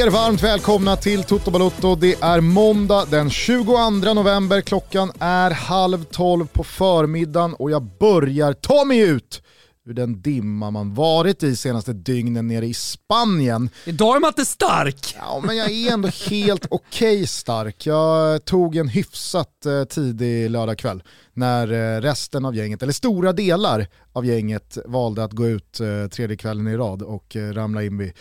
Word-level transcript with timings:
Er 0.00 0.10
varmt 0.10 0.42
välkomna 0.42 0.96
till 0.96 1.24
Toto 1.24 1.50
Balotto. 1.50 1.94
Det 1.96 2.22
är 2.22 2.40
måndag 2.40 3.06
den 3.10 3.30
22 3.30 3.90
november. 3.90 4.60
Klockan 4.60 5.12
är 5.18 5.50
halv 5.50 6.04
tolv 6.04 6.46
på 6.46 6.64
förmiddagen 6.64 7.54
och 7.54 7.70
jag 7.70 7.82
börjar 7.82 8.52
ta 8.52 8.84
mig 8.84 8.98
ut 8.98 9.42
ur 9.86 9.94
den 9.94 10.22
dimma 10.22 10.70
man 10.70 10.94
varit 10.94 11.42
i 11.42 11.56
senaste 11.56 11.92
dygnen 11.92 12.48
nere 12.48 12.66
i 12.66 12.74
Spanien. 12.74 13.70
Idag 13.84 14.16
är 14.16 14.20
man 14.20 14.28
inte 14.28 14.44
stark! 14.44 15.14
Ja, 15.18 15.42
men 15.44 15.56
jag 15.56 15.70
är 15.70 15.92
ändå 15.92 16.08
helt 16.08 16.66
okej 16.70 17.14
okay 17.16 17.26
stark. 17.26 17.86
Jag 17.86 18.44
tog 18.44 18.76
en 18.76 18.88
hyfsat 18.88 19.66
eh, 19.66 19.84
tidig 19.84 20.50
lördagkväll 20.50 21.02
när 21.40 21.96
eh, 21.96 22.00
resten 22.00 22.44
av 22.44 22.56
gänget, 22.56 22.82
eller 22.82 22.92
stora 22.92 23.32
delar 23.32 23.86
av 24.12 24.26
gänget 24.26 24.78
valde 24.84 25.24
att 25.24 25.32
gå 25.32 25.46
ut 25.46 25.80
eh, 25.80 26.08
tredje 26.08 26.36
kvällen 26.36 26.68
i 26.68 26.76
rad 26.76 27.02
och 27.02 27.36
eh, 27.36 27.52
ramla 27.52 27.82
in 27.82 27.98
vid 27.98 28.12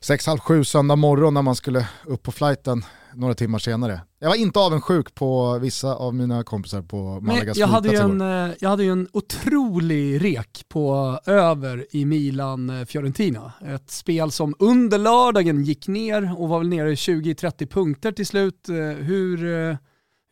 sex, 0.00 0.26
halv 0.26 0.38
sju 0.38 0.64
söndag 0.64 0.96
morgon 0.96 1.34
när 1.34 1.42
man 1.42 1.56
skulle 1.56 1.88
upp 2.06 2.22
på 2.22 2.32
flighten 2.32 2.84
några 3.14 3.34
timmar 3.34 3.58
senare. 3.58 4.00
Jag 4.18 4.28
var 4.28 4.36
inte 4.36 4.58
avundsjuk 4.58 5.14
på 5.14 5.58
vissa 5.58 5.94
av 5.94 6.14
mina 6.14 6.44
kompisar 6.44 6.82
på 6.82 7.20
Malagas 7.20 7.56
jag 7.56 7.66
hade, 7.66 7.88
ju 7.88 7.96
en, 7.96 8.20
jag 8.60 8.68
hade 8.68 8.84
ju 8.84 8.92
en 8.92 9.08
otrolig 9.12 10.24
rek 10.24 10.64
på 10.68 11.18
över 11.26 11.86
i 11.90 12.04
Milan-Fiorentina. 12.04 13.52
Ett 13.66 13.90
spel 13.90 14.30
som 14.30 14.54
under 14.58 14.98
lördagen 14.98 15.64
gick 15.64 15.88
ner 15.88 16.40
och 16.40 16.48
var 16.48 16.58
väl 16.58 16.68
nere 16.68 16.90
i 16.92 16.94
20-30 16.94 17.66
punkter 17.66 18.12
till 18.12 18.26
slut. 18.26 18.68
Hur 18.98 19.78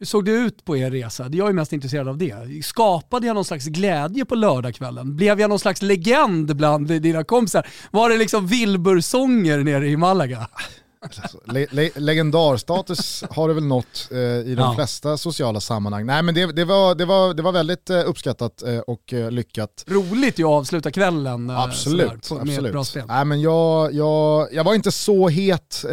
hur 0.01 0.07
såg 0.07 0.25
det 0.25 0.31
ut 0.31 0.65
på 0.65 0.77
er 0.77 0.91
resa? 0.91 1.29
Jag 1.33 1.49
är 1.49 1.53
mest 1.53 1.73
intresserad 1.73 2.09
av 2.09 2.19
det. 2.19 2.65
Skapade 2.65 3.27
jag 3.27 3.35
någon 3.35 3.45
slags 3.45 3.67
glädje 3.67 4.25
på 4.25 4.35
lördagskvällen? 4.35 5.17
Blev 5.17 5.41
jag 5.41 5.49
någon 5.51 5.59
slags 5.59 5.83
legend 5.83 6.57
bland 6.57 6.87
dina 6.87 7.25
kompisar? 7.25 7.67
Var 7.91 8.11
det 8.11 8.17
liksom 8.17 8.47
Wilbur-sånger 8.47 9.59
nere 9.59 9.89
i 9.89 9.97
Malaga? 9.97 10.49
Alltså, 11.03 11.41
le 11.45 11.67
le 11.71 11.91
legendarstatus 11.95 13.25
har 13.31 13.49
det 13.49 13.55
väl 13.55 13.65
nått 13.67 14.09
eh, 14.11 14.19
i 14.19 14.55
de 14.57 14.63
ja. 14.63 14.75
flesta 14.75 15.17
sociala 15.17 15.61
sammanhang. 15.61 16.07
Nej 16.07 16.23
men 16.23 16.35
det, 16.35 16.53
det, 16.53 16.65
var, 16.65 16.95
det, 16.95 17.05
var, 17.05 17.35
det 17.35 17.43
var 17.43 17.53
väldigt 17.53 17.91
eh, 17.91 18.09
uppskattat 18.09 18.63
eh, 18.63 18.79
och 18.79 19.13
eh, 19.13 19.31
lyckat. 19.31 19.85
Roligt 19.87 20.39
ju 20.39 20.45
att 20.45 20.51
avsluta 20.51 20.91
kvällen 20.91 21.51
eh, 21.51 21.61
absolut, 21.61 22.25
sådär, 22.25 22.43
absolut. 22.43 22.67
ett 22.67 22.73
bra 22.73 22.85
spel. 22.85 23.05
Nej, 23.09 23.25
men 23.25 23.41
jag, 23.41 23.95
jag, 23.95 24.49
jag 24.53 24.65
var 24.65 24.75
inte 24.75 24.93
så 24.93 25.29
het 25.29 25.85
eh, 25.85 25.91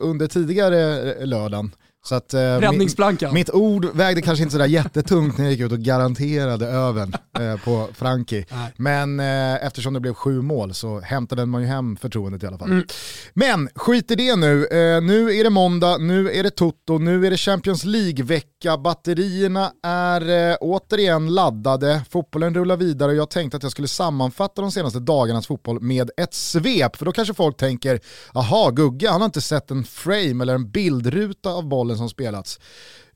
under 0.00 0.26
tidigare 0.26 1.26
lördagen. 1.26 1.72
Så 2.06 2.14
att, 2.14 2.34
eh. 2.34 2.72
Mitt, 2.72 3.32
mitt 3.32 3.50
ord 3.50 3.86
vägde 3.94 4.22
kanske 4.22 4.42
inte 4.42 4.52
sådär 4.52 4.66
jättetungt 4.66 5.38
när 5.38 5.44
jag 5.44 5.52
gick 5.52 5.60
ut 5.60 5.72
och 5.72 5.78
garanterade 5.78 6.66
övern 6.66 7.14
eh, 7.38 7.56
på 7.64 7.88
Franki. 7.94 8.46
Men 8.76 9.20
eh, 9.20 9.66
eftersom 9.66 9.94
det 9.94 10.00
blev 10.00 10.14
sju 10.14 10.42
mål 10.42 10.74
så 10.74 11.00
hämtade 11.00 11.46
man 11.46 11.62
ju 11.62 11.68
hem 11.68 11.96
förtroendet 11.96 12.42
i 12.42 12.46
alla 12.46 12.58
fall. 12.58 12.70
Mm. 12.70 12.86
Men 13.34 13.68
skit 13.74 14.10
i 14.10 14.14
det 14.14 14.36
nu. 14.36 14.66
Eh, 14.66 15.02
nu 15.02 15.34
är 15.34 15.44
det 15.44 15.50
måndag, 15.50 15.98
nu 15.98 16.30
är 16.30 16.42
det 16.42 16.50
Toto, 16.50 16.98
nu 16.98 17.26
är 17.26 17.30
det 17.30 17.36
Champions 17.36 17.84
League-vecka. 17.84 18.78
Batterierna 18.78 19.72
är 19.82 20.50
eh, 20.50 20.56
återigen 20.60 21.34
laddade, 21.34 22.02
fotbollen 22.10 22.54
rullar 22.54 22.76
vidare 22.76 23.10
och 23.10 23.16
jag 23.16 23.30
tänkte 23.30 23.56
att 23.56 23.62
jag 23.62 23.72
skulle 23.72 23.88
sammanfatta 23.88 24.62
de 24.62 24.72
senaste 24.72 25.00
dagarnas 25.00 25.46
fotboll 25.46 25.80
med 25.80 26.10
ett 26.16 26.34
svep. 26.34 26.96
För 26.96 27.04
då 27.04 27.12
kanske 27.12 27.34
folk 27.34 27.56
tänker, 27.56 28.00
aha, 28.34 28.70
Gugge 28.70 29.10
han 29.10 29.20
har 29.20 29.26
inte 29.26 29.40
sett 29.40 29.70
en 29.70 29.84
frame 29.84 30.42
eller 30.42 30.54
en 30.54 30.70
bildruta 30.70 31.50
av 31.50 31.68
bollen 31.68 31.93
fotbollen 31.94 31.98
som 31.98 32.08
spelats. 32.08 32.60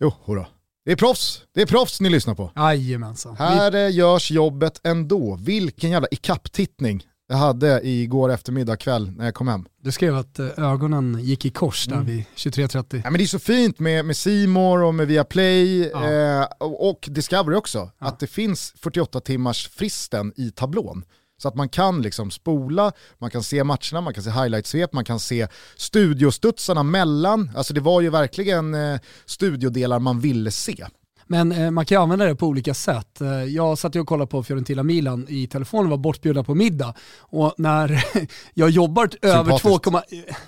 Jo, 0.00 0.12
hurra. 0.24 0.46
Det 0.84 0.92
är 0.92 0.96
proffs, 0.96 1.42
det 1.54 1.62
är 1.62 1.66
proffs 1.66 2.00
ni 2.00 2.10
lyssnar 2.10 2.34
på. 2.34 2.50
Jajamensan. 2.56 3.36
Här 3.36 3.70
Vi... 3.70 3.88
görs 3.88 4.30
jobbet 4.30 4.80
ändå. 4.84 5.38
Vilken 5.40 5.90
jävla 5.90 6.08
ikapptittning 6.10 7.02
jag 7.28 7.36
hade 7.36 7.80
igår 7.84 8.32
eftermiddag 8.32 8.76
kväll 8.76 9.10
när 9.16 9.24
jag 9.24 9.34
kom 9.34 9.48
hem. 9.48 9.66
Du 9.82 9.92
skrev 9.92 10.16
att 10.16 10.38
eh, 10.38 10.46
ögonen 10.56 11.18
gick 11.20 11.44
i 11.44 11.50
kors 11.50 11.86
där 11.86 11.94
mm. 11.94 12.06
vid 12.06 12.24
23.30. 12.36 13.00
Ja, 13.04 13.10
men 13.10 13.18
det 13.18 13.24
är 13.24 13.26
så 13.26 13.38
fint 13.38 13.78
med, 13.78 14.04
med 14.04 14.16
Simor 14.16 14.82
och 14.82 14.94
med 14.94 15.06
Viaplay 15.06 15.90
ja. 15.92 16.10
eh, 16.10 16.46
och 16.60 17.08
Discovery 17.10 17.56
också. 17.56 17.90
Ja. 17.98 18.06
Att 18.06 18.20
det 18.20 18.26
finns 18.26 18.74
48 18.76 19.20
timmars 19.20 19.68
fristen 19.68 20.32
i 20.36 20.50
tablån. 20.50 21.04
Så 21.38 21.48
att 21.48 21.54
man 21.54 21.68
kan 21.68 22.02
liksom 22.02 22.30
spola, 22.30 22.92
man 23.18 23.30
kan 23.30 23.42
se 23.42 23.64
matcherna, 23.64 24.00
man 24.00 24.14
kan 24.14 24.22
se 24.22 24.30
highlightsvep, 24.30 24.92
man 24.92 25.04
kan 25.04 25.20
se 25.20 25.48
studiostudsarna 25.76 26.82
mellan. 26.82 27.50
Alltså 27.56 27.74
det 27.74 27.80
var 27.80 28.00
ju 28.00 28.10
verkligen 28.10 28.74
eh, 28.74 29.00
studiodelar 29.26 29.98
man 29.98 30.20
ville 30.20 30.50
se. 30.50 30.86
Men 31.30 31.52
eh, 31.52 31.70
man 31.70 31.86
kan 31.86 32.02
använda 32.02 32.24
det 32.24 32.34
på 32.34 32.46
olika 32.46 32.74
sätt. 32.74 33.20
Eh, 33.20 33.44
jag 33.44 33.78
satt 33.78 33.96
och 33.96 34.06
kollade 34.06 34.30
på 34.30 34.42
Fiorentina 34.42 34.82
Milan 34.82 35.26
i 35.28 35.46
telefon 35.46 35.84
och 35.84 35.90
var 35.90 35.98
bortbjudna 35.98 36.44
på 36.44 36.54
middag. 36.54 36.94
Och 37.18 37.54
när 37.58 38.04
jag 38.54 38.70
jobbar 38.70 39.10
över 39.22 39.58
2, 39.58 40.00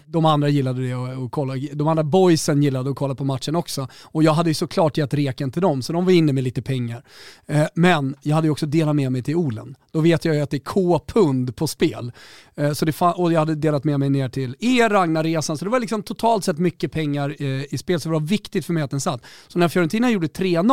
de 0.06 0.24
andra 0.24 0.48
gillade 0.48 0.88
det 0.88 0.94
och, 0.94 1.24
och 1.24 1.32
kolla, 1.32 1.54
de 1.72 1.88
andra 1.88 2.04
boysen 2.04 2.62
gillade 2.62 2.90
att 2.90 2.96
kolla 2.96 3.14
på 3.14 3.24
matchen 3.24 3.56
också. 3.56 3.88
Och 4.04 4.22
jag 4.22 4.32
hade 4.32 4.50
ju 4.50 4.54
såklart 4.54 4.96
gett 4.96 5.14
reken 5.14 5.50
till 5.50 5.62
dem, 5.62 5.82
så 5.82 5.92
de 5.92 6.04
var 6.04 6.12
inne 6.12 6.32
med 6.32 6.44
lite 6.44 6.62
pengar. 6.62 7.04
Eh, 7.46 7.66
men 7.74 8.16
jag 8.22 8.34
hade 8.34 8.46
ju 8.46 8.50
också 8.50 8.66
delat 8.66 8.96
med 8.96 9.12
mig 9.12 9.22
till 9.22 9.36
Olen. 9.36 9.76
Då 9.92 10.00
vet 10.00 10.24
jag 10.24 10.34
ju 10.34 10.40
att 10.40 10.50
det 10.50 10.56
är 10.56 10.58
K-pund 10.58 11.56
på 11.56 11.66
spel. 11.66 12.12
Eh, 12.56 12.72
så 12.72 12.84
det 12.84 13.00
och 13.00 13.32
jag 13.32 13.40
hade 13.40 13.54
delat 13.54 13.84
med 13.84 14.00
mig 14.00 14.10
ner 14.10 14.28
till 14.28 14.56
er, 14.60 14.88
Ragnar-resan, 14.88 15.58
så 15.58 15.64
det 15.64 15.70
var 15.70 15.80
liksom 15.80 16.02
totalt 16.02 16.44
sett 16.44 16.58
mycket 16.58 16.92
pengar 16.92 17.36
eh, 17.38 17.74
i 17.74 17.78
spel, 17.78 18.00
så 18.00 18.08
det 18.08 18.12
var 18.12 18.20
viktigt 18.20 18.66
för 18.66 18.72
mig 18.72 18.82
att 18.82 18.90
den 18.90 19.00
satt. 19.00 19.22
Så 19.48 19.58
när 19.58 19.69
Fiorentina 19.69 20.10
gjorde 20.10 20.26
3-0, 20.26 20.69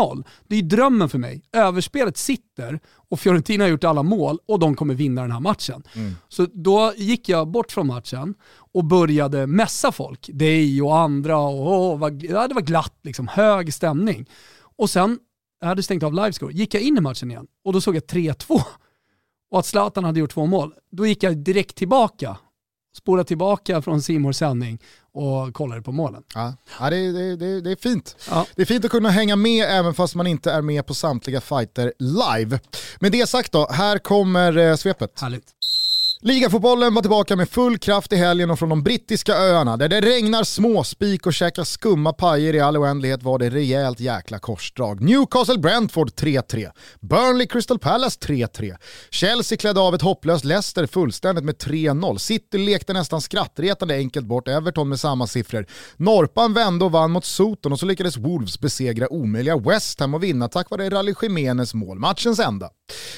det 0.47 0.56
är 0.56 0.62
ju 0.62 0.68
drömmen 0.68 1.09
för 1.09 1.18
mig. 1.18 1.41
Överspelet 1.53 2.18
sitter 2.18 2.80
och 3.09 3.19
Fiorentina 3.19 3.63
har 3.63 3.69
gjort 3.69 3.84
alla 3.84 4.03
mål 4.03 4.40
och 4.47 4.59
de 4.59 4.75
kommer 4.75 4.94
vinna 4.94 5.22
den 5.22 5.31
här 5.31 5.40
matchen. 5.40 5.84
Mm. 5.96 6.16
Så 6.28 6.47
då 6.53 6.94
gick 6.97 7.30
jag 7.30 7.47
bort 7.47 7.72
från 7.72 7.88
matchen 7.88 8.35
och 8.74 8.85
började 8.85 9.47
mässa 9.47 9.91
folk, 9.91 10.30
dig 10.34 10.81
och 10.81 10.97
andra, 10.97 11.38
och, 11.38 12.12
ja, 12.22 12.47
det 12.47 12.53
var 12.53 12.62
glatt, 12.62 13.00
liksom, 13.02 13.28
hög 13.28 13.74
stämning. 13.74 14.30
Och 14.78 14.90
sen, 14.90 15.19
jag 15.59 15.68
hade 15.68 15.84
stängt 15.84 16.03
av 16.03 16.14
livescore, 16.14 16.53
gick 16.53 16.74
jag 16.74 16.84
in 16.84 16.97
i 16.97 17.02
matchen 17.02 17.31
igen 17.31 17.47
och 17.64 17.74
då 17.74 17.81
såg 17.81 17.96
jag 17.96 18.03
3-2 18.03 18.62
och 19.52 19.59
att 19.59 19.66
Zlatan 19.66 20.03
hade 20.03 20.19
gjort 20.19 20.34
två 20.34 20.46
mål, 20.46 20.74
då 20.91 21.08
gick 21.08 21.24
jag 21.24 21.38
direkt 21.38 21.75
tillbaka, 21.75 22.38
spolade 22.97 23.28
tillbaka 23.28 23.81
från 23.81 24.02
Simors 24.02 24.35
sändning 24.35 24.80
och 25.13 25.53
kollade 25.53 25.81
på 25.81 25.91
målen. 25.91 26.24
Ja, 26.35 26.53
ja 26.80 26.90
det, 26.90 27.12
det, 27.12 27.35
det, 27.35 27.62
det 27.62 27.72
är 27.72 27.75
fint. 27.75 28.16
Ja. 28.30 28.46
Det 28.56 28.62
är 28.62 28.66
fint 28.66 28.85
att 28.85 28.91
kunna 28.91 29.09
hänga 29.09 29.35
med 29.35 29.66
även 29.69 29.94
fast 29.94 30.16
man 30.16 30.28
inte 30.28 30.52
är 30.52 30.62
med 30.62 30.85
på 30.85 30.94
samtliga 30.94 31.41
fighter 31.41 31.94
live. 32.00 32.59
Med 33.00 33.12
det 33.12 33.30
sagt 33.30 33.52
då, 33.52 33.68
här 33.72 33.97
kommer 33.97 34.58
eh, 34.58 34.75
svepet. 34.75 35.22
Härligt. 35.22 35.56
Ligafotbollen 36.22 36.94
var 36.94 37.01
tillbaka 37.01 37.35
med 37.35 37.50
full 37.50 37.78
kraft 37.78 38.13
i 38.13 38.16
helgen 38.16 38.51
och 38.51 38.59
från 38.59 38.69
de 38.69 38.83
brittiska 38.83 39.33
öarna 39.33 39.78
där 39.78 39.89
det 39.89 40.01
regnar 40.01 40.44
småspik 40.44 41.25
och 41.25 41.33
käkar 41.33 41.63
skumma 41.63 42.13
pajer. 42.13 42.55
I 42.55 42.59
all 42.59 42.78
oändlighet 42.78 43.23
var 43.23 43.39
det 43.39 43.50
rejält 43.50 44.00
jäkla 44.00 44.39
korsdrag. 44.39 45.01
Newcastle-Brentford 45.01 46.09
3-3, 46.09 46.72
Burnley-Crystal 47.00 47.78
Palace 47.79 48.19
3-3, 48.19 48.75
Chelsea 49.09 49.57
klädde 49.57 49.79
av 49.79 49.95
ett 49.95 50.01
hopplöst 50.01 50.45
Leicester 50.45 50.85
fullständigt 50.85 51.44
med 51.44 51.55
3-0, 51.55 52.17
City 52.17 52.57
lekte 52.57 52.94
nästan 52.94 53.22
skrattretande 53.22 53.95
enkelt 53.95 54.25
bort 54.25 54.47
Everton 54.47 54.89
med 54.89 54.99
samma 54.99 55.28
siffror, 55.28 55.66
Norpan 55.97 56.53
vände 56.53 56.85
och 56.85 56.91
vann 56.91 57.11
mot 57.11 57.25
Soton 57.25 57.72
och 57.72 57.79
så 57.79 57.85
lyckades 57.85 58.17
Wolves 58.17 58.59
besegra 58.59 59.13
omöjliga 59.13 59.58
West 59.58 59.99
Ham 59.99 60.13
och 60.13 60.23
vinna 60.23 60.47
tack 60.47 60.70
vare 60.70 60.90
Rally 60.90 61.13
Jimenez 61.22 61.73
mål, 61.73 61.99
matchens 61.99 62.40
enda. 62.40 62.70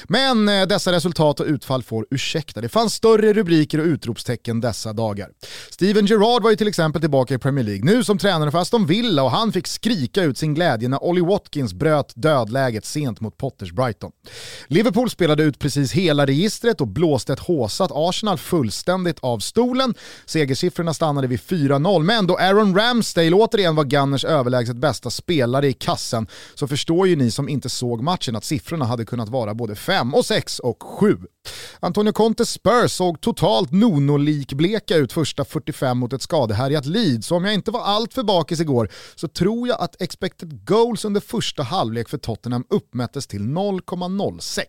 Men 0.08 0.48
eh, 0.48 0.66
dessa 0.66 0.92
resultat 0.92 1.40
och 1.40 1.46
utfall 1.46 1.82
får 1.82 2.06
ursäkta, 2.10 2.60
det 2.60 2.68
fanns 2.68 2.94
större 2.94 3.32
rubriker 3.32 3.78
och 3.78 3.84
utropstecken 3.84 4.60
dessa 4.60 4.92
dagar. 4.92 5.28
Steven 5.70 6.06
Gerrard 6.06 6.42
var 6.42 6.50
ju 6.50 6.56
till 6.56 6.68
exempel 6.68 7.00
tillbaka 7.00 7.34
i 7.34 7.38
Premier 7.38 7.64
League, 7.64 7.84
nu 7.84 8.04
som 8.04 8.18
tränare 8.18 8.50
för 8.50 8.58
Aston 8.58 8.86
Villa 8.86 9.22
och 9.22 9.30
han 9.30 9.52
fick 9.52 9.66
skrika 9.66 10.22
ut 10.22 10.38
sin 10.38 10.54
glädje 10.54 10.88
när 10.88 11.04
Ollie 11.04 11.24
Watkins 11.24 11.74
bröt 11.74 12.12
dödläget 12.16 12.84
sent 12.84 13.20
mot 13.20 13.36
Potters 13.36 13.72
Brighton. 13.72 14.10
Liverpool 14.66 15.10
spelade 15.10 15.42
ut 15.42 15.58
precis 15.58 15.92
hela 15.92 16.26
registret 16.26 16.80
och 16.80 16.88
blåste 16.88 17.32
ett 17.32 17.40
håsat 17.40 17.90
Arsenal 17.94 18.38
fullständigt 18.38 19.18
av 19.20 19.38
stolen. 19.38 19.94
Segersiffrorna 20.26 20.94
stannade 20.94 21.26
vid 21.26 21.40
4-0, 21.40 22.02
men 22.02 22.26
då 22.26 22.36
Aaron 22.36 22.76
Ramsdale 22.76 23.32
återigen 23.32 23.76
var 23.76 23.84
Gunners 23.84 24.24
överlägset 24.24 24.76
bästa 24.76 25.10
spelare 25.10 25.68
i 25.68 25.72
kassen 25.72 26.26
så 26.54 26.68
förstår 26.68 27.08
ju 27.08 27.16
ni 27.16 27.30
som 27.30 27.48
inte 27.48 27.68
såg 27.68 28.02
matchen 28.02 28.36
att 28.36 28.44
siffrorna 28.44 28.84
hade 28.84 29.04
kunnat 29.04 29.28
vara 29.28 29.54
både 29.60 29.74
5 29.74 30.14
och 30.14 30.26
6 30.26 30.58
och 30.58 30.82
7. 30.82 31.18
Antonio 31.82 32.12
Contes 32.12 32.50
Spurs 32.50 32.92
såg 32.92 33.20
totalt 33.20 33.72
Nono-likbleka 33.72 34.96
ut 34.96 35.12
första 35.12 35.44
45 35.44 35.98
mot 35.98 36.12
ett 36.12 36.22
skadehärjat 36.22 36.86
Leeds, 36.86 37.26
så 37.26 37.36
om 37.36 37.44
jag 37.44 37.54
inte 37.54 37.70
var 37.70 37.80
allt 37.80 38.14
för 38.14 38.22
bakis 38.22 38.60
igår 38.60 38.88
så 39.14 39.28
tror 39.28 39.68
jag 39.68 39.80
att 39.80 40.02
expected 40.02 40.66
goals 40.66 41.04
under 41.04 41.20
första 41.20 41.62
halvlek 41.62 42.08
för 42.08 42.18
Tottenham 42.18 42.64
uppmättes 42.70 43.26
till 43.26 43.42
0,06. 43.42 44.64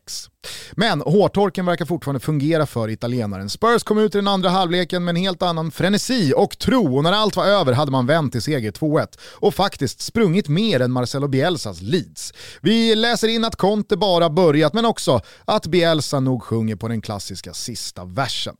Men 0.71 1.01
hårtorken 1.01 1.65
verkar 1.65 1.85
fortfarande 1.85 2.19
fungera 2.19 2.65
för 2.65 2.89
italienaren. 2.89 3.49
Spurs 3.49 3.83
kom 3.83 3.97
ut 3.97 4.15
i 4.15 4.17
den 4.17 4.27
andra 4.27 4.49
halvleken 4.49 5.03
med 5.03 5.11
en 5.11 5.21
helt 5.21 5.41
annan 5.41 5.71
frenesi 5.71 6.33
och 6.35 6.59
tro 6.59 6.97
och 6.97 7.03
när 7.03 7.11
allt 7.11 7.35
var 7.35 7.45
över 7.45 7.73
hade 7.73 7.91
man 7.91 8.05
vänt 8.05 8.31
till 8.31 8.41
seger 8.41 8.71
2-1 8.71 9.07
och 9.21 9.53
faktiskt 9.53 10.01
sprungit 10.01 10.47
mer 10.47 10.79
än 10.79 10.91
Marcelo 10.91 11.27
Bielsas 11.27 11.81
Leeds. 11.81 12.33
Vi 12.61 12.95
läser 12.95 13.27
in 13.27 13.45
att 13.45 13.55
Conte 13.55 13.97
bara 13.97 14.29
börjat 14.29 14.73
men 14.73 14.85
också 14.85 15.21
att 15.45 15.67
Bielsa 15.67 16.19
nog 16.19 16.43
sjunger 16.43 16.70
på 16.75 16.87
den 16.87 17.01
klassiska 17.01 17.53
sista 17.53 18.05
versen. 18.05 18.55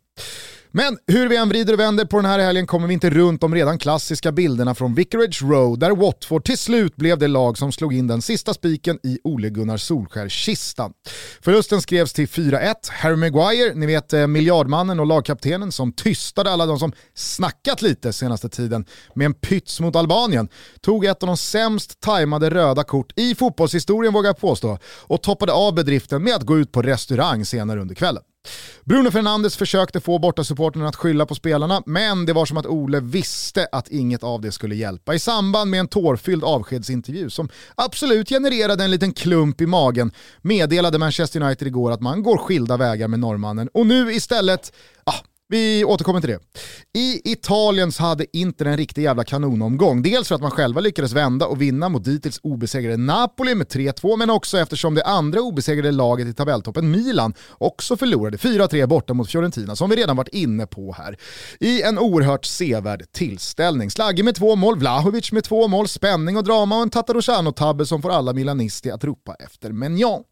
Men 0.73 0.97
hur 1.07 1.27
vi 1.27 1.38
än 1.38 1.50
vrider 1.50 1.73
och 1.73 1.79
vänder 1.79 2.06
på 2.06 2.18
den 2.18 2.25
här 2.25 2.39
helgen 2.39 2.68
kommer 2.68 2.88
vi 2.88 2.94
inte 2.94 3.09
runt 3.09 3.41
de 3.41 3.56
redan 3.56 3.77
klassiska 3.79 4.31
bilderna 4.31 4.75
från 4.75 4.95
Vicarage 4.95 5.41
Road 5.41 5.79
där 5.79 5.91
Watford 5.91 6.45
till 6.45 6.57
slut 6.57 6.95
blev 6.95 7.18
det 7.18 7.27
lag 7.27 7.57
som 7.57 7.71
slog 7.71 7.94
in 7.94 8.07
den 8.07 8.21
sista 8.21 8.53
spiken 8.53 9.00
i 9.03 9.19
Ole 9.23 9.50
Gunnar 9.50 9.77
Solskär-kistan. 9.77 10.94
Förlusten 11.41 11.81
skrevs 11.81 12.13
till 12.13 12.27
4-1. 12.27 12.73
Harry 12.89 13.15
Maguire, 13.15 13.73
ni 13.75 13.85
vet 13.85 14.13
eh, 14.13 14.27
miljardmannen 14.27 15.00
och 15.00 15.06
lagkaptenen 15.06 15.71
som 15.71 15.94
tystade 15.94 16.51
alla 16.51 16.65
de 16.65 16.79
som 16.79 16.91
snackat 17.13 17.81
lite 17.81 18.13
senaste 18.13 18.50
tiden 18.50 18.85
med 19.15 19.25
en 19.25 19.33
pyts 19.33 19.79
mot 19.79 19.95
Albanien, 19.95 20.50
tog 20.81 21.06
ett 21.06 21.24
av 21.24 21.27
de 21.27 21.38
sämst 21.38 22.00
tajmade 22.00 22.50
röda 22.50 22.83
kort 22.83 23.13
i 23.15 23.35
fotbollshistorien 23.35 24.13
vågar 24.13 24.29
jag 24.29 24.38
påstå 24.38 24.77
och 24.85 25.24
toppade 25.24 25.53
av 25.53 25.74
bedriften 25.74 26.24
med 26.24 26.35
att 26.35 26.44
gå 26.44 26.57
ut 26.57 26.71
på 26.71 26.81
restaurang 26.81 27.45
senare 27.45 27.81
under 27.81 27.95
kvällen. 27.95 28.24
Bruno 28.85 29.11
Fernandes 29.11 29.57
försökte 29.57 29.99
få 29.99 30.19
bortasupporterna 30.19 30.88
att 30.88 30.95
skylla 30.95 31.25
på 31.25 31.35
spelarna, 31.35 31.83
men 31.85 32.25
det 32.25 32.33
var 32.33 32.45
som 32.45 32.57
att 32.57 32.65
Ole 32.65 32.99
visste 32.99 33.67
att 33.71 33.88
inget 33.88 34.23
av 34.23 34.41
det 34.41 34.51
skulle 34.51 34.75
hjälpa. 34.75 35.13
I 35.13 35.19
samband 35.19 35.71
med 35.71 35.79
en 35.79 35.88
tårfylld 35.88 36.43
avskedsintervju 36.43 37.29
som 37.29 37.49
absolut 37.75 38.29
genererade 38.29 38.83
en 38.83 38.91
liten 38.91 39.13
klump 39.13 39.61
i 39.61 39.65
magen 39.65 40.11
meddelade 40.41 40.97
Manchester 40.97 41.41
United 41.41 41.67
igår 41.67 41.91
att 41.91 42.01
man 42.01 42.23
går 42.23 42.38
skilda 42.38 42.77
vägar 42.77 43.07
med 43.07 43.19
norrmannen 43.19 43.69
och 43.73 43.88
nu 43.88 44.13
istället, 44.13 44.73
ah, 45.03 45.19
vi 45.51 45.86
återkommer 45.86 46.21
till 46.21 46.30
det. 46.30 46.39
I 47.00 47.31
Italien 47.31 47.92
så 47.92 48.03
hade 48.03 48.38
Inter 48.38 48.65
en 48.65 48.77
riktig 48.77 49.03
jävla 49.03 49.24
kanonomgång. 49.24 50.01
Dels 50.01 50.27
för 50.27 50.36
att 50.36 50.42
man 50.42 50.51
själva 50.51 50.81
lyckades 50.81 51.13
vända 51.13 51.45
och 51.45 51.62
vinna 51.62 51.89
mot 51.89 52.03
dittills 52.03 52.39
obesegrade 52.44 52.98
Napoli 52.98 53.56
med 53.56 53.68
3-2, 53.68 54.18
men 54.18 54.30
också 54.30 54.57
eftersom 54.57 54.95
det 54.95 55.03
andra 55.03 55.42
obesegrade 55.42 55.92
laget 55.92 56.27
i 56.27 56.33
tabelltoppen, 56.33 56.92
Milan, 56.92 57.33
också 57.57 57.98
förlorade 57.98 58.38
4-3 58.38 58.88
borta 58.88 59.13
mot 59.13 59.31
Fiorentina, 59.31 59.75
som 59.75 59.89
vi 59.89 59.95
redan 59.95 60.15
varit 60.15 60.33
inne 60.33 60.68
på 60.68 60.94
här. 60.98 61.18
I 61.59 61.81
en 61.81 62.00
oerhört 62.00 62.45
sevärd 62.45 63.12
tillställning. 63.12 63.92
Slagge 63.92 64.24
med 64.24 64.36
två 64.36 64.56
mål, 64.56 64.80
Vlahovic 64.80 65.31
med 65.31 65.44
två 65.44 65.68
mål, 65.68 65.88
spänning 65.88 66.38
och 66.38 66.44
drama 66.44 66.75
och 66.75 66.81
en 66.81 66.89
Tatarosano-tabbe 66.89 67.86
som 67.86 68.01
får 68.01 68.09
alla 68.09 68.33
milanisti 68.33 68.92
att 68.92 69.03
ropa 69.03 69.36
efter 69.36 69.71
Menjan. 69.71 70.24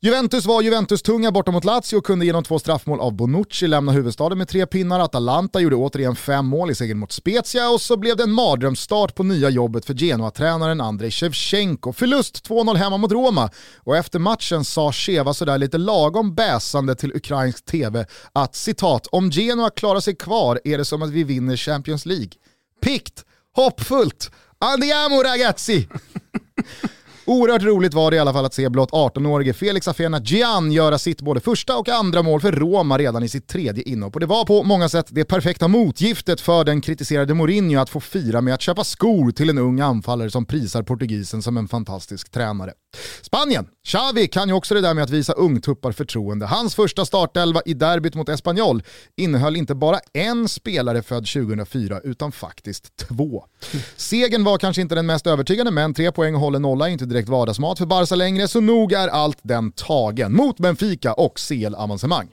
Juventus 0.00 0.46
var 0.46 0.62
Juventus-tunga 0.62 1.32
borta 1.32 1.50
mot 1.50 1.64
Lazio 1.64 1.96
och 1.96 2.06
kunde 2.06 2.26
genom 2.26 2.44
två 2.44 2.58
straffmål 2.58 3.00
av 3.00 3.12
Bonucci 3.12 3.66
lämna 3.66 3.92
huvudstaden 3.92 4.38
med 4.38 4.48
tre 4.48 4.66
pinnar. 4.66 5.00
Atalanta 5.00 5.60
gjorde 5.60 5.76
återigen 5.76 6.16
fem 6.16 6.46
mål 6.46 6.70
i 6.70 6.74
segern 6.74 6.98
mot 6.98 7.12
Spezia 7.12 7.70
och 7.70 7.80
så 7.80 7.96
blev 7.96 8.16
det 8.16 8.22
en 8.22 8.32
mardrömsstart 8.32 9.14
på 9.14 9.22
nya 9.22 9.50
jobbet 9.50 9.84
för 9.84 9.94
Genoa-tränaren 9.94 10.80
Andrei 10.80 11.10
Shevchenko. 11.10 11.92
Förlust 11.92 12.48
2-0 12.48 12.76
hemma 12.76 12.96
mot 12.96 13.12
Roma 13.12 13.50
och 13.76 13.96
efter 13.96 14.18
matchen 14.18 14.64
sa 14.64 14.92
Cheva 14.92 15.34
sådär 15.34 15.58
lite 15.58 15.78
lagom 15.78 16.34
bäsande 16.34 16.94
till 16.94 17.16
ukrainsk 17.16 17.64
tv 17.64 18.06
att 18.32 18.54
citat 18.54 19.06
“om 19.06 19.30
Genoa 19.30 19.70
klarar 19.70 20.00
sig 20.00 20.16
kvar 20.16 20.60
är 20.64 20.78
det 20.78 20.84
som 20.84 21.02
att 21.02 21.10
vi 21.10 21.24
vinner 21.24 21.56
Champions 21.56 22.06
League”. 22.06 22.32
Pikt, 22.84 23.24
hoppfullt, 23.54 24.30
andiamo 24.58 25.22
ragazzi! 25.22 25.88
Oerhört 27.28 27.62
roligt 27.62 27.94
var 27.94 28.10
det 28.10 28.16
i 28.16 28.20
alla 28.20 28.32
fall 28.32 28.44
att 28.44 28.54
se 28.54 28.68
blott 28.68 28.90
18-årige 28.90 29.52
Felix 29.52 29.88
Afena 29.88 30.20
Gian 30.20 30.72
göra 30.72 30.98
sitt 30.98 31.20
både 31.20 31.40
första 31.40 31.76
och 31.76 31.88
andra 31.88 32.22
mål 32.22 32.40
för 32.40 32.52
Roma 32.52 32.98
redan 32.98 33.22
i 33.22 33.28
sitt 33.28 33.48
tredje 33.48 33.82
inhopp. 33.82 34.14
Och 34.14 34.20
det 34.20 34.26
var 34.26 34.44
på 34.44 34.62
många 34.62 34.88
sätt 34.88 35.06
det 35.10 35.24
perfekta 35.24 35.68
motgiftet 35.68 36.40
för 36.40 36.64
den 36.64 36.80
kritiserade 36.80 37.34
Mourinho 37.34 37.80
att 37.80 37.90
få 37.90 38.00
fira 38.00 38.40
med 38.40 38.54
att 38.54 38.60
köpa 38.60 38.84
skor 38.84 39.30
till 39.30 39.50
en 39.50 39.58
ung 39.58 39.80
anfallare 39.80 40.30
som 40.30 40.46
prisar 40.46 40.82
portugisen 40.82 41.42
som 41.42 41.56
en 41.56 41.68
fantastisk 41.68 42.30
tränare. 42.30 42.72
Spanien, 43.22 43.66
Xavi 43.86 44.28
kan 44.28 44.48
ju 44.48 44.54
också 44.54 44.74
det 44.74 44.80
där 44.80 44.94
med 44.94 45.04
att 45.04 45.10
visa 45.10 45.32
ungtuppar 45.32 45.92
förtroende. 45.92 46.46
Hans 46.46 46.74
första 46.74 47.04
startelva 47.04 47.62
i 47.66 47.74
derbyt 47.74 48.14
mot 48.14 48.28
Espanyol 48.28 48.82
innehöll 49.16 49.56
inte 49.56 49.74
bara 49.74 50.00
en 50.12 50.48
spelare 50.48 51.02
född 51.02 51.26
2004 51.26 52.00
utan 52.04 52.32
faktiskt 52.32 52.96
två. 52.96 53.44
Segern 53.96 54.44
var 54.44 54.58
kanske 54.58 54.82
inte 54.82 54.94
den 54.94 55.06
mest 55.06 55.26
övertygande 55.26 55.72
men 55.72 55.94
tre 55.94 56.12
poäng 56.12 56.34
och 56.34 56.40
håller 56.40 56.58
nolla 56.58 56.88
är 56.88 56.92
inte 56.92 57.06
direkt 57.06 57.17
vardagsmat 57.26 57.78
för 57.78 57.86
Barca 57.86 58.14
längre 58.14 58.48
så 58.48 58.60
nog 58.60 58.92
är 58.92 59.08
allt 59.08 59.38
den 59.42 59.72
tagen 59.72 60.32
mot 60.32 60.58
Benfica 60.58 61.12
och 61.12 61.38
CL-avancemang. 61.48 62.28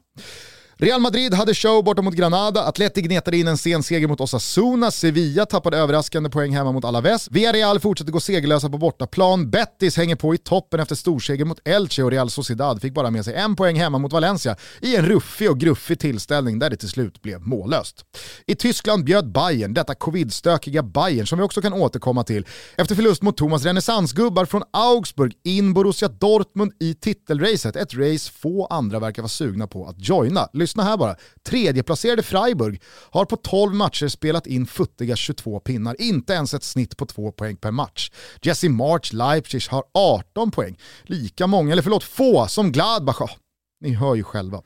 Real 0.77 1.01
Madrid 1.01 1.33
hade 1.33 1.53
show 1.53 1.83
borta 1.83 2.01
mot 2.01 2.13
Granada, 2.13 2.63
Atleti 2.63 3.01
gnetade 3.01 3.37
in 3.37 3.47
en 3.47 3.57
sen 3.57 3.83
seger 3.83 4.07
mot 4.07 4.21
Osasuna, 4.21 4.91
Sevilla 4.91 5.45
tappade 5.45 5.77
överraskande 5.77 6.29
poäng 6.29 6.55
hemma 6.55 6.71
mot 6.71 6.85
Alaves, 6.85 7.31
Villarreal 7.31 7.79
fortsätter 7.79 8.11
gå 8.11 8.19
segerlösa 8.19 8.69
på 8.69 8.77
bortaplan, 8.77 9.49
Betis 9.49 9.97
hänger 9.97 10.15
på 10.15 10.35
i 10.35 10.37
toppen 10.37 10.79
efter 10.79 10.95
storseger 10.95 11.45
mot 11.45 11.67
Elche 11.67 12.03
och 12.03 12.11
Real 12.11 12.29
Sociedad 12.29 12.81
fick 12.81 12.93
bara 12.93 13.11
med 13.11 13.25
sig 13.25 13.33
en 13.35 13.55
poäng 13.55 13.79
hemma 13.79 13.97
mot 13.97 14.13
Valencia 14.13 14.55
i 14.81 14.95
en 14.95 15.05
ruffig 15.05 15.49
och 15.49 15.59
gruffig 15.59 15.99
tillställning 15.99 16.59
där 16.59 16.69
det 16.69 16.77
till 16.77 16.89
slut 16.89 17.21
blev 17.21 17.41
mållöst. 17.41 18.05
I 18.47 18.55
Tyskland 18.55 19.03
bjöd 19.03 19.31
Bayern, 19.31 19.73
detta 19.73 19.95
covidstökiga 19.95 20.83
Bayern 20.83 21.27
som 21.27 21.37
vi 21.37 21.43
också 21.43 21.61
kan 21.61 21.73
återkomma 21.73 22.23
till, 22.23 22.45
efter 22.77 22.95
förlust 22.95 23.21
mot 23.21 23.37
Thomas 23.37 23.65
renässansgubbar 23.65 24.45
från 24.45 24.63
Augsburg 24.73 25.33
in 25.43 25.73
Borussia 25.73 26.07
Dortmund 26.07 26.71
i 26.79 26.93
titelracet, 26.93 27.75
ett 27.75 27.93
race 27.93 28.31
få 28.31 28.65
andra 28.65 28.99
verkar 28.99 29.21
vara 29.21 29.29
sugna 29.29 29.67
på 29.67 29.87
att 29.87 29.95
joina 30.09 30.47
lyssna 30.65 30.83
här 30.83 30.97
bara. 30.97 31.15
Tredjeplacerade 31.47 32.23
Freiburg 32.23 32.81
har 33.11 33.25
på 33.25 33.35
12 33.35 33.73
matcher 33.73 34.07
spelat 34.07 34.47
in 34.47 34.67
futtiga 34.67 35.15
22 35.15 35.59
pinnar, 35.59 36.01
inte 36.01 36.33
ens 36.33 36.53
ett 36.53 36.63
snitt 36.63 36.97
på 36.97 37.05
2 37.05 37.31
poäng 37.31 37.57
per 37.57 37.71
match. 37.71 38.11
Jesse 38.41 38.69
March 38.69 39.13
Leipzig 39.13 39.61
har 39.69 39.83
18 39.93 40.51
poäng, 40.51 40.77
lika 41.03 41.47
många, 41.47 41.71
eller 41.71 41.83
förlåt 41.83 42.03
få, 42.03 42.47
som 42.47 42.71
Gladbach. 42.71 43.37
Ni 43.81 43.93
hör 43.93 44.15
ju 44.15 44.23
själva. 44.23 44.61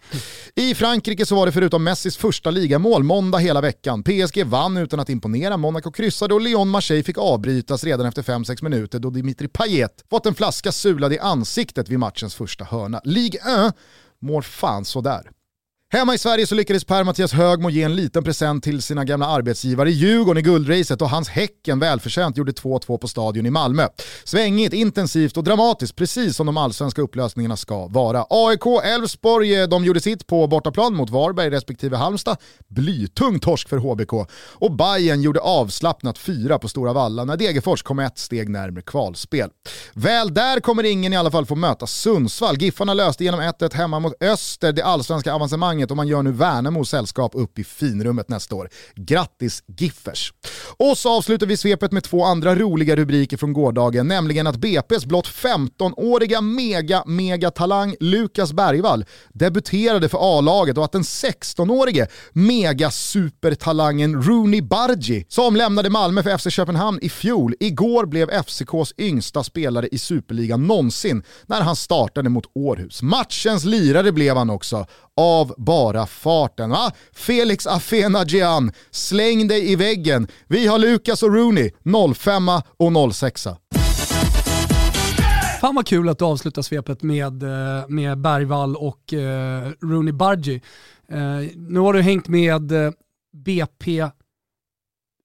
I 0.55 0.75
Frankrike 0.75 1.25
så 1.25 1.35
var 1.35 1.45
det 1.45 1.51
förutom 1.51 1.83
Messis 1.83 2.17
första 2.17 2.51
ligamål 2.51 3.03
måndag 3.03 3.37
hela 3.37 3.61
veckan. 3.61 4.03
PSG 4.03 4.45
vann 4.45 4.77
utan 4.77 4.99
att 4.99 5.09
imponera, 5.09 5.57
Monaco 5.57 5.91
kryssade 5.91 6.33
och 6.33 6.41
Lyon-Marseille 6.41 7.03
fick 7.03 7.17
avbrytas 7.17 7.83
redan 7.83 8.05
efter 8.05 8.21
5-6 8.21 8.63
minuter 8.63 8.99
då 8.99 9.09
Dimitri 9.09 9.47
Payet 9.47 10.03
fått 10.09 10.25
en 10.25 10.35
flaska 10.35 10.71
sulad 10.71 11.13
i 11.13 11.19
ansiktet 11.19 11.89
vid 11.89 11.99
matchens 11.99 12.35
första 12.35 12.63
hörna. 12.63 13.01
Ligue 13.03 13.67
1 13.67 13.75
mår 14.21 14.41
fan 14.41 14.85
sådär. 14.85 15.31
Hemma 15.91 16.13
i 16.13 16.17
Sverige 16.17 16.47
så 16.47 16.55
lyckades 16.55 16.83
Per-Mattias 16.85 17.33
Högmo 17.33 17.69
ge 17.69 17.83
en 17.83 17.95
liten 17.95 18.23
present 18.23 18.63
till 18.63 18.81
sina 18.81 19.03
gamla 19.03 19.27
arbetsgivare 19.27 19.89
i 19.89 19.93
Djurgården 19.93 20.37
i 20.37 20.41
guldracet 20.41 21.01
och 21.01 21.09
hans 21.09 21.29
Häcken 21.29 21.79
välförtjänt 21.79 22.37
gjorde 22.37 22.51
2-2 22.51 22.97
på 22.97 23.07
Stadion 23.07 23.45
i 23.45 23.49
Malmö. 23.49 23.87
Svängigt, 24.23 24.73
intensivt 24.73 25.37
och 25.37 25.43
dramatiskt, 25.43 25.95
precis 25.95 26.35
som 26.35 26.45
de 26.45 26.57
allsvenska 26.57 27.01
upplösningarna 27.01 27.57
ska 27.57 27.87
vara. 27.87 28.25
AIK, 28.29 28.65
Elfsborg, 28.83 29.61
eh, 29.61 29.67
de 29.67 29.85
gjorde 29.85 30.01
sitt 30.01 30.27
på 30.27 30.47
bortaplan 30.47 30.95
mot 30.95 31.09
Varberg 31.09 31.49
respektive 31.49 31.97
Halmstad. 31.97 32.37
Blytung 32.67 33.39
torsk 33.39 33.69
för 33.69 33.77
HBK. 33.77 34.13
Och 34.53 34.71
Bayern 34.71 35.21
gjorde 35.21 35.39
avslappnat 35.39 36.17
fyra 36.17 36.59
på 36.59 36.67
Stora 36.67 36.93
Valla 36.93 37.25
när 37.25 37.37
Degerfors 37.37 37.83
kom 37.83 37.99
ett 37.99 38.17
steg 38.17 38.49
närmare 38.49 38.81
kvalspel. 38.81 39.49
Väl 39.93 40.33
där 40.33 40.59
kommer 40.59 40.83
ingen 40.83 41.13
i 41.13 41.17
alla 41.17 41.31
fall 41.31 41.45
få 41.45 41.55
möta 41.55 41.87
Sundsvall. 41.87 42.57
Giffarna 42.61 42.93
löste 42.93 43.23
genom 43.23 43.39
1-1 43.39 43.73
hemma 43.73 43.99
mot 43.99 44.23
Öster 44.23 44.71
det 44.71 44.81
allsvenska 44.81 45.33
avancemanget 45.33 45.78
evenemanget 45.79 45.91
och 45.91 45.97
man 45.97 46.07
gör 46.07 46.23
nu 46.23 46.31
Värnamo 46.31 46.85
sällskap 46.85 47.31
upp 47.35 47.59
i 47.59 47.63
finrummet 47.63 48.29
nästa 48.29 48.55
år. 48.55 48.69
Grattis 48.95 49.63
Giffers! 49.77 50.33
Och 50.77 50.97
så 50.97 51.17
avslutar 51.17 51.47
vi 51.47 51.57
svepet 51.57 51.91
med 51.91 52.03
två 52.03 52.25
andra 52.25 52.55
roliga 52.55 52.95
rubriker 52.95 53.37
från 53.37 53.53
gårdagen, 53.53 54.07
nämligen 54.07 54.47
att 54.47 54.57
BP's 54.57 55.07
blott 55.07 55.27
15-åriga 55.27 56.41
mega 56.41 57.03
mega 57.05 57.51
talang 57.51 57.95
Lukas 57.99 58.53
Bergvall 58.53 59.05
debuterade 59.33 60.09
för 60.09 60.17
A-laget 60.21 60.77
och 60.77 60.85
att 60.85 60.91
den 60.91 61.03
16-årige 61.03 62.07
mega 62.33 62.91
supertalangen 62.91 64.23
Rooney 64.23 64.61
Bargi 64.61 65.25
som 65.29 65.55
lämnade 65.55 65.89
Malmö 65.89 66.23
för 66.23 66.37
FC 66.37 66.49
Köpenhamn 66.49 66.99
i 67.01 67.09
fjol, 67.09 67.53
igår 67.59 68.05
blev 68.05 68.29
FCKs 68.29 68.93
yngsta 68.97 69.43
spelare 69.43 69.87
i 69.87 69.97
Superligan 69.97 70.67
någonsin 70.67 71.23
när 71.47 71.61
han 71.61 71.75
startade 71.75 72.29
mot 72.29 72.45
Århus. 72.55 73.01
Matchens 73.01 73.65
lirare 73.65 74.11
blev 74.11 74.37
han 74.37 74.49
också 74.49 74.85
av 75.19 75.53
bara 75.69 76.05
farten. 76.05 76.69
Va? 76.69 76.91
Felix 77.13 77.67
Afena-Gian, 77.67 78.71
släng 78.91 79.47
dig 79.47 79.71
i 79.71 79.75
väggen. 79.75 80.27
Vi 80.47 80.67
har 80.67 80.79
Lukas 80.79 81.23
och 81.23 81.35
Rooney, 81.35 81.71
05 82.15 82.49
och 82.77 83.13
06. 83.15 83.47
Fan 85.61 85.75
vad 85.75 85.87
kul 85.87 86.09
att 86.09 86.19
du 86.19 86.25
avslutar 86.25 86.61
svepet 86.61 87.03
med, 87.03 87.43
eh, 87.43 87.87
med 87.87 88.17
Bergvall 88.17 88.75
och 88.75 89.13
eh, 89.13 89.71
Rooney 89.81 90.13
Bargi. 90.13 90.61
Eh, 91.09 91.17
nu 91.55 91.79
har 91.79 91.93
du 91.93 92.01
hängt 92.01 92.27
med 92.27 92.71
eh, 92.71 92.91
BP 93.33 94.09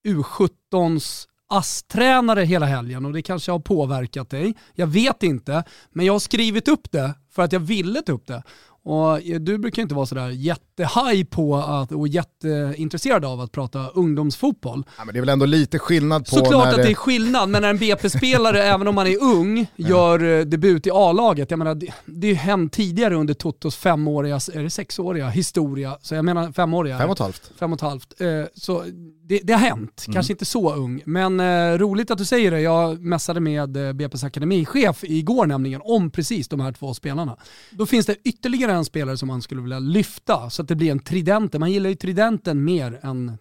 U17s 0.07 1.27
ASS-tränare 1.49 2.41
hela 2.41 2.65
helgen 2.65 3.05
och 3.05 3.13
det 3.13 3.21
kanske 3.21 3.51
har 3.51 3.59
påverkat 3.59 4.29
dig. 4.29 4.53
Jag 4.73 4.87
vet 4.87 5.23
inte, 5.23 5.63
men 5.91 6.05
jag 6.05 6.13
har 6.13 6.19
skrivit 6.19 6.67
upp 6.67 6.91
det 6.91 7.13
för 7.31 7.43
att 7.43 7.51
jag 7.51 7.59
ville 7.59 8.01
ta 8.01 8.11
upp 8.11 8.27
det. 8.27 8.43
Och 8.85 9.19
du 9.39 9.57
brukar 9.57 9.81
inte 9.81 9.95
vara 9.95 10.05
sådär 10.05 10.29
jättehaj 10.29 11.25
på 11.25 11.55
att, 11.55 11.91
och 11.91 12.07
jätteintresserad 12.07 13.25
av 13.25 13.41
att 13.41 13.51
prata 13.51 13.89
ungdomsfotboll. 13.89 14.83
Ja, 14.97 15.05
men 15.05 15.13
det 15.13 15.19
är 15.19 15.21
väl 15.21 15.29
ändå 15.29 15.45
lite 15.45 15.79
skillnad 15.79 16.25
på 16.25 16.35
Såklart 16.35 16.67
att 16.67 16.75
det 16.75 16.91
är 16.91 16.93
skillnad, 16.93 17.49
men 17.49 17.61
när 17.61 17.69
en 17.69 17.77
BP-spelare, 17.77 18.63
även 18.73 18.87
om 18.87 18.95
man 18.95 19.07
är 19.07 19.23
ung, 19.23 19.67
gör 19.75 20.19
ja. 20.19 20.45
debut 20.45 20.87
i 20.87 20.89
A-laget. 20.93 21.51
Jag 21.51 21.57
menar, 21.57 21.75
det, 21.75 21.93
det 22.05 22.27
har 22.27 22.35
hänt 22.35 22.73
tidigare 22.73 23.15
under 23.15 23.33
Totos 23.33 23.75
femåriga, 23.75 24.35
är 24.35 24.63
det 24.63 24.69
sexåriga, 24.69 25.29
historia. 25.29 25.97
Så 26.01 26.15
jag 26.15 26.25
menar 26.25 26.51
femåriga. 26.51 26.97
Fem 26.97 27.09
och 27.09 27.15
ett 27.15 27.19
halvt. 27.19 27.51
Fem 27.59 27.73
och 27.73 27.77
ett 27.77 27.81
halvt. 27.81 28.13
Så 28.55 28.83
det, 29.27 29.39
det 29.43 29.53
har 29.53 29.59
hänt, 29.59 30.05
mm. 30.07 30.13
kanske 30.13 30.33
inte 30.33 30.45
så 30.45 30.75
ung. 30.75 31.01
Men 31.05 31.39
eh, 31.39 31.77
roligt 31.77 32.11
att 32.11 32.17
du 32.17 32.25
säger 32.25 32.51
det. 32.51 32.61
Jag 32.61 33.01
mässade 33.01 33.39
med 33.39 33.77
eh, 33.77 33.93
BP's 33.93 34.25
akademichef 34.25 35.03
igår 35.03 35.45
nämligen 35.45 35.81
om 35.83 36.11
precis 36.11 36.47
de 36.47 36.59
här 36.59 36.71
två 36.71 36.93
spelarna. 36.93 37.37
Då 37.71 37.85
finns 37.85 38.05
det 38.05 38.15
ytterligare 38.23 38.73
en 38.73 38.85
spelare 38.85 39.17
som 39.17 39.27
man 39.27 39.41
skulle 39.41 39.61
vilja 39.61 39.79
lyfta 39.79 40.49
så 40.49 40.61
att 40.61 40.67
det 40.67 40.75
blir 40.75 40.91
en 40.91 40.99
tridenten. 40.99 41.59
Man 41.59 41.71
gillar 41.71 41.89
ju 41.89 41.95
tridenten 41.95 42.63
mer 42.63 42.99
än 43.03 43.37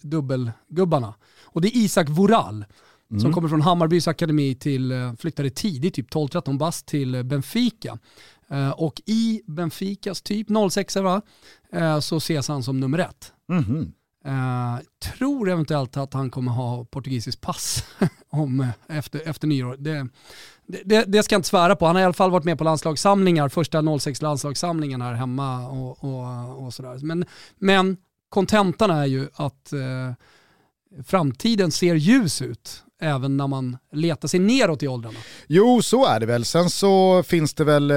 dubbelgubbarna. 0.00 1.14
Och 1.44 1.60
det 1.60 1.68
är 1.68 1.76
Isak 1.76 2.08
Voral. 2.08 2.64
Mm. 3.10 3.20
Som 3.20 3.32
kommer 3.32 3.48
från 3.48 3.60
Hammarbys 3.60 4.08
akademi 4.08 4.54
till, 4.54 4.92
eh, 4.92 5.14
flyttade 5.14 5.50
tidigt, 5.50 5.94
typ 5.94 6.10
12-13 6.10 6.58
bast 6.58 6.86
till 6.86 7.14
eh, 7.14 7.22
Benfica. 7.22 7.98
Uh, 8.52 8.70
och 8.70 9.02
i 9.06 9.42
Benficas 9.46 10.22
typ 10.22 10.46
06 10.70 10.96
va, 10.96 11.22
uh, 11.76 12.00
så 12.00 12.16
ses 12.16 12.48
han 12.48 12.62
som 12.62 12.80
nummer 12.80 12.98
ett. 12.98 13.32
Mm. 13.50 13.92
Uh, 14.28 14.78
tror 15.16 15.50
eventuellt 15.50 15.96
att 15.96 16.14
han 16.14 16.30
kommer 16.30 16.52
ha 16.52 16.84
portugisiskt 16.84 17.40
pass 17.40 17.84
om, 18.28 18.60
eh, 18.60 18.98
efter, 18.98 19.28
efter 19.28 19.46
nyår. 19.46 19.76
Det, 19.78 20.08
det, 20.84 21.04
det, 21.04 21.22
ska 21.22 21.34
jag 21.34 21.38
inte 21.38 21.48
svära 21.48 21.76
på. 21.76 21.86
Han 21.86 21.96
har 21.96 22.02
i 22.02 22.04
alla 22.04 22.12
fall 22.12 22.30
varit 22.30 22.44
med 22.44 22.58
på 22.58 22.64
landslagssamlingar, 22.64 23.48
första 23.48 23.98
06 23.98 24.22
landslagssamlingen 24.22 25.02
här 25.02 25.12
hemma 25.12 25.68
och, 25.68 26.04
och, 26.04 26.64
och 26.64 26.74
sådär. 26.74 26.98
Men, 27.02 27.24
men 27.56 27.96
kontentan 28.28 28.90
är 28.90 29.06
ju 29.06 29.28
att 29.34 29.72
eh, 29.72 30.12
framtiden 31.04 31.72
ser 31.72 31.94
ljus 31.94 32.42
ut 32.42 32.84
även 33.00 33.36
när 33.36 33.46
man 33.46 33.76
letar 33.92 34.28
sig 34.28 34.40
neråt 34.40 34.82
i 34.82 34.88
åldrarna. 34.88 35.18
Jo, 35.46 35.82
så 35.82 36.06
är 36.06 36.20
det 36.20 36.26
väl. 36.26 36.44
Sen 36.44 36.70
så 36.70 37.22
finns 37.22 37.54
det 37.54 37.64
väl 37.64 37.90
eh, 37.90 37.96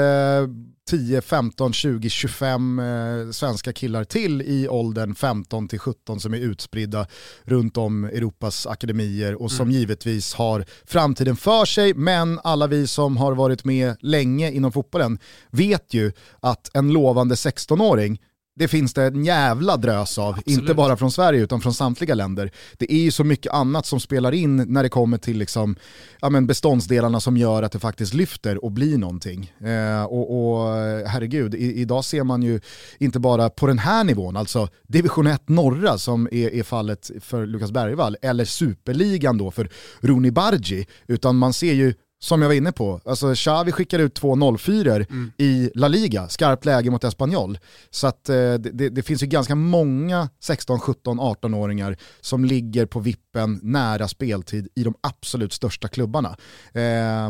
10, 0.90 1.22
15, 1.22 1.74
20, 1.74 2.10
25 2.10 2.80
eh, 2.80 3.32
svenska 3.32 3.74
killar 3.74 4.04
till 4.04 4.42
i 4.42 4.68
åldern 4.68 5.16
15 5.16 5.68
till 5.68 5.80
17 5.80 6.20
som 6.20 6.34
är 6.34 6.38
utspridda 6.38 7.08
runt 7.44 7.78
om 7.78 8.04
Europas 8.04 8.68
akademier 8.68 9.42
och 9.42 9.52
som 9.52 9.68
mm. 9.68 9.80
givetvis 9.80 10.34
har 10.34 10.66
framtiden 10.86 11.36
för 11.36 11.66
sig. 11.66 11.94
Men 11.94 12.40
alla 12.44 12.68
vi 12.68 12.88
som 12.88 13.18
har 13.18 13.36
varit 13.36 13.66
med 13.66 13.96
länge 14.00 14.52
inom 14.52 14.72
fotbollen 14.72 15.20
vet 15.50 15.94
ju 15.94 16.12
att 16.40 16.70
en 16.74 16.94
lovande 16.94 17.36
16-åring 17.36 18.20
det 18.56 18.68
finns 18.68 18.94
det 18.94 19.04
en 19.04 19.26
jävla 19.26 19.78
drös 19.78 20.18
av, 20.18 20.30
Absolut. 20.30 20.60
inte 20.60 20.74
bara 20.74 20.98
från 20.98 21.12
Sverige 21.12 21.42
utan 21.42 21.62
från 21.62 21.74
samtliga 21.74 22.16
länder. 22.16 22.52
Det 22.78 22.94
är 22.94 23.00
ju 23.00 23.12
så 23.12 23.24
mycket 23.24 23.54
annat 23.54 23.86
som 23.86 24.00
spelar 24.00 24.32
in 24.32 24.58
när 24.58 24.84
det 24.84 24.90
kommer 24.90 25.18
till 25.18 25.38
liksom, 25.38 25.76
ja, 26.22 26.30
men 26.30 26.48
beståndsdelarna 26.48 27.20
som 27.20 27.38
gör 27.38 27.64
att 27.64 27.72
det 27.72 27.80
faktiskt 27.80 28.14
lyfter 28.14 28.66
och 28.66 28.72
blir 28.72 28.98
någonting. 28.98 29.54
Eh, 29.60 30.04
och, 30.04 30.56
och 30.56 30.76
herregud, 31.08 31.56
i, 31.56 31.74
idag 31.82 32.06
ser 32.06 32.24
man 32.24 32.44
ju 32.44 32.60
inte 32.98 33.20
bara 33.20 33.50
på 33.50 33.68
den 33.68 33.80
här 33.80 34.04
nivån, 34.04 34.38
alltså 34.38 34.68
division 34.88 35.28
1 35.28 35.50
norra 35.50 35.98
som 35.98 36.28
är, 36.32 36.54
är 36.54 36.64
fallet 36.64 37.12
för 37.22 37.46
Lukas 37.46 37.72
Bergvall, 37.72 38.18
eller 38.22 38.46
superligan 38.46 39.38
då 39.38 39.52
för 39.52 39.70
Roni 40.00 40.32
Bargi, 40.32 40.88
utan 41.08 41.36
man 41.36 41.54
ser 41.54 41.74
ju 41.74 41.94
som 42.24 42.42
jag 42.42 42.50
var 42.50 42.56
inne 42.56 42.72
på, 42.72 43.02
alltså 43.06 43.36
Xavi 43.36 43.72
skickar 43.72 44.00
ut 44.00 44.14
två 44.14 44.58
04 44.58 44.96
mm. 44.96 45.32
i 45.38 45.72
La 45.76 45.88
Liga, 45.88 46.30
skarpt 46.30 46.66
läge 46.66 46.90
mot 46.90 47.04
Espanyol. 47.04 47.58
Så 47.90 48.08
att 48.08 48.30
eh, 48.30 48.54
det, 48.54 48.90
det, 48.90 49.04
finns 49.04 49.24
ju 49.24 49.28
ganska 49.28 49.56
många 49.56 50.30
16, 50.40 50.80
17, 50.80 51.20
18-åringar 51.20 51.98
som 52.20 52.46
ligger 52.46 52.86
på 52.86 53.00
vippen 53.00 53.60
nära 53.64 54.08
speltid 54.08 54.68
i 54.76 54.84
de 54.84 54.94
absolut 55.02 55.54
största 55.54 55.88
klubbarna. 55.88 56.38
Eh, 56.74 57.30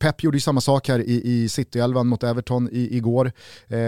Pep 0.00 0.22
gjorde 0.22 0.36
ju 0.36 0.40
samma 0.40 0.60
sak 0.60 0.88
här 0.88 0.98
i, 0.98 1.22
i 1.24 1.48
City-elvan 1.48 2.06
mot 2.06 2.22
Everton 2.22 2.68
i, 2.72 2.96
igår. 2.96 3.32
Eh, 3.68 3.78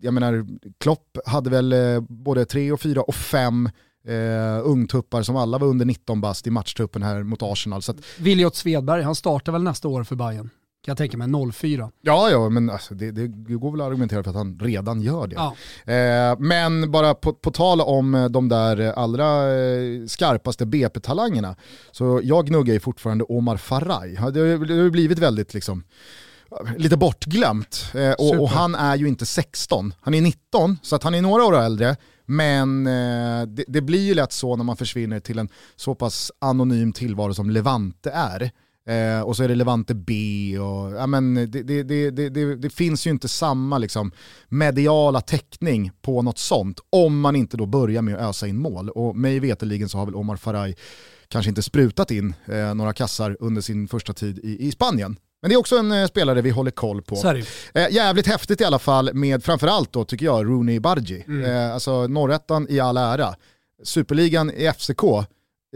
jag 0.00 0.14
menar, 0.14 0.46
Klopp 0.80 1.18
hade 1.26 1.50
väl 1.50 1.72
eh, 1.72 2.00
både 2.00 2.44
tre 2.44 2.72
och 2.72 2.80
fyra 2.80 3.02
och 3.02 3.14
fem 3.14 3.70
eh, 4.06 4.60
ungtuppar 4.64 5.22
som 5.22 5.36
alla 5.36 5.58
var 5.58 5.66
under 5.66 5.84
19 5.84 6.20
bast 6.20 6.46
i 6.46 6.50
matchtruppen 6.50 7.02
här 7.02 7.22
mot 7.22 7.42
Arsenal. 7.42 7.82
Så 7.82 7.92
att... 7.92 7.96
Viljot 8.18 8.56
Svedberg, 8.56 9.02
han 9.02 9.14
startar 9.14 9.52
väl 9.52 9.62
nästa 9.62 9.88
år 9.88 10.04
för 10.04 10.16
Bayern? 10.16 10.50
Kan 10.86 10.92
jag 10.92 10.98
tänka 10.98 11.16
mig, 11.16 11.52
04. 11.52 11.90
Ja, 12.00 12.30
ja, 12.30 12.48
men 12.48 12.70
alltså, 12.70 12.94
det, 12.94 13.10
det, 13.10 13.26
går 13.26 13.70
väl 13.70 13.80
att 13.80 13.86
argumentera 13.86 14.22
för 14.22 14.30
att 14.30 14.36
han 14.36 14.58
redan 14.58 15.00
gör 15.00 15.26
det. 15.26 15.34
Ja. 15.34 15.56
Eh, 15.92 16.38
men 16.38 16.90
bara 16.90 17.14
på, 17.14 17.32
på 17.32 17.50
tal 17.50 17.80
om 17.80 18.14
eh, 18.14 18.24
de 18.24 18.48
där 18.48 18.92
allra 18.92 19.54
eh, 19.54 20.06
skarpaste 20.06 20.66
BP-talangerna, 20.66 21.56
så 21.92 22.20
jag 22.22 22.46
gnuggar 22.46 22.74
ju 22.74 22.80
fortfarande 22.80 23.24
Omar 23.24 23.56
Faraj. 23.56 24.10
Det 24.10 24.20
har, 24.20 24.82
har 24.82 24.90
blivit 24.90 25.18
väldigt 25.18 25.54
liksom, 25.54 25.84
lite 26.76 26.96
bortglömt. 26.96 27.84
Eh, 27.94 28.12
och, 28.12 28.42
och, 28.42 28.48
han 28.48 28.74
är 28.74 28.96
ju 28.96 29.08
inte 29.08 29.26
16, 29.26 29.94
han 30.00 30.14
är 30.14 30.20
19, 30.20 30.78
så 30.82 30.96
att 30.96 31.02
han 31.02 31.14
är 31.14 31.22
några 31.22 31.44
år 31.44 31.56
äldre. 31.56 31.96
Men 32.26 32.86
eh, 32.86 33.46
det, 33.46 33.64
det, 33.68 33.80
blir 33.80 34.06
ju 34.06 34.14
lätt 34.14 34.32
så 34.32 34.56
när 34.56 34.64
man 34.64 34.76
försvinner 34.76 35.20
till 35.20 35.38
en 35.38 35.48
så 35.76 35.94
pass 35.94 36.32
anonym 36.38 36.92
tillvaro 36.92 37.34
som 37.34 37.50
Levante 37.50 38.10
är. 38.10 38.50
Eh, 38.88 39.20
och 39.20 39.36
så 39.36 39.42
är 39.42 39.48
det 39.48 39.54
Levante 39.54 39.94
B 39.94 40.12
och 40.58 40.92
ja, 40.92 41.06
men 41.06 41.34
det, 41.34 41.62
det, 41.62 41.82
det, 41.82 42.56
det, 42.56 42.70
finns 42.70 43.06
ju 43.06 43.10
inte 43.10 43.28
samma 43.28 43.78
liksom, 43.78 44.12
mediala 44.48 45.20
täckning 45.20 45.90
på 46.02 46.22
något 46.22 46.38
sånt 46.38 46.80
om 46.90 47.20
man 47.20 47.36
inte 47.36 47.56
då 47.56 47.66
börjar 47.66 48.02
med 48.02 48.14
att 48.14 48.20
ösa 48.30 48.46
in 48.46 48.58
mål. 48.58 48.90
Och 48.90 49.16
mig 49.16 49.40
veteligen 49.40 49.88
så 49.88 49.98
har 49.98 50.06
väl 50.06 50.14
Omar 50.14 50.36
Faraj 50.36 50.76
kanske 51.28 51.48
inte 51.48 51.62
sprutat 51.62 52.10
in 52.10 52.34
eh, 52.46 52.74
några 52.74 52.92
kassar 52.92 53.36
under 53.40 53.62
sin 53.62 53.88
första 53.88 54.12
tid 54.12 54.38
i, 54.38 54.66
i 54.66 54.72
Spanien. 54.72 55.16
Men 55.46 55.50
det 55.50 55.54
är 55.54 55.58
också 55.58 55.78
en 55.78 55.92
eh, 55.92 56.06
spelare 56.06 56.42
vi 56.42 56.50
håller 56.50 56.70
koll 56.70 57.02
på. 57.02 57.16
Eh, 57.74 57.90
jävligt 57.90 58.26
häftigt 58.26 58.60
i 58.60 58.64
alla 58.64 58.78
fall 58.78 59.14
med 59.14 59.44
framförallt 59.44 59.92
då 59.92 60.04
tycker 60.04 60.26
jag 60.26 60.46
Rooney 60.46 60.80
Bargi. 60.80 61.24
Mm. 61.28 61.44
Eh, 61.44 61.74
alltså 61.74 62.06
norrättan 62.06 62.66
i 62.70 62.80
all 62.80 62.96
ära. 62.96 63.34
Superligan 63.82 64.50
i 64.50 64.72
FCK, 64.72 65.02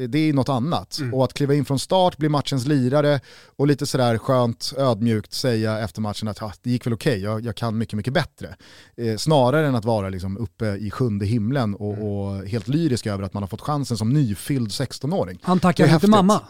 det 0.09 0.19
är 0.19 0.33
något 0.33 0.49
annat. 0.49 0.99
Mm. 0.99 1.15
Och 1.15 1.25
att 1.25 1.35
kliva 1.35 1.55
in 1.55 1.65
från 1.65 1.79
start, 1.79 2.17
bli 2.17 2.29
matchens 2.29 2.67
lirare 2.67 3.21
och 3.57 3.67
lite 3.67 3.87
sådär 3.87 4.19
skönt 4.19 4.73
ödmjukt 4.77 5.33
säga 5.33 5.79
efter 5.79 6.01
matchen 6.01 6.29
att 6.29 6.43
ah, 6.43 6.53
det 6.63 6.71
gick 6.71 6.87
väl 6.87 6.93
okej, 6.93 7.13
okay, 7.13 7.23
jag, 7.23 7.45
jag, 7.45 7.57
kan 7.57 7.79
mycket, 7.79 7.97
mycket 7.97 8.13
bättre. 8.13 8.57
Eh, 8.97 9.17
snarare 9.17 9.67
än 9.67 9.75
att 9.75 9.85
vara 9.85 10.09
liksom 10.09 10.39
uppe 10.39 10.67
i 10.67 10.91
sjunde 10.91 11.27
himlen 11.27 11.75
och, 11.75 11.95
mm. 11.95 12.07
och, 12.07 12.47
helt 12.47 12.69
lyrisk 12.69 13.07
över 13.07 13.25
att 13.25 13.35
man 13.35 13.43
har 13.43 13.49
fått 13.49 13.61
chansen 13.61 13.97
som 13.97 14.13
nyfylld 14.13 14.69
16-åring. 14.71 15.39
Han 15.43 15.61
tackar 15.61 15.95
inte 15.95 16.07
mamma? 16.07 16.43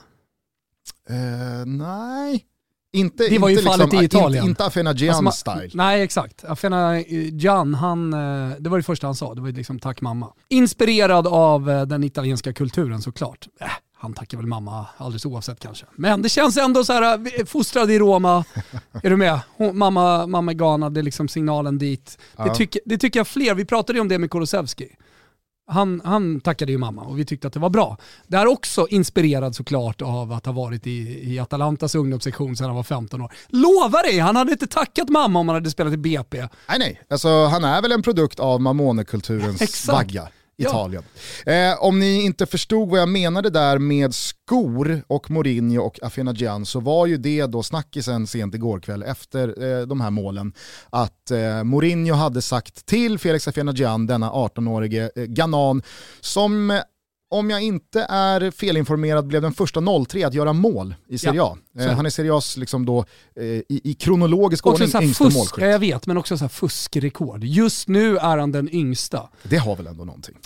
Eh, 1.09 1.67
nej, 1.67 2.47
inte, 2.93 3.29
det 3.29 3.39
var 3.39 3.49
ju 3.49 3.55
inte 3.55 3.71
fallet 3.71 3.93
liksom, 3.93 4.03
i 4.03 4.05
Italien. 4.05 4.45
Inte, 4.45 4.51
inte 4.51 4.65
Afena 4.65 4.93
Gian 4.95 5.27
alltså, 5.27 5.51
style. 5.51 5.71
Nej 5.75 6.03
exakt. 6.03 6.45
Afena 6.45 7.01
Gian, 7.33 7.75
han, 7.75 8.13
eh, 8.13 8.57
det 8.59 8.71
var 8.71 8.77
det 8.77 8.83
första 8.83 9.07
han 9.07 9.15
sa. 9.15 9.35
Det 9.35 9.41
var 9.41 9.49
liksom 9.49 9.79
tack 9.79 10.01
mamma. 10.01 10.33
Inspirerad 10.49 11.27
av 11.27 11.71
eh, 11.71 11.83
den 11.83 12.05
italienska 12.05 12.53
kulturen 12.53 13.03
såklart. 13.03 13.49
Äh, 13.61 13.67
han 13.95 14.15
tackar 14.15 14.39
väl 14.39 14.47
mamma 14.47 14.87
alldeles 14.97 15.27
oavsett 15.27 15.61
kanske. 15.61 15.87
Men 15.97 16.23
det 16.23 16.29
känns 16.29 16.57
ändå 16.57 16.85
så 16.85 16.93
här, 16.93 17.47
fostrad 17.47 17.91
i 17.91 17.99
Roma. 17.99 18.45
är 19.03 19.11
du 19.11 19.17
med? 19.17 19.41
Hon, 19.57 19.79
mamma, 19.79 20.27
mamma 20.27 20.51
är 20.51 20.55
Ghana, 20.55 20.91
det 20.91 21.01
är 21.01 21.03
liksom 21.03 21.29
signalen 21.29 21.79
dit. 21.79 22.19
Ja. 22.37 22.45
Det, 22.45 22.55
tycker, 22.55 22.81
det 22.85 22.99
tycker 22.99 23.21
jag 23.21 23.29
fler, 23.29 23.55
vi 23.55 23.65
pratade 23.65 23.97
ju 23.97 24.01
om 24.01 24.09
det 24.09 24.19
med 24.19 24.31
Kulusevski 24.31 24.89
han, 25.71 26.01
han 26.05 26.41
tackade 26.41 26.73
ju 26.73 26.79
mamma 26.79 27.03
och 27.03 27.19
vi 27.19 27.25
tyckte 27.25 27.47
att 27.47 27.53
det 27.53 27.61
var 27.61 27.71
bra. 27.71 27.97
Det 28.27 28.37
är 28.37 28.47
också 28.47 28.87
inspirerad 28.91 29.57
såklart 29.57 30.03
av 30.03 30.33
att 30.33 30.47
ha 30.47 30.53
varit 30.53 30.87
i, 30.87 31.31
i 31.35 31.39
Atalantas 31.39 31.95
ungdomssektion 31.95 32.57
sedan 32.57 32.67
han 32.67 32.77
var 32.77 32.83
15 32.83 33.21
år. 33.23 33.33
Lova 33.49 34.03
dig, 34.03 34.19
han 34.19 34.37
hade 34.37 34.53
inte 34.53 34.67
tackat 34.67 35.09
mamma 35.09 35.39
om 35.39 35.49
han 35.49 35.55
hade 35.55 35.71
spelat 35.71 35.93
i 35.93 35.97
BP. 35.97 36.39
Nej 36.39 36.79
nej, 36.79 37.01
alltså, 37.11 37.45
han 37.45 37.65
är 37.65 37.83
väl 37.83 37.93
en 37.93 38.03
produkt 38.03 38.41
av 38.41 38.61
Mamone-kulturens 38.61 39.89
vagga. 39.93 40.29
Italien. 40.61 41.03
Ja. 41.45 41.53
Eh, 41.53 41.83
om 41.83 41.99
ni 41.99 42.23
inte 42.23 42.47
förstod 42.47 42.89
vad 42.89 43.01
jag 43.01 43.09
menade 43.09 43.51
där 43.51 43.79
med 43.79 44.15
skor 44.15 45.03
och 45.07 45.31
Mourinho 45.31 45.83
och 45.83 45.99
Afenagian 46.03 46.67
så 46.67 46.81
var 46.81 47.07
ju 47.07 47.17
det 47.17 47.47
då 47.47 47.63
snackisen 47.63 48.27
sent 48.27 48.55
igår 48.55 48.81
kväll 48.81 49.03
efter 49.03 49.63
eh, 49.63 49.87
de 49.87 50.01
här 50.01 50.11
målen 50.11 50.53
att 50.91 51.31
eh, 51.31 51.65
Mourinho 51.65 52.15
hade 52.15 52.43
sagt 52.43 52.87
till 52.87 53.19
Felix 53.19 53.49
Afenagian, 53.49 54.07
denna 54.07 54.31
18-årige 54.31 55.11
eh, 55.17 55.25
Ganan, 55.25 55.83
som 56.21 56.81
om 57.31 57.51
jag 57.51 57.63
inte 57.63 58.07
är 58.09 58.51
felinformerad 58.51 59.27
blev 59.27 59.43
den 59.43 59.53
första 59.53 59.83
03 60.09 60.25
att 60.25 60.35
göra 60.35 60.53
mål 60.53 60.95
i 61.09 61.19
Serie 61.19 61.43
A. 61.43 61.57
Ja, 61.73 61.83
eh, 61.85 61.91
han 61.93 62.07
är 62.07 62.11
Serie 62.11 62.33
A's 62.33 62.59
liksom 62.59 62.87
då, 62.87 63.05
eh, 63.37 63.45
i, 63.45 63.65
i, 63.69 63.95
kronologisk 63.95 64.67
också 64.67 64.85
ordning 64.85 65.03
yngsta 65.03 65.25
fusk, 65.25 65.37
målskytt. 65.37 65.65
Jag 65.65 65.79
vet, 65.79 66.07
men 66.07 66.17
också 66.17 66.39
så 66.39 66.49
fuskrekord. 66.49 67.45
Just 67.45 67.89
nu 67.89 68.17
är 68.17 68.39
han 68.39 68.53
den 68.53 68.75
yngsta. 68.75 69.29
Det 69.43 69.57
har 69.57 69.77
väl 69.77 69.87
ändå 69.87 70.05
någonting? 70.05 70.37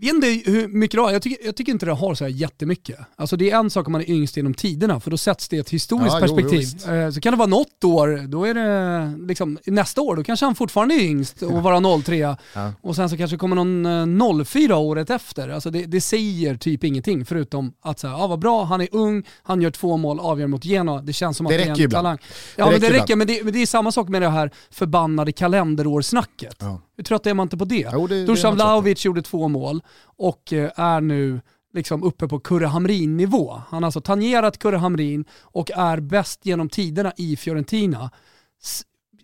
Vet 0.00 0.14
inte 0.14 0.50
hur 0.50 0.68
mycket 0.68 0.96
det 0.98 1.02
har. 1.02 1.12
Jag 1.12 1.22
tycker, 1.22 1.46
jag 1.46 1.56
tycker 1.56 1.72
inte 1.72 1.86
det 1.86 1.92
har 1.92 2.14
så 2.14 2.24
här 2.24 2.30
jättemycket. 2.30 2.98
Alltså 3.16 3.36
det 3.36 3.50
är 3.50 3.56
en 3.58 3.70
sak 3.70 3.86
om 3.86 3.92
man 3.92 4.00
är 4.00 4.10
yngst 4.10 4.36
genom 4.36 4.54
tiderna, 4.54 5.00
för 5.00 5.10
då 5.10 5.16
sätts 5.16 5.48
det 5.48 5.56
i 5.56 5.58
ett 5.58 5.70
historiskt 5.70 6.14
Ja, 6.14 6.20
perspektiv. 6.20 6.68
jo, 6.86 6.92
Eh, 6.92 7.10
så 7.10 7.20
kan 7.20 7.32
det 7.32 7.36
vara 7.36 7.48
något 7.48 7.84
år, 7.84 8.26
då 8.28 8.44
är 8.44 8.54
det 8.54 9.26
liksom, 9.28 9.58
nästa 9.66 10.00
år, 10.00 10.16
då 10.16 10.24
kanske 10.24 10.46
han 10.46 10.54
fortfarande 10.54 10.94
är 10.94 11.00
yngst 11.00 11.42
och 11.42 11.62
vara 11.62 12.02
03 12.02 12.36
Ja. 12.54 12.72
och 12.80 12.96
sen 12.96 13.10
så 13.10 13.16
kanske 13.16 13.36
kommer 13.36 13.56
någon 13.56 14.38
eh, 14.40 14.44
04 14.44 14.76
året 14.76 15.10
efter. 15.10 15.48
Alltså 15.48 15.70
det, 15.70 15.84
det 15.84 16.00
säger 16.00 16.56
typ 16.56 16.84
ingenting 16.84 17.24
förutom 17.24 17.72
att 17.82 17.98
säga, 17.98 18.16
ah, 18.16 18.26
vad 18.26 18.38
bra, 18.38 18.64
han 18.64 18.80
är 18.80 18.88
ung, 18.92 19.22
han 19.42 19.62
gör 19.62 19.70
två 19.70 19.96
mål, 19.96 20.20
avgör 20.20 20.46
mot 20.46 20.64
Genoa. 20.64 21.02
Det 21.02 21.12
känns 21.12 21.36
som 21.36 21.46
Det 21.46 21.54
att 21.54 21.58
det 21.58 21.64
är 21.64 21.68
räcker 21.68 21.80
en 21.82 21.84
ibland. 21.84 22.04
talang. 22.04 22.16
Det 22.56 22.62
Ja 22.62 22.70
men 22.70 22.80
det 22.80 22.86
räcker 22.86 23.00
räcker, 23.00 23.16
men 23.16 23.26
det, 23.26 23.44
men 23.44 23.52
det 23.52 23.62
är 23.62 23.66
samma 23.66 23.92
sak 23.92 24.08
med 24.08 24.22
det 24.22 24.28
här 24.28 24.50
förbannade 24.70 25.32
kalenderårsnacket. 25.32 26.56
Ja. 26.60 26.80
Hur 26.96 27.04
trött 27.04 27.26
är 27.26 27.34
man 27.34 27.44
inte 27.44 27.56
på 27.56 27.64
det? 27.64 27.88
Jo, 27.92 28.06
det- 28.06 28.24
Dusan. 28.24 28.54
Vlahovic 28.54 29.04
gjorde 29.04 29.22
två 29.22 29.48
mål 29.48 29.82
och 30.04 30.52
eh, 30.52 30.70
är 30.76 31.00
nu 31.00 31.40
liksom 31.74 32.02
uppe 32.02 32.28
på 32.28 32.40
Kurre 32.40 32.66
Hamrin-nivå. 32.66 33.62
Han 33.68 33.82
har 33.82 33.86
alltså 33.88 34.00
tangerat 34.00 34.58
Kurre 34.58 34.76
Hamrin 34.76 35.24
och 35.40 35.70
är 35.70 36.00
bäst 36.00 36.46
genom 36.46 36.68
tiderna 36.68 37.12
i 37.16 37.36
Fiorentina 37.36 38.10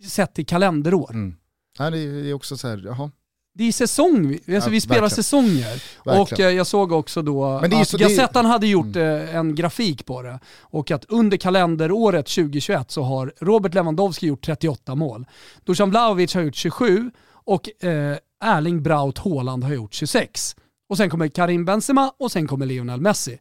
sett 0.09 0.35
till 0.35 0.47
kalenderår. 0.47 1.11
Mm. 1.11 1.35
Det 1.79 1.85
är 2.31 2.35
också 2.35 2.57
så 2.57 2.69
här, 2.69 2.83
jaha. 2.85 3.11
Det 3.55 3.65
är 3.69 3.73
säsong, 3.73 4.29
vi- 4.29 4.55
alltså 4.55 4.71
Ja, 4.71 4.73
vi 4.73 4.81
spelar 4.81 5.01
verkligen. 5.01 5.11
säsonger. 5.25 5.83
Verkligen. 6.05 6.21
Och 6.23 6.41
eh, 6.41 6.49
jag 6.57 6.67
såg 6.67 6.93
också 6.93 7.23
då 7.23 7.61
Men 7.61 7.75
att 7.75 7.89
så- 7.89 7.97
det 7.97 8.05
är- 8.05 8.07
Mm. 8.07 8.17
Gazettan 8.17 8.47
hade 8.47 8.67
gjort 8.67 8.97
eh, 8.97 9.37
en 9.37 9.55
grafik 9.55 10.07
på 10.07 10.23
det. 10.23 10.39
Och 10.61 10.91
att 10.91 11.05
under 11.05 11.37
kalenderåret 11.37 12.27
2021 12.29 12.91
så 12.91 13.03
har 13.03 13.33
Robert 13.41 13.75
Lewandowski 13.75 14.27
gjort 14.27 14.45
38 14.45 14.95
mål. 14.95 15.27
Dusan 15.65 15.91
Vlahovic 15.91 16.35
har 16.35 16.43
gjort 16.43 16.55
27 16.55 17.11
och 17.45 17.85
eh, 17.85 18.17
Erling 18.45 18.83
Braut 18.83 19.19
Haaland 19.19 19.65
har 19.65 19.73
gjort 19.73 19.95
26. 19.95 20.57
Och 20.89 20.97
sen 20.97 21.11
kommer 21.11 21.29
Karim 21.29 21.65
Benzema 21.65 22.13
och 22.19 22.33
sen 22.33 22.47
kommer 22.47 22.67
Lionel 22.67 23.01
Messi. 23.01 23.39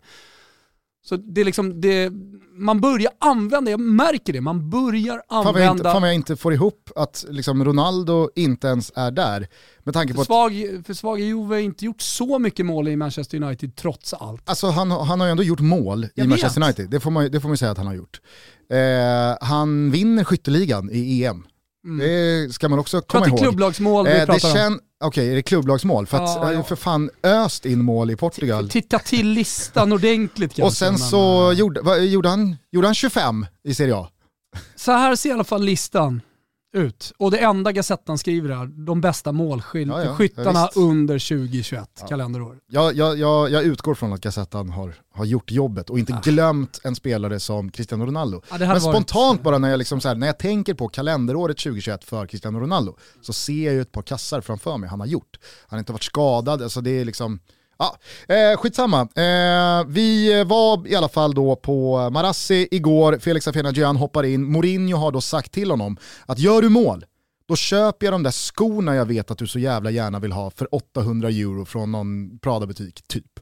Så 1.05 1.17
det 1.17 1.41
är 1.41 1.45
liksom, 1.45 1.81
det, 1.81 2.11
man 2.53 2.81
börjar 2.81 3.11
använda, 3.19 3.71
jag 3.71 3.79
märker 3.79 4.33
det, 4.33 4.41
man 4.41 4.69
börjar 4.69 5.21
Fan 5.29 5.45
vad, 5.45 5.47
jag 5.47 5.47
inte, 5.47 5.69
använda 5.69 5.91
fan 5.91 6.03
jag 6.03 6.15
inte 6.15 6.35
får 6.35 6.53
ihop 6.53 6.91
att 6.95 7.25
liksom 7.29 7.65
Ronaldo 7.65 8.29
inte 8.35 8.67
ens 8.67 8.91
är 8.95 9.11
där. 9.11 9.47
Med 9.83 9.93
tanke 9.93 10.13
på 10.13 10.17
för 10.17 10.21
att 10.21 10.27
svag, 10.27 10.83
för 10.85 10.93
svaga 10.93 11.23
Juve 11.25 11.55
har 11.55 11.59
inte 11.59 11.85
gjort 11.85 12.01
så 12.01 12.39
mycket 12.39 12.65
mål 12.65 12.87
i 12.87 12.95
Manchester 12.95 13.43
United 13.43 13.75
trots 13.75 14.13
allt. 14.13 14.49
Alltså 14.49 14.67
han, 14.67 14.91
han 14.91 15.19
har 15.19 15.27
ju 15.27 15.31
ändå 15.31 15.43
gjort 15.43 15.59
mål 15.59 16.07
Jag 16.15 16.25
i 16.25 16.27
Manchester 16.27 16.61
vet. 16.61 16.67
United, 16.67 16.89
det 16.89 16.99
får, 16.99 17.11
man, 17.11 17.31
det 17.31 17.39
får 17.39 17.49
man 17.49 17.53
ju 17.53 17.57
säga 17.57 17.71
att 17.71 17.77
han 17.77 17.87
har 17.87 17.93
gjort. 17.93 18.21
Eh, 18.69 19.47
han 19.47 19.91
vinner 19.91 20.23
skytteligan 20.23 20.89
i 20.91 21.23
EM. 21.23 21.43
Det 21.97 22.53
ska 22.53 22.69
man 22.69 22.79
också 22.79 23.01
komma 23.01 23.25
att 23.25 23.25
det 23.25 23.29
är 23.29 23.31
ihåg. 23.31 23.39
klubblagsmål 23.39 24.05
vi 24.05 24.11
Eh, 24.11 24.25
det 24.25 24.67
om. 24.67 24.79
Okej, 25.03 25.31
är 25.31 25.35
det 25.35 25.41
klubblagsmål? 25.41 26.07
För 26.07 26.17
att 26.17 26.35
Ja, 26.35 26.53
ja. 26.53 26.63
för 26.63 26.75
fan 26.75 27.09
öst 27.23 27.65
in 27.65 27.83
mål 27.83 28.11
i 28.11 28.15
Portugal. 28.15 28.69
Titta 28.69 28.99
till 28.99 29.27
listan 29.27 29.91
ordentligt 29.91 30.53
kanske. 30.53 30.63
Och 30.63 30.73
sen 30.73 30.97
så 30.97 31.51
eh, 31.51 31.57
gjorde, 31.57 31.81
vad, 31.81 32.05
gjorde, 32.05 32.29
han, 32.29 32.57
gjorde 32.71 32.87
han 32.87 32.95
25 32.95 33.45
i 33.63 33.73
Serie 33.73 33.95
A. 33.95 34.07
Så 34.75 34.91
här 34.91 35.15
ser 35.15 35.29
i 35.29 35.33
alla 35.33 35.43
fall 35.43 35.63
listan 35.63 36.21
ut. 36.73 37.13
Och 37.17 37.31
det 37.31 37.37
enda 37.37 37.71
Gazettan 37.71 38.17
skriver 38.17 38.49
är 38.49 38.85
de 38.85 39.01
bästa 39.01 39.29
Ja, 39.29 39.35
ja, 39.35 39.73
ja, 39.77 39.85
målskyttarna 39.85 40.69
under 40.75 41.19
2021 41.19 42.03
kalenderår. 42.09 42.57
Jag, 42.67 42.95
jag, 42.95 43.17
jag, 43.17 43.51
jag 43.51 43.63
utgår 43.63 43.95
från 43.95 44.13
att 44.13 44.21
Gazettan 44.21 44.69
har, 44.69 44.93
har 45.13 45.25
gjort 45.25 45.51
jobbet 45.51 45.89
och 45.89 45.99
inte 45.99 46.19
glömt 46.23 46.79
en 46.83 46.95
spelare 46.95 47.39
som 47.39 47.71
Cristiano 47.71 48.05
Ronaldo. 48.05 48.41
Ja, 48.49 48.53
hade 48.53 48.67
Men 48.67 48.81
varit- 48.81 48.95
spontant 48.95 49.43
bara 49.43 49.57
när 49.57 49.69
jag, 49.69 49.77
liksom 49.77 49.99
här, 50.03 50.15
när 50.15 50.27
jag 50.27 50.39
tänker 50.39 50.73
på 50.73 50.89
kalenderåret 50.89 51.57
2021 51.57 52.03
för 52.03 52.25
Cristiano 52.25 52.59
Ronaldo 52.59 52.95
så 53.21 53.33
ser 53.33 53.65
jag 53.65 53.73
ju 53.73 53.81
ett 53.81 53.91
par 53.91 54.01
kassar 54.01 54.41
framför 54.41 54.77
mig 54.77 54.89
han 54.89 54.99
har 54.99 55.07
gjort. 55.07 55.39
Han 55.67 55.77
har 55.77 55.79
inte 55.79 55.91
varit 55.91 56.03
skadad, 56.03 56.61
alltså 56.61 56.81
det 56.81 56.91
är 56.91 57.05
liksom... 57.05 57.39
Ja, 57.79 57.97
eh, 58.35 58.57
skitsamma. 58.57 59.01
Eh, 59.01 59.87
vi 59.87 60.43
var 60.43 60.87
i 60.87 60.95
alla 60.95 61.09
fall 61.09 61.33
då 61.33 61.55
på 61.55 62.09
Marassi 62.09 62.67
igår, 62.71 63.19
Felix 63.19 63.47
Afena 63.47 63.93
hoppar 63.93 64.23
in, 64.23 64.51
Mourinho 64.51 64.97
har 64.97 65.11
då 65.11 65.21
sagt 65.21 65.51
till 65.51 65.71
honom 65.71 65.97
att 66.25 66.39
gör 66.39 66.61
du 66.61 66.69
mål, 66.69 67.05
då 67.47 67.55
köper 67.55 68.05
jag 68.05 68.13
de 68.13 68.23
där 68.23 68.31
skorna 68.31 68.95
jag 68.95 69.05
vet 69.05 69.31
att 69.31 69.37
du 69.37 69.47
så 69.47 69.59
jävla 69.59 69.91
gärna 69.91 70.19
vill 70.19 70.31
ha 70.31 70.51
för 70.51 70.75
800 70.75 71.29
euro 71.29 71.65
från 71.65 71.91
någon 71.91 72.39
Prada-butik, 72.39 73.01
typ. 73.07 73.39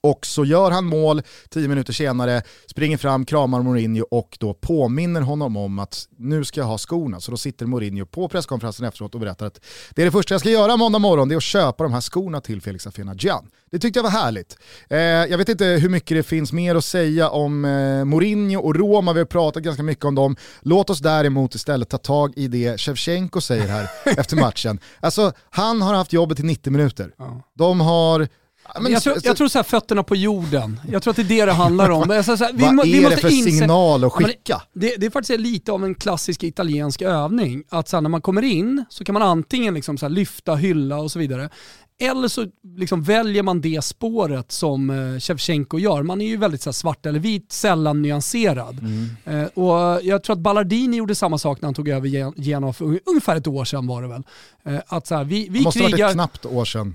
Och 0.00 0.26
så 0.26 0.44
gör 0.44 0.70
han 0.70 0.84
mål, 0.84 1.22
tio 1.48 1.68
minuter 1.68 1.92
senare, 1.92 2.42
springer 2.70 2.96
fram, 2.96 3.24
kramar 3.24 3.62
Mourinho 3.62 4.06
och 4.10 4.36
då 4.40 4.54
påminner 4.54 5.20
honom 5.20 5.56
om 5.56 5.78
att 5.78 6.08
nu 6.18 6.44
ska 6.44 6.60
jag 6.60 6.66
ha 6.66 6.78
skorna. 6.78 7.20
Så 7.20 7.30
då 7.30 7.36
sitter 7.36 7.66
Mourinho 7.66 8.06
på 8.06 8.28
presskonferensen 8.28 8.86
efteråt 8.86 9.14
och 9.14 9.20
berättar 9.20 9.46
att 9.46 9.60
det 9.94 10.02
är 10.02 10.06
det 10.06 10.12
första 10.12 10.34
jag 10.34 10.40
ska 10.40 10.50
göra 10.50 10.76
måndag 10.76 10.98
morgon, 10.98 11.28
det 11.28 11.34
är 11.34 11.36
att 11.36 11.42
köpa 11.42 11.84
de 11.84 11.92
här 11.92 12.00
skorna 12.00 12.40
till 12.40 12.62
Felix 12.62 12.86
Afena-Gian. 12.86 13.48
Det 13.70 13.78
tyckte 13.78 13.98
jag 13.98 14.04
var 14.04 14.10
härligt. 14.10 14.58
Eh, 14.90 14.98
jag 14.98 15.38
vet 15.38 15.48
inte 15.48 15.64
hur 15.64 15.88
mycket 15.88 16.16
det 16.16 16.22
finns 16.22 16.52
mer 16.52 16.74
att 16.74 16.84
säga 16.84 17.28
om 17.28 17.64
eh, 17.64 18.04
Mourinho 18.04 18.60
och 18.60 18.76
Roma, 18.76 19.12
vi 19.12 19.18
har 19.18 19.26
pratat 19.26 19.62
ganska 19.62 19.82
mycket 19.82 20.04
om 20.04 20.14
dem. 20.14 20.36
Låt 20.60 20.90
oss 20.90 21.00
däremot 21.00 21.54
istället 21.54 21.88
ta 21.88 21.98
tag 21.98 22.32
i 22.36 22.48
det 22.48 22.80
Shevchenko 22.80 23.40
säger 23.40 23.66
här 23.66 23.90
efter 24.18 24.36
matchen. 24.36 24.78
Alltså, 25.00 25.32
han 25.50 25.82
har 25.82 25.94
haft 25.94 26.12
jobbet 26.12 26.40
i 26.40 26.42
90 26.42 26.72
minuter. 26.72 27.12
De 27.54 27.80
har... 27.80 28.28
Men- 28.80 28.92
jag, 28.92 29.02
tror, 29.02 29.16
jag 29.24 29.36
tror 29.36 29.48
så 29.48 29.58
här, 29.58 29.62
fötterna 29.62 30.02
på 30.02 30.16
jorden. 30.16 30.80
Jag 30.90 31.02
tror 31.02 31.10
att 31.10 31.16
det 31.16 31.22
är 31.22 31.28
det 31.28 31.44
det 31.44 31.52
handlar 31.52 31.90
om. 31.90 32.10
Alltså, 32.16 32.36
så 32.36 32.44
här, 32.44 32.52
vi, 32.52 32.62
Vad 32.76 32.86
vi 32.86 32.96
är 32.98 33.02
måste 33.02 33.14
det 33.16 33.20
för 33.20 33.28
inse- 33.28 33.44
signal 33.58 34.04
att 34.04 34.12
Ja, 34.20 34.26
skicka? 34.26 34.62
Det, 34.74 34.96
det 34.96 35.06
är 35.06 35.10
faktiskt 35.10 35.40
lite 35.40 35.72
av 35.72 35.84
en 35.84 35.94
klassisk 35.94 36.42
italiensk 36.42 37.02
övning. 37.02 37.64
Att 37.68 37.88
så 37.88 37.96
här, 37.96 38.00
när 38.00 38.10
man 38.10 38.22
kommer 38.22 38.42
in 38.42 38.84
så 38.88 39.04
kan 39.04 39.12
man 39.12 39.22
antingen 39.22 39.74
liksom 39.74 39.98
så 39.98 40.08
lyfta, 40.08 40.54
hylla 40.54 40.96
och 40.98 41.10
så 41.10 41.18
vidare. 41.18 41.48
Eller 42.00 42.28
så 42.28 42.46
liksom 42.76 43.02
väljer 43.02 43.42
man 43.42 43.60
det 43.60 43.84
spåret 43.84 44.52
som 44.52 44.90
eh, 44.90 45.18
Shevchenko 45.20 45.78
gör. 45.78 46.02
Man 46.02 46.20
är 46.20 46.26
ju 46.26 46.36
väldigt 46.36 46.62
så 46.62 46.72
svart 46.72 47.06
eller 47.06 47.18
vit, 47.18 47.52
sällan 47.52 48.02
nyanserad. 48.02 48.78
Mm. 48.78 49.08
Eh, 49.42 49.46
och 49.46 50.00
jag 50.02 50.22
tror 50.24 50.36
att 50.36 50.40
Ballardini 50.42 50.96
gjorde 50.96 51.14
samma 51.14 51.38
sak 51.38 51.60
när 51.60 51.66
han 51.66 51.74
tog 51.74 51.88
över 51.88 52.08
Gen- 52.08 52.32
Genoa 52.36 52.72
för 52.72 52.84
un- 52.84 53.00
ungefär 53.06 53.36
ett 53.36 53.46
år 53.46 53.64
sedan 53.64 53.86
var 53.86 54.02
det 54.02 54.08
väl. 54.08 54.22
Eh, 54.64 54.80
att 54.86 55.06
så 55.06 55.14
här, 55.14 55.24
vi, 55.24 55.44
Det 55.46 55.50
vi 55.52 55.60
måste 55.60 55.78
ha 55.80 55.84
varit 55.84 55.94
krigar... 55.94 56.08
ett 56.08 56.14
knappt 56.14 56.46
år 56.46 56.64
sedan. 56.64 56.94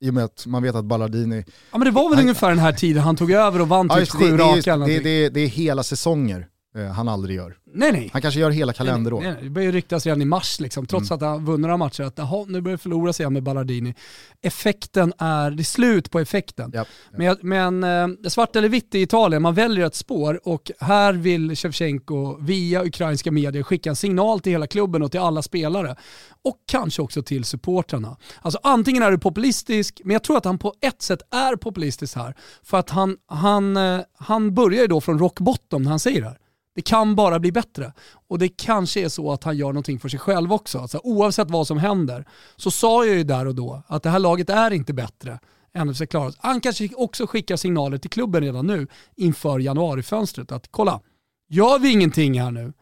I 0.00 0.10
och 0.10 0.14
med 0.14 0.24
att 0.24 0.46
man 0.46 0.62
vet 0.62 0.74
att 0.74 0.84
Ballardini... 0.84 1.44
Ja 1.72 1.78
men 1.78 1.84
det 1.84 1.90
var 1.90 2.08
väl 2.08 2.14
Han- 2.18 2.24
ungefär 2.24 2.48
den 2.48 2.58
här 2.58 2.72
tiden 2.72 3.02
han 3.02 3.16
tog 3.16 3.30
över 3.30 3.60
och 3.60 3.68
vann 3.68 3.86
Ja, 3.90 3.96
typ 3.96 4.08
sju 4.08 4.36
raka 4.36 4.76
det, 4.76 4.86
det, 4.86 5.00
det, 5.00 5.28
det 5.28 5.40
är 5.40 5.46
hela 5.46 5.82
säsonger 5.82 6.46
han 6.84 7.08
aldrig 7.08 7.36
gör. 7.36 7.56
Nej 7.74 7.92
nej. 7.92 8.10
Han 8.12 8.22
kanske 8.22 8.40
gör 8.40 8.50
hela 8.50 8.72
kalenderår. 8.72 9.20
Nej, 9.20 9.32
nej, 9.32 9.42
det 9.42 9.50
började 9.50 9.72
ryktas 9.76 10.06
redan 10.06 10.22
i 10.22 10.24
mars, 10.24 10.60
liksom, 10.60 10.86
trots 10.86 11.10
att 11.10 11.20
han 11.20 11.44
vunnit 11.44 11.60
några 11.60 11.76
matcher, 11.76 12.02
att 12.02 12.48
nu 12.48 12.60
börjar 12.60 12.76
förlora 12.78 13.12
sig 13.12 13.30
med 13.30 13.42
Ballardini. 13.42 13.94
Effekten 14.42 15.12
är, 15.18 15.50
det 15.50 15.62
är 15.62 15.64
slut 15.64 16.10
på 16.10 16.18
effekten. 16.20 16.70
Ja. 16.74 16.84
Men, 17.12 17.26
jag- 17.26 17.44
men 17.44 17.84
eh, 17.84 18.28
svart 18.28 18.56
eller 18.56 18.68
vitt 18.68 18.94
i 18.94 19.00
Italien, 19.02 19.42
man 19.42 19.54
väljer 19.54 19.86
ett 19.86 19.94
spår 19.94 20.40
och 20.48 20.70
här 20.80 21.12
vill 21.12 21.56
Shevchenko 21.56 22.36
via 22.40 22.84
ukrainska 22.84 23.32
medier 23.32 23.62
skicka 23.62 23.90
en 23.90 23.96
signal 23.96 24.40
till 24.40 24.52
hela 24.52 24.66
klubben 24.66 25.02
och 25.02 25.10
till 25.10 25.20
alla 25.20 25.42
spelare. 25.42 25.96
Och 26.44 26.56
kanske 26.66 27.02
också 27.02 27.22
till 27.22 27.44
supportrarna. 27.44 28.16
Alltså 28.42 28.58
antingen 28.62 29.02
är 29.02 29.10
du 29.10 29.18
populistisk, 29.18 30.00
men 30.04 30.12
jag 30.12 30.22
tror 30.24 30.36
att 30.36 30.44
han 30.44 30.58
på 30.58 30.74
ett 30.80 31.02
sätt 31.02 31.20
är 31.34 31.56
populistisk 31.56 32.16
här. 32.16 32.34
För 32.62 32.78
att 32.78 32.90
han, 32.90 33.16
han, 33.28 33.76
eh, 33.76 34.00
han 34.18 34.54
börjar 34.54 34.80
ju 34.82 34.86
då 34.86 35.00
från 35.00 35.18
rock 35.18 35.40
bottom 35.40 35.82
när 35.82 35.90
han 35.90 35.98
säger 36.00 36.20
det 36.20 36.28
här. 36.28 36.38
Det 36.76 36.82
kan 36.82 37.14
bara 37.14 37.38
bli 37.38 37.52
bättre. 37.52 37.92
Och 38.28 38.38
det 38.38 38.48
kanske 38.48 39.04
är 39.04 39.08
så 39.08 39.32
att 39.32 39.44
han 39.44 39.56
gör 39.56 39.66
någonting 39.66 39.98
för 39.98 40.08
sig 40.08 40.18
själv 40.18 40.52
också. 40.52 40.78
Alltså, 40.78 41.00
oavsett 41.04 41.50
vad 41.50 41.66
som 41.66 41.78
händer 41.78 42.24
så 42.56 42.70
sa 42.70 43.04
jag 43.04 43.16
ju 43.16 43.24
där 43.24 43.46
och 43.46 43.54
då 43.54 43.82
att 43.86 44.02
det 44.02 44.10
här 44.10 44.18
laget 44.18 44.50
är 44.50 44.70
inte 44.70 44.92
bättre 44.92 45.38
än 45.74 45.82
att 45.82 45.90
vi 45.90 45.94
ska 45.94 46.06
klara 46.06 46.26
oss. 46.28 46.36
Han 46.38 46.60
kanske 46.60 46.88
också 46.96 47.26
skickar 47.26 47.56
signaler 47.56 47.98
till 47.98 48.10
klubben 48.10 48.42
redan 48.42 48.66
nu 48.66 48.86
inför 49.16 49.58
januarifönstret 49.58 50.52
att 50.52 50.68
kolla, 50.70 51.00
gör 51.48 51.78
vi 51.78 51.92
ingenting 51.92 52.40
här 52.40 52.50
nu, 52.50 52.72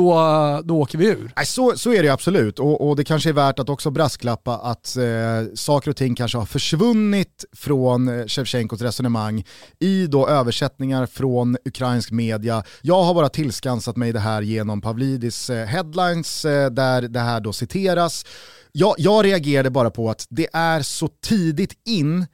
då, 0.00 0.60
då 0.64 0.80
åker 0.80 0.98
vi 0.98 1.06
ur. 1.06 1.32
Nej, 1.36 1.46
så, 1.46 1.76
så 1.76 1.92
är 1.92 1.96
det 1.96 2.04
ju 2.04 2.12
absolut 2.12 2.58
och, 2.58 2.88
och 2.88 2.96
det 2.96 3.04
kanske 3.04 3.28
är 3.28 3.32
värt 3.32 3.58
att 3.58 3.68
också 3.68 3.90
brasklappa 3.90 4.56
att 4.56 4.96
eh, 4.96 5.54
saker 5.54 5.90
och 5.90 5.96
ting 5.96 6.14
kanske 6.14 6.38
har 6.38 6.46
försvunnit 6.46 7.44
från 7.52 8.08
eh, 8.08 8.26
Shevchenkos 8.26 8.80
resonemang 8.82 9.44
i 9.78 10.06
då 10.06 10.28
översättningar 10.28 11.06
från 11.06 11.56
ukrainsk 11.64 12.10
media. 12.10 12.62
Jag 12.82 13.02
har 13.02 13.14
bara 13.14 13.28
tillskansat 13.28 13.96
mig 13.96 14.12
det 14.12 14.20
här 14.20 14.42
genom 14.42 14.80
Pavlidis 14.80 15.50
eh, 15.50 15.66
headlines 15.66 16.44
eh, 16.44 16.70
där 16.70 17.02
det 17.02 17.20
här 17.20 17.40
då 17.40 17.52
citeras. 17.52 18.26
Jag, 18.72 18.94
jag 18.98 19.24
reagerade 19.24 19.70
bara 19.70 19.90
på 19.90 20.10
att 20.10 20.26
det 20.30 20.48
är 20.52 20.82
så 20.82 21.08
tidigt 21.08 21.72
in 21.86 22.26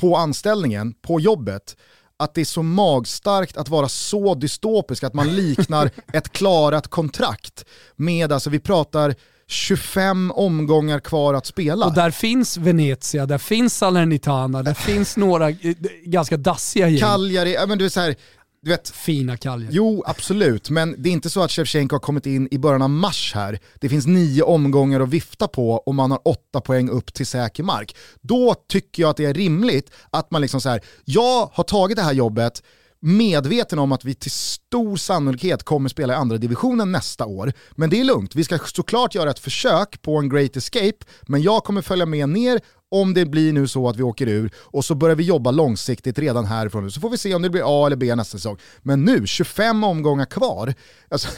på 0.00 0.16
anställningen, 0.16 0.92
på 0.92 1.20
jobbet, 1.20 1.76
att 2.20 2.34
det 2.34 2.40
är 2.40 2.44
så 2.44 2.62
magstarkt 2.62 3.56
att 3.56 3.68
vara 3.68 3.88
så 3.88 4.34
dystopisk 4.34 5.04
att 5.04 5.14
man 5.14 5.36
liknar 5.36 5.90
ett 6.12 6.32
klarat 6.32 6.88
kontrakt 6.88 7.64
med, 7.96 8.32
alltså 8.32 8.50
vi 8.50 8.60
pratar 8.60 9.14
25 9.46 10.30
omgångar 10.30 11.00
kvar 11.00 11.34
att 11.34 11.46
spela. 11.46 11.86
Och 11.86 11.94
där 11.94 12.10
finns 12.10 12.56
Venezia, 12.56 13.26
där 13.26 13.38
finns 13.38 13.76
Salernitana, 13.76 14.62
där 14.62 14.74
finns 14.86 15.16
några 15.16 15.50
eh, 15.50 15.56
ganska 16.04 16.36
dassiga 16.36 16.88
gäng. 16.88 17.00
Cagliari, 17.00 17.54
ja, 17.54 17.66
men 17.66 17.78
du 17.78 17.84
är 17.84 17.88
så 17.88 18.00
här, 18.00 18.14
du 18.62 18.70
vet, 18.70 18.90
fina 18.90 19.36
Kaljer. 19.36 19.70
Jo, 19.72 20.04
absolut, 20.06 20.70
men 20.70 21.02
det 21.02 21.08
är 21.08 21.12
inte 21.12 21.30
så 21.30 21.42
att 21.42 21.50
Shevchenko 21.50 21.94
har 21.94 22.00
kommit 22.00 22.26
in 22.26 22.48
i 22.50 22.58
början 22.58 22.82
av 22.82 22.90
mars 22.90 23.32
här. 23.34 23.58
Det 23.80 23.88
finns 23.88 24.06
nio 24.06 24.42
omgångar 24.42 25.00
att 25.00 25.08
vifta 25.08 25.48
på 25.48 25.70
och 25.70 25.94
man 25.94 26.10
har 26.10 26.20
åtta 26.24 26.60
poäng 26.60 26.90
upp 26.90 27.14
till 27.14 27.26
säker 27.26 27.62
mark. 27.62 27.96
Då 28.20 28.54
tycker 28.68 29.02
jag 29.02 29.10
att 29.10 29.16
det 29.16 29.24
är 29.24 29.34
rimligt 29.34 29.90
att 30.10 30.30
man 30.30 30.40
liksom 30.40 30.60
så 30.60 30.68
här, 30.68 30.80
jag 31.04 31.50
har 31.52 31.64
tagit 31.64 31.96
det 31.96 32.02
här 32.02 32.12
jobbet, 32.12 32.62
medveten 33.00 33.78
om 33.78 33.92
att 33.92 34.04
vi 34.04 34.14
till 34.14 34.30
stor 34.30 34.96
sannolikhet 34.96 35.62
kommer 35.62 35.88
spela 35.88 36.12
i 36.12 36.16
andra 36.16 36.36
divisionen 36.36 36.92
nästa 36.92 37.26
år. 37.26 37.52
Men 37.70 37.90
det 37.90 38.00
är 38.00 38.04
lugnt, 38.04 38.34
vi 38.34 38.44
ska 38.44 38.58
såklart 38.58 39.14
göra 39.14 39.30
ett 39.30 39.38
försök 39.38 40.02
på 40.02 40.16
en 40.16 40.28
great 40.28 40.56
escape, 40.56 41.04
men 41.22 41.42
jag 41.42 41.64
kommer 41.64 41.82
följa 41.82 42.06
med 42.06 42.28
ner 42.28 42.60
om 42.90 43.14
det 43.14 43.26
blir 43.26 43.52
nu 43.52 43.68
så 43.68 43.88
att 43.88 43.96
vi 43.96 44.02
åker 44.02 44.26
ur 44.26 44.50
och 44.56 44.84
så 44.84 44.94
börjar 44.94 45.16
vi 45.16 45.24
jobba 45.24 45.50
långsiktigt 45.50 46.18
redan 46.18 46.44
härifrån 46.44 46.90
så 46.90 47.00
får 47.00 47.10
vi 47.10 47.18
se 47.18 47.34
om 47.34 47.42
det 47.42 47.50
blir 47.50 47.62
A 47.82 47.86
eller 47.86 47.96
B 47.96 48.14
nästa 48.14 48.38
säsong. 48.38 48.58
Men 48.82 49.04
nu, 49.04 49.26
25 49.26 49.84
omgångar 49.84 50.24
kvar, 50.24 50.74
alltså, 51.08 51.28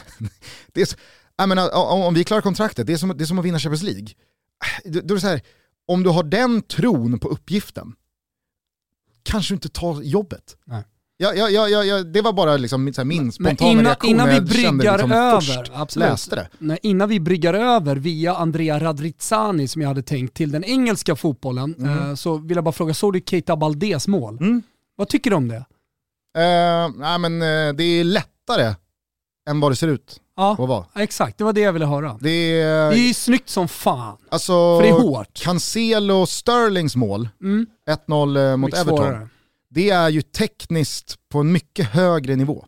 det 0.73 0.81
är 0.81 0.85
så, 0.85 0.95
jag 1.35 1.49
menar, 1.49 1.69
om 2.07 2.13
vi 2.13 2.23
klarar 2.23 2.41
kontraktet, 2.41 2.87
det 2.87 2.93
är 2.93 2.97
som, 2.97 3.17
det 3.17 3.23
är 3.23 3.25
som 3.25 3.39
att 3.39 3.45
vinna 3.45 3.59
Champions 3.59 3.83
League. 3.83 4.07
Äh, 4.85 4.91
då 4.91 5.13
är 5.13 5.15
det 5.15 5.21
så 5.21 5.27
här, 5.27 5.41
om 5.85 6.03
du 6.03 6.09
har 6.09 6.23
den 6.23 6.61
tron 6.61 7.19
på 7.19 7.27
uppgiften, 7.27 7.95
kanske 9.23 9.53
du 9.53 9.55
inte 9.55 9.69
tar 9.69 10.01
jobbet. 10.01 10.57
Nej. 10.65 10.83
Ja, 11.17 11.33
ja, 11.33 11.49
ja, 11.49 11.83
ja, 11.83 12.03
det 12.03 12.21
var 12.21 12.33
bara 12.33 12.57
liksom 12.57 12.83
min, 12.83 12.93
min 13.05 13.31
spontana 13.31 13.71
innan, 13.71 13.85
reaktion 13.85 14.11
innan 14.11 14.29
vi 14.29 14.41
bryggar 14.41 14.97
liksom 14.97 15.11
över, 15.11 15.71
absolut. 15.73 16.09
läste 16.09 16.35
det. 16.35 16.49
Nej, 16.57 16.79
innan 16.81 17.09
vi 17.09 17.19
bryggar 17.19 17.53
över 17.53 17.95
via 17.95 18.35
Andrea 18.35 18.79
Radrizzani 18.79 19.67
som 19.67 19.81
jag 19.81 19.89
hade 19.89 20.03
tänkt 20.03 20.33
till 20.33 20.51
den 20.51 20.63
engelska 20.63 21.15
fotbollen 21.15 21.75
mm. 21.79 22.09
eh, 22.09 22.15
så 22.15 22.37
vill 22.37 22.55
jag 22.57 22.63
bara 22.63 22.71
fråga, 22.71 22.93
såg 22.93 23.13
du 23.13 23.21
Keita 23.25 23.55
Baldes 23.55 24.07
mål? 24.07 24.37
Mm. 24.37 24.61
Vad 24.95 25.07
tycker 25.07 25.29
du 25.29 25.35
om 25.35 25.47
det? 25.47 25.65
Eh, 26.37 26.89
nej, 26.95 27.19
men, 27.19 27.41
eh, 27.41 27.73
det 27.73 27.83
är 27.83 28.03
lättare 28.03 28.75
än 29.49 29.59
vad 29.59 29.71
det 29.71 29.75
ser 29.75 29.87
ut 29.87 30.19
ja, 30.37 30.51
att 30.51 30.69
vara. 30.69 30.85
Exakt, 30.95 31.37
det 31.37 31.43
var 31.43 31.53
det 31.53 31.61
jag 31.61 31.73
ville 31.73 31.85
höra. 31.85 32.17
Det 32.21 32.61
är, 32.61 32.91
det 32.91 33.09
är 33.09 33.13
snyggt 33.13 33.49
som 33.49 33.67
fan. 33.67 34.17
Alltså, 34.29 34.51
För 34.51 34.83
det 34.83 34.89
är 34.89 34.93
hårt. 34.93 35.33
Cancelo 35.33 36.25
Sterlings 36.25 36.95
mål, 36.95 37.29
mm. 37.41 37.65
1-0 38.07 38.37
eh, 38.37 38.57
mot 38.57 38.67
Mycket 38.67 38.79
Everton. 38.79 38.97
Svårare 38.97 39.29
det 39.73 39.89
är 39.89 40.09
ju 40.09 40.21
tekniskt 40.21 41.15
på 41.29 41.39
en 41.39 41.51
mycket 41.51 41.89
högre 41.89 42.35
nivå. 42.35 42.65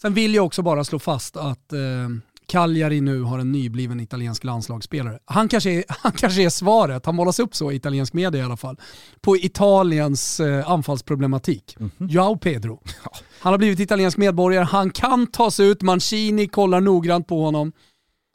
Sen 0.00 0.14
vill 0.14 0.34
jag 0.34 0.46
också 0.46 0.62
bara 0.62 0.84
slå 0.84 0.98
fast 0.98 1.36
att 1.36 1.72
eh, 1.72 2.08
Cagliari 2.46 3.00
nu 3.00 3.22
har 3.22 3.38
en 3.38 3.52
nybliven 3.52 4.00
italiensk 4.00 4.44
landslagsspelare. 4.44 5.18
Han 5.24 5.48
kanske, 5.48 5.70
är, 5.70 5.84
han 5.88 6.12
kanske 6.12 6.42
är 6.42 6.48
svaret, 6.48 7.06
han 7.06 7.14
målas 7.14 7.38
upp 7.38 7.54
så 7.54 7.72
i 7.72 7.76
italiensk 7.76 8.12
media 8.12 8.40
i 8.40 8.44
alla 8.44 8.56
fall, 8.56 8.80
på 9.20 9.36
Italiens 9.36 10.40
eh, 10.40 10.70
anfallsproblematik. 10.70 11.76
Mm 11.78 11.90
-hmm. 11.98 12.08
Joao 12.10 12.36
Pedro. 12.36 12.82
Han 13.40 13.52
har 13.52 13.58
blivit 13.58 13.80
italiensk 13.80 14.16
medborgare, 14.18 14.64
han 14.64 14.90
kan 14.90 15.26
ta 15.26 15.50
sig 15.50 15.68
ut, 15.68 15.82
Mancini 15.82 16.48
kollar 16.48 16.80
noggrant 16.80 17.26
på 17.26 17.42
honom. 17.44 17.72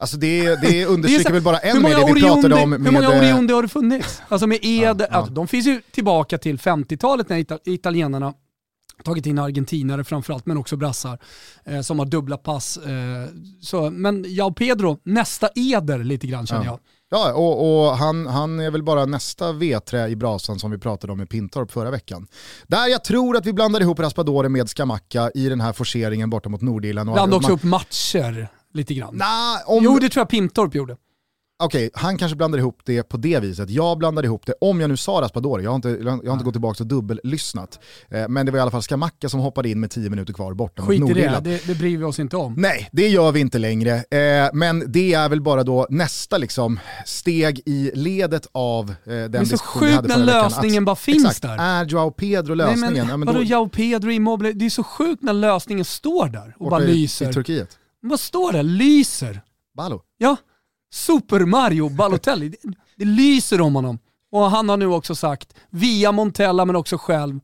Alltså 0.00 0.16
det, 0.16 0.60
det 0.62 0.86
understryker 0.94 1.24
det 1.24 1.32
väl 1.32 1.42
bara 1.42 1.58
en 1.58 1.82
med 1.82 1.96
det 1.96 2.12
vi 2.14 2.20
pratade 2.20 2.54
om 2.54 2.70
med... 2.70 2.84
Hur 2.84 2.90
många 2.90 3.08
Orionde 3.08 3.54
har 3.54 3.62
det 3.62 3.68
funnits? 3.68 4.22
Alltså 4.28 4.46
med 4.46 4.58
Ed, 4.62 5.00
ja, 5.00 5.06
ja. 5.10 5.16
Alltså 5.16 5.32
de 5.32 5.48
finns 5.48 5.66
ju 5.66 5.82
tillbaka 5.90 6.38
till 6.38 6.58
50-talet 6.58 7.28
när 7.28 7.68
italienarna 7.68 8.34
tagit 9.04 9.26
in 9.26 9.38
argentinare 9.38 10.04
framförallt, 10.04 10.46
men 10.46 10.56
också 10.56 10.76
brassar 10.76 11.18
eh, 11.64 11.80
som 11.80 11.98
har 11.98 12.06
dubbla 12.06 12.36
pass. 12.36 12.76
Eh, 12.76 13.28
så, 13.60 13.90
men 13.90 14.24
Jao 14.28 14.52
Pedro, 14.52 14.98
nästa 15.02 15.48
eder 15.54 15.98
lite 15.98 16.26
grann 16.26 16.46
känner 16.46 16.64
ja. 16.64 16.70
jag. 16.70 16.80
Ja, 17.12 17.32
och, 17.32 17.86
och, 17.86 17.96
han, 17.96 18.26
han 18.26 18.60
är 18.60 18.70
väl 18.70 18.82
bara 18.82 19.06
nästa 19.06 19.52
vedträ 19.52 20.08
i 20.08 20.16
brasan 20.16 20.58
som 20.58 20.70
vi 20.70 20.78
pratade 20.78 21.12
om 21.12 21.20
i 21.20 21.26
Pintorp 21.26 21.70
förra 21.70 21.90
veckan. 21.90 22.26
Där 22.66 22.86
jag 22.86 23.04
tror 23.04 23.36
att 23.36 23.46
vi 23.46 23.52
blandar 23.52 23.80
ihop 23.80 23.98
Raspadore 23.98 24.48
med 24.48 24.68
Skamacka 24.68 25.30
i 25.34 25.48
den 25.48 25.60
här 25.60 25.72
forceringen 25.72 26.30
borta 26.30 26.48
mot 26.48 26.60
Nordirland. 26.60 27.12
Blandade 27.12 27.36
också 27.36 27.48
man... 27.48 27.56
upp 27.56 27.62
matcher 27.62 28.48
lite 28.72 28.94
grann. 28.94 29.16
Nah, 29.16 29.58
om... 29.66 29.84
Jo, 29.84 29.98
det 29.98 30.08
tror 30.08 30.20
jag 30.20 30.28
Pintorp 30.28 30.74
gjorde. 30.74 30.96
Okej, 31.62 31.86
okay, 31.86 32.02
han 32.02 32.18
kanske 32.18 32.36
blandar 32.36 32.58
ihop 32.58 32.80
det 32.84 33.02
på 33.02 33.16
det 33.16 33.40
viset. 33.40 33.70
Jag 33.70 33.98
blandade 33.98 34.26
ihop 34.26 34.46
det, 34.46 34.54
om 34.60 34.80
jag 34.80 34.90
nu 34.90 34.96
sa 34.96 35.12
Raspadori, 35.12 35.64
jag 35.64 35.70
har 35.70 35.76
inte, 35.76 35.88
jag 35.88 36.10
har 36.10 36.32
inte 36.32 36.44
gått 36.44 36.54
tillbaka 36.54 36.82
och 36.82 36.88
dubbellyssnat. 36.88 37.78
Eh, 38.08 38.28
men 38.28 38.46
det 38.46 38.52
var 38.52 38.58
i 38.58 38.62
alla 38.62 38.70
fall 38.70 38.82
Skamacka 38.82 39.28
som 39.28 39.40
hoppade 39.40 39.68
in 39.68 39.80
med 39.80 39.90
10 39.90 40.10
minuter 40.10 40.32
kvar 40.32 40.54
borta 40.54 40.82
Skit 40.82 41.00
mot 41.00 41.10
i 41.10 41.14
det, 41.14 41.40
det, 41.44 41.66
det 41.66 41.74
bryr 41.74 41.98
vi 41.98 42.04
oss 42.04 42.18
inte 42.18 42.36
om. 42.36 42.54
Nej, 42.58 42.88
det 42.92 43.08
gör 43.08 43.32
vi 43.32 43.40
inte 43.40 43.58
längre. 43.58 43.94
Eh, 43.94 44.50
men 44.52 44.92
det 44.92 45.14
är 45.14 45.28
väl 45.28 45.40
bara 45.40 45.62
då 45.62 45.86
nästa 45.90 46.38
liksom, 46.38 46.80
steg 47.06 47.60
i 47.66 47.90
ledet 47.94 48.46
av 48.52 48.90
eh, 48.90 48.94
den 49.04 49.30
diskussion 49.30 49.88
vi 49.88 49.94
hade 49.94 50.08
förra 50.08 50.18
veckan. 50.18 50.26
Det 50.26 50.32
är 50.32 50.42
så 50.42 50.54
sjukt 50.54 50.58
när 50.58 50.62
lösningen 50.62 50.84
bara 50.84 50.96
finns 50.96 51.24
exakt, 51.24 51.42
där. 51.42 51.58
Är 51.58 51.84
Joao 51.84 52.10
Pedro 52.10 52.54
lösningen? 52.54 52.80
Nej, 52.80 52.90
men, 52.90 53.08
ja, 53.08 53.16
men 53.16 53.26
vadå 53.26 53.38
då... 53.38 53.44
Joao 53.44 53.68
Pedro 53.68 54.10
Immobile? 54.10 54.52
Det 54.52 54.66
är 54.66 54.70
så 54.70 54.82
sjukt 54.82 55.22
när 55.22 55.32
lösningen 55.32 55.84
står 55.84 56.28
där 56.28 56.56
och 56.58 56.70
bara 56.70 56.80
lyser. 56.80 57.30
I 57.30 57.32
Turkiet? 57.32 57.79
Vad 58.00 58.20
står 58.20 58.52
där? 58.52 58.62
Lyser. 58.62 59.42
Balo? 59.74 60.02
Ja. 60.18 60.36
Super 60.92 61.40
Mario 61.40 61.88
Balotelli. 61.88 62.48
Det, 62.48 62.58
det 62.96 63.04
lyser 63.04 63.60
om 63.60 63.74
honom. 63.74 63.98
Och 64.32 64.50
han 64.50 64.68
har 64.68 64.76
nu 64.76 64.86
också 64.86 65.14
sagt, 65.14 65.54
via 65.70 66.12
Montella 66.12 66.64
men 66.64 66.76
också 66.76 66.98
själv, 66.98 67.40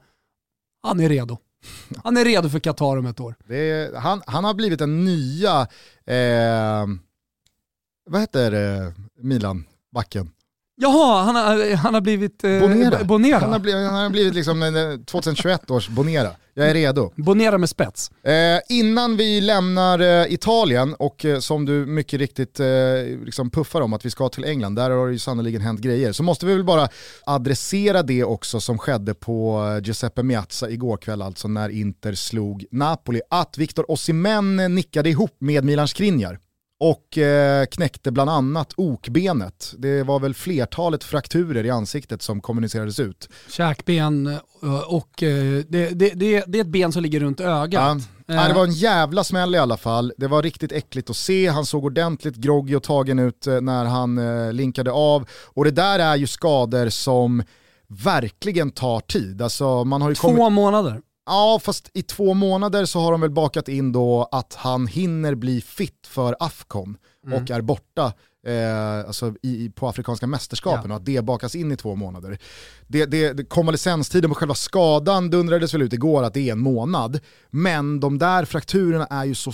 han 0.82 1.00
är 1.00 1.08
redo. 1.08 1.38
Han 2.04 2.16
är 2.16 2.24
redo 2.24 2.48
för 2.48 2.58
Qatar 2.58 2.96
om 2.96 3.06
ett 3.06 3.20
år. 3.20 3.34
Är, 3.48 3.94
han, 3.96 4.22
han 4.26 4.44
har 4.44 4.54
blivit 4.54 4.78
den 4.78 5.04
nya, 5.04 5.60
eh, 6.04 6.86
vad 8.06 8.20
heter 8.20 8.52
eh, 8.52 8.92
Milan-backen? 9.20 10.30
Jaha, 10.78 11.22
han 11.22 11.36
har, 11.36 11.76
han 11.76 11.94
har 11.94 12.00
blivit 12.00 12.44
eh, 12.44 12.60
Bonera. 12.60 13.04
Bonera. 13.04 13.38
Han, 13.38 13.52
har 13.52 13.58
blivit, 13.58 13.90
han 13.90 14.02
har 14.02 14.10
blivit 14.10 14.34
liksom 14.34 14.98
2021 15.06 15.70
års 15.70 15.88
Bonera. 15.88 16.30
Jag 16.58 16.70
är 16.70 16.74
redo. 16.74 17.12
Bonera 17.16 17.58
med 17.58 17.68
spets. 17.68 18.10
Eh, 18.22 18.76
innan 18.76 19.16
vi 19.16 19.40
lämnar 19.40 19.98
eh, 19.98 20.32
Italien 20.32 20.94
och 20.94 21.24
eh, 21.24 21.38
som 21.38 21.64
du 21.64 21.86
mycket 21.86 22.18
riktigt 22.20 22.60
eh, 22.60 22.66
liksom 23.24 23.50
puffar 23.50 23.80
om 23.80 23.92
att 23.92 24.04
vi 24.04 24.10
ska 24.10 24.28
till 24.28 24.44
England, 24.44 24.74
där 24.74 24.90
har 24.90 25.06
det 25.06 25.12
ju 25.12 25.18
sannoliken 25.18 25.60
hänt 25.60 25.80
grejer, 25.80 26.12
så 26.12 26.22
måste 26.22 26.46
vi 26.46 26.52
väl 26.54 26.64
bara 26.64 26.88
adressera 27.26 28.02
det 28.02 28.24
också 28.24 28.60
som 28.60 28.78
skedde 28.78 29.14
på 29.14 29.66
eh, 29.76 29.84
Giuseppe 29.84 30.22
Miazza 30.22 30.70
igår 30.70 30.96
kväll, 30.96 31.22
alltså 31.22 31.48
när 31.48 31.68
Inter 31.68 32.14
slog 32.14 32.64
Napoli, 32.70 33.20
att 33.30 33.58
Victor 33.58 33.90
Osimhen 33.90 34.56
nickade 34.56 35.10
ihop 35.10 35.36
med 35.38 35.64
Milan 35.64 35.88
Skriniar 35.88 36.38
och 36.80 37.18
eh, 37.18 37.66
knäckte 37.66 38.12
bland 38.12 38.30
annat 38.30 38.72
okbenet. 38.76 39.74
Det 39.78 40.02
var 40.02 40.20
väl 40.20 40.34
flertalet 40.34 41.04
frakturer 41.04 41.64
i 41.64 41.70
ansiktet 41.70 42.22
som 42.22 42.40
kommunicerades 42.40 43.00
ut. 43.00 43.28
Käkben 43.50 44.26
eh, 44.26 44.94
och 44.94 45.22
eh, 45.22 45.64
det, 45.68 45.90
det, 45.90 46.10
det, 46.14 46.44
det 46.46 46.58
är 46.58 46.60
ett 46.60 46.66
ben 46.66 46.92
som 46.92 47.02
ligger 47.02 47.20
runt 47.20 47.40
ögat. 47.40 47.82
Ja. 47.82 48.00
Ja, 48.28 48.48
det 48.48 48.54
var 48.54 48.64
en 48.64 48.72
jävla 48.72 49.24
smäll 49.24 49.54
i 49.54 49.58
alla 49.58 49.76
fall. 49.76 50.12
Det 50.16 50.26
var 50.26 50.42
riktigt 50.42 50.72
äckligt 50.72 51.10
att 51.10 51.16
se. 51.16 51.48
Han 51.48 51.66
såg 51.66 51.84
ordentligt 51.84 52.36
groggy 52.36 52.74
och 52.74 52.82
tagen 52.82 53.18
ut 53.18 53.46
när 53.62 53.84
han 53.84 54.20
linkade 54.56 54.90
av. 54.92 55.28
Och 55.30 55.64
det 55.64 55.70
där 55.70 55.98
är 55.98 56.16
ju 56.16 56.26
skador 56.26 56.88
som 56.88 57.42
verkligen 57.88 58.70
tar 58.70 59.00
tid. 59.00 59.42
Alltså, 59.42 59.84
man 59.84 60.02
har 60.02 60.08
ju 60.08 60.14
Två 60.14 60.28
kommit... 60.28 60.52
månader. 60.52 61.00
Ja, 61.26 61.60
fast 61.62 61.90
i 61.94 62.02
två 62.02 62.34
månader 62.34 62.84
så 62.84 63.00
har 63.00 63.12
de 63.12 63.20
väl 63.20 63.30
bakat 63.30 63.68
in 63.68 63.92
då 63.92 64.28
att 64.32 64.54
han 64.54 64.86
hinner 64.86 65.34
bli 65.34 65.60
fit 65.60 66.06
för 66.06 66.36
Afcon 66.40 66.96
mm. 67.26 67.42
och 67.42 67.50
är 67.50 67.60
borta 67.60 68.12
eh, 68.46 69.06
alltså 69.06 69.34
i, 69.42 69.70
på 69.70 69.88
afrikanska 69.88 70.26
mästerskapen 70.26 70.90
ja. 70.90 70.94
och 70.94 71.00
att 71.00 71.06
det 71.06 71.24
bakas 71.24 71.54
in 71.54 71.72
i 71.72 71.76
två 71.76 71.94
månader. 71.94 72.38
Det, 72.86 73.06
det, 73.06 73.32
det, 73.32 73.44
konvalescenstiden 73.44 74.30
på 74.30 74.34
själva 74.34 74.54
skadan 74.54 75.30
dundrades 75.30 75.74
väl 75.74 75.82
ut 75.82 75.92
igår 75.92 76.22
att 76.22 76.34
det 76.34 76.48
är 76.48 76.52
en 76.52 76.58
månad, 76.58 77.20
men 77.50 78.00
de 78.00 78.18
där 78.18 78.44
frakturerna 78.44 79.06
är 79.06 79.24
ju 79.24 79.34
så 79.34 79.52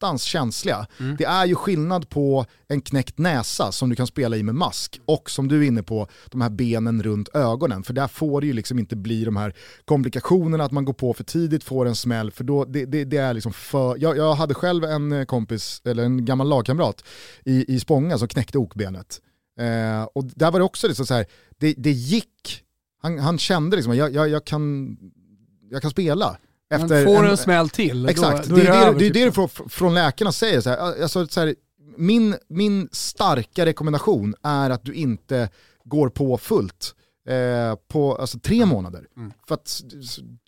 attans 0.00 0.22
känsliga. 0.22 0.86
Mm. 1.00 1.16
Det 1.16 1.24
är 1.24 1.46
ju 1.46 1.54
skillnad 1.54 2.08
på 2.08 2.46
en 2.68 2.80
knäckt 2.80 3.18
näsa 3.18 3.72
som 3.72 3.90
du 3.90 3.96
kan 3.96 4.06
spela 4.06 4.36
i 4.36 4.42
med 4.42 4.54
mask 4.54 5.00
och 5.06 5.30
som 5.30 5.48
du 5.48 5.62
är 5.64 5.68
inne 5.68 5.82
på, 5.82 6.08
de 6.30 6.40
här 6.40 6.50
benen 6.50 7.02
runt 7.02 7.28
ögonen. 7.34 7.82
För 7.82 7.92
där 7.92 8.08
får 8.08 8.40
det 8.40 8.46
ju 8.46 8.52
liksom 8.52 8.78
inte 8.78 8.96
bli 8.96 9.24
de 9.24 9.36
här 9.36 9.54
komplikationerna 9.84 10.64
att 10.64 10.72
man 10.72 10.84
går 10.84 10.92
på 10.92 11.14
för 11.14 11.24
tidigt, 11.24 11.64
får 11.64 11.86
en 11.86 11.96
smäll, 11.96 12.30
för 12.30 12.44
då 12.44 12.64
det, 12.64 12.84
det, 12.84 13.04
det 13.04 13.16
är 13.16 13.34
liksom 13.34 13.52
för... 13.52 13.96
Jag, 13.98 14.16
jag 14.16 14.34
hade 14.34 14.54
själv 14.54 14.84
en 14.84 15.12
eh, 15.12 15.24
kompis, 15.24 15.82
eller 15.84 16.04
en 16.04 16.24
gammal 16.24 16.48
lagkamrat 16.48 17.04
i, 17.44 17.74
i 17.74 17.80
Spånga 17.80 18.18
som 18.18 18.28
knäckte 18.28 18.58
okbenet. 18.58 19.20
Eh, 19.58 20.02
och 20.02 20.24
där 20.24 20.50
var 20.50 20.58
det 20.58 20.64
också 20.64 20.88
liksom 20.88 21.06
så 21.06 21.14
här, 21.14 21.26
det, 21.58 21.74
det 21.76 21.92
gick, 21.92 22.62
han, 23.02 23.18
han 23.18 23.38
kände 23.38 23.76
liksom, 23.76 23.96
jag, 23.96 24.14
jag, 24.14 24.28
jag, 24.28 24.44
kan, 24.44 24.96
jag 25.70 25.82
kan 25.82 25.90
spela. 25.90 26.38
Efter 26.70 27.04
får 27.04 27.24
en, 27.24 27.30
en 27.30 27.36
smäll 27.36 27.68
till, 27.68 28.08
exakt, 28.08 28.48
då, 28.48 28.56
då 28.56 28.62
det, 28.62 28.68
är 28.68 28.86
det, 28.86 28.92
det, 28.92 28.98
det, 28.98 29.10
det 29.10 29.22
är 29.22 29.30
det 29.30 29.48
typ. 29.48 29.72
från 29.72 29.94
läkarna 29.94 30.32
säger. 30.32 30.60
Så 30.60 30.70
här, 30.70 31.02
alltså, 31.02 31.26
så 31.26 31.40
här, 31.40 31.54
min, 31.96 32.36
min 32.48 32.88
starka 32.92 33.66
rekommendation 33.66 34.34
är 34.42 34.70
att 34.70 34.84
du 34.84 34.92
inte 34.92 35.48
går 35.84 36.08
på 36.08 36.38
fullt 36.38 36.94
eh, 37.28 37.74
på 37.88 38.16
alltså, 38.16 38.38
tre 38.38 38.66
månader. 38.66 39.06
Mm. 39.16 39.32
För 39.48 39.54
att, 39.54 39.82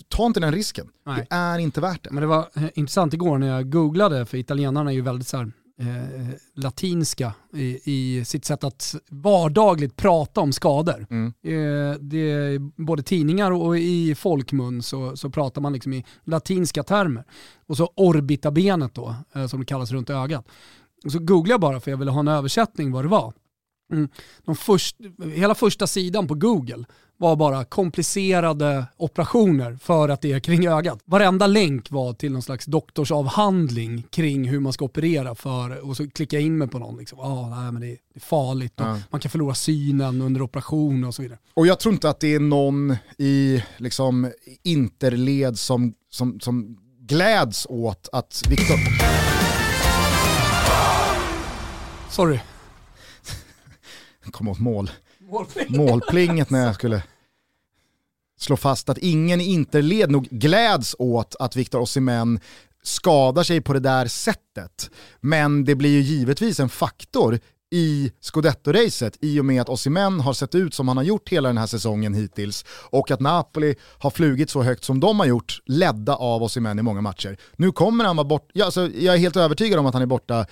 ta 0.08 0.26
inte 0.26 0.40
den 0.40 0.52
risken. 0.52 0.88
Nej. 1.06 1.26
Det 1.30 1.34
är 1.34 1.58
inte 1.58 1.80
värt 1.80 2.04
det. 2.04 2.10
Men 2.10 2.20
det 2.20 2.26
var 2.26 2.48
eh, 2.54 2.64
intressant 2.74 3.14
igår 3.14 3.38
när 3.38 3.48
jag 3.48 3.70
googlade, 3.70 4.26
för 4.26 4.38
italienarna 4.38 4.90
är 4.90 4.94
ju 4.94 5.00
väldigt 5.00 5.28
så 5.28 5.36
här, 5.36 5.52
eh, 5.78 6.34
latinska 6.54 7.34
i, 7.52 7.80
i, 7.84 8.24
sitt 8.24 8.44
sätt 8.44 8.64
att 8.64 8.94
vardagligt 9.08 9.96
prata 9.96 10.40
om 10.40 10.52
skador. 10.52 11.06
Mm. 11.10 11.32
Eh, 11.42 11.98
det, 12.00 12.58
både 12.76 13.02
tidningar 13.02 13.50
och 13.50 13.78
i 13.78 14.14
folkmun 14.14 14.82
så, 14.82 15.16
så 15.16 15.30
pratar 15.30 15.60
man 15.60 15.72
liksom 15.72 15.92
i 15.92 16.04
latinska 16.24 16.82
termer. 16.82 17.24
Och 17.66 17.76
så 17.76 17.92
orbitabenet 17.94 18.94
då, 18.94 19.14
eh, 19.34 19.46
som 19.46 19.60
det 19.60 19.66
kallas 19.66 19.90
runt 19.90 20.10
ögat. 20.10 20.48
Och 21.04 21.12
så 21.12 21.18
googlade 21.18 21.52
jag 21.52 21.60
bara 21.60 21.80
för 21.80 21.90
jag 21.90 21.98
ville 21.98 22.10
ha 22.10 22.20
en 22.20 22.28
översättning 22.28 22.92
vad 22.92 23.04
det 23.04 23.08
var. 23.08 23.32
Mm. 23.92 24.08
De 24.44 24.56
först, 24.56 24.96
hela 25.34 25.54
första 25.54 25.86
sidan 25.86 26.28
på 26.28 26.34
Google 26.34 26.84
var 27.16 27.36
bara 27.36 27.64
komplicerade 27.64 28.86
operationer 28.96 29.78
för 29.82 30.08
att 30.08 30.20
det 30.20 30.32
är 30.32 30.40
kring 30.40 30.66
ögat. 30.66 31.00
Varenda 31.04 31.46
länk 31.46 31.90
var 31.90 32.12
till 32.12 32.32
någon 32.32 32.42
slags 32.42 32.64
doktorsavhandling 32.64 34.02
kring 34.10 34.48
hur 34.48 34.60
man 34.60 34.72
ska 34.72 34.84
operera 34.84 35.34
för, 35.34 35.88
och 35.88 35.96
så 35.96 36.10
klicka 36.10 36.38
in 36.38 36.58
mig 36.58 36.68
på 36.68 36.78
någon. 36.78 36.96
Liksom. 36.96 37.20
Ah, 37.20 37.60
nej, 37.60 37.72
men 37.72 37.82
det, 37.82 37.90
är, 37.92 38.20
farligt 38.20 38.72
ja. 38.76 38.98
man 39.10 39.20
kan 39.20 39.30
förlora 39.30 39.54
synen 39.54 40.22
under 40.22 40.42
operation 40.42 41.04
och 41.04 41.14
så 41.14 41.22
vidare. 41.22 41.38
Och 41.54 41.66
jag 41.66 41.80
tror 41.80 41.94
inte 41.94 42.10
att 42.10 42.20
det 42.20 42.34
är 42.34 42.40
någon 42.40 42.96
i 43.18 43.62
liksom, 43.76 44.30
interled 44.62 45.58
som, 45.58 45.94
som, 46.10 46.40
som 46.40 46.78
gläds 47.00 47.66
åt 47.70 48.08
att 48.12 48.42
Viktor... 48.48 48.76
Sorry. 52.10 52.40
Kom 54.30 54.48
åt 54.48 54.58
mål. 54.58 54.90
Målplinget 55.68 56.50
när 56.50 56.66
jag 56.66 56.74
skulle 56.74 57.02
slå 58.38 58.56
fast 58.56 58.88
att 58.88 58.98
ingen 58.98 59.40
i 59.40 59.44
interled 59.44 60.10
nog 60.10 60.24
gläds 60.30 60.96
åt 60.98 61.36
att 61.38 61.56
Victor 61.56 61.80
Osimhen 61.80 62.40
skadar 62.82 63.42
sig 63.42 63.60
på 63.60 63.72
det 63.72 63.80
där 63.80 64.06
sättet. 64.06 64.90
Men 65.20 65.64
det 65.64 65.74
blir 65.74 65.90
ju 65.90 66.00
givetvis 66.00 66.60
en 66.60 66.68
faktor 66.68 67.38
i 67.70 68.12
scudetto-racet 68.20 69.16
i 69.20 69.40
och 69.40 69.44
med 69.44 69.62
att 69.62 69.68
Osimhen 69.68 70.20
har 70.20 70.32
sett 70.32 70.54
ut 70.54 70.74
som 70.74 70.88
han 70.88 70.96
har 70.96 71.04
gjort 71.04 71.28
hela 71.28 71.48
den 71.48 71.58
här 71.58 71.66
säsongen 71.66 72.14
hittills 72.14 72.64
och 72.70 73.10
att 73.10 73.20
Napoli 73.20 73.74
har 73.98 74.10
flugit 74.10 74.50
så 74.50 74.62
högt 74.62 74.84
som 74.84 75.00
de 75.00 75.20
har 75.20 75.26
gjort, 75.26 75.60
ledda 75.66 76.14
av 76.14 76.42
Osimhen 76.42 76.78
i 76.78 76.82
många 76.82 77.00
matcher. 77.00 77.36
Nu 77.56 77.72
kommer 77.72 78.04
han 78.04 78.16
vara 78.16 78.28
borta, 78.28 78.50
ja, 78.52 78.64
alltså, 78.64 78.90
jag 78.90 79.14
är 79.14 79.18
helt 79.18 79.36
övertygad 79.36 79.78
om 79.78 79.86
att 79.86 79.94
han 79.94 80.02
är 80.02 80.06
borta 80.06 80.46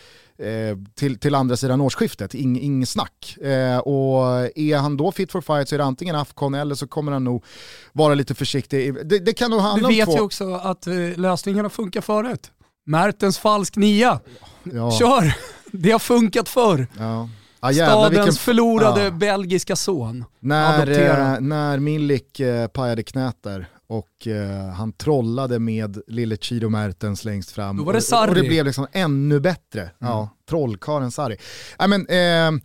till, 0.95 1.19
till 1.19 1.35
andra 1.35 1.57
sidan 1.57 1.81
årsskiftet, 1.81 2.35
Ing, 2.35 2.61
ing 2.61 2.87
snack. 2.87 3.37
Eh, 3.43 3.79
och 3.79 4.25
är 4.59 4.77
han 4.77 4.97
då 4.97 5.13
fit 5.13 5.33
for 5.33 5.41
fight 5.41 5.69
så 5.69 5.75
är 5.75 5.79
det 5.79 5.85
antingen 5.85 6.17
Afcon 6.17 6.55
eller 6.55 6.75
så 6.75 6.87
kommer 6.87 7.13
han 7.13 7.25
nog 7.25 7.45
vara 7.93 8.15
lite 8.15 8.35
försiktig. 8.35 8.95
Det, 9.09 9.19
det 9.19 9.33
kan 9.33 9.51
nog 9.51 9.61
handla 9.61 9.89
om 9.89 9.95
Du 9.95 9.99
vet 9.99 10.07
två... 10.07 10.17
ju 10.17 10.21
också 10.21 10.55
att 10.55 10.87
eh, 10.87 10.95
lösningarna 11.17 11.71
funkar 11.71 12.01
förut. 12.01 12.51
Mertens 12.87 13.39
falsk 13.39 13.77
nia. 13.77 14.21
Ja. 14.63 14.91
Kör! 14.91 15.35
Det 15.73 15.91
har 15.91 15.99
funkat 15.99 16.49
förr. 16.49 16.87
Ja. 16.99 17.29
Ah, 17.61 17.71
jävlar, 17.71 17.95
Stadens 17.95 18.19
vilken... 18.19 18.33
förlorade 18.33 19.05
ja. 19.05 19.11
belgiska 19.11 19.77
son. 19.77 20.25
När, 20.41 20.91
eh, 20.91 21.41
när 21.41 21.79
Milik 21.79 22.41
eh, 22.41 22.67
pajade 22.67 23.03
knät 23.03 23.37
där 23.43 23.69
och 23.91 24.27
eh, 24.27 24.69
han 24.69 24.93
trollade 24.93 25.59
med 25.59 26.03
lille 26.07 26.37
Chido 26.37 26.69
Mertens 26.69 27.25
längst 27.25 27.51
fram. 27.51 27.77
Då 27.77 27.85
var 27.85 27.93
det 27.93 28.01
Sarri. 28.01 28.31
Och, 28.31 28.35
det 28.35 28.49
blev 28.49 28.65
liksom 28.65 28.87
ännu 28.93 29.41
bättre. 29.41 29.81
Mm. 29.81 29.93
Ja, 29.99 30.37
trollkaren 30.49 31.11
Sarri. 31.11 31.37
I, 31.79 31.87
men, 31.87 32.07
eh, 32.07 32.63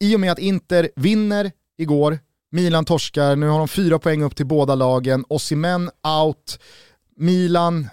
I 0.00 0.16
och 0.16 0.20
med 0.20 0.32
att 0.32 0.38
Inter 0.38 0.90
vinner 0.96 1.52
igår, 1.78 2.18
Milan 2.50 2.84
torskar, 2.84 3.36
nu 3.36 3.48
har 3.48 3.58
de 3.58 3.68
fyra 3.68 3.98
poäng 3.98 4.22
upp 4.22 4.36
till 4.36 4.46
båda 4.46 4.74
lagen, 4.74 5.24
Osimhen 5.28 5.90
out, 6.24 6.60
Milan 7.16 7.88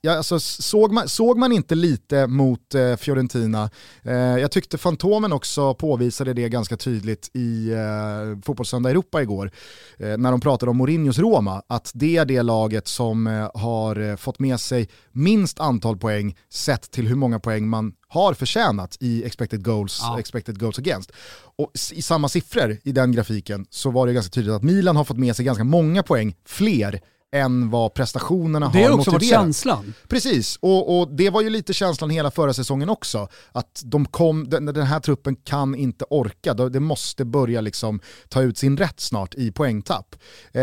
Ja, 0.00 0.16
alltså, 0.16 0.40
såg, 0.40 0.92
man, 0.92 1.08
såg 1.08 1.38
man 1.38 1.52
inte 1.52 1.74
lite 1.74 2.26
mot 2.26 2.74
eh, 2.74 2.96
Fiorentina? 2.96 3.70
Eh, 4.02 4.12
jag 4.14 4.50
tyckte 4.50 4.78
Fantomen 4.78 5.32
också 5.32 5.74
påvisade 5.74 6.34
det 6.34 6.48
ganska 6.48 6.76
tydligt 6.76 7.30
i 7.34 7.70
eh, 7.70 8.42
Fotbollssöndag 8.44 8.90
Europa 8.90 9.22
igår, 9.22 9.50
eh, 9.98 10.16
när 10.18 10.30
de 10.30 10.40
pratade 10.40 10.70
om 10.70 10.76
Mourinhos 10.76 11.18
Roma, 11.18 11.62
att 11.66 11.90
det 11.94 12.16
är 12.16 12.24
det 12.24 12.42
laget 12.42 12.88
som 12.88 13.26
eh, 13.26 13.50
har 13.54 14.00
eh, 14.10 14.16
fått 14.16 14.38
med 14.38 14.60
sig 14.60 14.88
minst 15.12 15.60
antal 15.60 15.96
poäng 15.96 16.36
sett 16.48 16.90
till 16.90 17.06
hur 17.06 17.16
många 17.16 17.38
poäng 17.38 17.68
man 17.68 17.92
har 18.08 18.34
förtjänat 18.34 18.96
i 19.00 19.24
expected 19.24 19.64
goals, 19.64 19.98
ja. 20.02 20.18
expected 20.18 20.60
goals 20.60 20.78
against. 20.78 21.12
Och 21.56 21.70
i 21.92 22.02
samma 22.02 22.28
siffror 22.28 22.78
i 22.82 22.92
den 22.92 23.12
grafiken 23.12 23.66
så 23.70 23.90
var 23.90 24.06
det 24.06 24.12
ganska 24.12 24.30
tydligt 24.30 24.54
att 24.54 24.62
Milan 24.62 24.96
har 24.96 25.04
fått 25.04 25.18
med 25.18 25.36
sig 25.36 25.44
ganska 25.44 25.64
många 25.64 26.02
poäng 26.02 26.34
fler 26.44 27.00
än 27.32 27.70
vad 27.70 27.94
prestationerna 27.94 28.66
har 28.66 28.70
motiverat. 28.70 28.88
Det 28.88 28.92
har 28.92 28.98
också 28.98 29.10
motiverat. 29.10 29.40
varit 29.40 29.46
känslan. 29.46 29.94
Precis, 30.08 30.58
och, 30.60 30.98
och, 30.98 31.08
det 31.08 31.30
var 31.30 31.40
ju 31.40 31.50
lite 31.50 31.72
känslan 31.72 32.10
hela 32.10 32.30
förra 32.30 32.52
säsongen 32.52 32.88
också. 32.88 33.28
Att 33.52 33.82
de 33.84 34.04
kom, 34.04 34.50
den, 34.50 34.64
den 34.64 34.86
här 34.86 35.00
truppen 35.00 35.36
kan 35.36 35.74
inte 35.74 36.04
orka, 36.10 36.54
det 36.54 36.80
måste 36.80 37.24
börja 37.24 37.60
liksom 37.60 38.00
ta 38.28 38.42
ut 38.42 38.58
sin 38.58 38.76
rätt 38.76 39.00
snart 39.00 39.34
i 39.34 39.52
poängtapp. 39.52 40.16
Eh, 40.52 40.62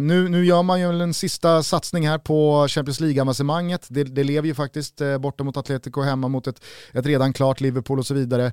nu, 0.00 0.28
nu 0.28 0.44
gör 0.44 0.62
man 0.62 0.80
ju 0.80 1.02
en 1.02 1.14
sista 1.14 1.62
satsning 1.62 2.08
här 2.08 2.18
på 2.18 2.68
Champions 2.68 3.00
League-avancemanget. 3.00 3.86
Det, 3.88 4.04
det 4.04 4.24
lever 4.24 4.48
ju 4.48 4.54
faktiskt 4.54 5.00
eh, 5.00 5.18
borta 5.18 5.44
mot 5.44 5.56
Atletico 5.56 6.00
hemma 6.00 6.28
mot 6.28 6.46
ett, 6.46 6.64
ett 6.92 7.06
redan 7.06 7.32
klart 7.32 7.60
Liverpool 7.60 7.98
och 7.98 8.06
så 8.06 8.14
vidare. 8.14 8.52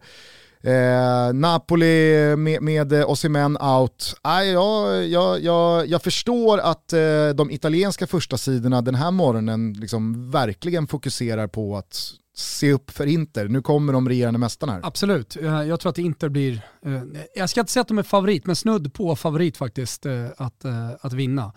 Eh, 0.64 1.34
Napoli 1.34 2.36
med, 2.36 2.62
med 2.62 2.94
Osimhen 2.94 3.58
out. 3.58 4.16
Ah, 4.22 4.42
jag, 4.42 5.08
jag, 5.08 5.44
jag, 5.44 5.88
jag 5.88 6.04
förstår 6.04 6.58
att 6.58 6.94
eh, 6.94 7.30
de 7.36 7.52
italienska 7.52 8.08
första 8.08 8.38
sidorna 8.38 8.82
den 8.82 8.96
här 8.96 9.12
morgonen 9.12 9.74
liksom 9.74 10.32
verkligen 10.32 10.88
fokuserar 10.88 11.48
på 11.48 11.78
att 11.78 12.14
se 12.36 12.72
upp 12.74 12.92
för 12.92 13.06
Inter. 13.06 13.48
Nu 13.48 13.62
kommer 13.62 13.94
de 13.94 14.10
regerande 14.10 14.40
mästarna 14.40 14.74
här. 14.74 14.82
Absolut, 14.84 15.38
eh, 15.42 15.64
jag 15.64 15.80
tror 15.80 15.90
att 15.90 15.98
Inter 15.98 16.30
blir, 16.30 16.54
eh, 16.86 17.02
jag 17.36 17.50
ska 17.50 17.60
inte 17.60 17.72
säga 17.72 17.82
att 17.82 17.88
de 17.88 17.98
är 17.98 18.04
favorit, 18.04 18.46
men 18.46 18.56
snudd 18.56 18.94
på 18.94 19.16
favorit 19.16 19.58
faktiskt 19.58 20.06
eh, 20.06 20.26
att, 20.38 20.66
eh, 20.66 20.90
att 21.02 21.14
vinna. 21.14 21.54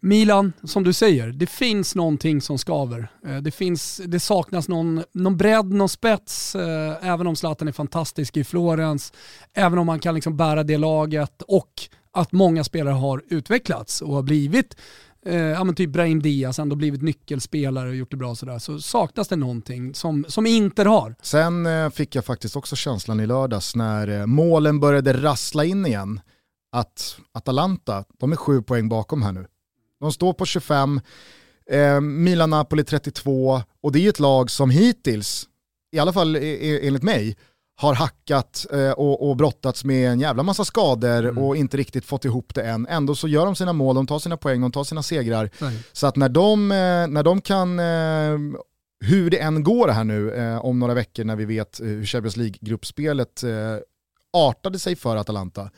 Milan, 0.00 0.52
som 0.64 0.84
du 0.84 0.92
säger, 0.92 1.28
det 1.28 1.46
finns 1.46 1.94
någonting 1.94 2.40
som 2.40 2.58
skaver. 2.58 3.08
Eh, 3.26 3.36
det, 3.36 3.50
finns, 3.50 4.00
det 4.06 4.20
saknas 4.20 4.68
någon, 4.68 5.04
någon 5.12 5.36
bredd, 5.36 5.72
någon 5.72 5.88
spets, 5.88 6.54
eh, 6.54 6.96
även 7.02 7.26
om 7.26 7.36
Zlatan 7.36 7.68
är 7.68 7.72
fantastisk 7.72 8.36
i 8.36 8.44
Florens, 8.44 9.12
även 9.54 9.78
om 9.78 9.88
han 9.88 9.98
kan 9.98 10.14
liksom 10.14 10.36
bära 10.36 10.62
det 10.62 10.78
laget 10.78 11.42
och 11.42 11.72
att 12.12 12.32
många 12.32 12.64
spelare 12.64 12.94
har 12.94 13.22
utvecklats 13.28 14.02
och 14.02 14.14
har 14.14 14.22
blivit 14.22 14.76
eh, 15.26 15.36
ja, 15.36 15.64
men 15.64 15.74
typ 15.74 15.90
Brahim 15.90 16.22
Diaz, 16.22 16.58
ändå 16.58 16.76
blivit 16.76 17.02
nyckelspelare 17.02 17.88
och 17.88 17.94
gjort 17.94 18.10
det 18.10 18.16
bra 18.16 18.34
sådär, 18.34 18.58
så 18.58 18.80
saknas 18.80 19.28
det 19.28 19.36
någonting 19.36 19.94
som, 19.94 20.24
som 20.28 20.46
Inter 20.46 20.84
har. 20.84 21.14
Sen 21.22 21.66
eh, 21.66 21.90
fick 21.90 22.14
jag 22.14 22.24
faktiskt 22.24 22.56
också 22.56 22.76
känslan 22.76 23.20
i 23.20 23.26
lördags 23.26 23.76
när 23.76 24.20
eh, 24.20 24.26
målen 24.26 24.80
började 24.80 25.12
rassla 25.12 25.64
in 25.64 25.86
igen, 25.86 26.20
att 26.72 27.16
Atalanta, 27.32 28.04
de 28.18 28.32
är 28.32 28.36
sju 28.36 28.62
poäng 28.62 28.88
bakom 28.88 29.22
här 29.22 29.32
nu. 29.32 29.46
De 30.00 30.12
står 30.12 30.32
på 30.32 30.46
25, 30.46 31.00
eh, 31.70 32.00
Milan-Napoli 32.00 32.84
32 32.84 33.62
och 33.82 33.92
det 33.92 33.98
är 33.98 34.00
ju 34.00 34.08
ett 34.08 34.20
lag 34.20 34.50
som 34.50 34.70
hittills, 34.70 35.48
i 35.92 35.98
alla 35.98 36.12
fall 36.12 36.36
enligt 36.36 37.02
mig, 37.02 37.36
har 37.80 37.94
hackat 37.94 38.66
eh, 38.72 38.90
och, 38.90 39.28
och 39.28 39.36
brottats 39.36 39.84
med 39.84 40.10
en 40.10 40.20
jävla 40.20 40.42
massa 40.42 40.64
skador 40.64 41.24
mm. 41.24 41.38
och 41.38 41.56
inte 41.56 41.76
riktigt 41.76 42.04
fått 42.04 42.24
ihop 42.24 42.54
det 42.54 42.62
än. 42.62 42.86
Ändå 42.86 43.14
så 43.14 43.28
gör 43.28 43.44
de 43.46 43.56
sina 43.56 43.72
mål, 43.72 43.94
de 43.94 44.06
tar 44.06 44.18
sina 44.18 44.36
poäng, 44.36 44.60
de 44.60 44.72
tar 44.72 44.84
sina 44.84 45.02
segrar. 45.02 45.50
Nej. 45.58 45.82
Så 45.92 46.06
att 46.06 46.16
när 46.16 46.28
de, 46.28 46.72
eh, 46.72 47.06
när 47.06 47.22
de 47.22 47.40
kan, 47.40 47.78
eh, 47.78 48.60
hur 49.00 49.30
det 49.30 49.38
än 49.38 49.62
går 49.62 49.88
här 49.88 50.04
nu 50.04 50.32
eh, 50.32 50.64
om 50.64 50.78
några 50.78 50.94
veckor 50.94 51.24
när 51.24 51.36
vi 51.36 51.44
vet 51.44 51.80
hur 51.80 52.04
Champions 52.04 52.36
League-gruppspelet 52.36 53.42
eh, 53.42 53.76
artade 54.32 54.78
sig 54.78 54.96
för 54.96 55.16
Atalanta, 55.16 55.70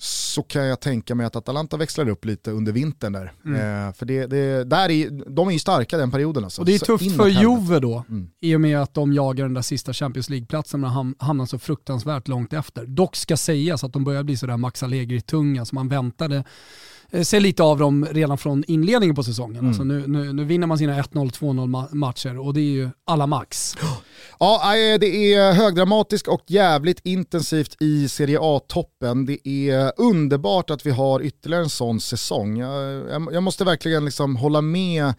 så 0.00 0.42
kan 0.42 0.66
jag 0.66 0.80
tänka 0.80 1.14
mig 1.14 1.26
att 1.26 1.36
Atalanta 1.36 1.76
växlar 1.76 2.08
upp 2.08 2.24
lite 2.24 2.50
under 2.50 2.72
vintern 2.72 3.12
där. 3.12 3.32
Mm. 3.44 3.86
Eh, 3.86 3.92
för 3.92 4.06
det, 4.06 4.26
det, 4.26 4.64
där 4.64 4.90
är, 4.90 5.10
de 5.30 5.48
är 5.48 5.52
ju 5.52 5.58
starka 5.58 5.98
den 5.98 6.10
perioden. 6.10 6.44
Alltså. 6.44 6.60
Och 6.60 6.66
det 6.66 6.74
är 6.74 6.78
tufft 6.78 7.16
för 7.16 7.28
Juve 7.28 7.80
då, 7.80 8.04
mm. 8.08 8.30
i 8.40 8.56
och 8.56 8.60
med 8.60 8.82
att 8.82 8.94
de 8.94 9.12
jagar 9.12 9.44
den 9.44 9.54
där 9.54 9.62
sista 9.62 9.92
Champions 9.92 10.30
League-platsen 10.30 10.84
och 10.84 10.90
hamnar 11.18 11.46
så 11.46 11.58
fruktansvärt 11.58 12.28
långt 12.28 12.52
efter. 12.52 12.86
Dock 12.86 13.16
ska 13.16 13.36
sägas 13.36 13.84
att 13.84 13.92
de 13.92 14.04
börjar 14.04 14.22
bli 14.22 14.36
sådär 14.36 14.56
Max 14.56 14.82
Allegri-tunga 14.82 15.64
som 15.64 15.76
man 15.76 15.88
väntade 15.88 16.44
ser 17.22 17.40
lite 17.40 17.62
av 17.62 17.78
dem 17.78 18.06
redan 18.10 18.38
från 18.38 18.64
inledningen 18.66 19.16
på 19.16 19.22
säsongen. 19.22 19.56
Mm. 19.56 19.68
Alltså 19.68 19.84
nu, 19.84 20.04
nu, 20.06 20.32
nu, 20.32 20.44
vinner 20.44 20.66
man 20.66 20.78
sina 20.78 21.02
1-0, 21.02 21.30
2-0 21.30 21.94
matcher 21.94 22.38
och 22.38 22.54
det 22.54 22.60
är 22.60 22.72
ju 22.72 22.90
alla 23.06 23.26
max. 23.26 23.76
Ja, 24.40 24.76
eh, 24.76 24.98
det 24.98 25.34
är 25.34 25.52
högdramatiskt 25.52 26.28
och 26.28 26.42
jävligt 26.46 27.00
intensivt 27.04 27.76
i 27.82 28.08
Serie 28.08 28.38
A-toppen. 28.42 29.26
Det 29.26 29.48
är 29.48 29.92
underbart 29.96 30.70
att 30.70 30.86
vi 30.86 30.90
har 30.90 31.22
ytterligare 31.22 31.62
en 31.62 31.70
sån 31.70 32.00
säsong. 32.00 32.58
Jag, 32.58 33.28
jag 33.32 33.42
måste 33.42 33.64
verkligen 33.64 34.04
liksom 34.04 34.36
hålla 34.36 34.60
med 34.60 35.14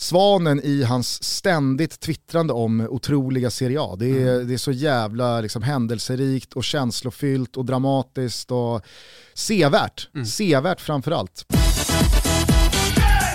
Svanen 0.00 0.60
i 0.64 0.82
hans 0.82 1.22
ständigt 1.24 2.00
twittrande 2.00 2.52
om 2.52 2.80
otroliga 2.80 3.50
Serie 3.50 3.80
A. 3.80 3.96
Det 3.98 4.06
är, 4.06 4.34
mm. 4.34 4.48
det 4.48 4.54
är 4.54 4.58
så 4.58 4.72
jävla 4.72 5.40
liksom, 5.40 5.62
händelserikt 5.62 6.52
och 6.52 6.64
känslofyllt 6.64 7.56
och 7.56 7.64
dramatiskt 7.64 8.50
och 8.50 8.82
sevärt. 9.34 10.08
Mm. 10.14 10.26
Sevärt 10.26 10.80
framförallt. 10.80 11.44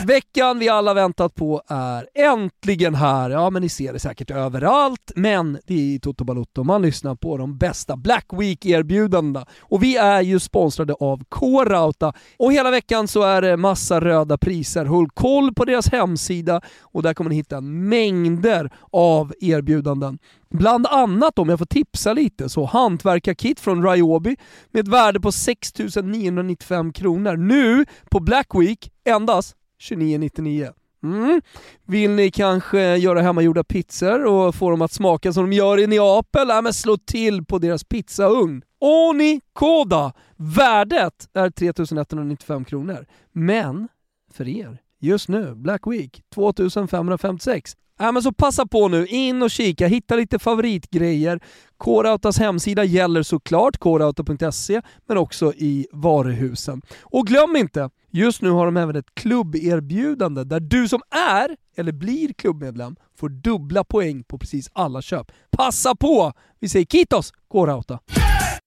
Veckan 0.03 0.59
vi 0.59 0.69
alla 0.69 0.93
väntat 0.93 1.35
på 1.35 1.61
är 1.67 2.07
äntligen 2.15 2.95
här. 2.95 3.29
Ja, 3.29 3.49
men 3.49 3.61
ni 3.61 3.69
ser 3.69 3.93
det 3.93 3.99
säkert 3.99 4.31
överallt, 4.31 5.11
men 5.15 5.57
det 5.67 5.73
är 5.73 5.95
i 5.95 5.99
Toto 5.99 6.23
Balotto 6.23 6.63
man 6.63 6.81
lyssnar 6.81 7.15
på 7.15 7.37
de 7.37 7.57
bästa 7.57 7.97
Black 7.97 8.25
Week-erbjudandena. 8.31 9.45
Och 9.59 9.83
vi 9.83 9.97
är 9.97 10.21
ju 10.21 10.39
sponsrade 10.39 10.93
av 10.93 11.23
K-Rauta. 11.29 12.13
Och 12.37 12.53
hela 12.53 12.71
veckan 12.71 13.07
så 13.07 13.21
är 13.21 13.41
det 13.41 13.57
massa 13.57 14.01
röda 14.01 14.37
priser. 14.37 14.85
Håll 14.85 15.09
koll 15.09 15.53
på 15.53 15.65
deras 15.65 15.91
hemsida 15.91 16.61
och 16.81 17.03
där 17.03 17.13
kommer 17.13 17.29
ni 17.29 17.35
hitta 17.35 17.61
mängder 17.61 18.71
av 18.91 19.33
erbjudanden. 19.41 20.19
Bland 20.49 20.87
annat 20.87 21.39
om 21.39 21.49
jag 21.49 21.59
får 21.59 21.65
tipsa 21.65 22.13
lite 22.13 22.49
så 22.49 22.65
hantverkarkit 22.65 23.59
från 23.59 23.87
Ryobi 23.87 24.37
med 24.71 24.81
ett 24.81 24.87
värde 24.87 25.19
på 25.19 25.31
6 25.31 25.73
995 26.03 26.93
kronor. 26.93 27.37
Nu 27.37 27.85
på 28.09 28.19
Black 28.19 28.47
Week 28.55 28.91
endast 29.05 29.55
2999. 29.89 30.73
Mm. 31.03 31.41
Vill 31.85 32.11
ni 32.11 32.31
kanske 32.31 32.95
göra 32.97 33.21
hemmagjorda 33.21 33.63
pizzor 33.63 34.25
och 34.25 34.55
få 34.55 34.69
dem 34.69 34.81
att 34.81 34.91
smaka 34.91 35.33
som 35.33 35.49
de 35.49 35.55
gör 35.55 35.79
i 35.79 35.87
Neapel? 35.87 36.49
Ja, 36.49 36.61
men 36.61 36.73
slå 36.73 36.97
till 36.97 37.45
på 37.45 37.59
deras 37.59 37.83
pizzaugn. 37.83 38.61
Oni 38.79 39.41
Koda! 39.53 40.13
Värdet 40.35 41.29
är 41.33 41.49
3195 41.49 42.65
kronor. 42.65 43.05
Men 43.31 43.87
för 44.33 44.47
er, 44.47 44.77
just 44.99 45.29
nu, 45.29 45.55
Black 45.55 45.87
Week, 45.87 46.21
2556. 46.33 47.75
Ja, 47.99 48.11
men 48.11 48.23
så 48.23 48.33
passa 48.33 48.65
på 48.65 48.87
nu, 48.87 49.07
in 49.07 49.41
och 49.41 49.51
kika, 49.51 49.87
hitta 49.87 50.15
lite 50.15 50.39
favoritgrejer. 50.39 51.39
K-Rautas 51.83 52.39
hemsida 52.39 52.83
gäller 52.83 53.23
såklart, 53.23 53.79
krauta.se, 53.79 54.81
men 55.07 55.17
också 55.17 55.53
i 55.53 55.87
varuhusen. 55.91 56.81
Och 57.01 57.27
glöm 57.27 57.55
inte, 57.55 57.89
just 58.11 58.41
nu 58.41 58.49
har 58.49 58.65
de 58.65 58.77
även 58.77 58.95
ett 58.95 59.15
klubberbjudande 59.15 60.43
där 60.43 60.59
du 60.59 60.87
som 60.87 61.01
är 61.09 61.57
eller 61.77 61.91
blir 61.91 62.33
klubbmedlem 62.33 62.95
får 63.19 63.29
dubbla 63.29 63.83
poäng 63.83 64.23
på 64.23 64.37
precis 64.37 64.69
alla 64.73 65.01
köp. 65.01 65.31
Passa 65.51 65.95
på! 65.95 66.33
Vi 66.59 66.69
säger 66.69 66.85
Kitos, 66.85 67.31
K-Rauta! 67.51 67.99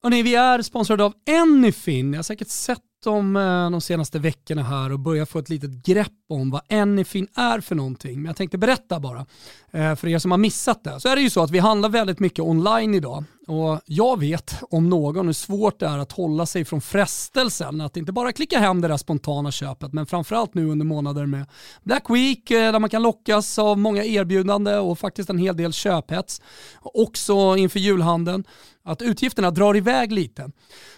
Hörrni, 0.02 0.22
vi 0.22 0.34
är 0.34 0.62
sponsrade 0.62 1.04
av 1.04 1.12
Anyfin. 1.42 2.10
Ni 2.10 2.16
har 2.16 2.22
säkert 2.22 2.48
sett 2.48 2.78
om 3.04 3.36
eh, 3.36 3.70
de 3.70 3.80
senaste 3.80 4.18
veckorna 4.18 4.62
här 4.62 4.92
och 4.92 4.98
börjat 4.98 5.28
få 5.28 5.38
ett 5.38 5.48
litet 5.48 5.86
grepp 5.86 6.12
om 6.28 6.50
vad 6.50 6.72
Anyfin 6.72 7.28
är 7.34 7.60
för 7.60 7.74
någonting. 7.74 8.14
Men 8.14 8.24
jag 8.24 8.36
tänkte 8.36 8.58
berätta 8.58 9.00
bara, 9.00 9.26
eh, 9.70 9.94
för 9.94 10.08
er 10.08 10.18
som 10.18 10.30
har 10.30 10.38
missat 10.38 10.84
det. 10.84 11.00
Så 11.00 11.08
är 11.08 11.16
det 11.16 11.22
ju 11.22 11.30
så 11.30 11.42
att 11.42 11.50
vi 11.50 11.58
handlar 11.58 11.88
väldigt 11.88 12.20
mycket 12.20 12.44
online 12.44 12.94
idag 12.94 13.24
och 13.46 13.80
jag 13.86 14.20
vet 14.20 14.62
om 14.70 14.88
någon 14.88 15.26
hur 15.26 15.32
svårt 15.32 15.80
det 15.80 15.86
är 15.86 15.98
att 15.98 16.12
hålla 16.12 16.46
sig 16.46 16.64
från 16.64 16.80
frestelsen 16.80 17.80
att 17.80 17.96
inte 17.96 18.12
bara 18.12 18.32
klicka 18.32 18.58
hem 18.58 18.80
det 18.80 18.88
där 18.88 18.96
spontana 18.96 19.50
köpet 19.50 19.92
men 19.92 20.06
framförallt 20.06 20.54
nu 20.54 20.66
under 20.66 20.86
månader 20.86 21.26
med 21.26 21.46
Black 21.82 22.10
Week 22.10 22.50
eh, 22.50 22.72
där 22.72 22.78
man 22.78 22.90
kan 22.90 23.02
lockas 23.02 23.58
av 23.58 23.78
många 23.78 24.04
erbjudanden 24.04 24.80
och 24.80 24.98
faktiskt 24.98 25.30
en 25.30 25.38
hel 25.38 25.56
del 25.56 25.72
köphets. 25.72 26.42
Också 26.82 27.56
inför 27.56 27.78
julhandeln 27.78 28.44
att 28.86 29.02
utgifterna 29.02 29.50
drar 29.50 29.76
iväg 29.76 30.12
lite. 30.12 30.50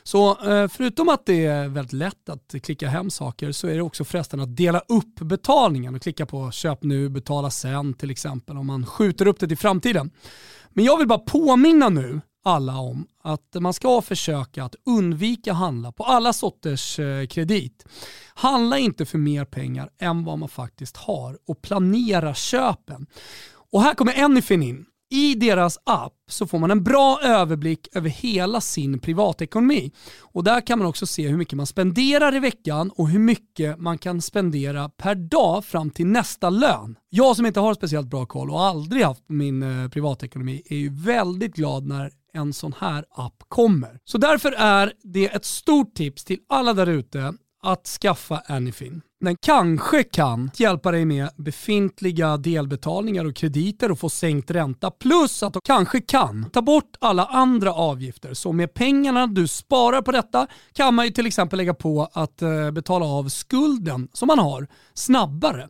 Så 0.02 0.50
eh, 0.50 0.68
förutom 0.68 1.08
att 1.08 1.26
det 1.26 1.46
är 1.46 1.68
väldigt 1.68 1.92
lätt 1.92 2.28
att 2.28 2.54
klicka 2.62 2.88
hem 2.88 3.10
saker 3.10 3.52
så 3.52 3.68
är 3.68 3.74
det 3.74 3.82
också 3.82 4.04
frestande 4.04 4.42
att 4.42 4.56
dela 4.56 4.78
upp 4.78 5.20
betalningen 5.20 5.94
och 5.94 6.02
klicka 6.02 6.26
på 6.26 6.50
köp 6.50 6.82
nu, 6.82 7.08
betala 7.08 7.50
sen 7.50 7.94
till 7.94 8.10
exempel 8.10 8.56
om 8.56 8.66
man 8.66 8.86
skjuter 8.86 9.26
upp 9.26 9.40
det 9.40 9.48
till 9.48 9.58
framtiden. 9.58 10.10
Men 10.68 10.84
jag 10.84 10.98
vill 10.98 11.08
bara 11.08 11.18
påminna 11.18 11.88
nu 11.88 12.20
alla 12.44 12.78
om 12.78 13.06
att 13.22 13.56
man 13.60 13.72
ska 13.72 14.02
försöka 14.02 14.64
att 14.64 14.74
undvika 14.86 15.52
handla 15.52 15.92
på 15.92 16.04
alla 16.04 16.32
sorters 16.32 16.98
eh, 16.98 17.26
kredit. 17.26 17.84
Handla 18.34 18.78
inte 18.78 19.06
för 19.06 19.18
mer 19.18 19.44
pengar 19.44 19.90
än 19.98 20.24
vad 20.24 20.38
man 20.38 20.48
faktiskt 20.48 20.96
har 20.96 21.38
och 21.46 21.62
planera 21.62 22.34
köpen. 22.34 23.06
Och 23.70 23.82
här 23.82 23.94
kommer 23.94 24.22
Anyfin 24.22 24.62
in. 24.62 24.86
I 25.10 25.34
deras 25.34 25.78
app 25.84 26.12
så 26.28 26.46
får 26.46 26.58
man 26.58 26.70
en 26.70 26.84
bra 26.84 27.20
överblick 27.22 27.88
över 27.92 28.10
hela 28.10 28.60
sin 28.60 28.98
privatekonomi. 28.98 29.92
Och 30.20 30.44
där 30.44 30.60
kan 30.60 30.78
man 30.78 30.88
också 30.88 31.06
se 31.06 31.28
hur 31.28 31.36
mycket 31.36 31.56
man 31.56 31.66
spenderar 31.66 32.34
i 32.34 32.38
veckan 32.38 32.90
och 32.90 33.08
hur 33.08 33.18
mycket 33.18 33.78
man 33.78 33.98
kan 33.98 34.22
spendera 34.22 34.88
per 34.88 35.14
dag 35.14 35.64
fram 35.64 35.90
till 35.90 36.06
nästa 36.06 36.50
lön. 36.50 36.96
Jag 37.08 37.36
som 37.36 37.46
inte 37.46 37.60
har 37.60 37.74
speciellt 37.74 38.08
bra 38.08 38.26
koll 38.26 38.50
och 38.50 38.62
aldrig 38.62 39.04
haft 39.04 39.24
min 39.28 39.62
eh, 39.62 39.88
privatekonomi 39.88 40.62
är 40.66 40.76
ju 40.76 40.90
väldigt 40.90 41.54
glad 41.54 41.86
när 41.86 42.10
en 42.32 42.52
sån 42.52 42.74
här 42.78 43.04
app 43.10 43.42
kommer. 43.48 44.00
Så 44.04 44.18
därför 44.18 44.52
är 44.52 44.92
det 45.02 45.26
ett 45.26 45.44
stort 45.44 45.94
tips 45.94 46.24
till 46.24 46.38
alla 46.48 46.74
där 46.74 46.86
ute 46.86 47.34
att 47.62 47.86
skaffa 47.86 48.42
Anyfin. 48.46 49.02
Den 49.20 49.36
kanske 49.36 50.04
kan 50.04 50.50
hjälpa 50.54 50.90
dig 50.90 51.04
med 51.04 51.28
befintliga 51.36 52.36
delbetalningar 52.36 53.24
och 53.24 53.36
krediter 53.36 53.90
och 53.90 53.98
få 53.98 54.08
sänkt 54.08 54.50
ränta. 54.50 54.90
Plus 54.90 55.42
att 55.42 55.52
de 55.52 55.60
kanske 55.64 56.00
kan 56.00 56.50
ta 56.50 56.62
bort 56.62 56.96
alla 57.00 57.26
andra 57.26 57.72
avgifter. 57.72 58.34
Så 58.34 58.52
med 58.52 58.74
pengarna 58.74 59.26
du 59.26 59.48
sparar 59.48 60.02
på 60.02 60.12
detta 60.12 60.46
kan 60.72 60.94
man 60.94 61.04
ju 61.04 61.10
till 61.10 61.26
exempel 61.26 61.56
lägga 61.56 61.74
på 61.74 62.08
att 62.12 62.42
eh, 62.42 62.70
betala 62.70 63.06
av 63.06 63.28
skulden 63.28 64.08
som 64.12 64.26
man 64.26 64.38
har 64.38 64.66
snabbare 64.94 65.68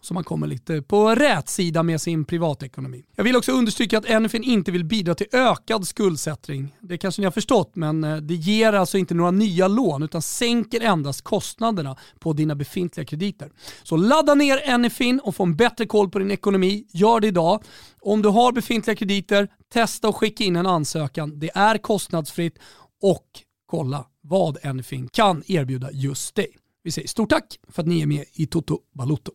så 0.00 0.14
man 0.14 0.24
kommer 0.24 0.46
lite 0.46 0.82
på 0.82 1.14
rätt 1.14 1.48
sida 1.48 1.82
med 1.82 2.00
sin 2.00 2.24
privatekonomi. 2.24 3.04
Jag 3.16 3.24
vill 3.24 3.36
också 3.36 3.52
understryka 3.52 3.98
att 3.98 4.22
NFN 4.22 4.42
inte 4.42 4.70
vill 4.70 4.84
bidra 4.84 5.14
till 5.14 5.26
ökad 5.32 5.86
skuldsättning. 5.86 6.74
Det 6.80 6.98
kanske 6.98 7.22
ni 7.22 7.26
har 7.26 7.32
förstått, 7.32 7.70
men 7.74 8.04
eh, 8.04 8.16
det 8.16 8.34
ger 8.34 8.72
alltså 8.72 8.98
inte 8.98 9.14
några 9.14 9.30
nya 9.30 9.68
lån 9.68 10.02
utan 10.02 10.22
sänker 10.22 10.80
endast 10.80 11.22
kostnaderna 11.22 11.96
på 12.18 12.32
dina 12.32 12.54
befintliga 12.54 13.04
krediter. 13.04 13.50
Så 13.82 13.96
ladda 13.96 14.34
ner 14.34 14.78
NFIN 14.78 15.20
och 15.20 15.34
få 15.34 15.42
en 15.42 15.56
bättre 15.56 15.86
koll 15.86 16.10
på 16.10 16.18
din 16.18 16.30
ekonomi. 16.30 16.86
Gör 16.92 17.20
det 17.20 17.26
idag. 17.26 17.62
Om 18.00 18.22
du 18.22 18.28
har 18.28 18.52
befintliga 18.52 18.96
krediter, 18.96 19.48
testa 19.72 20.08
och 20.08 20.16
skicka 20.16 20.44
in 20.44 20.56
en 20.56 20.66
ansökan. 20.66 21.38
Det 21.38 21.50
är 21.54 21.78
kostnadsfritt 21.78 22.58
och 23.02 23.26
kolla 23.66 24.06
vad 24.22 24.74
NFIN 24.74 25.08
kan 25.08 25.42
erbjuda 25.46 25.90
just 25.92 26.34
dig. 26.34 26.48
Vi 26.82 26.90
säger 26.90 27.08
stort 27.08 27.30
tack 27.30 27.58
för 27.68 27.82
att 27.82 27.88
ni 27.88 28.02
är 28.02 28.06
med 28.06 28.24
i 28.32 28.46
Toto 28.46 28.78
Balotto. 28.94 29.32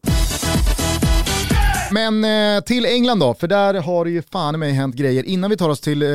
Men 1.91 2.23
eh, 2.23 2.63
till 2.63 2.85
England 2.85 3.19
då, 3.19 3.33
för 3.33 3.47
där 3.47 3.73
har 3.73 4.05
det 4.05 4.11
ju 4.11 4.21
fan 4.21 4.59
mig 4.59 4.71
hänt 4.71 4.95
grejer. 4.95 5.23
Innan 5.23 5.49
vi 5.49 5.57
tar 5.57 5.69
oss 5.69 5.79
till 5.79 6.01
eh, 6.01 6.09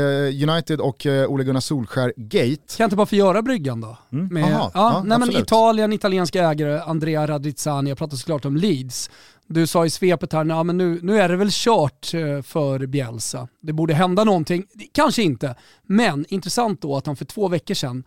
United 0.50 0.80
och 0.80 1.06
eh, 1.06 1.30
Ole 1.30 1.44
Gunnar 1.44 1.61
Solskär-gate. 1.61 2.76
Kan 2.76 2.76
jag 2.78 2.87
inte 2.87 2.96
bara 2.96 3.06
få 3.06 3.16
göra 3.16 3.42
bryggan 3.42 3.80
då? 3.80 3.98
Mm. 4.12 4.26
Med, 4.26 4.44
Aha, 4.44 4.70
ja, 4.74 5.02
nej, 5.06 5.18
men 5.18 5.37
Italien, 5.37 5.92
italienska 5.92 6.50
ägare, 6.50 6.80
Andrea 6.80 7.26
Radizzani, 7.26 7.90
jag 7.90 7.98
pratar 7.98 8.16
såklart 8.16 8.44
om 8.44 8.56
Leeds. 8.56 9.11
Du 9.46 9.66
sa 9.66 9.87
i 9.87 9.90
svepet 9.90 10.33
här, 10.33 10.44
nah, 10.44 10.64
men 10.64 10.78
nu, 10.78 11.00
nu 11.02 11.20
är 11.20 11.28
det 11.28 11.37
väl 11.37 11.48
kört 11.50 12.14
eh, 12.14 12.42
för 12.42 12.87
Bielsa. 12.87 13.48
Det 13.62 13.72
borde 13.72 13.94
hända 13.94 14.24
någonting, 14.24 14.64
kanske 14.92 15.22
inte. 15.22 15.54
Men 15.83 16.26
intressant 16.28 16.83
då 16.83 16.96
att 16.96 17.06
han 17.06 17.16
för 17.16 17.24
två 17.24 17.48
veckor 17.48 17.74
sedan 17.74 18.04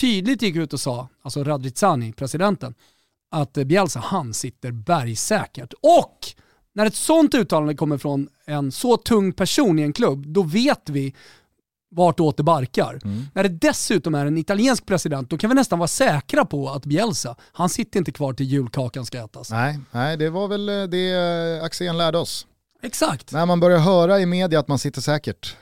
tydligt 0.00 0.42
gick 0.42 0.56
ut 0.56 0.72
och 0.72 0.80
sa, 0.80 1.08
alltså 1.22 1.44
Radrizzani, 1.44 2.12
presidenten, 2.12 2.74
att 3.30 3.52
Bielsa, 3.52 4.00
han 4.00 4.34
sitter 4.34 4.70
bergsäkert. 4.72 5.72
Och 5.82 6.18
när 6.74 6.86
ett 6.86 6.94
sånt 6.94 7.34
uttalande 7.34 7.74
kommer 7.74 7.98
från 7.98 8.28
en 8.46 8.72
så 8.72 8.96
tung 8.96 9.32
person 9.32 9.78
i 9.78 9.82
en 9.82 9.92
klubb, 9.92 10.26
då 10.26 10.42
vet 10.42 10.88
vi 10.88 11.14
vartåt 11.90 12.36
det 12.36 12.42
barkar. 12.42 13.00
Mm. 13.04 13.26
När 13.34 13.42
det 13.42 13.48
dessutom 13.48 14.14
är 14.14 14.26
en 14.26 14.38
italiensk 14.38 14.86
president, 14.86 15.30
då 15.30 15.38
kan 15.38 15.50
vi 15.50 15.54
nästan 15.54 15.78
vara 15.78 15.88
säkra 15.88 16.44
på 16.44 16.70
att 16.70 16.86
Bielsa, 16.86 17.36
han 17.52 17.68
sitter 17.68 17.98
inte 17.98 18.12
kvar 18.12 18.32
till 18.32 18.46
julkakan 18.46 19.06
ska 19.06 19.24
ätas. 19.24 19.50
Nej, 19.50 19.78
nej 19.90 20.16
det 20.16 20.30
var 20.30 20.48
väl 20.48 20.68
eh, 20.68 20.82
det 20.82 21.10
eh, 21.58 21.64
Axén 21.64 21.98
lärde 21.98 22.18
oss. 22.18 22.46
Exakt. 22.82 23.32
När 23.32 23.46
man 23.46 23.60
börjar 23.60 23.78
höra 23.78 24.20
i 24.20 24.26
media 24.26 24.60
att 24.60 24.68
man 24.68 24.78
sitter 24.78 25.00
säkert. 25.00 25.56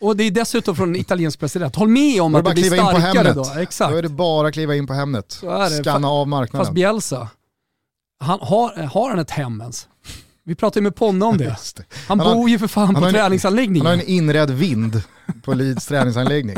Och 0.00 0.16
det 0.16 0.24
är 0.24 0.30
dessutom 0.30 0.76
från 0.76 0.88
en 0.88 0.96
italiensk 0.96 1.40
president. 1.40 1.76
Håll 1.76 1.88
med 1.88 2.22
om 2.22 2.34
att 2.34 2.44
det 2.44 2.54
blir 2.54 2.64
starkare 2.64 3.32
då. 3.32 3.60
Exakt. 3.60 3.92
Då 3.92 3.98
är 3.98 4.02
det 4.02 4.08
bara 4.08 4.48
att 4.48 4.54
kliva 4.54 4.74
in 4.74 4.86
på 4.86 4.92
Hemnet. 4.92 5.42
Skanna 5.82 6.08
av 6.08 6.28
marknaden. 6.28 6.66
Fast 6.66 6.74
Bielsa, 6.74 7.28
han, 8.20 8.38
har, 8.42 8.82
har 8.82 9.10
han 9.10 9.18
ett 9.18 9.30
hem 9.30 9.60
ens? 9.60 9.88
Vi 10.46 10.54
pratade 10.54 10.80
ju 10.80 10.82
med 10.82 10.96
Ponne 10.96 11.24
om 11.24 11.38
det. 11.38 11.44
det. 11.44 11.84
Han, 12.08 12.20
han, 12.20 12.36
bor 12.36 12.50
ju 12.50 12.58
för 12.58 12.66
fan 12.66 12.94
på 12.94 13.10
träningsanläggningen. 13.10 13.86
Han 13.86 13.98
har 13.98 14.04
en 14.04 14.10
inredd 14.10 14.50
vind 14.50 15.02
på 15.42 15.54
Leeds 15.54 15.86
träningsanläggning. 15.88 16.56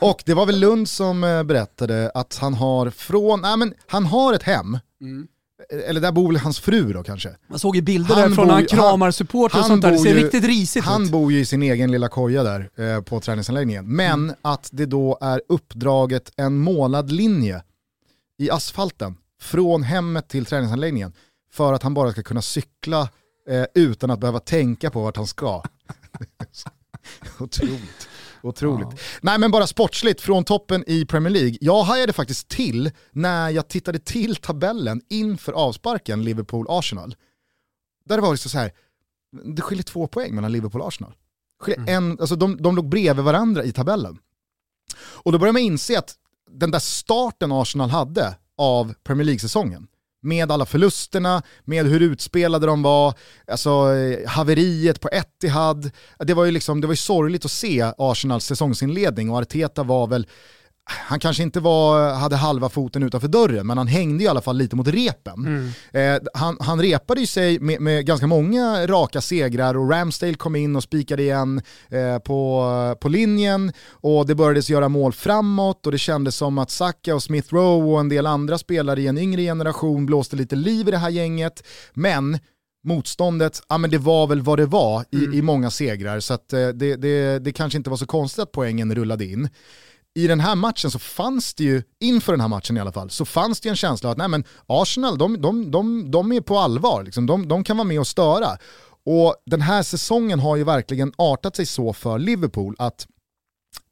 Och 0.00 0.22
det 0.26 0.34
var 0.34 0.46
väl 0.46 0.60
Lund 0.60 0.88
som 0.88 1.24
eh, 1.24 1.42
berättade 1.42 2.10
att 2.14 2.38
han 2.40 2.54
har 2.54 2.90
från, 2.90 3.40
nej 3.40 3.56
men 3.56 3.74
han 3.86 4.06
har 4.06 4.32
ett 4.32 4.42
hem, 4.42 4.78
mm. 5.00 5.26
eller 5.86 6.00
där 6.00 6.12
bor 6.12 6.32
väl 6.32 6.36
hans 6.36 6.60
fru 6.60 6.92
då 6.92 7.02
kanske. 7.02 7.36
Man 7.48 7.58
såg 7.58 7.76
ju 7.76 7.82
bilder 7.82 8.14
han 8.14 8.22
därifrån 8.22 8.46
när 8.46 8.54
han 8.54 8.66
kramar 8.66 9.10
supportrar 9.10 9.60
och 9.60 9.66
sånt 9.66 9.82
där, 9.82 9.92
det 9.92 9.98
ser 9.98 10.14
ju, 10.14 10.22
riktigt 10.22 10.44
risigt 10.44 10.84
Han 10.84 11.02
ut. 11.02 11.10
bor 11.10 11.32
ju 11.32 11.40
i 11.40 11.44
sin 11.44 11.62
egen 11.62 11.90
lilla 11.90 12.08
koja 12.08 12.42
där 12.42 12.70
eh, 12.76 13.02
på 13.02 13.20
träningsanläggningen. 13.20 13.96
Men 13.96 14.22
mm. 14.22 14.34
att 14.42 14.68
det 14.72 14.86
då 14.86 15.18
är 15.20 15.42
uppdraget 15.48 16.32
en 16.36 16.58
målad 16.58 17.12
linje 17.12 17.62
i 18.38 18.50
asfalten 18.50 19.16
från 19.40 19.82
hemmet 19.82 20.28
till 20.28 20.44
träningsanläggningen 20.44 21.12
för 21.54 21.72
att 21.72 21.82
han 21.82 21.94
bara 21.94 22.12
ska 22.12 22.22
kunna 22.22 22.42
cykla 22.42 23.08
eh, 23.48 23.64
utan 23.74 24.10
att 24.10 24.20
behöva 24.20 24.40
tänka 24.40 24.90
på 24.90 25.02
vart 25.02 25.16
han 25.16 25.26
ska. 25.26 25.62
Otroligt. 27.38 28.08
Otroligt. 28.42 28.88
Ja. 28.90 28.98
Nej 29.22 29.38
men 29.38 29.50
bara 29.50 29.66
sportsligt 29.66 30.20
från 30.20 30.44
toppen 30.44 30.84
i 30.86 31.06
Premier 31.06 31.32
League. 31.32 31.58
Jag 31.60 31.82
hajade 31.82 32.12
faktiskt 32.12 32.48
till 32.48 32.90
när 33.10 33.50
jag 33.50 33.68
tittade 33.68 33.98
till 33.98 34.36
tabellen 34.36 35.02
inför 35.08 35.52
avsparken 35.52 36.22
Liverpool-Arsenal. 36.22 37.14
Där 38.04 38.16
det 38.16 38.22
var 38.22 38.30
liksom 38.30 38.50
så 38.50 38.58
här, 38.58 38.72
det 39.56 39.62
skiljer 39.62 39.84
två 39.84 40.06
poäng 40.06 40.34
mellan 40.34 40.52
Liverpool 40.52 40.80
och 40.80 40.88
Arsenal. 40.88 41.14
Mm. 41.66 41.88
En, 41.88 42.20
alltså 42.20 42.36
de, 42.36 42.56
de 42.62 42.76
låg 42.76 42.88
bredvid 42.88 43.24
varandra 43.24 43.64
i 43.64 43.72
tabellen. 43.72 44.18
Och 44.96 45.32
då 45.32 45.38
börjar 45.38 45.52
man 45.52 45.62
inse 45.62 45.98
att 45.98 46.14
den 46.50 46.70
där 46.70 46.78
starten 46.78 47.52
Arsenal 47.52 47.90
hade 47.90 48.36
av 48.58 48.94
Premier 49.04 49.24
League-säsongen, 49.24 49.86
med 50.24 50.52
alla 50.52 50.66
förlusterna, 50.66 51.42
med 51.64 51.86
hur 51.86 52.02
utspelade 52.02 52.66
de 52.66 52.82
var, 52.82 53.14
alltså 53.46 53.70
eh, 53.70 54.28
haveriet 54.28 55.00
på 55.00 55.08
Etihad. 55.08 55.90
Det 56.18 56.34
var 56.34 56.44
ju 56.44 56.50
liksom, 56.50 56.80
det 56.80 56.86
var 56.86 56.92
ju 56.92 56.96
sorgligt 56.96 57.44
att 57.44 57.50
se 57.50 57.92
Arsenals 57.98 58.44
säsongsinledning 58.44 59.30
och 59.30 59.38
Arteta 59.38 59.82
var 59.82 60.06
väl 60.06 60.26
han 60.86 61.20
kanske 61.20 61.42
inte 61.42 61.60
var, 61.60 62.14
hade 62.14 62.36
halva 62.36 62.68
foten 62.68 63.02
utanför 63.02 63.28
dörren, 63.28 63.66
men 63.66 63.78
han 63.78 63.86
hängde 63.86 64.24
i 64.24 64.28
alla 64.28 64.40
fall 64.40 64.56
lite 64.56 64.76
mot 64.76 64.88
repen. 64.88 65.46
Mm. 65.46 65.70
Eh, 65.92 66.22
han, 66.34 66.56
han 66.60 66.82
repade 66.82 67.20
ju 67.20 67.26
sig 67.26 67.60
med, 67.60 67.80
med, 67.80 68.06
ganska 68.06 68.26
många 68.26 68.86
raka 68.86 69.20
segrar 69.20 69.76
och 69.76 69.90
Ramsdale 69.90 70.34
kom 70.34 70.56
in 70.56 70.76
och 70.76 70.82
spikade 70.82 71.22
igen 71.22 71.62
eh, 71.88 72.18
på, 72.18 72.96
på 73.00 73.08
linjen 73.08 73.72
och 73.90 74.26
det 74.26 74.34
började 74.34 74.60
göra 74.60 74.88
mål 74.88 75.12
framåt 75.12 75.86
och 75.86 75.92
det 75.92 75.98
kändes 75.98 76.36
som 76.36 76.58
att 76.58 76.70
Saka 76.70 77.14
och 77.14 77.22
Smith 77.22 77.54
Rowe 77.54 77.92
och 77.92 78.00
en 78.00 78.08
del 78.08 78.26
andra 78.26 78.58
spelare 78.58 79.00
i 79.00 79.06
en 79.06 79.18
yngre 79.18 79.42
generation 79.42 80.06
blåste 80.06 80.36
lite 80.36 80.56
liv 80.56 80.88
i 80.88 80.90
det 80.90 80.98
här 80.98 81.10
gänget. 81.10 81.66
Men 81.94 82.38
motståndet, 82.84 83.62
ja 83.68 83.78
men 83.78 83.90
det 83.90 83.98
var 83.98 84.26
väl 84.26 84.42
vad 84.42 84.58
det 84.58 84.66
var 84.66 85.04
i, 85.10 85.24
mm. 85.24 85.34
i 85.34 85.42
många 85.42 85.70
segrar 85.70 86.20
så 86.20 86.34
att, 86.34 86.52
eh, 86.52 86.68
det, 86.68 86.96
det, 86.96 87.38
det 87.38 87.52
kanske 87.52 87.76
inte 87.76 87.90
var 87.90 87.96
så 87.96 88.06
konstigt 88.06 88.42
att 88.42 88.52
poängen 88.52 88.94
rullade 88.94 89.24
in 89.24 89.48
i 90.14 90.26
den 90.26 90.40
här 90.40 90.54
matchen 90.54 90.90
så 90.90 90.98
fanns 90.98 91.54
det 91.54 91.64
ju, 91.64 91.82
inför 92.00 92.32
den 92.32 92.40
här 92.40 92.48
matchen 92.48 92.76
i 92.76 92.80
alla 92.80 92.92
fall, 92.92 93.10
så 93.10 93.24
fanns 93.24 93.60
det 93.60 93.68
en 93.68 93.76
känsla 93.76 94.10
att 94.10 94.18
nej 94.18 94.28
men 94.28 94.44
Arsenal, 94.66 95.18
de, 95.18 95.40
de, 95.40 95.70
de, 95.70 96.10
de 96.10 96.32
är 96.32 96.40
på 96.40 96.58
allvar, 96.58 97.02
liksom. 97.02 97.26
de, 97.26 97.48
de 97.48 97.64
kan 97.64 97.76
vara 97.76 97.88
med 97.88 98.00
och 98.00 98.06
störa. 98.06 98.58
Och 99.06 99.36
den 99.46 99.60
här 99.60 99.82
säsongen 99.82 100.40
har 100.40 100.56
ju 100.56 100.64
verkligen 100.64 101.12
artat 101.18 101.56
sig 101.56 101.66
så 101.66 101.92
för 101.92 102.18
Liverpool 102.18 102.74
att 102.78 103.06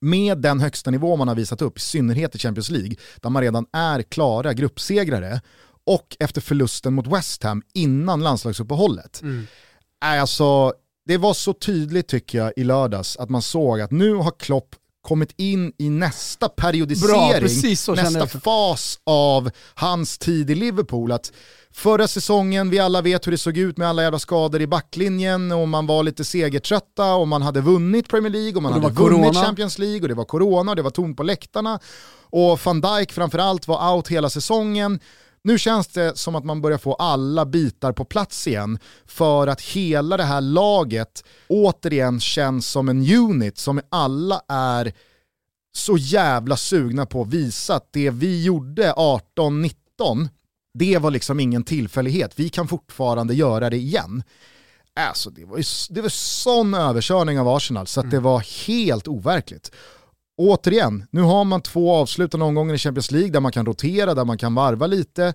med 0.00 0.38
den 0.38 0.60
högsta 0.60 0.90
nivå 0.90 1.16
man 1.16 1.28
har 1.28 1.34
visat 1.34 1.62
upp, 1.62 1.78
i 1.78 1.80
synnerhet 1.80 2.34
i 2.34 2.38
Champions 2.38 2.70
League, 2.70 2.96
där 3.16 3.30
man 3.30 3.42
redan 3.42 3.66
är 3.72 4.02
klara 4.02 4.52
gruppsegrare, 4.52 5.40
och 5.84 6.16
efter 6.20 6.40
förlusten 6.40 6.94
mot 6.94 7.06
West 7.06 7.42
Ham 7.42 7.62
innan 7.74 8.22
landslagsuppehållet. 8.22 9.22
Mm. 9.22 9.46
Alltså, 10.00 10.72
det 11.06 11.16
var 11.16 11.34
så 11.34 11.52
tydligt 11.52 12.08
tycker 12.08 12.38
jag 12.38 12.52
i 12.56 12.64
lördags 12.64 13.16
att 13.16 13.30
man 13.30 13.42
såg 13.42 13.80
att 13.80 13.90
nu 13.90 14.14
har 14.14 14.30
Klopp 14.38 14.74
kommit 15.02 15.34
in 15.36 15.72
i 15.78 15.90
nästa 15.90 16.48
periodisering, 16.48 17.40
Bra, 17.86 17.94
nästa 17.94 18.26
fas 18.26 18.98
av 19.06 19.50
hans 19.74 20.18
tid 20.18 20.50
i 20.50 20.54
Liverpool. 20.54 21.12
Att 21.12 21.32
förra 21.72 22.08
säsongen, 22.08 22.70
vi 22.70 22.78
alla 22.78 23.00
vet 23.02 23.26
hur 23.26 23.32
det 23.32 23.38
såg 23.38 23.58
ut 23.58 23.76
med 23.76 23.88
alla 23.88 24.02
jävla 24.02 24.18
skador 24.18 24.60
i 24.60 24.66
backlinjen 24.66 25.52
och 25.52 25.68
man 25.68 25.86
var 25.86 26.02
lite 26.02 26.24
segertrötta 26.24 27.14
och 27.14 27.28
man 27.28 27.42
hade 27.42 27.60
vunnit 27.60 28.08
Premier 28.08 28.30
League 28.32 28.56
och 28.56 28.62
man 28.62 28.72
och 28.72 28.82
hade 28.82 28.94
vunnit 28.94 29.22
corona. 29.22 29.46
Champions 29.46 29.78
League 29.78 30.02
och 30.02 30.08
det 30.08 30.14
var 30.14 30.24
corona 30.24 30.72
och 30.72 30.76
det 30.76 30.82
var 30.82 30.90
tomt 30.90 31.16
på 31.16 31.22
läktarna. 31.22 31.80
Och 32.30 32.60
van 32.64 32.80
Dijk 32.80 33.12
framförallt 33.12 33.68
var 33.68 33.94
out 33.94 34.08
hela 34.08 34.30
säsongen. 34.30 35.00
Nu 35.44 35.58
känns 35.58 35.88
det 35.88 36.18
som 36.18 36.34
att 36.34 36.44
man 36.44 36.60
börjar 36.60 36.78
få 36.78 36.94
alla 36.94 37.46
bitar 37.46 37.92
på 37.92 38.04
plats 38.04 38.46
igen 38.46 38.78
för 39.06 39.46
att 39.46 39.60
hela 39.60 40.16
det 40.16 40.24
här 40.24 40.40
laget 40.40 41.24
återigen 41.48 42.20
känns 42.20 42.66
som 42.66 42.88
en 42.88 43.14
unit 43.14 43.58
som 43.58 43.80
alla 43.88 44.42
är 44.48 44.92
så 45.74 45.96
jävla 45.96 46.56
sugna 46.56 47.06
på 47.06 47.22
att 47.22 47.28
visa 47.28 47.74
att 47.74 47.88
det 47.92 48.10
vi 48.10 48.44
gjorde 48.44 48.92
18-19, 48.92 49.72
det 50.74 50.98
var 50.98 51.10
liksom 51.10 51.40
ingen 51.40 51.64
tillfällighet. 51.64 52.32
Vi 52.36 52.48
kan 52.48 52.68
fortfarande 52.68 53.34
göra 53.34 53.70
det 53.70 53.76
igen. 53.76 54.22
Alltså 54.94 55.30
det 55.30 55.44
var 55.44 55.56
ju 55.56 55.64
det 55.90 56.00
var 56.00 56.08
sån 56.08 56.74
överkörning 56.74 57.40
av 57.40 57.48
Arsenal 57.48 57.86
så 57.86 58.00
att 58.00 58.10
det 58.10 58.16
mm. 58.16 58.24
var 58.24 58.66
helt 58.66 59.08
overkligt 59.08 59.72
återigen, 60.50 61.06
nu 61.10 61.20
har 61.20 61.44
man 61.44 61.62
två 61.62 61.92
avslutande 61.94 62.46
omgångar 62.46 62.74
i 62.74 62.78
Champions 62.78 63.10
League 63.10 63.30
där 63.30 63.40
man 63.40 63.52
kan 63.52 63.66
rotera, 63.66 64.14
där 64.14 64.24
man 64.24 64.38
kan 64.38 64.54
varva 64.54 64.86
lite. 64.86 65.34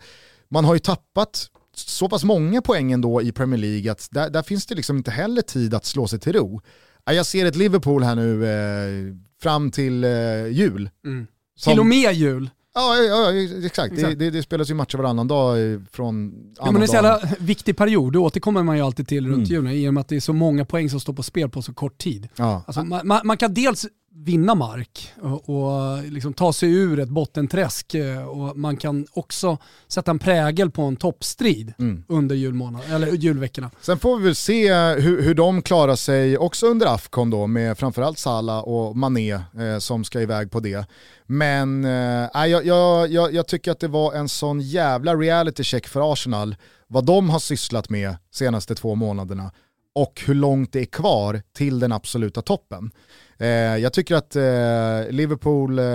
Man 0.49 0.65
har 0.65 0.73
ju 0.73 0.79
tappat 0.79 1.49
så 1.75 2.09
pass 2.09 2.23
många 2.23 2.61
poäng 2.61 2.91
ändå 2.91 3.21
i 3.21 3.31
Premier 3.31 3.59
League 3.59 3.91
att 3.91 4.07
där, 4.11 4.29
där 4.29 4.43
finns 4.43 4.65
det 4.65 4.75
liksom 4.75 4.97
inte 4.97 5.11
heller 5.11 5.41
tid 5.41 5.73
att 5.73 5.85
slå 5.85 6.07
sig 6.07 6.19
till 6.19 6.33
ro. 6.33 6.61
Jag 7.05 7.25
ser 7.25 7.45
ett 7.45 7.55
Liverpool 7.55 8.03
här 8.03 8.15
nu 8.15 8.45
eh, 8.45 9.15
fram 9.41 9.71
till 9.71 10.03
eh, 10.03 10.47
jul. 10.47 10.89
Mm. 11.05 11.27
Som... 11.55 11.71
Till 11.71 11.79
och 11.79 11.85
med 11.85 12.13
jul. 12.13 12.49
Ja, 12.77 12.95
ja, 12.95 13.33
exakt. 13.65 13.93
exakt. 13.93 14.19
Det, 14.19 14.29
det, 14.29 14.43
spelas 14.43 14.69
ju 14.69 14.73
matcher 14.73 14.97
varannan 14.97 15.27
dag 15.27 15.57
från 15.91 16.33
ja, 16.57 16.71
men 16.71 16.81
Det 16.81 16.93
är 16.93 16.97
en 16.97 17.03
jävla 17.05 17.21
viktig 17.39 17.77
period, 17.77 18.13
det 18.13 18.19
återkommer 18.19 18.63
man 18.63 18.77
ju 18.77 18.83
alltid 18.83 19.07
till 19.07 19.27
runt 19.27 19.49
mm. 19.49 19.49
julen 19.49 19.71
i 19.71 19.89
och 19.89 19.93
med 19.93 20.01
att 20.01 20.07
det 20.07 20.15
är 20.15 20.19
så 20.19 20.33
många 20.33 20.65
poäng 20.65 20.89
som 20.89 20.99
står 20.99 21.13
på 21.13 21.23
spel 21.23 21.49
på 21.49 21.61
så 21.61 21.73
kort 21.73 21.97
tid. 21.97 22.27
Ja. 22.35 22.63
Alltså, 22.67 22.83
man, 22.83 23.21
man, 23.23 23.37
kan 23.37 23.53
dels 23.53 23.85
vinna 24.17 24.55
mark 24.55 25.13
och, 25.21 25.49
och 25.49 26.03
liksom 26.03 26.33
ta 26.33 26.53
sig 26.53 26.73
ur 26.73 26.99
ett 26.99 27.09
bottenträsk. 27.09 27.93
Eh, 27.93 28.27
och 28.27 28.57
man 28.57 28.77
kan 28.77 29.07
också 29.13 29.57
sätta 29.87 30.11
en 30.11 30.19
prägel 30.19 30.71
på 30.71 30.81
en 30.81 30.95
toppstrid 30.95 31.73
mm. 31.79 32.03
under 32.07 32.35
julmånaden, 32.35 32.91
eller 32.91 33.07
julveckorna. 33.11 33.71
Sen 33.81 33.99
får 33.99 34.17
vi 34.17 34.23
väl 34.23 34.35
se 34.35 34.73
hur, 34.73 35.21
hur 35.21 35.35
de 35.35 35.61
klarar 35.61 35.95
sig 35.95 36.37
också 36.37 36.67
under 36.67 36.87
Afcon 36.87 37.29
då 37.29 37.47
med 37.47 37.77
framförallt 37.77 38.19
Salah 38.19 38.59
och 38.59 38.97
Mané 38.97 39.31
eh, 39.33 39.77
som 39.79 40.03
ska 40.03 40.21
iväg 40.21 40.51
på 40.51 40.59
det. 40.59 40.85
Men 41.25 41.85
eh, 41.85 42.47
jag, 42.47 42.65
jag, 42.65 43.11
jag, 43.11 43.33
jag 43.33 43.47
tycker 43.47 43.71
att 43.71 43.79
det 43.79 43.87
var 43.87 44.13
en 44.13 44.29
sån 44.29 44.61
jävla 44.61 45.15
reality 45.15 45.63
check 45.63 45.87
för 45.87 46.13
Arsenal 46.13 46.55
vad 46.87 47.05
de 47.05 47.29
har 47.29 47.39
sysslat 47.39 47.89
med 47.89 48.15
senaste 48.31 48.75
två 48.75 48.95
månaderna 48.95 49.51
och 49.97 50.21
hur 50.25 50.33
långt 50.33 50.73
det 50.73 50.79
är 50.79 50.85
kvar 50.85 51.41
till 51.53 51.79
den 51.79 51.91
absoluta 51.91 52.41
toppen. 52.41 52.91
Eh, 53.39 53.47
jag 53.47 53.93
tycker 53.93 54.15
att 54.15 54.35
eh, 54.35 55.11
Liverpool 55.15 55.79
eh, 55.79 55.85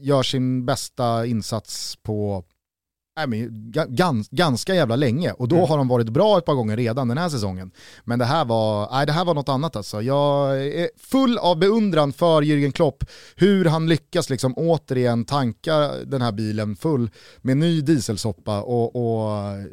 gör 0.00 0.22
sin 0.22 0.66
bästa 0.66 1.26
insats 1.26 1.96
på 2.02 2.44
Nej, 3.18 3.26
men, 3.26 3.72
gans, 3.88 4.28
ganska 4.28 4.74
jävla 4.74 4.96
länge 4.96 5.32
och 5.32 5.48
då 5.48 5.56
mm. 5.56 5.68
har 5.68 5.78
de 5.78 5.88
varit 5.88 6.08
bra 6.08 6.38
ett 6.38 6.44
par 6.44 6.54
gånger 6.54 6.76
redan 6.76 7.08
den 7.08 7.18
här 7.18 7.28
säsongen. 7.28 7.70
Men 8.04 8.18
det 8.18 8.24
här 8.24 8.44
var, 8.44 8.88
nej, 8.92 9.06
det 9.06 9.12
här 9.12 9.24
var 9.24 9.34
något 9.34 9.48
annat 9.48 9.76
alltså. 9.76 10.02
Jag 10.02 10.62
är 10.66 10.90
full 10.98 11.38
av 11.38 11.58
beundran 11.58 12.12
för 12.12 12.42
Jürgen 12.42 12.72
Klopp, 12.72 13.04
hur 13.36 13.64
han 13.64 13.88
lyckas 13.88 14.30
liksom 14.30 14.54
återigen 14.56 15.24
tanka 15.24 15.78
den 16.06 16.22
här 16.22 16.32
bilen 16.32 16.76
full 16.76 17.10
med 17.42 17.56
ny 17.56 17.80
dieselsoppa 17.80 18.62
och, 18.62 18.96
och 18.96 19.30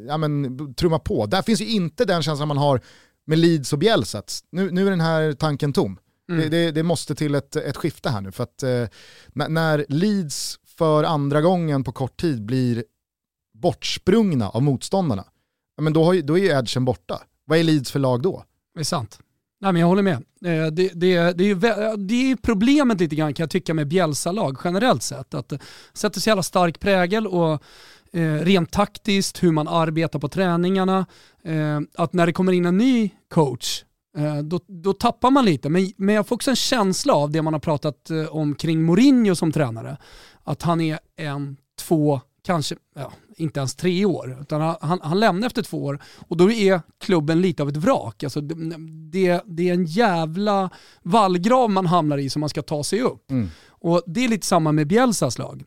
ja, 0.08 0.16
men, 0.16 0.74
trumma 0.74 0.98
på. 0.98 1.26
Där 1.26 1.42
finns 1.42 1.60
ju 1.60 1.68
inte 1.68 2.04
den 2.04 2.22
känslan 2.22 2.48
man 2.48 2.58
har 2.58 2.80
med 3.26 3.38
Leeds 3.38 3.72
och 3.72 3.78
Bielsa. 3.78 4.22
Nu, 4.50 4.70
nu 4.70 4.86
är 4.86 4.90
den 4.90 5.00
här 5.00 5.32
tanken 5.32 5.72
tom. 5.72 5.98
Mm. 6.28 6.40
Det, 6.40 6.48
det, 6.48 6.70
det, 6.70 6.82
måste 6.82 7.14
till 7.14 7.34
ett, 7.34 7.56
ett 7.56 7.76
skifte 7.76 8.10
här 8.10 8.20
nu 8.20 8.32
för 8.32 8.42
att 8.42 8.62
eh, 8.62 8.86
när 9.48 9.86
Leeds 9.88 10.58
för 10.66 11.04
andra 11.04 11.40
gången 11.40 11.84
på 11.84 11.92
kort 11.92 12.20
tid 12.20 12.44
blir 12.44 12.84
bortsprungna 13.54 14.48
av 14.48 14.62
motståndarna, 14.62 15.24
men 15.80 15.92
då, 15.92 16.04
har, 16.04 16.14
då 16.22 16.38
är 16.38 16.42
ju 16.42 16.48
edgen 16.48 16.84
borta. 16.84 17.22
Vad 17.44 17.58
är 17.58 17.62
Leeds 17.62 17.90
för 17.90 17.98
lag 17.98 18.22
då? 18.22 18.44
Det 18.74 18.80
är 18.80 18.84
sant. 18.84 19.18
Nej, 19.60 19.72
men 19.72 19.80
jag 19.80 19.88
håller 19.88 20.02
med. 20.02 20.14
Eh, 20.44 20.66
det, 20.66 20.90
det, 20.94 21.32
det, 21.32 21.50
är, 21.50 21.96
det 21.96 22.30
är 22.30 22.36
problemet 22.36 23.00
lite 23.00 23.16
grann 23.16 23.34
kan 23.34 23.44
jag 23.44 23.50
tycka 23.50 23.74
med 23.74 23.88
Bielsa-lag 23.88 24.58
generellt 24.64 25.02
sett. 25.02 25.34
Att 25.34 25.48
det 25.48 25.58
sätter 25.92 26.20
så 26.20 26.30
jävla 26.30 26.42
stark 26.42 26.80
prägel 26.80 27.26
och 27.26 27.62
eh, 28.12 28.34
rent 28.34 28.70
taktiskt, 28.70 29.42
hur 29.42 29.52
man 29.52 29.68
arbetar 29.68 30.18
på 30.18 30.28
träningarna. 30.28 31.06
Eh, 31.44 31.80
att 31.94 32.12
när 32.12 32.26
det 32.26 32.32
kommer 32.32 32.52
in 32.52 32.66
en 32.66 32.78
ny 32.78 33.10
coach 33.30 33.84
Eh, 34.16 34.38
då, 34.38 34.60
då 34.66 34.92
tappar 34.92 35.30
man 35.30 35.44
lite. 35.44 35.68
Men, 35.68 35.92
men 35.96 36.14
jag 36.14 36.26
får 36.26 36.36
också 36.36 36.50
en 36.50 36.56
känsla 36.56 37.14
av 37.14 37.30
det 37.30 37.42
man 37.42 37.52
har 37.52 37.60
pratat 37.60 38.10
eh, 38.10 38.36
om 38.36 38.54
kring 38.54 38.82
Mourinho 38.82 39.34
som 39.34 39.52
tränare. 39.52 39.96
Att 40.44 40.62
han 40.62 40.80
är 40.80 40.98
en, 41.16 41.56
två, 41.78 42.20
kanske 42.42 42.76
ja, 42.94 43.12
inte 43.36 43.60
ens 43.60 43.74
tre 43.74 44.04
år. 44.04 44.38
Utan 44.40 44.76
han, 44.80 44.98
han 45.02 45.20
lämnar 45.20 45.46
efter 45.46 45.62
två 45.62 45.84
år 45.84 46.02
och 46.28 46.36
då 46.36 46.50
är 46.50 46.80
klubben 47.00 47.40
lite 47.40 47.62
av 47.62 47.68
ett 47.68 47.76
vrak. 47.76 48.24
Alltså 48.24 48.40
det, 48.40 49.42
det 49.46 49.68
är 49.68 49.74
en 49.74 49.84
jävla 49.84 50.70
vallgrav 51.02 51.70
man 51.70 51.86
hamnar 51.86 52.18
i 52.18 52.30
som 52.30 52.40
man 52.40 52.48
ska 52.48 52.62
ta 52.62 52.84
sig 52.84 53.00
upp. 53.00 53.30
Mm. 53.30 53.48
Och 53.68 54.02
Det 54.06 54.24
är 54.24 54.28
lite 54.28 54.46
samma 54.46 54.72
med 54.72 54.86
Bielsas 54.86 55.38
lag 55.38 55.64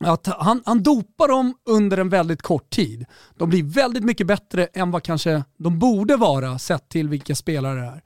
att 0.00 0.26
han, 0.26 0.62
han 0.66 0.82
dopar 0.82 1.28
dem 1.28 1.54
under 1.68 1.98
en 1.98 2.08
väldigt 2.08 2.42
kort 2.42 2.70
tid. 2.70 3.04
De 3.36 3.48
blir 3.50 3.62
väldigt 3.62 4.04
mycket 4.04 4.26
bättre 4.26 4.66
än 4.66 4.90
vad 4.90 5.02
kanske 5.02 5.44
de 5.56 5.78
borde 5.78 6.16
vara 6.16 6.58
sett 6.58 6.88
till 6.88 7.08
vilka 7.08 7.34
spelare 7.34 7.80
det 7.80 7.86
är. 7.86 8.02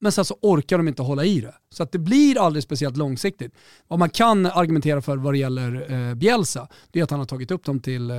Men 0.00 0.12
sen 0.12 0.24
så 0.24 0.38
orkar 0.42 0.76
de 0.76 0.88
inte 0.88 1.02
hålla 1.02 1.24
i 1.24 1.40
det. 1.40 1.54
Så 1.70 1.82
att 1.82 1.92
det 1.92 1.98
blir 1.98 2.38
aldrig 2.38 2.62
speciellt 2.62 2.96
långsiktigt. 2.96 3.54
Vad 3.88 3.98
man 3.98 4.10
kan 4.10 4.46
argumentera 4.46 5.02
för 5.02 5.16
vad 5.16 5.34
det 5.34 5.38
gäller 5.38 5.92
eh, 5.92 6.14
Bielsa, 6.14 6.68
det 6.90 7.00
är 7.00 7.04
att 7.04 7.10
han 7.10 7.18
har 7.18 7.26
tagit 7.26 7.50
upp 7.50 7.64
dem 7.64 7.80
till 7.80 8.10
eh, 8.10 8.16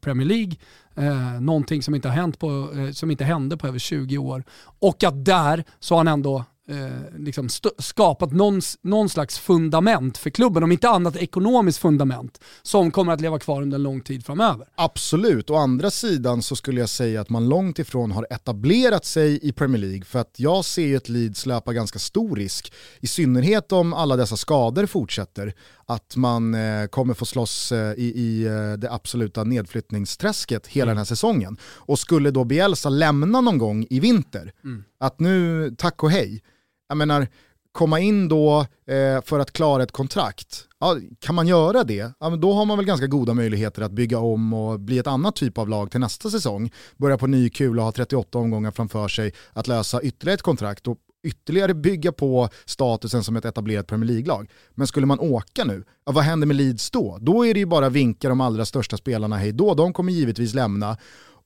Premier 0.00 0.28
League. 0.28 0.52
Eh, 0.94 1.40
någonting 1.40 1.82
som 1.82 1.94
inte, 1.94 2.08
har 2.08 2.16
hänt 2.16 2.38
på, 2.38 2.72
eh, 2.76 2.90
som 2.90 3.10
inte 3.10 3.24
hände 3.24 3.56
på 3.56 3.66
över 3.66 3.78
20 3.78 4.18
år. 4.18 4.44
Och 4.60 5.04
att 5.04 5.24
där 5.24 5.64
så 5.80 5.94
har 5.94 5.98
han 5.98 6.08
ändå 6.08 6.44
eh, 6.68 7.18
liksom 7.18 7.48
skapat 7.78 8.32
någon, 8.32 8.60
någon 8.82 9.08
slags 9.08 9.38
fundament 9.38 10.18
för 10.18 10.30
klubben, 10.30 10.62
om 10.62 10.72
inte 10.72 10.88
annat 10.88 11.16
ekonomiskt 11.16 11.78
fundament, 11.78 12.40
som 12.62 12.90
kommer 12.90 13.12
att 13.12 13.20
leva 13.20 13.38
kvar 13.38 13.62
under 13.62 13.74
en 13.74 13.82
lång 13.82 14.00
tid 14.00 14.26
framöver. 14.26 14.66
Absolut, 14.74 15.50
å 15.50 15.56
andra 15.56 15.90
sidan 15.90 16.42
så 16.42 16.56
skulle 16.56 16.80
jag 16.80 16.88
säga 16.88 17.20
att 17.20 17.30
man 17.30 17.48
långt 17.48 17.78
ifrån 17.78 18.10
har 18.10 18.26
etablerat 18.30 19.04
sig 19.04 19.48
i 19.48 19.52
Premier 19.52 19.82
League, 19.82 20.04
för 20.04 20.18
att 20.18 20.34
jag 20.36 20.64
ser 20.64 20.86
ju 20.86 20.96
ett 20.96 21.08
Leeds 21.08 21.46
löpa 21.46 21.72
ganska 21.72 21.98
stor 21.98 22.36
risk, 22.36 22.72
i 23.00 23.06
synnerhet 23.06 23.72
om 23.72 23.94
alla 23.94 24.16
dessa 24.16 24.36
skador 24.36 24.86
fortsätter, 24.86 25.54
att 25.86 26.16
man 26.16 26.54
eh, 26.54 26.86
kommer 26.86 27.14
få 27.14 27.24
slåss 27.24 27.72
eh, 27.72 27.92
i, 27.92 28.12
i 28.16 28.44
eh, 28.44 28.72
det 28.72 28.92
absoluta 28.92 29.44
nedflyttningsträsket 29.44 30.66
hela 30.66 30.82
mm. 30.82 30.90
den 30.90 30.98
här 30.98 31.04
säsongen. 31.04 31.56
Och 31.62 31.98
skulle 31.98 32.30
då 32.30 32.44
Bielsa 32.44 32.88
lämna 32.88 33.40
någon 33.40 33.58
gång 33.58 33.86
i 33.90 34.00
vinter, 34.00 34.52
mm. 34.64 34.84
att 35.00 35.20
nu, 35.20 35.70
tack 35.78 36.02
och 36.02 36.10
hej, 36.10 36.42
jag 36.88 36.96
menar, 36.96 37.28
komma 37.72 38.00
in 38.00 38.28
då 38.28 38.66
eh, 38.86 39.22
för 39.24 39.38
att 39.38 39.52
klara 39.52 39.82
ett 39.82 39.92
kontrakt, 39.92 40.64
ja, 40.80 40.96
kan 41.20 41.34
man 41.34 41.46
göra 41.46 41.84
det, 41.84 42.12
ja, 42.20 42.30
men 42.30 42.40
då 42.40 42.52
har 42.52 42.64
man 42.64 42.78
väl 42.78 42.86
ganska 42.86 43.06
goda 43.06 43.34
möjligheter 43.34 43.82
att 43.82 43.92
bygga 43.92 44.18
om 44.18 44.54
och 44.54 44.80
bli 44.80 44.98
ett 44.98 45.06
annat 45.06 45.36
typ 45.36 45.58
av 45.58 45.68
lag 45.68 45.90
till 45.90 46.00
nästa 46.00 46.30
säsong. 46.30 46.70
Börja 46.96 47.18
på 47.18 47.26
ny 47.26 47.50
kula 47.50 47.82
och 47.82 47.86
ha 47.86 47.92
38 47.92 48.38
omgångar 48.38 48.70
framför 48.70 49.08
sig, 49.08 49.32
att 49.52 49.68
lösa 49.68 50.02
ytterligare 50.02 50.34
ett 50.34 50.42
kontrakt 50.42 50.88
och 50.88 50.98
ytterligare 51.22 51.74
bygga 51.74 52.12
på 52.12 52.48
statusen 52.64 53.24
som 53.24 53.36
ett 53.36 53.44
etablerat 53.44 53.86
Premier 53.86 54.10
League-lag. 54.10 54.50
Men 54.74 54.86
skulle 54.86 55.06
man 55.06 55.20
åka 55.20 55.64
nu, 55.64 55.84
ja, 56.06 56.12
vad 56.12 56.24
händer 56.24 56.46
med 56.46 56.56
Leeds 56.56 56.90
då? 56.90 57.18
Då 57.20 57.46
är 57.46 57.54
det 57.54 57.60
ju 57.60 57.66
bara 57.66 57.88
vinka 57.88 58.28
de 58.28 58.40
allra 58.40 58.64
största 58.64 58.96
spelarna 58.96 59.36
hej 59.36 59.52
då, 59.52 59.74
de 59.74 59.92
kommer 59.92 60.12
givetvis 60.12 60.54
lämna. 60.54 60.96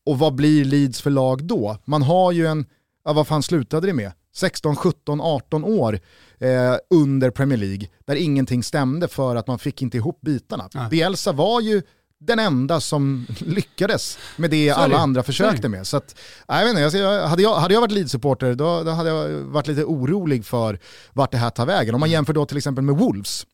Och 0.07 0.19
vad 0.19 0.35
blir 0.35 0.65
Leeds 0.65 1.01
för 1.01 1.11
lag 1.11 1.45
då? 1.45 1.77
Man 1.85 2.03
har 2.03 2.33
ju 2.33 2.47
en, 2.47 2.67
ja, 3.05 3.13
vad 3.13 3.27
fan 3.27 3.43
slutade 3.43 3.87
det 3.87 3.93
med? 3.93 4.13
16, 4.35 4.77
17, 4.77 5.21
18 5.21 5.65
år 5.65 6.01
eh, 6.39 6.77
under 6.91 7.31
Premier 7.31 7.59
League 7.59 7.89
där 8.05 8.17
ingenting 8.17 8.63
stämde 8.63 9.09
för 9.09 9.37
att 9.37 9.47
man 9.47 9.59
fick 9.59 9.83
inte 9.83 9.97
ihop 9.97 10.21
bitarna. 10.21 10.69
Nej. 10.75 10.89
Bielsa 10.91 11.33
var 11.33 11.61
ju 11.61 11.83
den 12.27 12.39
enda 12.39 12.81
som 12.81 13.27
lyckades 13.41 14.19
med 14.37 14.51
det 14.51 14.71
alla 14.71 14.99
andra 14.99 15.23
försökte 15.23 15.69
med. 15.69 15.87
Så 15.87 15.97
att, 15.97 16.19
jag 16.49 16.65
vet 16.65 16.79
inte, 16.79 16.99
hade, 17.29 17.43
jag, 17.43 17.57
hade 17.57 17.75
jag 17.75 17.81
varit 17.81 17.93
Leeds-supporter 17.93 18.55
då, 18.55 18.83
då, 18.83 18.91
hade 18.91 19.11
jag 19.11 19.29
varit 19.29 19.67
lite 19.67 19.85
orolig 19.85 20.45
för 20.45 20.79
vart 21.13 21.33
det 21.33 21.39
här 21.39 21.51
tar 21.51 21.67
vägen. 21.67 21.95
Om 21.95 22.01
man 22.01 22.07
mm. 22.07 22.13
jämför 22.13 22.33
då 22.33 22.47
till 22.47 22.57
exempel 22.57 22.85
med 22.85 22.97
Wolves, 22.97 23.47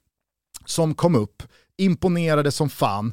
som 0.65 0.95
kom 0.95 1.15
upp, 1.15 1.43
imponerade 1.77 2.53
som 2.53 2.71
fan, 2.71 3.13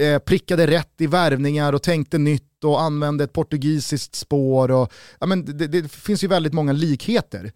eh, 0.00 0.18
prickade 0.18 0.66
rätt 0.66 1.00
i 1.00 1.06
värvningar 1.06 1.72
och 1.72 1.82
tänkte 1.82 2.18
nytt 2.18 2.64
och 2.64 2.80
använde 2.80 3.24
ett 3.24 3.32
portugisiskt 3.32 4.14
spår. 4.14 4.70
Och, 4.70 4.92
ja, 5.20 5.26
men 5.26 5.44
det, 5.44 5.66
det 5.66 5.92
finns 5.92 6.24
ju 6.24 6.28
väldigt 6.28 6.52
många 6.52 6.72
likheter. 6.72 7.52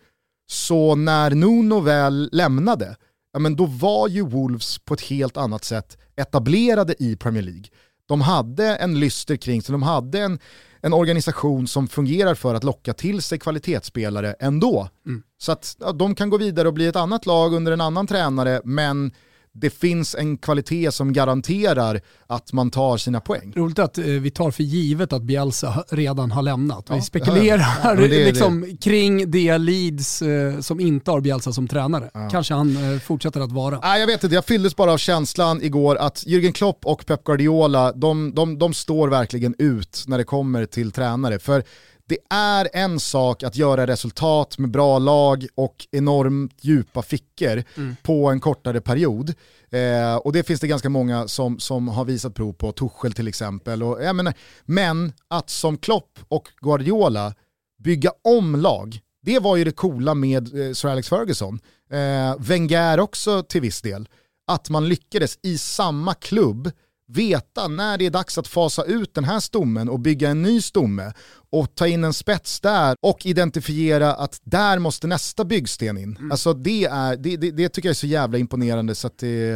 Så 0.51 0.95
när 0.95 1.31
Nuno 1.31 1.81
väl 1.81 2.29
lämnade, 2.33 2.97
ja, 3.33 3.39
men 3.39 3.57
då 3.57 3.67
var 3.67 4.09
ju 4.09 4.23
Wolves 4.23 4.79
på 4.79 4.95
ett 4.95 5.01
helt 5.01 5.37
annat 5.37 5.65
sätt 5.65 5.99
etablerade 6.17 6.95
i 6.99 7.17
Premier 7.17 7.43
League. 7.43 7.65
De 8.07 8.21
hade 8.21 8.77
en 8.77 9.01
lyster 9.01 9.37
kring 9.37 9.63
sig, 9.63 9.73
de 9.73 9.83
hade 9.83 10.21
en, 10.21 10.39
en 10.81 10.93
organisation 10.93 11.69
som 11.69 11.89
fungerar 11.89 12.35
för 12.35 12.55
att 12.55 12.65
locka 12.65 12.93
till 12.93 13.23
sig 13.23 13.39
kvalitetsspelare 13.39 14.35
ändå. 14.41 14.89
Mm. 15.07 15.23
Så 15.39 15.53
att 15.53 15.77
ja, 15.81 15.93
de 15.93 16.15
kan 16.15 16.31
gå 16.31 16.37
vidare 16.37 16.69
och 16.69 16.75
bli 16.75 16.87
ett 16.87 16.97
annat 16.97 17.27
lag 17.27 17.55
under 17.55 17.73
en 17.73 17.81
annan 17.81 18.07
tränare, 18.07 18.61
men 18.65 19.13
det 19.53 19.71
finns 19.71 20.15
en 20.15 20.39
kvalitet 20.39 20.93
som 20.93 21.13
garanterar 21.13 22.01
att 22.27 22.53
man 22.53 22.71
tar 22.71 22.97
sina 22.97 23.21
poäng. 23.21 23.53
Roligt 23.57 23.79
att 23.79 23.99
eh, 23.99 24.05
vi 24.05 24.31
tar 24.31 24.51
för 24.51 24.63
givet 24.63 25.13
att 25.13 25.23
Bielsa 25.23 25.85
redan 25.89 26.31
har 26.31 26.43
lämnat. 26.43 26.87
Ja. 26.89 26.95
Vi 26.95 27.03
spekulerar 27.03 27.67
ja, 27.85 27.95
det 27.95 28.25
liksom 28.25 28.61
det. 28.61 28.77
kring 28.77 29.31
det 29.31 29.59
Leeds 29.59 30.23
eh, 30.23 30.61
som 30.61 30.81
inte 30.81 31.11
har 31.11 31.21
Bielsa 31.21 31.53
som 31.53 31.69
tränare. 31.69 32.11
Ja. 32.15 32.29
Kanske 32.31 32.55
han 32.55 32.95
eh, 32.95 33.01
fortsätter 33.01 33.41
att 33.41 33.53
vara. 33.53 33.81
Nej, 33.83 34.01
jag 34.01 34.07
vet 34.07 34.25
inte, 34.25 34.35
jag 34.35 34.45
fylldes 34.45 34.77
bara 34.77 34.93
av 34.93 34.99
känslan 34.99 35.63
igår 35.63 35.97
att 35.97 36.17
Jürgen 36.27 36.53
Klopp 36.53 36.87
och 36.87 37.07
Pep 37.07 37.25
Guardiola, 37.25 37.93
de, 37.93 38.35
de, 38.35 38.59
de 38.59 38.75
står 38.75 39.09
verkligen 39.09 39.55
ut 39.59 40.05
när 40.07 40.19
det 40.19 40.25
kommer 40.25 40.67
till 40.67 40.93
tränare. 40.93 41.39
För 41.39 41.65
det 42.11 42.19
är 42.31 42.69
en 42.73 43.01
sak 43.01 43.43
att 43.43 43.57
göra 43.57 43.87
resultat 43.87 44.59
med 44.59 44.71
bra 44.71 44.99
lag 44.99 45.47
och 45.55 45.87
enormt 45.91 46.65
djupa 46.65 47.03
fickor 47.03 47.65
mm. 47.77 47.97
på 48.03 48.31
en 48.31 48.41
kortare 48.41 48.81
period. 48.81 49.35
Eh, 49.71 50.17
och 50.17 50.33
det 50.33 50.43
finns 50.43 50.61
det 50.61 50.67
ganska 50.67 50.89
många 50.89 51.29
som, 51.29 51.59
som 51.59 51.89
har 51.89 52.05
visat 52.05 52.35
prov 52.35 52.53
på, 52.53 52.73
Tuchel 52.73 53.13
till 53.13 53.29
exempel. 53.29 53.83
Och, 53.83 54.05
jag 54.05 54.17
menar, 54.17 54.35
men 54.65 55.13
att 55.29 55.51
som 55.51 55.79
Klopp 55.79 56.19
och 56.29 56.49
Guardiola 56.61 57.35
bygga 57.79 58.13
om 58.25 58.57
lag, 58.57 59.01
det 59.23 59.39
var 59.39 59.57
ju 59.57 59.65
det 59.65 59.73
coola 59.73 60.15
med 60.15 60.69
eh, 60.69 60.73
Sir 60.73 60.89
Alex 60.89 61.09
Ferguson. 61.09 61.61
Eh, 61.91 62.37
Wenger 62.39 63.01
också 63.01 63.43
till 63.43 63.61
viss 63.61 63.83
del. 63.83 64.09
Att 64.47 64.71
man 64.71 64.89
lyckades 64.89 65.39
i 65.43 65.59
samma 65.59 66.15
klubb 66.15 66.71
veta 67.11 67.69
när 67.69 67.99
det 67.99 68.07
är 68.07 68.11
dags 68.11 68.39
att 68.39 68.49
fasa 68.49 68.85
ut 68.85 69.15
den 69.15 69.25
här 69.25 69.41
stommen 69.41 69.89
och 69.89 70.01
bygga 70.01 70.31
en 70.31 70.43
ny 70.43 70.63
stomme 70.63 71.13
och 71.51 71.75
ta 71.75 71.87
in 71.87 72.05
en 72.05 72.13
spets 72.13 72.61
där 72.61 72.97
och 73.01 73.27
identifiera 73.27 74.15
att 74.15 74.41
där 74.45 74.79
måste 74.79 75.07
nästa 75.07 75.45
byggsten 75.45 75.99
in. 75.99 76.17
Mm. 76.17 76.33
Alltså 76.33 76.55
det, 76.55 76.85
är, 76.85 77.17
det, 77.17 77.37
det, 77.37 77.51
det, 77.51 77.69
tycker 77.69 77.89
jag 77.89 77.95
är 77.95 77.95
så 77.95 78.07
jävla 78.07 78.39
imponerande 78.39 78.95
så 78.95 79.07
att 79.07 79.19
det, 79.19 79.49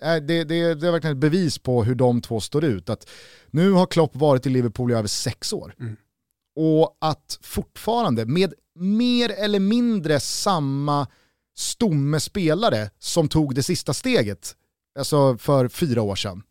är, 0.00 0.20
det, 0.20 0.44
det, 0.44 0.74
det 0.74 0.86
är 0.86 0.92
verkligen 0.92 1.16
ett 1.16 1.20
bevis 1.20 1.58
på 1.58 1.84
hur 1.84 1.94
de 1.94 2.20
två 2.20 2.40
står 2.40 2.64
ut. 2.64 2.90
Att 2.90 3.08
nu 3.50 3.70
har 3.70 3.86
Klopp 3.86 4.16
varit 4.16 4.46
i 4.46 4.50
Liverpool 4.50 4.90
i 4.90 4.94
över 4.94 5.08
sex 5.08 5.52
år. 5.52 5.74
Mm. 5.80 5.96
Och 6.56 6.96
att 7.00 7.38
fortfarande 7.42 8.26
med 8.26 8.54
mer 8.74 9.30
eller 9.30 9.60
mindre 9.60 10.20
samma 10.20 11.06
stomme 11.56 12.20
spelare 12.20 12.90
som 12.98 13.28
tog 13.28 13.54
det 13.54 13.62
sista 13.62 13.94
steget, 13.94 14.56
alltså 14.98 15.38
för 15.38 15.68
fyra 15.68 16.02
år 16.02 16.16
sedan, 16.16 16.42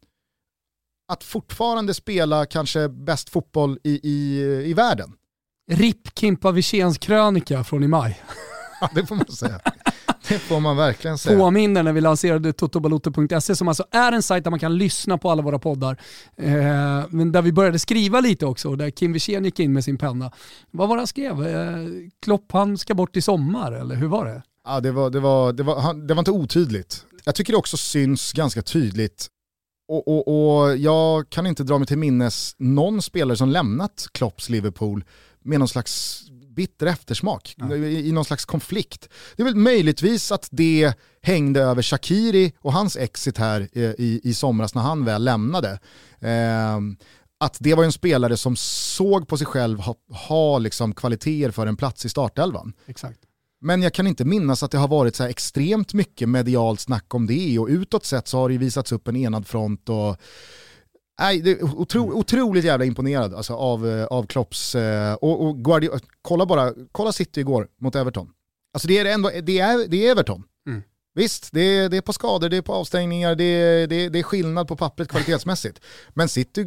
att 1.08 1.24
fortfarande 1.24 1.94
spela 1.94 2.46
kanske 2.46 2.90
bäst 2.90 3.30
fotboll 3.30 3.80
i, 3.84 4.00
i, 4.04 4.42
i 4.66 4.74
världen. 4.74 5.14
RIP 5.72 6.20
Kimpa 6.20 6.52
Wirséns 6.52 6.98
krönika 6.98 7.64
från 7.64 7.84
i 7.84 7.88
maj. 7.88 8.22
Ja, 8.82 8.90
det 8.96 9.06
får 9.06 9.16
man 9.16 9.26
säga. 9.26 9.60
Det 10.28 10.40
får 10.40 10.60
man 10.60 10.78
verkligen 10.78 11.18
säga. 11.18 11.40
Påminner 11.40 11.84
när 11.84 11.94
vi 11.94 12.02
lanserade 12.02 12.54
totobaloto.se 12.54 13.56
som 13.56 13.68
alltså 13.68 13.86
är 13.92 14.12
en 14.12 14.24
sajt 14.24 14.44
där 14.44 14.52
man 14.52 14.60
kan 14.60 14.78
lyssna 14.78 15.18
på 15.18 15.32
alla 15.32 15.42
våra 15.42 15.60
poddar. 15.60 15.98
Eh, 16.38 16.54
men 17.10 17.32
där 17.32 17.42
vi 17.42 17.52
började 17.52 17.80
skriva 17.80 18.20
lite 18.20 18.46
också, 18.46 18.76
där 18.76 18.90
Kim 18.90 19.14
Wirsén 19.14 19.46
gick 19.46 19.60
in 19.60 19.74
med 19.74 19.84
sin 19.84 19.98
penna. 19.98 20.32
Vad 20.72 20.90
var 20.90 20.96
det 20.96 21.00
han 21.00 21.08
skrev? 21.08 21.48
Eh, 21.48 21.88
Klopp 22.22 22.52
han 22.52 22.78
ska 22.78 22.94
bort 22.94 23.18
i 23.18 23.22
sommar, 23.22 23.72
eller 23.72 23.96
hur 23.96 24.08
var 24.08 24.26
det? 24.26 24.44
Ja, 24.66 24.80
det 24.80 24.92
var, 24.92 25.10
det, 25.10 25.20
var, 25.20 25.54
det, 25.54 25.64
var, 25.64 25.94
det 26.08 26.14
var 26.14 26.22
inte 26.22 26.32
otydligt. 26.32 27.06
Jag 27.26 27.36
tycker 27.36 27.54
det 27.54 27.58
också 27.58 27.78
syns 27.78 28.34
ganska 28.34 28.62
tydligt 28.62 29.28
och, 29.88 30.08
och, 30.08 30.28
och, 30.28 30.78
jag 30.78 31.30
kan 31.30 31.48
inte 31.48 31.64
dra 31.64 31.78
mig 31.78 31.88
till 31.88 31.98
minnes 31.98 32.56
någon 32.58 33.02
spelare 33.02 33.38
som 33.38 33.50
lämnat 33.50 34.08
Klopps 34.12 34.50
Liverpool 34.50 35.04
med 35.44 35.60
någon 35.60 35.68
slags 35.68 36.24
bitter 36.56 36.86
eftersmak, 36.86 37.56
ja. 37.58 37.76
i, 37.76 38.10
i 38.10 38.12
någon 38.12 38.26
slags 38.26 38.46
konflikt. 38.46 39.10
Det 39.36 39.44
är 39.44 39.46
väl 39.46 39.56
möjligtvis 39.56 40.32
att 40.32 40.48
det 40.52 40.94
hängde 41.22 41.62
över 41.62 41.82
Shakiri 41.82 42.54
och 42.60 42.74
hans 42.74 42.98
exit 42.98 43.38
här 43.38 43.62
i, 43.78 44.22
i 44.24 44.34
somras 44.34 44.76
när 44.76 44.82
han 44.82 45.06
väl 45.06 45.24
lämnade. 45.24 45.80
Eh, 46.20 46.80
att 47.38 47.58
det 47.60 47.74
var 47.74 47.84
en 47.84 47.92
spelare 47.92 48.38
som 48.38 48.56
såg 48.56 49.28
på 49.28 49.38
sig 49.38 49.48
själv 49.48 49.80
ha, 49.80 49.96
ha 50.28 50.58
liksom 50.58 50.94
kvaliteter 50.94 51.52
för 51.52 51.68
en 51.68 51.78
plats 51.78 52.06
i 52.06 52.10
startelvan. 52.10 52.74
Exakt. 52.86 53.20
Men 53.66 53.82
jag 53.82 53.94
kan 53.94 54.08
inte 54.08 54.26
minnas 54.26 54.64
att 54.64 54.72
det 54.72 54.78
har 54.78 54.88
varit 54.88 55.16
så 55.16 55.24
extremt 55.24 55.94
mycket 55.94 56.30
medialt 56.30 56.80
snack 56.80 57.14
om 57.14 57.28
det 57.28 57.60
och 57.60 57.68
utåt 57.68 58.06
sett 58.06 58.28
så 58.28 58.38
har 58.38 58.50
det 58.50 58.58
visats 58.58 58.92
upp 58.92 59.08
en 59.08 59.16
enad 59.16 59.48
front 59.48 59.90
och 59.90 60.18
Nej, 61.20 61.42
det 61.42 61.52
är 61.52 61.64
otro, 61.64 62.14
otroligt 62.14 62.64
jävla 62.66 62.86
imponerad 62.86 63.34
alltså, 63.34 63.54
av, 63.54 63.88
eh, 63.88 64.06
av 64.06 64.26
Klopps, 64.26 64.76
eh, 64.76 65.14
och, 65.14 65.46
och 65.46 65.64
Guardiola, 65.64 66.00
kolla 66.22 66.46
bara, 66.46 66.74
kolla 66.92 67.12
City 67.12 67.40
igår 67.40 67.68
mot 67.82 67.96
Everton. 67.96 68.30
Alltså 68.74 68.88
det 68.88 68.98
är, 68.98 69.06
ändå, 69.06 69.32
det 69.44 69.60
är, 69.60 69.88
det 69.88 70.08
är 70.08 70.12
Everton. 70.12 70.44
Mm. 70.68 70.84
Visst, 71.14 71.50
det 71.52 71.62
är, 71.62 71.90
det 71.90 71.98
är 71.98 72.02
på 72.02 72.14
skador, 72.14 72.50
det 72.50 72.58
är 72.58 72.62
på 72.62 72.74
avstängningar, 72.74 73.36
det 73.36 73.44
är, 73.44 73.88
det 73.88 73.96
är, 73.96 74.10
det 74.10 74.20
är 74.20 74.24
skillnad 74.24 74.68
på 74.68 74.76
pappret 74.76 75.10
kvalitetsmässigt. 75.10 75.80
Men 76.14 76.30
City, 76.30 76.66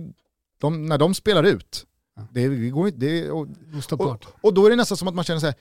de, 0.60 0.86
när 0.86 0.98
de 0.98 1.14
spelar 1.14 1.44
ut, 1.44 1.86
det, 2.30 2.48
det 2.48 2.70
går 2.70 2.88
inte... 2.88 3.30
Och, 3.30 3.48
och, 3.92 4.24
och, 4.40 4.54
då 4.54 4.66
är 4.66 4.70
det 4.70 4.76
nästan 4.76 4.96
som 4.96 5.08
att 5.08 5.14
man 5.14 5.24
känner 5.24 5.40
så 5.40 5.46
här, 5.46 5.54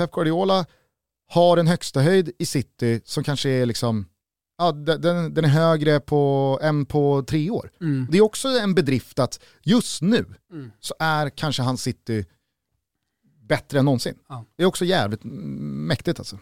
Pep 0.00 0.12
Guardiola 0.12 0.66
har 1.28 1.56
en 1.56 1.66
högsta 1.66 2.00
höjd 2.00 2.32
i 2.38 2.46
city 2.46 3.00
som 3.04 3.24
kanske 3.24 3.50
är 3.50 3.66
liksom, 3.66 4.06
ja, 4.58 4.72
den, 4.72 5.34
den 5.34 5.44
är 5.44 5.48
högre 5.48 6.00
på, 6.00 6.58
än 6.62 6.86
på 6.86 7.24
tre 7.28 7.50
år. 7.50 7.70
Mm. 7.80 8.06
Det 8.10 8.18
är 8.18 8.22
också 8.22 8.48
en 8.48 8.74
bedrift 8.74 9.18
att 9.18 9.40
just 9.62 10.02
nu 10.02 10.24
mm. 10.52 10.70
så 10.80 10.94
är 10.98 11.30
kanske 11.30 11.62
hans 11.62 11.82
city 11.82 12.24
bättre 13.48 13.78
än 13.78 13.84
någonsin. 13.84 14.14
Ja. 14.28 14.44
Det 14.56 14.62
är 14.62 14.66
också 14.66 14.84
jävligt 14.84 15.20
mäktigt 15.24 16.18
alltså. 16.18 16.38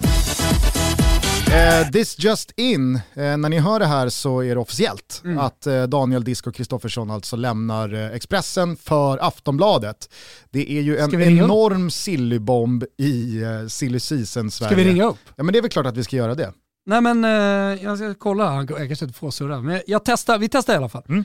Eh, 1.52 1.90
this 1.90 2.18
just 2.18 2.52
in, 2.56 2.94
eh, 2.96 3.00
när 3.14 3.48
ni 3.48 3.58
hör 3.58 3.78
det 3.78 3.86
här 3.86 4.08
så 4.08 4.42
är 4.42 4.54
det 4.54 4.60
officiellt 4.60 5.22
mm. 5.24 5.38
att 5.38 5.66
eh, 5.66 5.82
Daniel 5.82 6.24
Disco 6.24 6.52
Kristoffersson 6.52 7.10
alltså 7.10 7.36
lämnar 7.36 7.94
eh, 7.94 8.12
Expressen 8.12 8.76
för 8.76 9.18
Aftonbladet. 9.18 10.14
Det 10.50 10.72
är 10.72 10.80
ju 10.80 10.98
en 10.98 11.22
enorm 11.22 11.90
sillybomb 11.90 12.84
i 12.96 13.42
eh, 13.42 13.66
silly 13.66 14.00
season 14.00 14.50
Sverige. 14.50 14.68
Ska 14.70 14.76
vi 14.76 14.90
ringa 14.90 15.04
upp? 15.04 15.18
Ja 15.36 15.42
men 15.44 15.52
det 15.52 15.58
är 15.58 15.62
väl 15.62 15.70
klart 15.70 15.86
att 15.86 15.96
vi 15.96 16.04
ska 16.04 16.16
göra 16.16 16.34
det. 16.34 16.52
Nej 16.86 17.00
men 17.00 17.24
eh, 17.24 17.84
jag 17.84 17.98
ska 17.98 18.14
kolla, 18.14 18.54
jag 18.54 18.68
kanske 18.68 19.04
inte 19.04 19.18
får 19.18 19.30
surra, 19.30 19.60
men 19.60 19.82
jag 19.86 20.04
testar, 20.04 20.38
vi 20.38 20.48
testar 20.48 20.74
i 20.74 20.76
alla 20.76 20.88
fall. 20.88 21.04
Mm. 21.08 21.24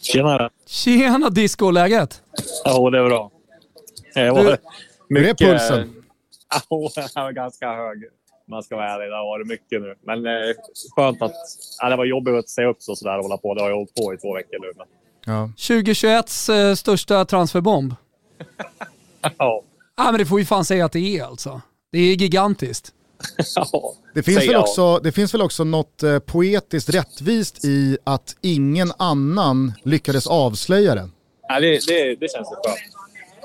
Tjenare! 0.00 0.50
Tjena 0.66 1.30
Disco, 1.30 1.70
läget? 1.70 2.22
Ja, 2.64 2.90
det 2.90 2.98
är 2.98 3.04
bra. 3.04 3.30
Det 4.14 4.30
var 4.30 4.58
mycket, 5.08 5.40
Hur 5.40 5.48
är 5.48 5.58
pulsen? 5.58 5.94
Ja, 6.70 6.90
den 7.14 7.24
var 7.24 7.32
ganska 7.32 7.72
hög 7.72 8.04
man 8.48 8.62
ska 8.62 8.76
vara 8.76 8.88
ärlig. 8.88 9.10
Det 9.10 9.16
har 9.16 9.26
varit 9.26 9.46
mycket 9.46 9.82
nu. 9.82 9.94
Men 10.02 10.26
eh, 10.26 10.54
skönt 10.96 11.22
att... 11.22 11.34
Ja, 11.80 11.88
det 11.88 11.96
var 11.96 12.04
jobbigt 12.04 12.34
att 12.34 12.48
säga 12.48 12.68
upp 12.68 12.82
sig 12.82 12.92
och 12.92 12.98
sådär 12.98 13.18
och 13.18 13.22
hålla 13.22 13.36
på. 13.36 13.54
Det 13.54 13.60
har 13.60 13.68
jag 13.68 13.76
hållit 13.76 13.94
på 13.94 14.14
i 14.14 14.16
två 14.16 14.34
veckor 14.34 14.58
nu. 14.60 14.72
Men... 14.76 14.86
Ja. 15.24 15.50
2021s 15.56 16.68
eh, 16.68 16.74
största 16.74 17.24
transferbomb. 17.24 17.94
ja. 19.38 19.62
ja. 19.96 20.04
men 20.04 20.18
det 20.18 20.26
får 20.26 20.36
vi 20.36 20.44
fan 20.44 20.64
säga 20.64 20.84
att 20.84 20.92
det 20.92 21.18
är 21.18 21.24
alltså. 21.24 21.60
Det 21.92 21.98
är 21.98 22.14
gigantiskt. 22.14 22.92
ja, 23.54 23.94
det, 24.14 24.22
finns 24.22 24.48
väl 24.48 24.56
också, 24.56 24.98
det 24.98 25.12
finns 25.12 25.34
väl 25.34 25.42
också 25.42 25.64
något 25.64 26.02
eh, 26.02 26.18
poetiskt 26.18 26.94
rättvist 26.94 27.64
i 27.64 27.98
att 28.04 28.36
ingen 28.40 28.92
annan 28.98 29.72
lyckades 29.82 30.26
avslöja 30.26 30.94
den. 30.94 31.12
Ja, 31.48 31.60
det, 31.60 31.86
det, 31.86 32.14
det 32.14 32.30
känns 32.32 32.48
skönt. 32.48 32.97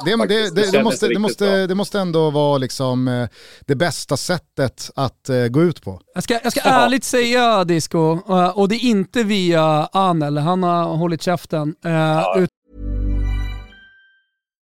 Det, 0.06 0.16
det, 0.28 0.56
det, 0.56 0.72
det, 0.72 0.84
måste, 0.84 1.08
det, 1.08 1.20
måste, 1.20 1.68
det 1.68 1.76
måste 1.76 2.00
ändå 2.00 2.30
vara 2.30 2.58
liksom 2.58 3.08
eh, 3.08 3.28
det 3.68 3.76
bästa 3.76 4.18
sättet 4.18 4.92
att 4.96 5.30
uh, 5.30 5.48
gå 5.48 5.64
ut 5.64 5.84
på. 5.84 6.00
Jag 6.14 6.24
ska, 6.24 6.40
jag 6.44 6.52
ska 6.52 6.62
ärligt 6.62 7.04
säga 7.04 7.64
Disco, 7.64 8.14
uh, 8.30 8.58
och 8.58 8.70
det 8.70 8.76
är 8.76 8.86
inte 8.86 9.24
via 9.24 9.90
Anel, 9.92 10.38
han 10.38 10.64
har 10.64 10.96
hållit 10.96 11.22
käften. 11.22 11.76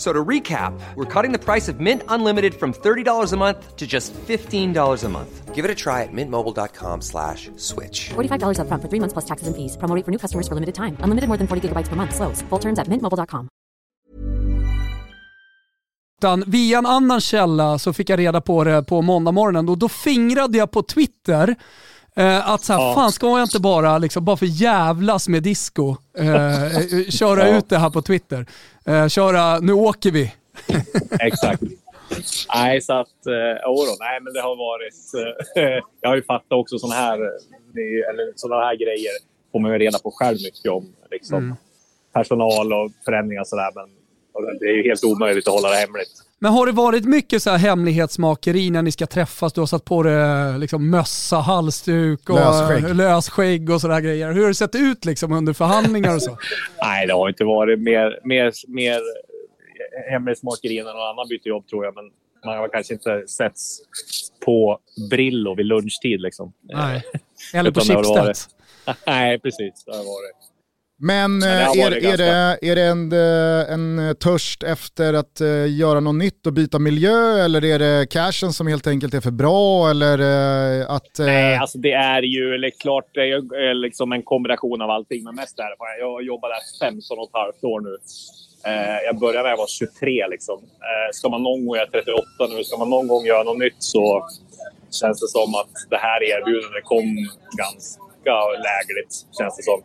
So 0.00 0.14
to 0.14 0.24
recap, 0.24 0.72
we're 0.96 1.04
cutting 1.04 1.30
the 1.30 1.38
price 1.38 1.68
of 1.68 1.78
Mint 1.78 2.02
Unlimited 2.08 2.54
from 2.54 2.72
$30 2.72 3.32
a 3.32 3.36
month 3.36 3.76
to 3.76 3.86
just 3.86 4.14
$15 4.14 5.04
a 5.04 5.08
month. 5.10 5.54
Give 5.54 5.62
it 5.66 5.70
a 5.70 5.74
try 5.74 6.04
at 6.04 6.08
mintmobile.com 6.10 7.02
slash 7.02 7.50
switch. 7.56 8.08
$45 8.08 8.60
up 8.60 8.68
front 8.68 8.82
for 8.82 8.88
three 8.88 9.00
months 9.00 9.12
plus 9.12 9.26
taxes 9.26 9.46
and 9.46 9.56
fees. 9.56 9.76
Promoting 9.76 10.04
for 10.04 10.10
new 10.10 10.16
customers 10.16 10.48
for 10.48 10.54
limited 10.54 10.74
time. 10.74 10.96
Unlimited 11.00 11.28
more 11.28 11.36
than 11.36 11.46
40 11.46 11.68
gigabytes 11.68 11.88
per 11.88 11.96
month. 11.96 12.14
Slows. 12.14 12.40
Full 12.48 12.58
terms 12.58 12.78
at 12.78 12.88
mintmobile.com. 12.88 13.48
Via 16.46 16.78
en 16.78 16.86
annan 16.86 17.20
källa 17.20 17.78
så 17.78 17.92
fick 17.92 18.08
jag 18.08 18.18
reda 18.18 18.40
på 18.40 18.64
det 18.64 18.82
på 18.82 19.02
måndag 19.02 19.32
morgonen 19.32 19.68
och 19.68 19.78
då 19.78 19.88
fingrade 19.88 20.58
jag 20.58 20.70
på 20.70 20.82
Twitter 20.82 21.56
Eh, 22.16 22.48
att 22.48 22.64
så 22.64 22.72
här, 22.72 22.80
ja. 22.80 22.94
fan 22.94 23.12
ska 23.12 23.26
jag 23.26 23.42
inte 23.42 23.60
bara, 23.60 23.98
liksom, 23.98 24.24
bara 24.24 24.36
för 24.36 24.46
jävlas 24.46 25.28
med 25.28 25.42
disco, 25.42 25.96
eh, 26.18 26.64
eh 26.76 27.04
köra 27.08 27.48
ja. 27.48 27.56
ut 27.56 27.68
det 27.68 27.78
här 27.78 27.90
på 27.90 28.02
Twitter. 28.02 28.46
Eh, 28.90 29.08
köra, 29.08 29.58
nu 29.60 29.72
åker 29.72 30.10
vi. 30.10 30.32
Exakt. 31.20 31.62
Nej, 32.54 32.80
så 32.80 32.92
att, 32.92 33.26
eh, 33.26 33.62
då, 33.64 33.96
nej 34.00 34.20
men 34.20 34.32
det 34.32 34.40
har 34.40 34.56
varit, 34.56 34.94
eh, 35.56 35.84
jag 36.00 36.08
har 36.08 36.16
ju 36.16 36.22
fattat 36.22 36.52
också 36.52 36.78
sådana 36.78 36.94
här, 36.94 37.18
eller 38.10 38.32
sådana 38.36 38.64
här 38.64 38.76
grejer 38.76 39.12
får 39.52 39.60
man 39.60 39.72
ju 39.72 39.78
reda 39.78 39.98
på 39.98 40.10
själv 40.10 40.38
mycket 40.44 40.70
om. 40.70 40.92
Liksom, 41.10 41.38
mm. 41.38 41.56
Personal 42.12 42.72
och 42.72 42.90
förändringar 43.04 43.40
och 43.40 43.48
sådär, 43.48 43.70
men 43.74 43.88
det 44.58 44.66
är 44.66 44.74
ju 44.74 44.82
helt 44.82 45.04
omöjligt 45.04 45.48
att 45.48 45.54
hålla 45.54 45.70
det 45.70 45.76
hemligt. 45.76 46.29
Men 46.42 46.52
har 46.52 46.66
det 46.66 46.72
varit 46.72 47.04
mycket 47.04 47.42
så 47.42 47.50
här 47.50 47.58
hemlighetsmakeri 47.58 48.70
när 48.70 48.82
ni 48.82 48.92
ska 48.92 49.06
träffas? 49.06 49.52
Du 49.52 49.60
har 49.60 49.66
satt 49.66 49.84
på 49.84 50.02
dig 50.02 50.58
liksom 50.58 50.90
mössa, 50.90 51.36
halsduk 51.36 52.30
och 52.30 52.36
lösskägg, 52.36 52.96
lösskägg 52.96 53.70
och 53.70 53.80
sådana 53.80 54.00
grejer. 54.00 54.32
Hur 54.32 54.40
har 54.40 54.48
det 54.48 54.54
sett 54.54 54.74
ut 54.74 55.04
liksom 55.04 55.32
under 55.32 55.52
förhandlingar 55.52 56.14
och 56.14 56.22
så? 56.22 56.38
Nej, 56.82 57.06
det 57.06 57.12
har 57.12 57.28
inte 57.28 57.44
varit 57.44 57.80
mer, 57.80 58.18
mer, 58.24 58.52
mer 58.68 59.00
hemlighetsmakeri 60.10 60.78
än 60.78 60.84
någon 60.84 60.96
annan 60.96 61.28
byter 61.28 61.48
jobb 61.48 61.66
tror 61.68 61.84
jag. 61.84 61.94
Men 61.94 62.04
man 62.44 62.58
har 62.58 62.68
kanske 62.68 62.94
inte 62.94 63.24
setts 63.28 63.78
på 64.44 64.78
Brillo 65.10 65.54
vid 65.54 65.66
lunchtid 65.66 66.20
liksom. 66.20 66.52
Nej, 66.62 67.02
eller 67.54 67.70
på 67.70 67.80
Schibsted. 67.80 68.36
Nej, 69.06 69.38
precis. 69.38 69.84
Det 69.84 69.92
har 69.92 70.04
varit. 70.04 70.49
Men, 71.02 71.38
Men 71.38 71.48
är, 71.48 71.92
är, 71.92 72.00
ganska... 72.00 72.16
det, 72.16 72.58
är 72.62 72.76
det 72.76 72.82
en, 72.82 73.12
eh, 73.12 73.72
en 73.72 74.16
törst 74.16 74.62
efter 74.62 75.14
att 75.14 75.40
göra 75.68 76.00
något 76.00 76.14
nytt 76.14 76.46
och 76.46 76.52
byta 76.52 76.78
miljö 76.78 77.44
eller 77.44 77.64
är 77.64 77.78
det 77.78 78.06
cashen 78.10 78.52
som 78.52 78.66
helt 78.66 78.86
enkelt 78.86 79.14
är 79.14 79.20
för 79.20 79.30
bra? 79.30 79.90
Eller, 79.90 80.18
att. 80.96 81.18
Nej, 81.18 81.56
alltså 81.56 81.78
det 81.78 81.92
är 81.92 82.22
ju 82.22 82.54
eller, 82.54 82.70
klart 82.70 83.04
det 83.14 83.20
är 83.20 83.74
liksom 83.74 84.12
en 84.12 84.22
kombination 84.22 84.82
av 84.82 84.90
allting. 84.90 85.24
Men 85.24 85.34
mest 85.34 85.58
är 85.58 85.64
det 85.64 86.00
jag 86.00 86.12
har 86.12 86.22
jobbat 86.22 86.50
där 86.50 86.86
15 86.86 87.18
och 87.18 87.24
ett 87.24 87.30
halvt 87.32 87.64
år 87.64 87.80
nu. 87.80 87.96
jag 89.04 89.18
började 89.18 89.42
när 89.42 89.50
jag 89.50 89.56
var 89.56 89.66
23. 89.66 90.28
Liksom. 90.30 90.58
ska 91.12 91.28
man 91.28 91.42
någon 91.42 91.66
gång, 91.66 91.76
jag 91.76 91.86
är 91.86 91.90
38 91.90 92.26
nu, 92.56 92.64
ska 92.64 92.76
man 92.76 92.90
någon 92.90 93.08
gång 93.08 93.24
göra 93.24 93.42
något 93.42 93.58
nytt 93.58 93.76
så 93.78 94.28
känns 95.00 95.20
det 95.20 95.28
som 95.28 95.54
att 95.54 95.74
det 95.90 95.96
här 95.96 96.22
erbjudandet 96.22 96.84
kom 96.84 97.28
ganska 97.58 98.09
ganska 98.24 98.62
lägligt, 98.68 99.12
känns 99.38 99.56
det 99.56 99.62
som. 99.62 99.80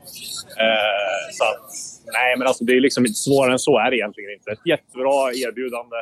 Eh, 0.64 1.26
så 1.32 1.44
att, 1.44 1.66
nej, 2.06 2.38
men 2.38 2.48
alltså 2.48 2.64
det 2.66 2.74
är 2.74 2.82
liksom 2.82 3.06
inte 3.06 3.20
svårare 3.20 3.52
än 3.52 3.60
så 3.60 3.78
är 3.78 3.92
det 3.92 3.98
egentligen 3.98 4.32
inte. 4.32 4.52
Ett 4.52 4.66
jättebra 4.66 5.34
erbjudande 5.34 5.98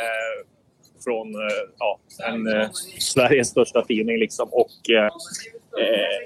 eh, 0.00 0.46
från 1.04 1.34
eh, 1.34 1.62
ja, 1.78 2.00
en, 2.28 2.46
eh, 2.46 2.68
Sveriges 2.98 3.48
största 3.48 3.82
tidning 3.82 4.18
liksom. 4.18 4.48
Och, 4.52 4.90
eh, 4.90 5.08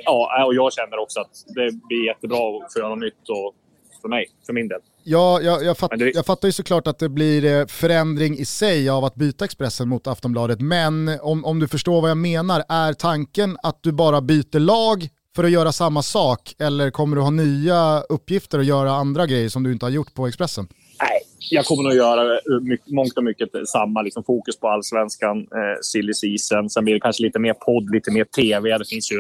ja, 0.05 0.45
och 0.47 0.55
jag 0.55 0.73
känner 0.73 0.99
också 0.99 1.21
att 1.21 1.35
det 1.47 1.71
blir 1.89 2.07
jättebra 2.07 2.39
att 2.39 2.73
få 2.73 2.79
göra 2.79 2.89
något 2.89 2.99
nytt 2.99 3.29
och 3.29 3.55
för 4.03 4.09
mig, 4.09 4.27
för 4.47 4.53
min 4.53 4.69
del. 4.69 4.81
Ja, 5.05 5.41
jag, 5.41 5.65
jag, 5.65 5.79
fatt, 5.79 5.91
det... 5.99 6.15
jag 6.15 6.27
fattar 6.27 6.49
ju 6.49 6.53
såklart 6.53 6.87
att 6.87 6.99
det 6.99 7.09
blir 7.09 7.67
förändring 7.67 8.39
i 8.39 8.45
sig 8.45 8.89
av 8.89 9.05
att 9.05 9.15
byta 9.15 9.45
Expressen 9.45 9.89
mot 9.89 10.07
Aftonbladet, 10.07 10.61
men 10.61 11.19
om, 11.23 11.45
om 11.45 11.61
du 11.61 11.69
förstår 11.69 12.01
vad 12.01 12.11
jag 12.11 12.17
menar, 12.17 12.65
är 12.69 12.93
tanken 12.93 13.57
att 13.63 13.83
du 13.83 13.93
bara 13.93 14.21
byter 14.21 14.59
lag 14.59 15.09
för 15.35 15.45
att 15.45 15.51
göra 15.51 15.73
samma 15.73 16.03
sak 16.03 16.55
eller 16.59 16.91
kommer 16.91 17.17
du 17.17 17.23
ha 17.23 17.31
nya 17.31 18.01
uppgifter 18.01 18.59
och 18.59 18.65
göra 18.65 18.93
andra 18.93 19.27
grejer 19.27 19.49
som 19.49 19.63
du 19.63 19.73
inte 19.73 19.87
har 19.87 19.91
gjort 19.91 20.15
på 20.15 20.27
Expressen? 20.27 20.69
Nej, 21.01 21.23
jag 21.51 21.65
kommer 21.65 21.83
nog 21.83 21.95
göra 21.95 22.39
mycket, 22.63 22.93
mångt 22.93 23.19
och 23.19 23.25
mycket 23.25 23.49
samma. 23.67 24.03
Liksom 24.03 24.25
fokus 24.25 24.57
på 24.59 24.69
allsvenskan, 24.69 25.39
eh, 25.39 25.81
silly 25.83 26.15
season. 26.15 26.71
Sen 26.71 26.85
blir 26.85 26.95
det 26.95 27.01
kanske 27.01 27.23
lite 27.23 27.39
mer 27.39 27.53
podd, 27.53 27.91
lite 27.95 28.11
mer 28.11 28.25
tv. 28.25 28.79
Det 28.79 28.89
finns 28.89 29.13
ju, 29.13 29.17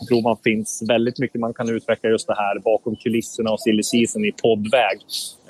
jag 0.00 0.08
tror 0.08 0.22
man 0.22 0.36
finns 0.44 0.82
väldigt 0.88 1.18
mycket 1.18 1.40
man 1.40 1.54
kan 1.54 1.68
utveckla 1.68 2.10
just 2.10 2.26
det 2.26 2.34
här 2.34 2.58
bakom 2.58 2.96
kulisserna 2.96 3.50
och 3.50 3.60
silly 3.60 3.82
season 3.82 4.24
i 4.24 4.32
poddväg. 4.32 4.98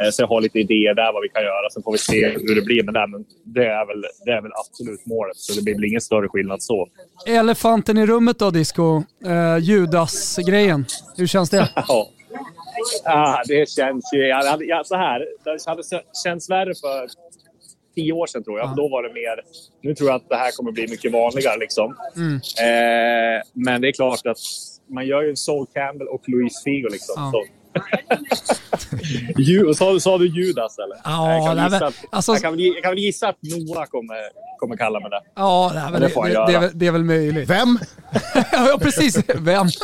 Eh, 0.01 0.11
så 0.11 0.23
jag 0.23 0.29
har 0.29 0.41
lite 0.41 0.59
idéer 0.59 0.95
där 0.95 1.13
vad 1.13 1.23
vi 1.23 1.29
kan 1.29 1.43
göra. 1.43 1.71
Sen 1.71 1.83
får 1.83 1.93
vi 1.93 1.99
se 1.99 2.29
hur 2.29 2.55
det 2.55 2.63
blir 2.63 2.83
med 2.83 2.95
det. 2.95 3.07
Men 3.07 3.25
det 3.45 3.67
är 3.67 3.87
väl, 3.87 4.05
det 4.25 4.31
är 4.31 4.43
väl 4.43 4.53
absolut 4.67 5.07
målet. 5.07 5.37
Så 5.37 5.53
det 5.53 5.63
blir 5.63 5.75
väl 5.75 5.85
ingen 5.85 6.01
större 6.01 6.29
skillnad 6.29 6.63
så. 6.63 6.89
Elefanten 7.27 7.99
i 7.99 8.07
rummet 8.07 8.39
då, 8.39 8.51
Disco. 8.51 9.03
Eh, 9.25 9.59
Judas-grejen. 9.59 10.85
Hur 11.17 11.27
känns 11.27 11.51
det? 11.51 11.69
ja. 13.05 13.13
Ah, 13.13 13.43
det 13.47 13.71
känns 13.71 14.13
ju... 14.13 14.27
Jag 14.27 14.65
jag, 14.65 14.87
så 14.87 14.97
här, 14.97 15.27
det 15.45 15.67
hade 15.67 15.83
känts 16.25 16.51
värre 16.51 16.75
för 16.75 17.09
tio 17.95 18.13
år 18.13 18.27
sedan, 18.27 18.45
tror 18.45 18.59
jag. 18.59 18.69
Ja. 18.69 18.75
Då 18.77 18.89
var 18.89 19.03
det 19.03 19.15
mer... 19.15 19.43
Nu 19.81 19.95
tror 19.95 20.11
jag 20.11 20.17
att 20.17 20.29
det 20.29 20.37
här 20.37 20.57
kommer 20.57 20.73
bli 20.73 20.89
mycket 20.89 21.13
vanligare. 21.13 21.59
Liksom. 21.59 21.97
Mm. 22.17 22.35
Eh, 22.35 23.43
men 23.53 23.81
det 23.81 23.89
är 23.89 23.93
klart 23.93 24.27
att 24.27 24.39
man 24.91 25.07
gör 25.07 25.23
ju 25.23 25.37
Sol 25.37 25.67
Campbell 25.75 26.09
och 26.09 26.23
Louise 26.27 26.63
Figo. 26.65 26.89
Liksom, 26.89 27.15
ja. 27.17 27.33
sa, 29.75 30.01
sa 30.01 30.19
du 30.19 30.27
Judas 30.27 30.79
eller? 30.79 30.97
Ja, 31.05 31.33
jag, 31.33 31.47
kan 31.47 31.73
gissa, 31.73 31.93
alltså, 32.11 32.33
jag, 32.33 32.43
kan 32.43 32.59
jag 32.59 32.83
kan 32.83 32.91
väl 32.91 32.99
gissa 32.99 33.29
att 33.29 33.39
Noah 33.43 33.87
kommer, 33.87 34.17
kommer 34.59 34.77
kalla 34.77 35.01
mig 35.01 35.11
det. 35.11 35.21
Ja, 35.35 35.73
nej, 35.75 35.93
men 35.93 36.01
det, 36.01 36.09
det, 36.09 36.23
det, 36.23 36.47
det, 36.47 36.55
är, 36.67 36.71
det 36.75 36.87
är 36.87 36.93
väl 36.93 37.05
möjligt. 37.05 37.51
Vem? 37.51 37.79
ja, 38.53 38.79
precis. 38.81 39.19
Vem? 39.35 39.67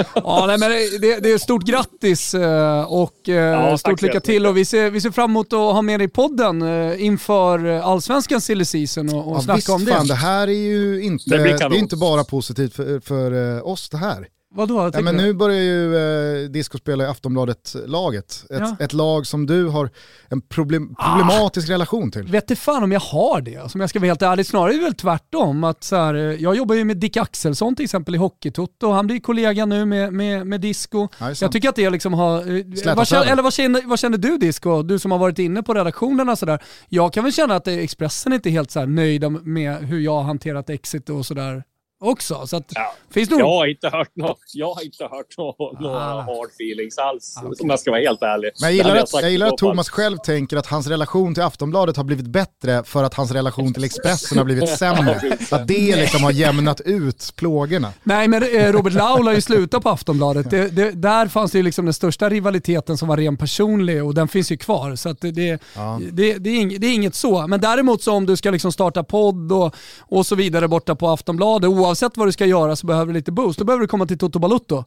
ja, 0.14 0.44
nej, 0.46 0.58
men 0.58 0.70
det, 1.00 1.20
det 1.22 1.32
är 1.32 1.38
stort 1.38 1.64
grattis 1.64 2.34
eh, 2.34 2.82
och 2.82 3.28
eh, 3.28 3.34
ja, 3.34 3.78
stort 3.78 4.02
lycka 4.02 4.20
till. 4.20 4.46
Och 4.46 4.56
vi, 4.56 4.64
ser, 4.64 4.90
vi 4.90 5.00
ser 5.00 5.10
fram 5.10 5.30
emot 5.30 5.52
att 5.52 5.58
ha 5.58 5.82
med 5.82 6.00
dig 6.00 6.04
i 6.06 6.08
podden 6.08 6.62
eh, 6.62 7.04
inför 7.04 7.66
allsvenskan 7.66 8.40
silly 8.40 8.64
season 8.64 9.14
och, 9.14 9.28
och 9.28 9.36
ja, 9.36 9.40
snacka 9.40 9.56
visst, 9.56 9.68
om 9.68 9.84
det. 9.84 9.92
Fan, 9.92 10.06
det 10.06 10.14
här 10.14 10.48
är 10.48 10.52
ju 10.52 11.02
inte, 11.02 11.30
det, 11.30 11.42
det 11.42 11.64
är 11.64 11.74
inte 11.74 11.96
bara 11.96 12.24
positivt 12.24 12.74
för, 12.74 13.00
för 13.00 13.66
oss 13.66 13.88
det 13.88 13.96
här. 13.96 14.26
Vadå? 14.54 14.90
Ja, 14.94 15.00
men 15.00 15.16
nu 15.16 15.32
börjar 15.32 15.60
ju 15.60 15.96
eh, 15.96 16.50
Disco 16.50 16.78
spela 16.78 17.04
i 17.04 17.06
Aftonbladet-laget. 17.06 18.44
Ett, 18.50 18.58
ja. 18.60 18.76
ett, 18.80 18.92
lag 18.92 19.26
som 19.26 19.46
du 19.46 19.68
har 19.68 19.90
en 20.28 20.40
problem, 20.40 20.94
problematisk 20.94 21.70
ah, 21.70 21.72
relation 21.72 22.10
till. 22.10 22.22
Vet 22.22 22.48
du 22.48 22.56
fan 22.56 22.82
om 22.82 22.92
jag 22.92 23.00
har 23.00 23.40
det, 23.40 23.56
alltså, 23.56 23.76
om 23.76 23.80
jag 23.80 23.90
ska 23.90 23.98
vara 23.98 24.08
helt 24.08 24.22
ärlig. 24.22 24.46
Snarare 24.46 24.74
är 24.74 24.78
det 24.78 24.84
väl 24.84 24.94
tvärtom. 24.94 25.64
Att, 25.64 25.84
så 25.84 25.96
här, 25.96 26.14
eh, 26.14 26.20
jag 26.20 26.56
jobbar 26.56 26.74
ju 26.74 26.84
med 26.84 26.96
Dick 26.96 27.16
Axelsson 27.16 27.76
till 27.76 27.84
exempel 27.84 28.14
i 28.14 28.18
Hockeytotto. 28.18 28.90
Han 28.90 29.06
blir 29.06 29.20
kollega 29.20 29.66
nu 29.66 29.84
med, 29.84 30.12
med, 30.12 30.46
med 30.46 30.60
Disco. 30.60 31.08
Ja, 31.18 31.32
jag 31.40 31.52
tycker 31.52 31.68
att 31.68 31.76
det 31.76 31.90
liksom 31.90 32.14
har... 32.14 32.38
Eh, 32.38 32.94
vad 32.96 33.06
känner, 33.08 33.32
eller 33.32 33.42
vad 33.42 33.52
känner, 33.52 33.82
vad 33.86 33.98
känner 33.98 34.18
du 34.18 34.38
Disco? 34.38 34.82
Du 34.82 34.98
som 34.98 35.10
har 35.12 35.18
varit 35.18 35.38
inne 35.38 35.62
på 35.62 35.74
redaktionerna 35.74 36.36
sådär. 36.36 36.62
Jag 36.88 37.12
kan 37.12 37.24
väl 37.24 37.32
känna 37.32 37.56
att 37.56 37.68
Expressen 37.68 38.32
inte 38.32 38.48
är 38.48 38.50
helt 38.50 38.70
så 38.70 38.80
här 38.80 38.86
nöjda 38.86 39.30
med 39.30 39.76
hur 39.76 40.00
jag 40.00 40.14
har 40.14 40.22
hanterat 40.22 40.70
Exit 40.70 41.08
och 41.08 41.26
sådär 41.26 41.62
också. 42.02 42.46
Så 42.46 42.56
att, 42.56 42.72
ja. 42.74 42.94
finns 43.10 43.30
nog... 43.30 43.40
Jag 43.40 43.46
har 43.46 43.66
inte 43.66 43.88
hört, 43.88 44.16
något, 44.16 44.38
jag 44.54 44.74
har 44.74 44.84
inte 44.84 45.04
hört 45.04 45.38
några, 45.38 45.80
några 45.80 45.96
ah. 45.96 46.20
hard 46.20 46.50
feelings 46.50 46.98
alls, 46.98 47.36
ah, 47.36 47.46
okay. 47.46 47.62
om 47.62 47.70
jag 47.70 47.80
ska 47.80 47.90
vara 47.90 48.00
helt 48.00 48.22
ärlig. 48.22 48.50
Men 48.60 48.68
jag 48.68 48.76
gillar, 48.76 48.96
att, 48.96 49.12
jag 49.12 49.30
gillar 49.30 49.46
att 49.46 49.58
Thomas 49.58 49.88
själv 49.88 50.16
tänker 50.16 50.56
att 50.56 50.66
hans 50.66 50.86
relation 50.86 51.34
till 51.34 51.42
Aftonbladet 51.42 51.96
har 51.96 52.04
blivit 52.04 52.26
bättre 52.26 52.84
för 52.84 53.04
att 53.04 53.14
hans 53.14 53.30
relation 53.30 53.74
till 53.74 53.84
Expressen 53.84 54.38
har 54.38 54.44
blivit 54.44 54.68
sämre. 54.68 55.20
att 55.50 55.68
det 55.68 55.96
liksom 55.96 56.24
har 56.24 56.30
jämnat 56.30 56.80
ut 56.80 57.32
plågorna. 57.36 57.92
Nej, 58.02 58.28
men 58.28 58.42
eh, 58.42 58.72
Robert 58.72 58.92
Laul 58.92 59.26
har 59.26 59.34
ju 59.34 59.40
slutat 59.40 59.82
på 59.82 59.88
Aftonbladet. 59.88 60.50
Det, 60.50 60.68
det, 60.68 60.90
där 60.90 61.28
fanns 61.28 61.52
det 61.52 61.58
ju 61.58 61.64
liksom 61.64 61.84
den 61.84 61.94
största 61.94 62.28
rivaliteten 62.28 62.98
som 62.98 63.08
var 63.08 63.16
ren 63.16 63.36
personlig 63.36 64.04
och 64.04 64.14
den 64.14 64.28
finns 64.28 64.52
ju 64.52 64.56
kvar. 64.56 64.96
Så 64.96 65.14
det, 65.20 65.30
det, 65.30 65.62
ja. 65.74 66.00
det, 66.12 66.38
det, 66.38 66.50
är 66.50 66.60
inget, 66.60 66.80
det 66.80 66.86
är 66.86 66.94
inget 66.94 67.14
så. 67.14 67.46
Men 67.46 67.60
däremot 67.60 68.02
så 68.02 68.12
om 68.12 68.26
du 68.26 68.36
ska 68.36 68.50
liksom 68.50 68.72
starta 68.72 69.04
podd 69.04 69.52
och, 69.52 69.76
och 70.00 70.26
så 70.26 70.34
vidare 70.34 70.68
borta 70.68 70.94
på 70.94 71.08
Aftonbladet, 71.08 71.68
oavsett 71.68 71.91
vad 72.00 72.28
du 72.28 72.32
ska 72.32 72.46
göra 72.46 72.76
så 72.76 72.86
behöver 72.86 73.06
du 73.06 73.12
lite 73.12 73.32
boost. 73.32 73.58
Då 73.58 73.64
behöver 73.64 73.80
du 73.80 73.86
komma 73.86 74.06
till 74.06 74.18
Toto 74.18 74.38
Balutto. 74.38 74.84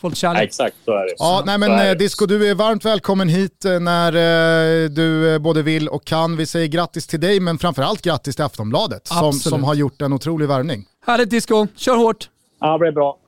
Folk 0.00 0.16
kärlek. 0.16 0.42
exakt, 0.42 0.76
så 0.84 0.90
är 0.90 1.04
det. 1.04 1.14
Ja, 1.18 1.42
nej 1.46 1.58
men 1.58 1.88
eh, 1.88 1.94
Disco, 1.94 2.26
du 2.26 2.50
är 2.50 2.54
varmt 2.54 2.84
välkommen 2.84 3.28
hit 3.28 3.64
eh, 3.64 3.80
när 3.80 4.12
eh, 4.12 4.88
du 4.88 5.38
både 5.38 5.62
vill 5.62 5.88
och 5.88 6.04
kan. 6.04 6.36
Vi 6.36 6.46
säger 6.46 6.68
grattis 6.68 7.06
till 7.06 7.20
dig, 7.20 7.40
men 7.40 7.58
framförallt 7.58 8.02
grattis 8.02 8.36
till 8.36 8.44
Aftonbladet 8.44 9.06
som, 9.06 9.32
som 9.32 9.64
har 9.64 9.74
gjort 9.74 10.02
en 10.02 10.12
otrolig 10.12 10.48
värvning. 10.48 10.84
Härligt 11.06 11.30
Disco, 11.30 11.66
kör 11.76 11.96
hårt! 11.96 12.28
Ja, 12.60 12.72
det 12.72 12.78
blir 12.78 12.92
bra. 12.92 13.18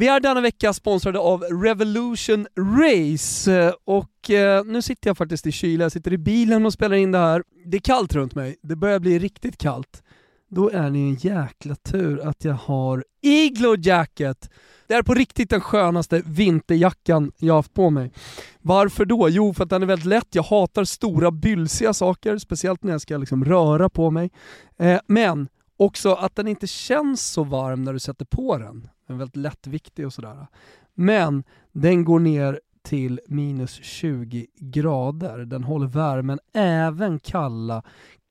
Vi 0.00 0.08
är 0.08 0.20
denna 0.20 0.40
vecka 0.40 0.72
sponsrade 0.72 1.18
av 1.18 1.42
Revolution 1.42 2.46
Race 2.56 3.52
eh, 3.52 3.72
och 3.84 4.30
eh, 4.30 4.64
nu 4.64 4.82
sitter 4.82 5.10
jag 5.10 5.16
faktiskt 5.16 5.46
i 5.46 5.52
kyla, 5.52 5.84
jag 5.84 5.92
sitter 5.92 6.12
i 6.12 6.18
bilen 6.18 6.66
och 6.66 6.72
spelar 6.72 6.96
in 6.96 7.12
det 7.12 7.18
här. 7.18 7.42
Det 7.66 7.76
är 7.76 7.80
kallt 7.80 8.14
runt 8.14 8.34
mig, 8.34 8.56
det 8.62 8.76
börjar 8.76 8.98
bli 8.98 9.18
riktigt 9.18 9.58
kallt 9.58 10.02
då 10.50 10.70
är 10.70 10.90
det 10.90 10.98
en 10.98 11.14
jäkla 11.14 11.74
tur 11.74 12.28
att 12.28 12.44
jag 12.44 12.54
har 12.54 13.04
Iglo 13.22 13.76
Jacket. 13.76 14.50
Det 14.86 14.94
är 14.94 15.02
på 15.02 15.14
riktigt 15.14 15.50
den 15.50 15.60
skönaste 15.60 16.22
vinterjackan 16.26 17.32
jag 17.38 17.54
haft 17.54 17.74
på 17.74 17.90
mig. 17.90 18.12
Varför 18.60 19.04
då? 19.04 19.28
Jo, 19.28 19.54
för 19.54 19.64
att 19.64 19.70
den 19.70 19.82
är 19.82 19.86
väldigt 19.86 20.06
lätt. 20.06 20.28
Jag 20.34 20.42
hatar 20.42 20.84
stora 20.84 21.30
bylsiga 21.30 21.94
saker, 21.94 22.38
speciellt 22.38 22.82
när 22.82 22.92
jag 22.92 23.00
ska 23.00 23.16
liksom 23.16 23.44
röra 23.44 23.88
på 23.88 24.10
mig. 24.10 24.30
Eh, 24.78 25.00
men 25.06 25.48
också 25.76 26.14
att 26.14 26.36
den 26.36 26.48
inte 26.48 26.66
känns 26.66 27.26
så 27.26 27.44
varm 27.44 27.84
när 27.84 27.92
du 27.92 27.98
sätter 27.98 28.24
på 28.24 28.58
den. 28.58 28.88
Den 29.10 29.16
är 29.16 29.18
väldigt 29.18 29.36
lättviktig 29.36 30.06
och 30.06 30.12
sådär. 30.12 30.46
Men 30.94 31.44
den 31.72 32.04
går 32.04 32.20
ner 32.20 32.60
till 32.82 33.20
minus 33.26 33.70
20 33.82 34.46
grader. 34.58 35.38
Den 35.38 35.64
håller 35.64 35.86
värmen 35.86 36.40
även 36.54 37.18
kalla 37.18 37.82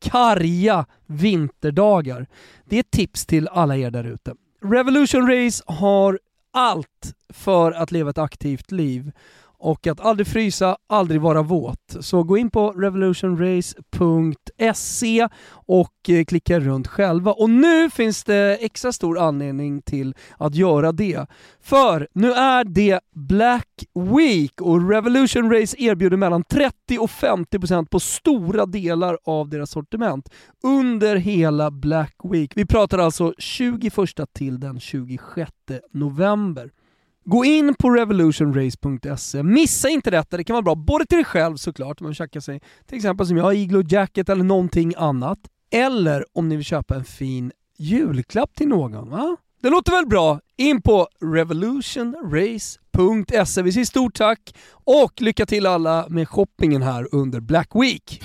karga 0.01 0.86
vinterdagar. 1.05 2.27
Det 2.65 2.75
är 2.75 2.80
ett 2.80 2.91
tips 2.91 3.25
till 3.25 3.47
alla 3.47 3.77
er 3.77 3.91
där 3.91 4.03
ute. 4.03 4.36
Revolution 4.61 5.27
Race 5.27 5.63
har 5.67 6.19
allt 6.51 7.13
för 7.30 7.71
att 7.71 7.91
leva 7.91 8.09
ett 8.09 8.17
aktivt 8.17 8.71
liv 8.71 9.11
och 9.60 9.88
att 9.88 9.99
aldrig 9.99 10.28
frysa, 10.28 10.78
aldrig 10.88 11.22
vara 11.22 11.41
våt. 11.41 11.95
Så 11.99 12.24
gå 12.24 12.38
in 12.38 12.49
på 12.49 12.72
revolutionrace.se 12.72 15.28
och 15.51 16.10
eh, 16.10 16.26
klicka 16.26 16.60
runt 16.60 16.88
själva. 16.88 17.32
Och 17.32 17.49
nu 17.49 17.89
finns 17.89 18.24
det 18.24 18.57
extra 18.62 18.91
stor 18.91 19.20
anledning 19.20 19.82
till 19.82 20.16
att 20.38 20.55
göra 20.55 20.91
det. 20.91 21.26
För 21.62 22.07
nu 22.14 22.32
är 22.32 22.64
det 22.64 22.99
Black 23.16 23.68
Week 24.18 24.62
och 24.62 24.89
Revolution 24.89 25.53
Race 25.53 25.76
erbjuder 25.80 26.18
mellan 26.18 26.43
30 26.43 26.97
och 26.99 27.10
50% 27.10 27.86
på 27.86 27.99
stora 27.99 28.66
delar 28.66 29.18
av 29.24 29.49
deras 29.49 29.72
sortiment 29.72 30.30
under 30.64 31.16
hela 31.16 31.72
Black 31.72 32.16
Week. 32.24 32.51
Vi 32.55 32.66
pratar 32.66 32.97
alltså 32.97 33.34
21 33.38 33.93
till 34.34 34.60
den 34.60 34.80
26 34.80 35.51
november. 35.93 36.70
Gå 37.30 37.45
in 37.45 37.75
på 37.75 37.89
revolutionrace.se, 37.89 39.43
missa 39.43 39.89
inte 39.89 40.11
detta, 40.11 40.38
det 40.38 40.43
kan 40.43 40.53
vara 40.53 40.63
bra 40.63 40.75
både 40.75 41.05
till 41.05 41.15
dig 41.15 41.25
själv 41.25 41.55
såklart, 41.55 42.01
om 42.01 42.05
man 42.05 42.09
vill 42.09 42.15
sig 42.41 42.61
till 42.88 42.97
exempel 42.97 43.27
som 43.27 43.38
jag, 43.38 43.55
Iglo 43.55 43.84
Jacket 43.89 44.30
eller 44.30 44.43
någonting 44.43 44.93
annat. 44.97 45.39
Eller 45.71 46.25
om 46.34 46.49
ni 46.49 46.55
vill 46.55 46.65
köpa 46.65 46.95
en 46.95 47.05
fin 47.05 47.51
julklapp 47.77 48.55
till 48.55 48.67
någon. 48.67 49.09
Va? 49.09 49.38
Det 49.61 49.69
låter 49.69 49.91
väl 49.91 50.07
bra? 50.07 50.39
In 50.57 50.82
på 50.82 51.07
revolutionrace.se. 51.21 53.61
Vi 53.61 53.71
säger 53.71 53.86
stort 53.86 54.15
tack 54.15 54.55
och 54.71 55.21
lycka 55.21 55.45
till 55.45 55.65
alla 55.65 56.05
med 56.09 56.30
shoppingen 56.30 56.82
här 56.82 57.07
under 57.11 57.39
Black 57.39 57.69
Week. 57.73 58.21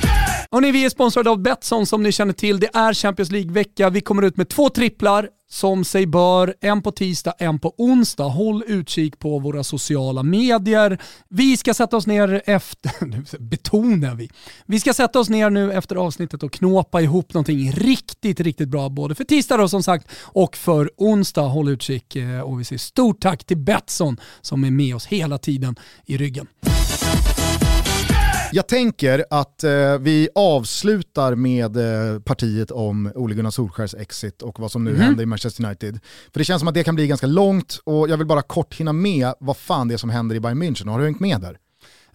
Hörrni, 0.51 0.71
vi 0.71 0.85
är 0.85 0.91
sponsrade 0.91 1.31
av 1.31 1.43
Betsson 1.43 1.87
som 1.87 2.03
ni 2.03 2.13
känner 2.13 2.33
till. 2.33 2.61
Det 2.61 2.71
är 2.75 2.95
Champions 2.95 3.31
League-vecka. 3.31 3.91
Vi 3.91 4.01
kommer 4.01 4.23
ut 4.23 4.37
med 4.37 4.49
två 4.49 4.69
tripplar 4.69 5.29
som 5.51 5.85
sig 5.85 6.07
bör. 6.07 6.55
En 6.61 6.83
på 6.83 6.93
tisdag, 6.93 7.35
en 7.39 7.59
på 7.59 7.75
onsdag. 7.79 8.25
Håll 8.25 8.63
utkik 8.67 9.19
på 9.19 9.39
våra 9.39 9.65
sociala 9.65 10.23
medier. 10.23 10.99
Vi 11.29 11.57
ska 11.57 11.75
sätta 11.75 11.97
oss 11.97 12.07
ner 12.07 12.43
efter, 12.47 12.93
nu 13.07 13.25
betonar 13.39 14.15
vi. 14.15 14.31
Vi 14.67 14.81
ska 14.81 14.95
sätta 14.95 15.19
oss 15.21 15.29
ner 15.29 15.51
nu 15.51 15.73
efter 15.73 15.97
avsnittet 15.97 16.43
och 16.43 16.53
knåpa 16.53 17.01
ihop 17.01 17.35
någonting 17.35 17.73
riktigt, 17.73 18.41
riktigt 18.41 18.69
bra. 18.69 18.89
Både 18.89 19.15
för 19.15 19.25
tisdag 19.25 19.57
då 19.57 19.69
som 19.69 19.83
sagt 19.83 20.09
och 20.23 20.57
för 20.57 20.91
onsdag. 20.97 21.43
Håll 21.43 21.69
utkik 21.69 22.17
eh, 22.17 22.41
och 22.41 22.61
vi 22.61 22.65
säger 22.65 22.79
stort 22.79 23.21
tack 23.21 23.45
till 23.45 23.59
Betsson 23.59 24.21
som 24.41 24.65
är 24.65 24.71
med 24.71 24.95
oss 24.95 25.07
hela 25.07 25.39
tiden 25.39 25.77
i 26.07 26.17
ryggen. 26.17 26.47
Jag 28.55 28.67
tänker 28.67 29.25
att 29.31 29.65
eh, 29.65 29.99
vi 29.99 30.29
avslutar 30.35 31.35
med 31.35 31.77
eh, 31.77 32.21
partiet 32.21 32.71
om 32.71 33.13
Ole 33.15 33.35
Gunnar 33.35 33.51
Solskjärs 33.51 33.95
exit 33.95 34.43
och 34.43 34.61
vad 34.61 34.73
som 34.73 34.85
nu 34.85 34.91
mm. 34.91 35.03
händer 35.03 35.23
i 35.23 35.27
Manchester 35.27 35.65
United. 35.65 36.01
För 36.33 36.39
det 36.39 36.45
känns 36.45 36.61
som 36.61 36.69
att 36.69 36.75
det 36.75 36.85
kan 36.85 36.95
bli 36.95 37.07
ganska 37.07 37.27
långt 37.27 37.81
och 37.85 38.09
jag 38.09 38.17
vill 38.17 38.27
bara 38.27 38.43
kort 38.43 38.75
hinna 38.75 38.93
med 38.93 39.35
vad 39.41 39.57
fan 39.57 39.89
det 39.89 39.95
är 39.95 39.99
som 39.99 40.11
händer 40.11 40.37
i 40.37 40.41
Bayern 40.41 40.63
München. 40.63 40.91
Har 40.91 40.99
du 40.99 41.05
hängt 41.05 41.21
med 41.21 41.41
där? 41.41 41.59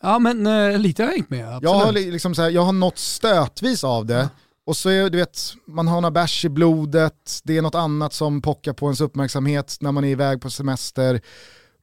Ja 0.01 0.19
men 0.19 0.47
eh, 0.47 0.77
lite 0.77 1.03
har 1.03 1.07
jag 1.07 1.15
hängt 1.15 1.29
med, 1.29 1.47
absolut. 1.47 1.63
Jag 1.63 1.85
har, 1.85 1.91
liksom 1.91 2.35
så 2.35 2.41
här, 2.41 2.49
jag 2.49 2.61
har 2.61 2.73
nått 2.73 2.97
stötvis 2.97 3.83
av 3.83 4.05
det. 4.05 4.13
Ja. 4.13 4.29
Och 4.65 4.77
så 4.77 4.89
är 4.89 5.09
du 5.09 5.17
vet, 5.17 5.39
man 5.67 5.87
har 5.87 6.01
några 6.01 6.11
bärs 6.11 6.45
i 6.45 6.49
blodet, 6.49 7.39
det 7.43 7.57
är 7.57 7.61
något 7.61 7.75
annat 7.75 8.13
som 8.13 8.41
pockar 8.41 8.73
på 8.73 8.85
ens 8.85 9.01
uppmärksamhet 9.01 9.77
när 9.79 9.91
man 9.91 10.03
är 10.03 10.09
iväg 10.09 10.41
på 10.41 10.49
semester. 10.49 11.21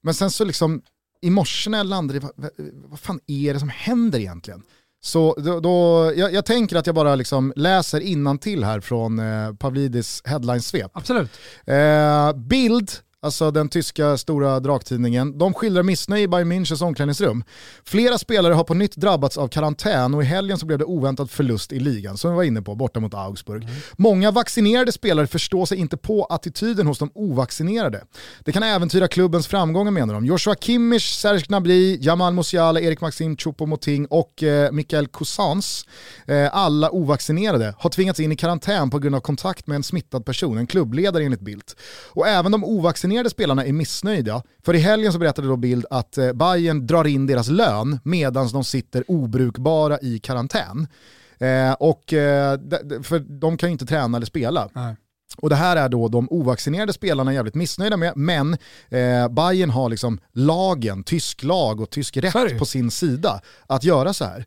Men 0.02 0.14
sen 0.14 0.30
så 0.30 0.44
liksom 0.44 0.82
i 1.26 1.30
morse 1.30 1.70
när 1.70 1.78
jag 1.78 1.86
landade, 1.86 2.20
vad, 2.20 2.50
vad 2.84 3.00
fan 3.00 3.20
är 3.26 3.54
det 3.54 3.60
som 3.60 3.68
händer 3.68 4.18
egentligen? 4.18 4.62
Så 5.00 5.34
då, 5.38 5.60
då 5.60 6.12
jag, 6.16 6.32
jag, 6.32 6.44
tänker 6.44 6.76
att 6.76 6.86
jag 6.86 6.94
bara 6.94 7.14
liksom 7.14 7.52
läser 7.56 8.00
till 8.38 8.64
här 8.64 8.80
från 8.80 9.18
eh, 9.18 9.54
Pavlidis 9.54 10.22
headline-svep. 10.24 10.90
Absolut. 10.92 11.30
Eh, 11.64 12.32
bild 12.32 12.90
alltså 13.26 13.50
den 13.50 13.68
tyska 13.68 14.16
stora 14.16 14.60
draktidningen, 14.60 15.38
de 15.38 15.54
skildrar 15.54 15.82
missnöje 15.82 16.22
i 16.22 16.28
Bayern 16.28 16.52
Münchens 16.52 16.82
omklädningsrum. 16.82 17.44
Flera 17.84 18.18
spelare 18.18 18.54
har 18.54 18.64
på 18.64 18.74
nytt 18.74 18.96
drabbats 18.96 19.38
av 19.38 19.48
karantän 19.48 20.14
och 20.14 20.22
i 20.22 20.26
helgen 20.26 20.58
så 20.58 20.66
blev 20.66 20.78
det 20.78 20.84
oväntad 20.84 21.30
förlust 21.30 21.72
i 21.72 21.78
ligan, 21.78 22.16
som 22.16 22.30
vi 22.30 22.36
var 22.36 22.42
inne 22.42 22.62
på, 22.62 22.74
borta 22.74 23.00
mot 23.00 23.14
Augsburg. 23.14 23.62
Mm. 23.62 23.74
Många 23.96 24.30
vaccinerade 24.30 24.92
spelare 24.92 25.26
förstår 25.26 25.66
sig 25.66 25.78
inte 25.78 25.96
på 25.96 26.24
attityden 26.24 26.86
hos 26.86 26.98
de 26.98 27.10
ovaccinerade. 27.14 28.04
Det 28.44 28.52
kan 28.52 28.62
äventyra 28.62 29.08
klubbens 29.08 29.46
framgångar 29.46 29.90
menar 29.90 30.14
de. 30.14 30.26
Joshua 30.26 30.54
Kimmich, 30.54 31.14
Serge 31.14 31.44
Gnabry, 31.48 31.98
Jamal 32.00 32.34
Musiala, 32.34 32.80
Erik 32.80 33.00
Maxim 33.00 33.36
Choupo-Moting 33.36 34.06
och 34.10 34.42
eh, 34.42 34.72
Mikael 34.72 35.06
Cousins, 35.06 35.86
eh, 36.26 36.56
alla 36.56 36.90
ovaccinerade, 36.90 37.74
har 37.78 37.90
tvingats 37.90 38.20
in 38.20 38.32
i 38.32 38.36
karantän 38.36 38.90
på 38.90 38.98
grund 38.98 39.14
av 39.14 39.20
kontakt 39.20 39.66
med 39.66 39.76
en 39.76 39.82
smittad 39.82 40.24
person, 40.24 40.58
en 40.58 40.66
klubbledare 40.66 41.24
enligt 41.24 41.40
Bildt. 41.40 41.76
Och 42.12 42.28
även 42.28 42.52
de 42.52 42.64
ovaccinerade 42.64 43.15
vaccinerade 43.16 43.30
spelarna 43.30 43.64
är 43.64 43.72
missnöjda. 43.72 44.42
För 44.64 44.74
i 44.74 44.78
helgen 44.78 45.12
så 45.12 45.18
berättade 45.18 45.48
då 45.48 45.56
Bild 45.56 45.86
att 45.90 46.18
eh, 46.18 46.32
Bayern 46.32 46.86
drar 46.86 47.06
in 47.06 47.26
deras 47.26 47.48
lön 47.48 47.98
medan 48.04 48.48
de 48.48 48.64
sitter 48.64 49.04
obrukbara 49.08 49.98
i 50.02 50.18
karantän. 50.18 50.86
Eh, 51.38 51.72
och, 51.72 52.12
eh, 52.12 52.58
för 53.02 53.18
de 53.18 53.56
kan 53.56 53.68
ju 53.68 53.72
inte 53.72 53.86
träna 53.86 54.16
eller 54.16 54.26
spela. 54.26 54.68
Nej. 54.72 54.96
Och 55.38 55.50
det 55.50 55.56
här 55.56 55.76
är 55.76 55.88
då 55.88 56.08
de 56.08 56.28
ovaccinerade 56.30 56.92
spelarna 56.92 57.34
jävligt 57.34 57.54
missnöjda 57.54 57.96
med, 57.96 58.12
men 58.16 58.52
eh, 58.88 59.28
Bayern 59.28 59.70
har 59.70 59.88
liksom 59.88 60.18
lagen, 60.32 61.04
tysk 61.04 61.42
lag 61.42 61.80
och 61.80 61.90
tysk 61.90 62.16
rätt 62.16 62.58
på 62.58 62.64
sin 62.64 62.90
sida 62.90 63.40
att 63.66 63.84
göra 63.84 64.12
så 64.12 64.24
här. 64.24 64.46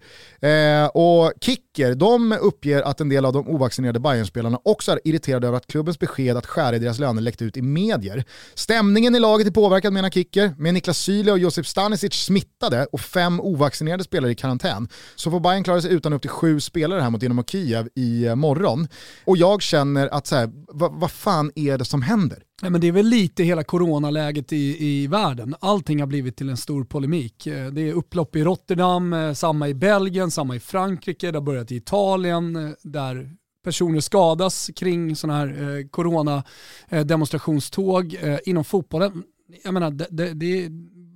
Eh, 0.50 0.88
och 0.88 1.34
Kicker, 1.80 1.96
de 1.96 2.32
uppger 2.42 2.82
att 2.82 3.02
en 3.02 3.10
del 3.10 3.26
av 3.26 3.34
de 3.34 3.48
ovaccinerade 3.48 4.00
Bayern-spelarna 4.00 4.60
också 4.64 4.92
är 4.92 5.00
irriterade 5.04 5.48
över 5.48 5.58
att 5.58 5.68
klubbens 5.68 6.00
besked 6.00 6.38
att 6.38 6.46
skära 6.46 6.76
i 6.76 6.80
deras 6.80 7.00
löner 7.00 7.22
läckt 7.22 7.42
ut 7.42 7.58
i 7.58 7.62
medier. 7.62 8.24
Stämningen 8.54 9.16
i 9.16 9.20
laget 9.20 9.48
är 9.48 9.52
påverkad 9.52 9.94
menar 9.94 10.10
Kicker, 10.10 10.56
med 10.58 10.74
Niklas 10.74 10.98
Syle 10.98 11.32
och 11.32 11.40
Josip 11.40 11.68
Stanisic 11.68 12.14
smittade 12.14 12.86
och 12.92 13.02
fem 13.02 13.40
ovaccinerade 13.40 14.04
spelare 14.04 14.32
i 14.32 14.36
karantän. 14.36 14.90
Så 15.16 15.32
får 15.32 15.40
Bayern 15.40 15.64
klara 15.64 15.82
sig 15.82 15.94
utan 15.94 16.14
upp 16.14 16.22
till 16.22 16.30
sju 16.30 16.60
spelare 16.60 17.02
här 17.02 17.10
mot 17.10 17.22
Dynamo 17.22 17.44
Kiev 17.44 17.88
i 17.96 18.26
eh, 18.26 18.36
morgon. 18.36 18.88
Och 19.26 19.38
jag 19.38 19.62
känner 19.62 20.08
att 20.08 20.28
så 20.28 20.36
här, 20.36 20.50
vad, 20.68 21.00
vad 21.00 21.12
fan 21.12 21.52
är 21.56 21.78
det 21.78 21.86
som 21.86 22.02
händer? 22.02 22.44
Ja, 22.62 22.70
men 22.70 22.82
det 22.82 22.88
är 22.88 22.92
väl 22.92 23.06
lite 23.06 23.44
hela 23.44 23.64
coronaläget 23.64 24.54
i, 24.54 24.86
i 24.86 25.08
världen. 25.08 25.56
Allting 25.60 26.00
har 26.00 26.08
blivit 26.08 26.38
till 26.38 26.50
en 26.50 26.58
stor 26.58 26.84
polemik. 26.84 27.48
Eh, 27.48 27.68
det 27.68 27.90
är 27.90 27.94
upplopp 27.94 28.36
i 28.36 28.44
Rotterdam, 28.44 29.14
eh, 29.14 29.34
samma 29.34 29.68
i 29.68 29.74
Belgien, 29.74 30.32
samma 30.32 30.56
i 30.56 30.60
Frankrike, 30.60 31.32
det 31.32 31.38
har 31.38 31.44
börjat 31.44 31.72
i 31.72 31.76
Italien 31.76 32.56
eh, 32.56 32.70
där 32.84 33.32
personer 33.64 34.00
skadas 34.00 34.70
kring 34.76 35.16
sådana 35.16 35.40
här 35.40 35.90
coronademonstrationståg 35.90 38.18
Inom 38.46 38.64
fotbollen, 38.64 39.24
jag 39.64 39.74
menar, 39.74 39.92
det, 39.92 40.08
det, 40.10 40.34
det 40.34 40.66
är 40.66 40.72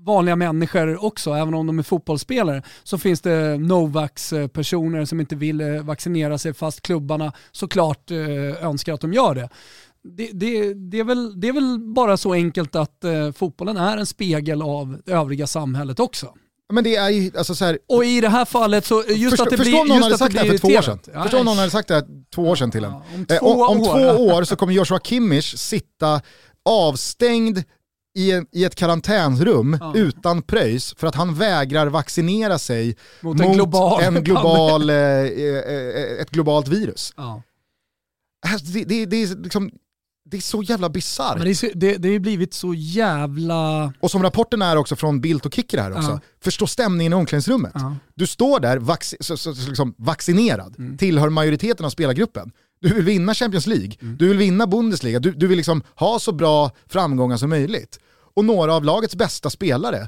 vanliga 0.06 0.36
människor 0.36 1.06
också, 1.06 1.34
även 1.34 1.54
om 1.54 1.68
de 1.68 1.80
är 1.80 1.84
fotbollsspelare, 1.84 2.64
så 2.84 2.98
finns 2.98 3.22
det 3.22 3.58
Novax-personer 3.58 5.06
som 5.06 5.20
inte 5.20 5.36
vill 5.36 5.82
vaccinera 5.84 6.38
sig 6.38 6.54
fast 6.54 6.82
klubbarna 6.82 7.34
såklart 7.52 8.12
önskar 8.12 8.94
att 8.94 9.02
de 9.02 9.14
gör 9.14 9.36
det 9.36 9.50
det, 10.04 10.30
det, 10.34 10.74
det, 10.74 11.00
är 11.00 11.04
väl, 11.04 11.42
det 11.42 11.48
är 11.48 11.54
väl 11.54 11.80
bara 11.80 12.18
så 12.18 12.34
enkelt 12.34 12.76
att 12.76 13.04
eh, 13.04 13.32
fotbollen 13.32 13.78
är 13.78 13.98
en 13.98 14.06
spegel 14.06 14.62
av 14.62 14.98
det 15.06 15.12
övriga 15.12 15.48
samhället 15.48 16.00
också. 16.00 16.34
Men 16.74 16.84
det 16.84 16.96
är 16.96 17.10
ju, 17.10 17.32
alltså 17.38 17.56
så 17.56 17.66
här, 17.66 17.80
och 17.88 18.06
i 18.06 18.22
det 18.22 18.30
här 18.30 18.46
fallet 18.46 18.86
så, 18.86 19.04
just 19.08 19.30
förstå, 19.30 19.44
att 19.44 19.50
det 19.50 19.58
blir 19.58 19.66
Förstå 19.66 19.82
om 19.82 19.88
någon 19.88 20.04
hade 20.04 20.18
sagt 20.18 20.34
det 20.34 20.40
här 20.40 20.50
för 20.50 20.58
två 20.58 20.68
år 20.68 20.82
sedan. 20.82 21.00
Ja, 21.14 21.24
förstå 21.24 21.40
om 21.40 21.46
någon 21.46 21.58
hade 21.58 21.72
sagt 21.72 21.88
det 21.88 21.94
här 21.94 22.06
två 22.36 22.42
år 22.42 22.56
sedan 22.56 22.72
till 22.72 22.84
en. 22.84 22.92
Ja, 22.92 23.04
om 23.16 23.26
två, 23.26 23.36
eh, 23.36 23.44
om, 23.44 23.62
om 23.62 23.82
år. 23.82 24.16
två 24.16 24.26
år 24.26 24.44
så 24.44 24.56
kommer 24.56 24.74
Joshua 24.74 25.00
Kimmich 25.00 25.58
sitta 25.58 26.22
avstängd 26.66 27.64
i, 28.16 28.32
en, 28.32 28.48
i 28.52 28.64
ett 28.64 28.76
karantänsrum 28.76 29.78
ja. 29.82 29.94
utan 29.96 30.42
pröjs 30.42 30.94
för 30.98 31.08
att 31.08 31.16
han 31.16 31.36
vägrar 31.36 31.88
vaccinera 31.88 32.60
sig 32.60 32.96
mot, 33.22 33.38
mot 33.38 33.46
en 33.46 33.54
global, 33.54 34.02
en 34.02 34.24
global 34.24 34.90
eh, 34.90 34.96
eh, 34.96 35.58
eh, 35.58 36.22
ett 36.22 36.30
globalt 36.30 36.68
virus. 36.68 37.14
Ja. 37.18 37.42
Alltså, 38.48 38.66
det, 38.66 38.84
det, 38.84 39.06
det, 39.06 39.24
är 39.24 39.44
liksom, 39.44 39.72
det 40.26 40.38
är 40.38 40.42
så 40.42 40.64
jävla 40.64 40.90
bisarrt. 40.90 41.38
Men 41.38 41.48
det, 41.48 41.72
det, 41.74 41.98
det 41.98 42.12
har 42.12 42.20
blivit 42.20 42.54
så 42.54 42.74
jävla... 42.74 43.94
Och 44.00 44.12
som 44.12 44.24
rapporten 44.24 44.62
är 44.62 44.76
också 44.76 44.96
från 44.96 45.22
Bildt 45.22 45.46
och 45.46 45.54
Kicker 45.54 45.78
här 45.78 45.98
också, 45.98 46.12
ja. 46.12 46.20
förstå 46.44 46.68
stämningen 46.68 47.14
i 47.14 47.16
omklädningsrummet. 47.16 47.72
Ja. 47.76 47.96
Du 48.16 48.28
står 48.28 48.60
där 48.60 48.78
vac 48.78 49.16
så, 49.20 49.38
så, 49.38 49.56
så, 49.56 49.70
liksom 49.70 49.96
vaccinerad, 49.98 50.76
mm. 50.80 50.98
tillhör 50.98 51.30
majoriteten 51.30 51.86
av 51.86 51.90
spelargruppen. 51.90 52.52
Du 52.82 52.94
vill 52.94 53.04
vinna 53.04 53.34
Champions 53.34 53.68
League, 53.68 53.92
mm. 54.02 54.18
du 54.18 54.28
vill 54.28 54.38
vinna 54.38 54.68
Bundesliga, 54.68 55.20
du, 55.20 55.32
du 55.32 55.48
vill 55.48 55.58
liksom 55.58 55.84
ha 55.96 56.20
så 56.20 56.32
bra 56.32 56.72
framgångar 56.88 57.38
som 57.38 57.50
möjligt. 57.50 58.00
Och 58.36 58.46
några 58.46 58.74
av 58.74 58.84
lagets 58.84 59.16
bästa 59.16 59.50
spelare 59.50 60.08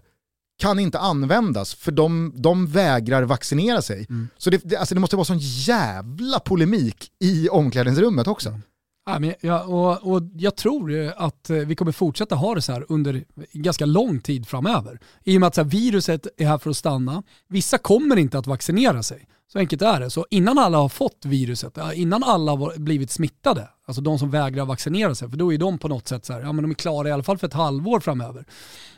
kan 0.58 0.80
inte 0.80 1.00
användas 1.00 1.74
för 1.74 1.92
de, 1.92 2.34
de 2.36 2.68
vägrar 2.68 3.24
vaccinera 3.24 3.82
sig. 3.82 4.06
Mm. 4.10 4.28
Så 4.38 4.50
det, 4.50 4.62
det, 4.64 4.76
alltså 4.76 4.96
det 4.96 5.02
måste 5.02 5.16
vara 5.16 5.26
sån 5.26 5.40
jävla 5.40 6.40
polemik 6.40 7.12
i 7.20 7.50
omklädningsrummet 7.50 8.28
också. 8.28 8.60
Ja, 9.06 9.20
men, 9.20 9.34
ja, 9.42 9.64
och, 9.64 10.14
och 10.14 10.22
jag 10.38 10.56
tror 10.56 11.14
att 11.18 11.50
eh, 11.50 11.58
vi 11.58 11.76
kommer 11.76 11.92
fortsätta 11.92 12.36
ha 12.36 12.56
det 12.56 12.62
så 12.62 12.72
här 12.72 12.86
under 12.90 13.24
ganska 13.52 13.86
lång 13.86 14.20
tid 14.20 14.48
framöver. 14.48 15.00
I 15.24 15.38
och 15.38 15.40
med 15.40 15.48
att 15.48 15.56
så 15.56 15.62
här, 15.62 15.70
viruset 15.70 16.28
är 16.38 16.46
här 16.46 16.58
för 16.58 16.70
att 16.70 16.78
stanna. 16.78 17.24
Vissa 17.48 17.78
kommer 17.78 18.16
inte 18.18 18.38
att 18.38 18.48
vaccinera 18.48 19.04
sig. 19.04 19.28
Så 19.48 19.60
enkelt 19.60 19.82
är 19.82 20.00
det. 20.00 20.10
Så 20.10 20.26
innan 20.30 20.58
alla 20.58 20.78
har 20.78 20.90
fått 20.90 21.26
viruset, 21.26 21.78
innan 21.94 22.24
alla 22.24 22.52
har 22.52 22.78
blivit 22.78 23.12
smittade, 23.12 23.70
alltså 23.86 24.02
de 24.02 24.20
som 24.20 24.32
vägrar 24.32 24.66
vaccinera 24.66 25.16
sig, 25.16 25.30
för 25.30 25.38
då 25.38 25.54
är 25.54 25.58
de 25.58 25.78
på 25.78 25.88
något 25.88 26.08
sätt 26.08 26.26
så 26.26 26.34
här, 26.34 26.42
ja 26.42 26.52
men 26.52 26.64
de 26.64 26.72
är 26.72 26.76
klara 26.76 27.10
i 27.10 27.12
alla 27.12 27.24
fall 27.24 27.38
för 27.38 27.48
ett 27.48 27.54
halvår 27.54 28.00
framöver. 28.00 28.46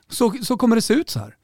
Så, 0.09 0.33
så 0.43 0.57
kommer 0.57 0.75
det 0.75 0.81
se 0.81 0.93
ut 0.93 1.09
så 1.09 1.19
här. 1.19 1.35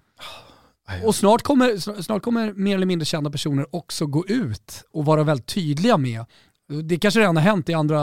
Och 1.06 1.16
snart 1.16 1.42
kommer, 1.42 2.02
snart 2.02 2.24
kommer 2.24 2.54
mer 2.54 2.76
eller 2.76 2.86
mindre 2.86 3.06
kända 3.06 3.30
personer 3.30 3.76
också 3.76 4.06
gå 4.06 4.26
ut 4.28 4.84
och 4.92 5.06
vara 5.06 5.24
väldigt 5.24 5.48
tydliga 5.48 5.98
med 5.98 6.26
det 6.82 6.98
kanske 6.98 7.20
redan 7.20 7.36
har 7.36 7.44
hänt 7.44 7.70
i 7.70 7.74
andra 7.74 7.98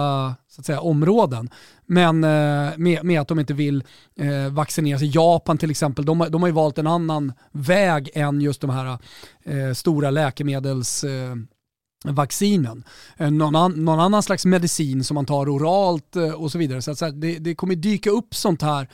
så 0.49 0.61
att 0.61 0.67
säga, 0.67 0.81
områden, 0.81 1.51
men 1.87 2.25
eh, 2.25 2.71
med, 2.77 3.05
med, 3.05 3.21
att 3.21 3.29
de 3.29 3.41
inte 3.41 3.55
vill 3.55 3.85
eh, 4.17 4.49
vaccinera 4.51 4.99
sig. 4.99 5.11
Japan 5.15 5.59
till 5.59 5.71
exempel, 5.71 6.05
de, 6.05 6.27
de 6.31 6.43
har 6.43 6.49
ju 6.49 6.55
valt 6.55 6.79
en 6.79 6.87
annan 6.87 7.33
väg 7.53 8.11
än 8.15 8.41
just 8.41 8.61
de 8.61 8.71
här 8.71 8.99
eh, 9.45 9.73
stora 9.75 10.11
läkemedelsvaccinen. 10.11 12.85
Eh, 13.17 13.27
eh, 13.27 13.31
någon, 13.31 13.57
an, 13.57 13.85
någon, 13.85 14.01
annan 14.01 14.23
slags 14.23 14.45
medicin 14.45 15.05
som 15.05 15.15
man 15.15 15.27
tar 15.27 15.55
oralt 15.55 16.17
eh, 16.17 16.31
och 16.31 16.53
så 16.53 16.59
vidare. 16.59 16.83
Så, 16.83 16.91
att, 16.91 16.99
så 16.99 17.05
här, 17.05 17.13
det, 17.13 17.39
det, 17.39 17.55
kommer 17.55 17.75
dyka 17.75 18.11
upp 18.11 18.35
sånt 18.35 18.63
här 18.63 18.89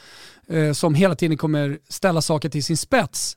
eh, 0.49 0.73
som 0.73 0.95
hela 0.95 1.15
tiden 1.15 1.37
kommer 1.37 1.79
ställa 1.89 2.23
saker 2.23 2.49
till 2.49 2.65
sin 2.65 2.77
spets 2.77 3.37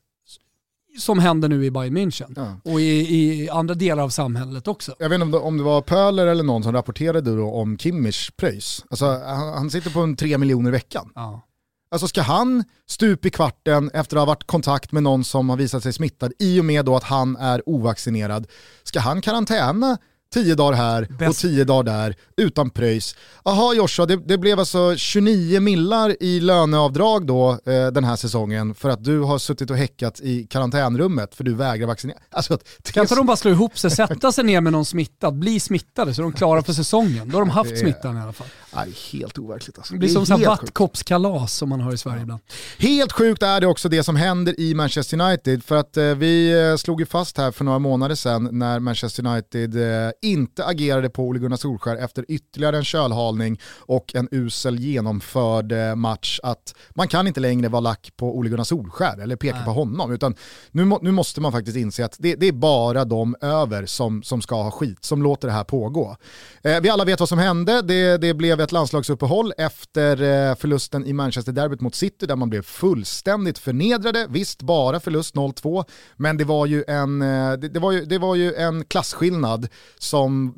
som 0.99 1.19
händer 1.19 1.49
nu 1.49 1.65
i 1.65 1.71
Bayern 1.71 1.97
München 1.97 2.33
ja. 2.35 2.71
och 2.71 2.81
i, 2.81 3.15
i, 3.15 3.49
andra 3.49 3.75
delar 3.75 4.03
av 4.03 4.09
samhället 4.09 4.67
också. 4.67 4.95
Jag 4.99 5.09
vet 5.09 5.15
inte 5.15 5.25
om 5.25 5.31
det, 5.31 5.37
om 5.37 5.57
det 5.57 5.63
var 5.63 5.81
Pöler 5.81 6.27
eller 6.27 6.43
någon 6.43 6.63
som 6.63 6.73
rapporterade 6.73 7.41
om 7.41 7.77
Kimmich 7.77 8.31
pröjs. 8.37 8.85
Alltså, 8.89 9.05
han, 9.05 9.53
han 9.53 9.69
sitter 9.69 9.89
på 9.89 9.99
en 9.99 10.15
3 10.15 10.37
miljoner 10.37 10.69
i 10.69 10.71
veckan. 10.71 11.11
Ja. 11.15 11.45
Alltså 11.91 12.07
ska 12.07 12.21
han 12.21 12.63
stup 12.87 13.25
i 13.25 13.29
kvarten 13.29 13.91
efter 13.93 14.17
att 14.17 14.21
ha 14.21 14.25
varit 14.25 14.43
i 14.43 14.45
kontakt 14.45 14.91
med 14.91 15.03
någon 15.03 15.23
som 15.23 15.49
har 15.49 15.57
visat 15.57 15.83
sig 15.83 15.93
smittad 15.93 16.31
i 16.39 16.59
och 16.61 16.65
med 16.65 16.85
då 16.85 16.95
att 16.95 17.03
han 17.03 17.35
är 17.35 17.69
ovaccinerad, 17.69 18.47
ska 18.83 18.99
han 18.99 19.21
karantäna 19.21 19.97
Tio 20.33 20.55
dagar 20.55 20.77
här 20.77 21.07
Best. 21.19 21.29
och 21.29 21.35
tio 21.35 21.63
dagar 21.63 21.83
där 21.83 22.15
utan 22.37 22.69
pröjs. 22.69 23.15
Jaha 23.45 23.73
Joshua, 23.73 24.05
det, 24.05 24.15
det, 24.15 24.37
blev 24.37 24.59
alltså 24.59 24.95
29 24.95 25.59
millar 25.59 26.23
i 26.23 26.39
löneavdrag 26.39 27.27
då 27.27 27.51
eh, 27.51 27.87
den 27.87 28.03
här 28.03 28.15
säsongen 28.15 28.75
för 28.75 28.89
att 28.89 29.03
du 29.03 29.19
har 29.19 29.37
suttit 29.37 29.69
och 29.69 29.77
häckat 29.77 30.19
i 30.21 30.47
karantänrummet 30.47 31.35
för 31.35 31.43
du 31.43 31.53
vägrar 31.53 31.87
vaccinera. 31.87 32.17
Alltså, 32.29 32.59
kan 32.83 33.03
inte 33.03 33.15
de 33.15 33.25
bara 33.25 33.37
slå 33.37 33.51
ihop 33.51 33.77
sig, 33.77 33.91
sätta 33.91 34.31
sig 34.31 34.43
ner 34.43 34.61
med 34.61 34.73
någon 34.73 34.85
smittad, 34.85 35.39
bli 35.39 35.59
smittade 35.59 36.13
så 36.13 36.21
de 36.21 36.31
klarar 36.31 36.61
för 36.61 36.73
säsongen. 36.73 37.29
Då 37.29 37.37
har 37.37 37.41
de 37.41 37.49
haft 37.49 37.79
smittan 37.79 38.17
i 38.17 38.21
alla 38.21 38.33
fall. 38.33 38.47
Det 38.71 38.77
är 38.77 39.11
helt 39.11 39.37
overkligt 39.37 39.77
alltså. 39.77 39.93
Det 39.93 39.99
blir 39.99 40.19
det 40.19 40.25
som 40.25 40.41
vattkoppskalas 40.41 41.53
som 41.53 41.69
man 41.69 41.81
har 41.81 41.93
i 41.93 41.97
Sverige 41.97 42.21
ibland. 42.21 42.41
Helt 42.77 43.11
sjukt 43.11 43.43
är 43.43 43.61
det 43.61 43.67
också 43.67 43.89
det 43.89 44.03
som 44.03 44.15
händer 44.15 44.59
i 44.59 44.73
Manchester 44.73 45.21
United 45.21 45.63
för 45.63 45.75
att 45.75 45.97
eh, 45.97 46.03
vi 46.03 46.61
eh, 46.69 46.75
slog 46.75 46.99
ju 46.99 47.05
fast 47.05 47.37
här 47.37 47.51
för 47.51 47.65
några 47.65 47.79
månader 47.79 48.15
sedan 48.15 48.49
när 48.51 48.79
Manchester 48.79 49.25
United 49.25 49.75
eh, 49.75 50.11
inte 50.21 50.65
agerade 50.65 51.09
på 51.09 51.23
Ole 51.23 51.39
Gunnar 51.39 51.57
Solskär 51.57 51.95
efter 51.95 52.25
ytterligare 52.27 52.77
en 52.77 52.83
kölhalning 52.83 53.59
och 53.77 54.15
en 54.15 54.27
usel 54.31 54.79
genomförd 54.79 55.71
eh, 55.71 55.95
match 55.95 56.39
att 56.43 56.75
man 56.89 57.07
kan 57.07 57.27
inte 57.27 57.39
längre 57.39 57.69
vara 57.69 57.79
lack 57.79 58.13
på 58.17 58.37
Ole 58.37 58.49
Gunnar 58.49 58.63
Solskär 58.63 59.21
eller 59.21 59.35
peka 59.35 59.55
Nej. 59.55 59.65
på 59.65 59.71
honom 59.71 60.11
utan 60.11 60.35
nu, 60.71 60.97
nu 61.01 61.11
måste 61.11 61.41
man 61.41 61.51
faktiskt 61.51 61.77
inse 61.77 62.05
att 62.05 62.15
det, 62.19 62.35
det, 62.35 62.47
är 62.47 62.51
bara 62.51 63.05
de 63.05 63.35
över 63.41 63.85
som, 63.85 64.23
som 64.23 64.41
ska 64.41 64.63
ha 64.63 64.71
skit, 64.71 65.05
som 65.05 65.23
låter 65.23 65.47
det 65.47 65.53
här 65.53 65.63
pågå. 65.63 66.17
Eh, 66.63 66.81
vi 66.81 66.89
alla 66.89 67.05
vet 67.05 67.19
vad 67.19 67.29
som 67.29 67.39
hände, 67.39 67.81
det, 67.81 68.17
det 68.17 68.33
blev 68.33 68.61
ett 68.61 68.71
landslagsuppehåll 68.71 69.53
efter 69.57 70.21
eh, 70.21 70.55
förlusten 70.55 71.05
i 71.05 71.13
Manchester-derbyt 71.13 71.81
mot 71.81 71.95
City 71.95 72.25
där 72.25 72.35
man 72.35 72.49
blev 72.49 72.61
fullständigt 72.61 73.57
förnedrade, 73.57 74.27
visst 74.29 74.61
bara 74.61 74.99
förlust 74.99 75.35
0-2, 75.35 75.85
men 76.15 76.37
det 76.37 76.45
var 76.45 76.65
ju 76.65 76.83
en, 76.87 77.21
eh, 77.21 77.51
det, 77.51 77.69
det, 77.69 77.79
var 77.79 77.91
ju, 77.91 78.05
det 78.05 78.17
var 78.17 78.35
ju 78.35 78.53
en 78.53 78.85
klasskillnad 78.85 79.67
som 80.09 80.53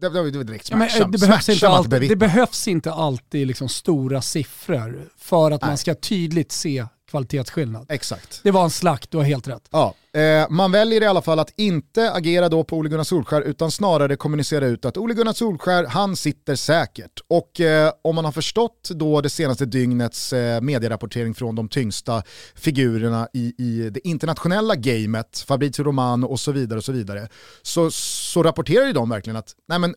det, 0.00 0.08
det 0.08 0.38
var 0.38 0.44
direkt 0.44 0.66
smärtsamt. 0.66 1.00
Ja, 1.00 1.06
det, 1.06 1.18
behövs 1.18 1.48
inte 1.48 1.68
alltid, 1.68 2.08
det 2.08 2.16
behövs 2.16 2.68
inte 2.68 2.92
alltid 2.92 3.46
liksom 3.46 3.68
stora 3.68 4.22
siffror 4.22 5.08
för 5.16 5.50
att 5.50 5.60
Nej. 5.60 5.70
man 5.70 5.78
ska 5.78 5.94
tydligt 5.94 6.52
se 6.52 6.86
kvalitetsskillnad. 7.14 7.86
Exakt. 7.88 8.40
Det 8.42 8.50
var 8.50 8.64
en 8.64 8.70
slakt, 8.70 9.10
du 9.10 9.16
har 9.16 9.24
helt 9.24 9.48
rätt. 9.48 9.68
Ja. 9.70 9.94
Eh, 10.20 10.46
man 10.50 10.72
väljer 10.72 11.02
i 11.02 11.06
alla 11.06 11.22
fall 11.22 11.38
att 11.38 11.52
inte 11.56 12.12
agera 12.12 12.48
då 12.48 12.64
på 12.64 12.76
Ole 12.76 12.88
Gunnar 12.88 13.04
Solskär 13.04 13.40
utan 13.40 13.70
snarare 13.70 14.16
kommunicera 14.16 14.66
ut 14.66 14.84
att 14.84 14.96
Ole 14.96 15.14
Gunnar 15.14 15.32
Solskär, 15.32 15.84
han 15.84 16.16
sitter 16.16 16.54
säkert. 16.54 17.20
Och 17.28 17.60
eh, 17.60 17.92
om 18.02 18.14
man 18.14 18.24
har 18.24 18.32
förstått 18.32 18.90
då 18.90 19.20
det 19.20 19.30
senaste 19.30 19.66
dygnets 19.66 20.32
eh, 20.32 20.60
medierapportering 20.60 21.34
från 21.34 21.54
de 21.54 21.68
tyngsta 21.68 22.22
figurerna 22.54 23.28
i, 23.32 23.54
i 23.58 23.90
det 23.90 24.08
internationella 24.08 24.74
gamet, 24.74 25.44
Fabrizio 25.46 25.84
Romano 25.84 26.26
och 26.26 26.40
så 26.40 26.52
vidare 26.52 26.78
och 26.78 26.84
så 26.84 26.92
vidare, 26.92 27.28
så, 27.62 27.90
så 27.90 28.42
rapporterar 28.42 28.86
ju 28.86 28.92
de 28.92 29.10
verkligen 29.10 29.36
att 29.36 29.54
nej 29.68 29.78
men, 29.78 29.94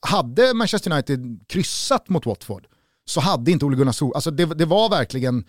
hade 0.00 0.54
Manchester 0.54 0.92
United 0.92 1.40
kryssat 1.48 2.08
mot 2.08 2.26
Watford 2.26 2.66
så 3.04 3.20
hade 3.20 3.50
inte 3.50 3.64
Ole 3.64 3.76
Gunnar 3.76 3.92
Solskär, 3.92 4.14
alltså 4.14 4.30
det, 4.30 4.44
det 4.44 4.64
var 4.64 4.90
verkligen 4.90 5.44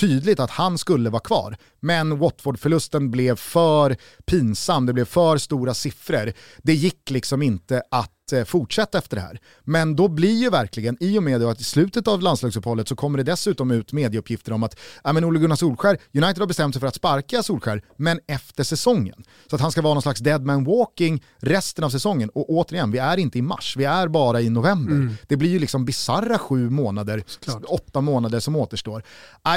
tydligt 0.00 0.40
att 0.40 0.50
han 0.50 0.78
skulle 0.78 1.10
vara 1.10 1.22
kvar. 1.22 1.56
Men 1.80 2.18
Watford-förlusten 2.18 3.10
blev 3.10 3.36
för 3.36 3.96
pinsam, 4.26 4.86
det 4.86 4.92
blev 4.92 5.04
för 5.04 5.38
stora 5.38 5.74
siffror. 5.74 6.32
Det 6.62 6.74
gick 6.74 7.10
liksom 7.10 7.42
inte 7.42 7.82
att 7.90 8.23
fortsätta 8.46 8.98
efter 8.98 9.16
det 9.16 9.22
här. 9.22 9.40
Men 9.64 9.96
då 9.96 10.08
blir 10.08 10.34
ju 10.34 10.50
verkligen, 10.50 10.96
i 11.00 11.18
och 11.18 11.22
med 11.22 11.42
att 11.42 11.60
i 11.60 11.64
slutet 11.64 12.08
av 12.08 12.22
landslagsuppehållet 12.22 12.88
så 12.88 12.96
kommer 12.96 13.18
det 13.18 13.24
dessutom 13.24 13.70
ut 13.70 13.92
medieuppgifter 13.92 14.52
om 14.52 14.62
att 14.62 14.80
ja, 15.04 15.12
men 15.12 15.24
Ole 15.24 15.38
Gunnar 15.38 15.56
Solskär, 15.56 15.98
United 16.14 16.38
har 16.38 16.46
bestämt 16.46 16.74
sig 16.74 16.80
för 16.80 16.86
att 16.86 16.94
sparka 16.94 17.42
Solskär, 17.42 17.82
men 17.96 18.20
efter 18.26 18.64
säsongen. 18.64 19.24
Så 19.50 19.56
att 19.56 19.62
han 19.62 19.72
ska 19.72 19.82
vara 19.82 19.94
någon 19.94 20.02
slags 20.02 20.20
dead 20.20 20.44
man 20.44 20.64
walking 20.64 21.22
resten 21.36 21.84
av 21.84 21.90
säsongen. 21.90 22.28
Och 22.28 22.50
återigen, 22.50 22.90
vi 22.90 22.98
är 22.98 23.16
inte 23.16 23.38
i 23.38 23.42
mars, 23.42 23.76
vi 23.76 23.84
är 23.84 24.08
bara 24.08 24.40
i 24.40 24.50
november. 24.50 24.92
Mm. 24.92 25.14
Det 25.28 25.36
blir 25.36 25.50
ju 25.50 25.58
liksom 25.58 25.84
bizarra 25.84 26.38
sju 26.38 26.70
månader, 26.70 27.24
Klart. 27.40 27.64
åtta 27.68 28.00
månader 28.00 28.40
som 28.40 28.56
återstår. 28.56 29.04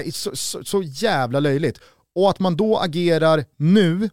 Äh, 0.06 0.12
så, 0.12 0.36
så, 0.36 0.64
så 0.64 0.84
jävla 0.84 1.40
löjligt. 1.40 1.80
Och 2.16 2.30
att 2.30 2.40
man 2.40 2.58
då 2.58 2.78
agerar 2.78 3.46
nu 3.58 4.10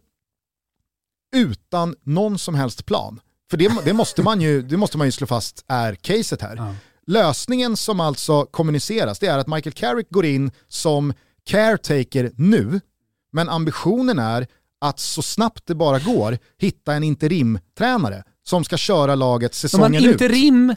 utan 1.35 1.95
någon 2.03 2.39
som 2.39 2.55
helst 2.55 2.85
plan. 2.85 3.19
För 3.49 3.57
det, 3.57 3.71
det, 3.85 3.93
måste, 3.93 4.23
man 4.23 4.41
ju, 4.41 4.61
det 4.61 4.77
måste 4.77 4.97
man 4.97 5.07
ju 5.07 5.11
slå 5.11 5.27
fast 5.27 5.65
är 5.67 5.95
caset 5.95 6.41
här. 6.41 6.55
Ja. 6.55 6.75
Lösningen 7.07 7.77
som 7.77 7.99
alltså 7.99 8.45
kommuniceras 8.45 9.19
det 9.19 9.27
är 9.27 9.37
att 9.37 9.47
Michael 9.47 9.73
Carrick 9.73 10.09
går 10.09 10.25
in 10.25 10.51
som 10.67 11.13
caretaker 11.45 12.31
nu, 12.35 12.81
men 13.31 13.49
ambitionen 13.49 14.19
är 14.19 14.47
att 14.81 14.99
så 14.99 15.21
snabbt 15.21 15.67
det 15.67 15.75
bara 15.75 15.99
går 15.99 16.37
hitta 16.57 16.93
en 16.93 17.03
interimtränare 17.03 18.23
som 18.43 18.63
ska 18.63 18.77
köra 18.77 19.15
laget 19.15 19.53
säsongen 19.53 20.05
ut. 20.05 20.11
Interim 20.11 20.75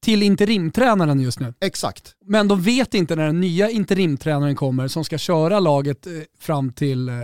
till 0.00 0.22
interimtränaren 0.22 1.20
just 1.20 1.40
nu. 1.40 1.54
Exakt. 1.60 2.14
Men 2.26 2.48
de 2.48 2.62
vet 2.62 2.94
inte 2.94 3.16
när 3.16 3.26
den 3.26 3.40
nya 3.40 3.70
interimtränaren 3.70 4.56
kommer 4.56 4.88
som 4.88 5.04
ska 5.04 5.18
köra 5.18 5.60
laget 5.60 6.06
eh, 6.06 6.12
fram 6.40 6.72
till, 6.72 7.08
eh, 7.08 7.14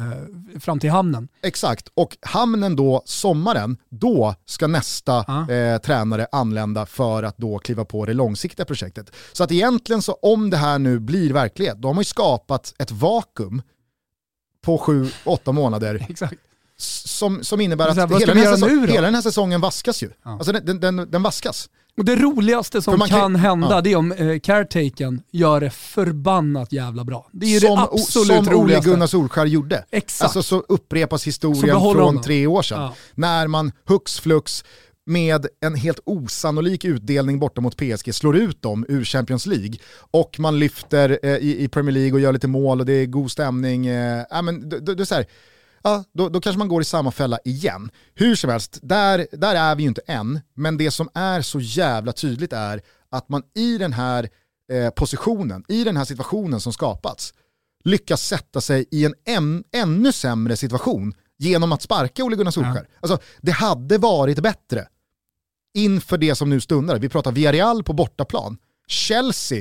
fram 0.61 0.81
till 0.81 0.91
hamnen. 0.91 1.29
Exakt, 1.43 1.89
och 1.95 2.17
hamnen 2.21 2.77
då, 2.77 3.03
sommaren, 3.05 3.77
då 3.91 4.35
ska 4.45 4.67
nästa 4.67 5.25
ah. 5.29 5.51
eh, 5.51 5.79
tränare 5.79 6.27
anlända 6.33 6.87
för 6.87 7.23
att 7.23 7.39
då 7.39 7.59
kliva 7.59 7.85
på 7.85 8.07
det 8.07 8.15
långsiktiga 8.15 8.67
projektet. 8.67 9.13
Så 9.33 9.45
att 9.45 9.53
egentligen 9.53 10.03
så 10.03 10.13
om 10.13 10.51
det 10.51 10.57
här 10.57 10.79
nu 10.79 10.99
blir 10.99 11.33
verklighet, 11.33 11.77
då 11.79 11.89
har 11.89 11.95
man 11.95 12.01
ju 12.01 12.05
skapat 12.05 12.75
ett 12.79 12.91
vakuum 12.91 13.63
på 14.63 14.79
sju, 14.79 15.09
åtta 15.25 15.53
månader. 15.53 16.07
Som, 16.85 17.45
som 17.45 17.61
innebär 17.61 17.89
att 17.89 17.97
hela, 17.97 18.35
den 18.35 18.37
här, 18.37 18.57
säsong, 18.57 18.89
hela 18.89 19.07
den 19.07 19.15
här 19.15 19.23
säsongen 19.23 19.61
vaskas 19.61 20.03
ju. 20.03 20.11
Ja. 20.25 20.31
Alltså 20.31 20.53
den, 20.53 20.81
den, 20.81 20.97
den 21.11 21.23
vaskas. 21.23 21.69
Och 21.97 22.05
det 22.05 22.17
roligaste 22.17 22.83
som 22.83 22.99
kan, 22.99 23.09
kan, 23.09 23.37
hända 23.37 23.71
ja. 23.71 23.81
det 23.81 23.93
är 23.93 23.97
om 23.97 24.13
eh, 24.13 24.39
caretaken 24.39 25.23
gör 25.31 25.61
det 25.61 25.71
förbannat 25.71 26.73
jävla 26.73 27.05
bra. 27.05 27.29
Det 27.33 27.57
är 27.57 27.61
som, 27.61 27.77
det 27.77 27.83
absolut 27.83 28.45
som 28.45 28.51
roligaste. 28.51 28.85
Som 28.85 28.93
Gunnar 28.93 29.07
Solskjaer 29.07 29.47
gjorde. 29.47 29.85
Exakt. 29.91 30.23
Alltså 30.23 30.43
så 30.43 30.59
upprepas 30.69 31.27
historien 31.27 31.81
från 31.81 31.81
honom. 31.81 32.23
tre 32.23 32.47
år 32.47 32.63
sedan. 32.63 32.83
Ja. 32.83 32.95
När 33.15 33.47
man 33.47 33.73
hux 33.85 34.21
flux 34.21 34.65
med 35.07 35.47
en 35.61 35.75
helt 35.75 36.01
osannolik 36.05 36.85
utdelning 36.85 37.39
borta 37.39 37.61
mot 37.61 37.77
PSG 37.77 38.15
slår 38.15 38.37
ut 38.37 38.63
dem 38.63 38.87
ur 38.89 39.05
Champions 39.05 39.47
League 39.47 39.75
och 40.11 40.37
man 40.39 40.59
lyfter 40.59 41.19
eh, 41.23 41.37
i, 41.37 41.65
i, 41.65 41.69
Premier 41.69 41.93
League 41.93 42.13
och 42.13 42.21
gör 42.21 42.33
lite 42.33 42.49
mål 42.49 42.81
och 42.81 42.87
det 42.87 42.93
är 42.93 43.07
god 43.07 43.31
stämning. 43.31 43.87
Eh, 43.87 44.25
äh, 44.33 44.43
men, 44.43 44.69
det, 44.69 44.81
det, 44.81 44.95
det 44.95 45.03
är 45.03 45.05
så 45.05 45.15
här, 45.15 45.27
ja, 45.83 46.05
då, 46.13 46.29
då 46.29 46.41
kanske 46.41 46.59
man 46.59 46.69
går 46.69 46.83
i 46.83 46.85
samma 46.85 47.11
fälla 47.11 47.39
igen. 47.45 47.91
Hur 48.15 48.35
som 48.35 48.51
helst, 48.51 48.79
där, 48.83 49.27
där 49.33 49.55
är 49.55 49.75
vi 49.75 49.83
ju 49.83 49.89
inte 49.89 50.03
än, 50.07 50.41
men 50.55 50.77
det 50.77 50.91
som 50.91 51.09
är 51.15 51.43
så 51.43 51.61
jävla 51.61 52.13
tydligt 52.13 52.53
är 52.53 52.83
att 53.11 53.29
man 53.29 53.43
i 53.55 53.79
den 53.79 53.93
här 53.93 54.29
eh, 54.73 54.91
positionen, 54.91 55.65
i 55.69 55.85
den 55.85 55.97
här 55.97 56.05
situationen 56.05 56.61
som 56.61 56.73
skapats, 56.73 57.35
lyckas 57.85 58.27
sätta 58.27 58.61
sig 58.61 58.87
i 58.91 59.05
en 59.05 59.15
än, 59.27 59.65
ännu 59.73 60.13
sämre 60.13 60.57
situation 60.57 61.15
genom 61.39 61.73
att 61.73 61.83
sparka 61.83 62.25
Ole 62.25 62.37
Gunnar 62.37 62.51
Solskjaer. 62.51 62.87
Ja. 62.91 62.99
Alltså, 63.01 63.19
det 63.41 63.53
hade 63.53 63.99
varit 63.99 64.39
bättre 64.39 64.89
inför 65.75 66.19
det 66.19 66.35
som 66.35 66.51
nu 66.51 66.61
stundar. 66.61 66.99
Vi 66.99 67.09
pratar 67.09 67.33
Villarreal 67.33 67.85
på 67.85 67.93
bortaplan, 67.93 68.59
Chelsea 68.87 69.59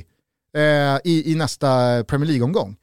eh, 0.58 0.98
i, 1.04 1.32
i 1.32 1.36
nästa 1.36 2.04
Premier 2.04 2.28
League-omgång. 2.28 2.78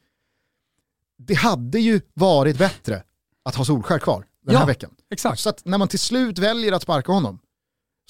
Det 1.19 1.35
hade 1.35 1.81
ju 1.81 2.01
varit 2.15 2.59
bättre 2.59 3.03
att 3.49 3.55
ha 3.55 3.65
Solskär 3.65 3.99
kvar 3.99 4.25
den 4.45 4.53
ja, 4.53 4.59
här 4.59 4.67
veckan. 4.67 4.91
Exakt. 5.11 5.41
Så 5.41 5.49
att 5.49 5.65
när 5.65 5.79
man 5.79 5.89
till 5.89 5.99
slut 5.99 6.39
väljer 6.39 6.73
att 6.73 6.83
sparka 6.83 7.13
honom 7.13 7.39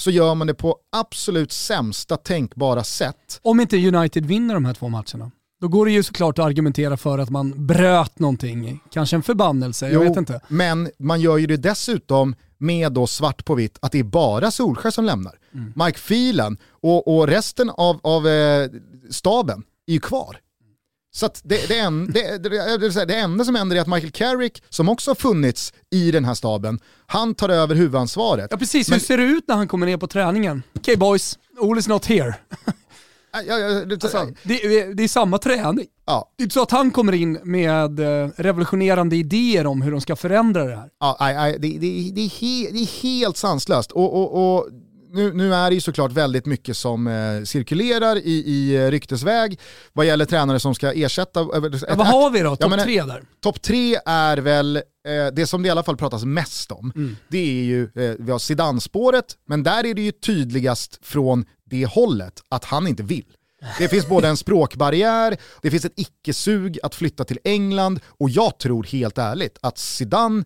så 0.01 0.11
gör 0.11 0.35
man 0.35 0.47
det 0.47 0.55
på 0.55 0.77
absolut 0.97 1.53
sämsta 1.53 2.17
tänkbara 2.17 2.85
sätt. 2.85 3.41
Om 3.43 3.61
inte 3.61 3.89
United 3.89 4.27
vinner 4.27 4.55
de 4.55 4.65
här 4.65 4.75
två 4.75 4.89
matcherna, 4.89 5.31
då 5.61 5.69
går 5.69 5.87
det 5.87 5.93
ju 5.93 6.03
såklart 6.03 6.39
att 6.39 6.45
argumentera 6.45 6.97
för 6.97 7.19
att 7.19 7.31
man 7.31 7.67
bröt 7.67 8.19
någonting. 8.19 8.81
Kanske 8.91 9.17
en 9.17 9.23
förbannelse, 9.23 9.91
jag 9.91 10.01
vet 10.01 10.17
inte. 10.17 10.41
Men 10.49 10.91
man 10.99 11.21
gör 11.21 11.37
ju 11.37 11.47
det 11.47 11.57
dessutom 11.57 12.35
med 12.59 12.93
då 12.93 13.07
svart 13.07 13.45
på 13.45 13.55
vitt 13.55 13.79
att 13.83 13.93
det 13.93 13.99
är 13.99 14.05
bara 14.05 14.51
Solskär 14.51 14.91
som 14.91 15.05
lämnar. 15.05 15.39
Mm. 15.55 15.73
Mike 15.77 15.99
Phelan 15.99 16.59
och, 16.71 17.17
och 17.17 17.27
resten 17.27 17.71
av, 17.71 18.01
av 18.03 18.29
eh, 18.29 18.71
staben 19.11 19.63
är 19.87 19.93
ju 19.93 20.01
kvar. 20.01 20.41
Så 21.11 21.29
det, 21.43 21.69
det, 21.69 21.79
en, 21.79 22.13
det, 22.13 22.39
det, 22.39 23.05
det, 23.05 23.15
enda 23.15 23.45
som 23.45 23.55
händer 23.55 23.77
är 23.77 23.81
att 23.81 23.87
Michael 23.87 24.13
Carrick, 24.13 24.63
som 24.69 24.89
också 24.89 25.11
har 25.11 25.15
funnits 25.15 25.73
i 25.91 26.11
den 26.11 26.25
här 26.25 26.35
staben, 26.35 26.81
han 27.07 27.35
tar 27.35 27.49
över 27.49 27.75
huvudansvaret. 27.75 28.49
Ja 28.51 28.57
precis, 28.57 28.89
Men, 28.89 28.99
hur 28.99 29.07
ser 29.07 29.19
det 29.19 29.25
ut 29.25 29.45
när 29.49 29.55
han 29.55 29.69
kommer 29.69 29.87
ner 29.87 29.97
på 29.97 30.07
träningen? 30.07 30.63
Okej 30.69 30.81
okay, 30.81 30.97
boys, 30.97 31.39
Ole's 31.61 31.89
not 31.89 32.07
here. 32.07 32.35
Ja, 33.33 33.43
ja, 33.43 33.85
det, 33.85 34.05
alltså, 34.05 34.27
det, 34.43 34.85
det, 34.95 35.03
är 35.03 35.09
samma 35.09 35.39
träning. 35.39 35.87
Ja. 36.07 36.33
Det 36.37 36.43
är 36.43 36.45
inte 36.45 36.55
så 36.55 36.63
att 36.63 36.71
han 36.71 36.91
kommer 36.91 37.13
in 37.13 37.39
med 37.43 38.01
eh, 38.01 38.29
revolutionerande 38.37 39.17
idéer 39.17 39.67
om 39.67 39.83
hur 39.83 39.91
de 39.91 40.01
ska 40.01 40.17
förändra 40.17 40.65
det 40.65 40.77
här. 40.77 40.91
Ja, 41.01 41.17
det, 41.59 41.59
det, 41.59 41.79
det, 42.15 42.21
är, 42.21 42.41
he, 42.41 42.71
det 42.73 42.79
är 42.79 43.03
helt 43.03 43.37
sanslöst. 43.37 43.93
Och, 43.93 44.15
och, 44.15 44.57
och 44.57 44.69
nu, 45.13 45.33
nu, 45.33 45.55
är 45.55 45.71
det 45.71 45.75
ju 45.75 45.81
såklart 45.81 46.13
väldigt 46.13 46.47
mycket 46.47 46.77
som 46.77 47.07
eh, 47.07 47.43
cirkulerar 47.45 48.17
i, 48.17 48.43
i 48.47 48.77
eh, 48.77 48.91
ryktesväg 48.91 49.61
vad 49.93 50.07
gäller 50.07 50.25
tränare 50.25 50.61
som 50.61 50.75
ska 50.75 50.93
ersätta. 50.93 51.41
Eh, 51.41 51.47
ja, 51.89 51.95
vad 51.95 52.07
har 52.07 52.31
vi 52.31 52.41
då? 52.41 52.57
Topp 52.57 52.73
ja, 52.77 52.85
tre 52.85 53.03
där? 53.03 53.23
Topp 53.41 53.63
tre 53.63 53.99
är 54.07 54.37
väl 54.37 54.77
eh, 54.77 54.83
det 55.33 55.47
som 55.47 55.63
det 55.63 55.67
i 55.67 55.71
alla 55.71 55.83
fall 55.83 55.97
pratas 55.97 56.25
mest 56.25 56.73
om. 56.73 56.93
Mm. 56.97 57.17
Det 57.29 57.39
är 57.39 57.65
ju, 57.65 57.83
eh, 57.85 58.15
vi 58.19 58.31
har 58.31 58.39
Zidane-spåret, 58.39 59.37
men 59.47 59.63
där 59.63 59.87
är 59.87 59.95
det 59.95 60.03
ju 60.03 60.13
tydligast 60.13 60.99
från 61.03 61.45
det 61.65 61.87
hållet 61.87 62.43
att 62.49 62.65
han 62.65 62.87
inte 62.87 63.03
vill. 63.03 63.37
Det 63.79 63.89
finns 63.89 64.09
både 64.09 64.29
en 64.29 64.37
språkbarriär, 64.37 65.37
det 65.63 65.71
finns 65.71 65.85
ett 65.85 65.93
icke-sug 65.97 66.79
att 66.83 66.95
flytta 66.95 67.25
till 67.25 67.39
England 67.45 68.01
och 68.07 68.31
jag 68.31 68.59
tror 68.59 68.85
helt 68.85 69.19
ärligt 69.19 69.59
att 69.63 69.79
Zidane 69.79 70.45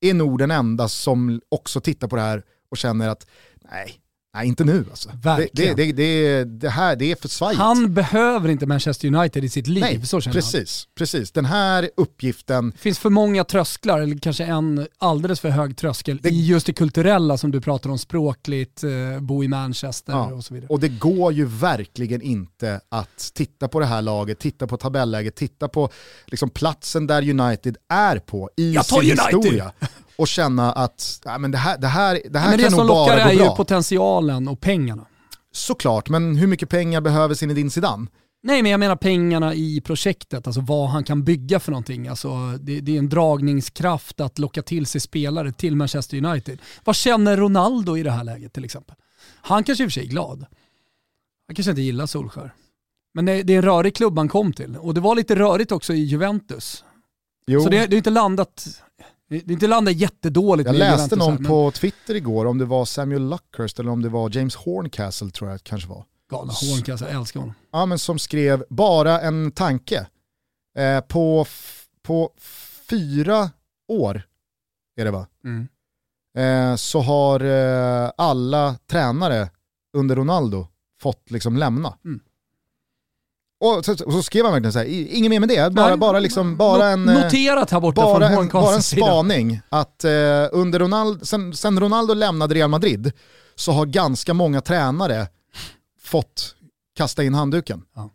är 0.00 0.14
nog 0.14 0.38
den 0.38 0.50
enda 0.50 0.88
som 0.88 1.40
också 1.48 1.80
tittar 1.80 2.08
på 2.08 2.16
det 2.16 2.22
här 2.22 2.42
och 2.70 2.76
känner 2.76 3.08
att 3.08 3.26
nej, 3.70 4.00
Nej, 4.34 4.46
inte 4.46 4.64
nu 4.64 4.84
alltså. 4.90 5.10
Verkligen. 5.22 5.76
Det, 5.76 5.84
det, 5.84 5.92
det, 5.92 6.44
det, 6.44 6.68
här, 6.68 6.96
det 6.96 7.10
är 7.12 7.16
för 7.16 7.28
svajigt. 7.28 7.60
Han 7.60 7.94
behöver 7.94 8.48
inte 8.48 8.66
Manchester 8.66 9.14
United 9.14 9.44
i 9.44 9.48
sitt 9.48 9.66
liv, 9.66 9.80
Nej, 9.80 10.06
så 10.06 10.20
känner 10.20 10.34
precis, 10.34 10.86
han. 10.86 10.94
Precis, 10.94 11.32
den 11.32 11.44
här 11.44 11.90
uppgiften... 11.96 12.70
Det 12.70 12.78
finns 12.78 12.98
för 12.98 13.10
många 13.10 13.44
trösklar, 13.44 14.00
eller 14.00 14.18
kanske 14.18 14.44
en 14.44 14.86
alldeles 14.98 15.40
för 15.40 15.48
hög 15.48 15.76
tröskel 15.76 16.18
det... 16.22 16.28
i 16.28 16.46
just 16.46 16.66
det 16.66 16.72
kulturella 16.72 17.38
som 17.38 17.50
du 17.50 17.60
pratar 17.60 17.90
om, 17.90 17.98
språkligt, 17.98 18.84
eh, 18.84 19.20
bo 19.20 19.44
i 19.44 19.48
Manchester 19.48 20.12
ja, 20.12 20.32
och 20.32 20.44
så 20.44 20.54
vidare. 20.54 20.68
Och 20.68 20.80
det 20.80 20.88
går 20.88 21.32
ju 21.32 21.44
verkligen 21.44 22.22
inte 22.22 22.80
att 22.88 23.30
titta 23.34 23.68
på 23.68 23.80
det 23.80 23.86
här 23.86 24.02
laget, 24.02 24.38
titta 24.38 24.66
på 24.66 24.76
tabelläget, 24.76 25.34
titta 25.34 25.68
på 25.68 25.88
liksom 26.26 26.50
platsen 26.50 27.06
där 27.06 27.40
United 27.40 27.76
är 27.88 28.18
på 28.18 28.50
i 28.56 28.78
sin 28.84 28.98
United. 28.98 29.18
historia 29.18 29.72
och 30.16 30.28
känna 30.28 30.72
att 30.72 31.20
ja, 31.24 31.38
men 31.38 31.50
det 31.50 31.58
här, 31.58 31.78
det 31.78 31.86
här, 31.86 32.20
det 32.30 32.38
här 32.38 32.50
men 32.50 32.58
kan 32.58 32.72
nog 32.72 32.86
bara 32.86 32.88
gå 32.88 32.94
bra. 32.94 33.14
Det 33.14 33.20
som 33.20 33.26
lockar 33.26 33.44
är 33.44 33.50
ju 33.50 33.56
potentialen 33.56 34.48
och 34.48 34.60
pengarna. 34.60 35.06
Såklart, 35.52 36.08
men 36.08 36.36
hur 36.36 36.46
mycket 36.46 36.68
pengar 36.68 37.00
behöver 37.00 37.34
Zinedine 37.34 37.70
Zidane? 37.70 38.06
Nej 38.42 38.62
men 38.62 38.70
jag 38.70 38.80
menar 38.80 38.96
pengarna 38.96 39.54
i 39.54 39.80
projektet, 39.80 40.46
alltså 40.46 40.60
vad 40.60 40.88
han 40.88 41.04
kan 41.04 41.24
bygga 41.24 41.60
för 41.60 41.72
någonting. 41.72 42.08
Alltså, 42.08 42.58
det, 42.60 42.80
det, 42.80 42.94
är 42.94 42.98
en 42.98 43.08
dragningskraft 43.08 44.20
att 44.20 44.38
locka 44.38 44.62
till 44.62 44.86
sig 44.86 45.00
spelare 45.00 45.52
till 45.52 45.76
Manchester 45.76 46.24
United. 46.24 46.58
Vad 46.84 46.96
känner 46.96 47.36
Ronaldo 47.36 47.96
i 47.96 48.02
det 48.02 48.10
här 48.10 48.24
läget 48.24 48.52
till 48.52 48.64
exempel? 48.64 48.96
Han 49.36 49.64
kanske 49.64 49.84
i 49.84 49.86
och 49.86 49.90
för 49.90 49.94
sig 49.94 50.04
är 50.04 50.10
glad. 50.10 50.46
Han 51.48 51.54
kanske 51.54 51.70
inte 51.70 51.82
gillar 51.82 52.06
Solskär. 52.06 52.54
Men 53.14 53.24
det, 53.24 53.42
det 53.42 53.52
är 53.52 53.56
en 53.56 53.62
rörig 53.62 53.96
klubb 53.96 54.18
han 54.18 54.28
kom 54.28 54.52
till. 54.52 54.76
Och 54.76 54.94
det 54.94 55.00
var 55.00 55.14
lite 55.14 55.36
rörigt 55.36 55.72
också 55.72 55.92
i 55.94 56.04
Juventus. 56.04 56.84
Jo. 57.46 57.60
Så 57.60 57.68
det, 57.68 57.86
det 57.86 57.96
är 57.96 57.98
inte 57.98 58.10
landat 58.10 58.82
det 59.40 59.50
är 59.50 59.52
inte 59.52 59.66
landat 59.66 59.94
jättedåligt. 59.94 60.66
Jag 60.66 60.76
läste 60.76 61.16
någon 61.16 61.34
men... 61.34 61.44
på 61.44 61.70
Twitter 61.70 62.14
igår, 62.14 62.46
om 62.46 62.58
det 62.58 62.64
var 62.64 62.84
Samuel 62.84 63.28
Luckhurst 63.28 63.78
eller 63.78 63.90
om 63.90 64.02
det 64.02 64.08
var 64.08 64.36
James 64.36 64.56
Horncastle 64.56 65.30
tror 65.30 65.50
jag 65.50 65.58
det 65.58 65.64
kanske 65.64 65.88
var. 65.88 66.04
Galna 66.30 66.52
Horncastle, 66.52 67.06
jag 67.06 67.20
älskar 67.20 67.40
honom. 67.40 67.54
Ja 67.72 67.86
men 67.86 67.98
som 67.98 68.18
skrev, 68.18 68.64
bara 68.68 69.20
en 69.20 69.52
tanke. 69.52 70.06
Eh, 70.78 71.00
på, 71.00 71.46
på 72.02 72.32
fyra 72.88 73.50
år 73.88 74.22
är 74.96 75.04
det 75.04 75.10
va? 75.10 75.26
Mm. 75.44 75.68
Eh, 76.38 76.76
så 76.76 77.00
har 77.00 77.40
eh, 77.40 78.10
alla 78.16 78.76
tränare 78.86 79.50
under 79.96 80.16
Ronaldo 80.16 80.68
fått 81.02 81.30
liksom 81.30 81.56
lämna. 81.56 81.98
Mm. 82.04 82.20
Och 83.60 83.84
så, 83.84 83.92
och 83.92 84.12
så, 84.12 84.22
skrev 84.22 84.44
han 84.44 84.52
verkligen 84.52 84.72
så 84.72 84.78
här, 84.78 84.86
inget 84.86 85.30
mer 85.30 85.40
med 85.40 85.48
det, 85.48 85.72
bara, 85.72 85.88
Nej, 85.88 85.96
bara, 85.96 86.18
liksom, 86.18 86.56
bara 86.56 86.88
en... 86.88 87.08
Eh, 87.08 87.22
noterat 87.22 87.70
här 87.70 87.80
borta 87.80 88.02
bara 88.02 88.28
från 88.28 88.42
en, 88.42 88.48
Bara 88.48 88.74
en 88.74 88.82
spaning, 88.82 89.60
att 89.68 90.04
eh, 90.04 90.10
under 90.52 90.78
Ronaldo, 90.78 91.24
sen, 91.24 91.54
sen 91.54 91.80
Ronaldo 91.80 92.14
lämnade 92.14 92.54
Real 92.54 92.70
Madrid 92.70 93.12
så 93.54 93.72
har 93.72 93.86
ganska 93.86 94.34
många 94.34 94.60
tränare 94.60 95.28
fått 96.00 96.54
kasta 96.96 97.24
in 97.24 97.34
handduken. 97.34 97.82
Ja. 97.94 98.10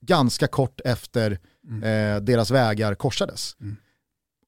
Ganska 0.00 0.46
kort 0.46 0.80
efter 0.84 1.38
mm. 1.68 1.82
eh, 1.82 2.22
deras 2.22 2.50
vägar 2.50 2.94
korsades. 2.94 3.56
Mm. 3.60 3.76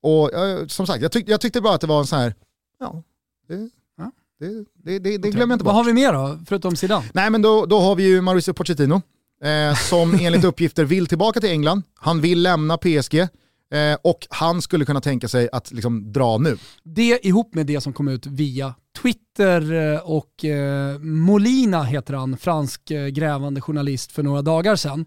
Och 0.02 0.32
eh, 0.32 0.66
som 0.66 0.86
sagt, 0.86 1.02
jag, 1.02 1.12
tyck, 1.12 1.28
jag 1.28 1.40
tyckte 1.40 1.60
bara 1.60 1.74
att 1.74 1.80
det 1.80 1.86
var 1.86 2.00
en 2.00 2.06
sån 2.06 2.18
här, 2.18 2.34
ja, 2.80 3.02
det, 3.48 3.70
ja. 3.96 4.10
det, 4.38 4.64
det, 4.84 4.98
det, 4.98 5.18
det 5.18 5.30
glömmer 5.30 5.52
jag 5.52 5.56
inte 5.56 5.64
bort. 5.64 5.74
Vad 5.74 5.74
har 5.74 5.84
vi 5.84 5.92
mer 5.92 6.12
då, 6.12 6.38
förutom 6.46 6.76
Zidane? 6.76 7.04
Nej 7.14 7.30
men 7.30 7.42
då, 7.42 7.66
då 7.66 7.80
har 7.80 7.96
vi 7.96 8.02
ju 8.02 8.20
Mauricio 8.20 8.52
Pochettino, 8.52 9.02
eh, 9.44 9.74
som 9.74 10.14
enligt 10.20 10.44
uppgifter 10.44 10.84
vill 10.84 11.06
tillbaka 11.06 11.40
till 11.40 11.50
England. 11.50 11.82
Han 11.94 12.20
vill 12.20 12.42
lämna 12.42 12.78
PSG. 12.78 13.28
Eh, 13.74 13.96
och 14.02 14.26
han 14.30 14.62
skulle 14.62 14.84
kunna 14.84 15.00
tänka 15.00 15.28
sig 15.28 15.48
att 15.52 15.72
liksom 15.72 16.12
dra 16.12 16.38
nu. 16.38 16.58
Det 16.82 17.26
ihop 17.26 17.54
med 17.54 17.66
det 17.66 17.80
som 17.80 17.92
kom 17.92 18.08
ut 18.08 18.26
via 18.26 18.74
Twitter 19.02 19.72
eh, 19.72 19.98
och 19.98 20.44
eh, 20.44 20.98
Molina 20.98 21.82
heter 21.82 22.14
han, 22.14 22.36
fransk 22.36 22.90
eh, 22.90 23.06
grävande 23.06 23.60
journalist 23.60 24.12
för 24.12 24.22
några 24.22 24.42
dagar 24.42 24.76
sedan. 24.76 25.06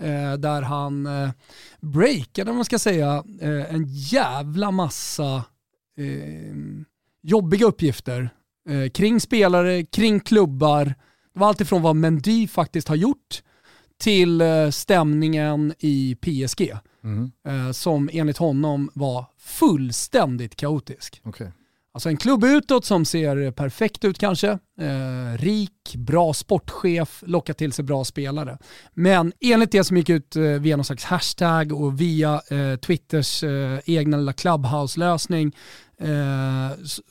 Eh, 0.00 0.32
där 0.32 0.62
han 0.62 1.06
eh, 1.06 1.30
breakade, 1.80 2.50
om 2.50 2.56
man 2.56 2.64
ska 2.64 2.78
säga, 2.78 3.24
en 3.68 3.84
jävla 3.86 4.70
massa 4.70 5.44
jobbiga 7.22 7.66
uppgifter 7.66 8.30
kring 8.92 9.20
spelare, 9.20 9.84
kring 9.84 10.20
klubbar. 10.20 10.84
Det 11.34 11.40
var 11.40 11.48
alltifrån 11.48 11.82
vad 11.82 11.96
Mendy 11.96 12.48
faktiskt 12.48 12.88
har 12.88 12.96
gjort 12.96 13.42
till 13.98 14.42
stämningen 14.72 15.74
i 15.78 16.16
PSG. 16.20 16.72
Mm. 17.04 17.32
Som 17.74 18.10
enligt 18.12 18.36
honom 18.36 18.90
var 18.94 19.24
fullständigt 19.38 20.56
kaotisk. 20.56 21.20
Okay. 21.24 21.48
Alltså 21.96 22.08
en 22.08 22.16
klubb 22.16 22.44
utåt 22.44 22.84
som 22.84 23.04
ser 23.04 23.50
perfekt 23.50 24.04
ut 24.04 24.18
kanske, 24.18 24.48
eh, 24.80 25.38
rik, 25.38 25.96
bra 25.96 26.32
sportchef, 26.32 27.22
lockar 27.26 27.54
till 27.54 27.72
sig 27.72 27.84
bra 27.84 28.04
spelare. 28.04 28.58
Men 28.94 29.32
enligt 29.40 29.72
det 29.72 29.84
som 29.84 29.96
gick 29.96 30.08
ut 30.08 30.36
eh, 30.36 30.42
via 30.42 30.76
någon 30.76 30.84
slags 30.84 31.04
hashtag 31.04 31.72
och 31.72 32.00
via 32.00 32.42
eh, 32.50 32.76
Twitters 32.76 33.44
eh, 33.44 33.78
egna 33.86 34.16
lilla 34.16 34.32
clubhouse-lösning 34.32 35.52
Eh, 35.52 35.85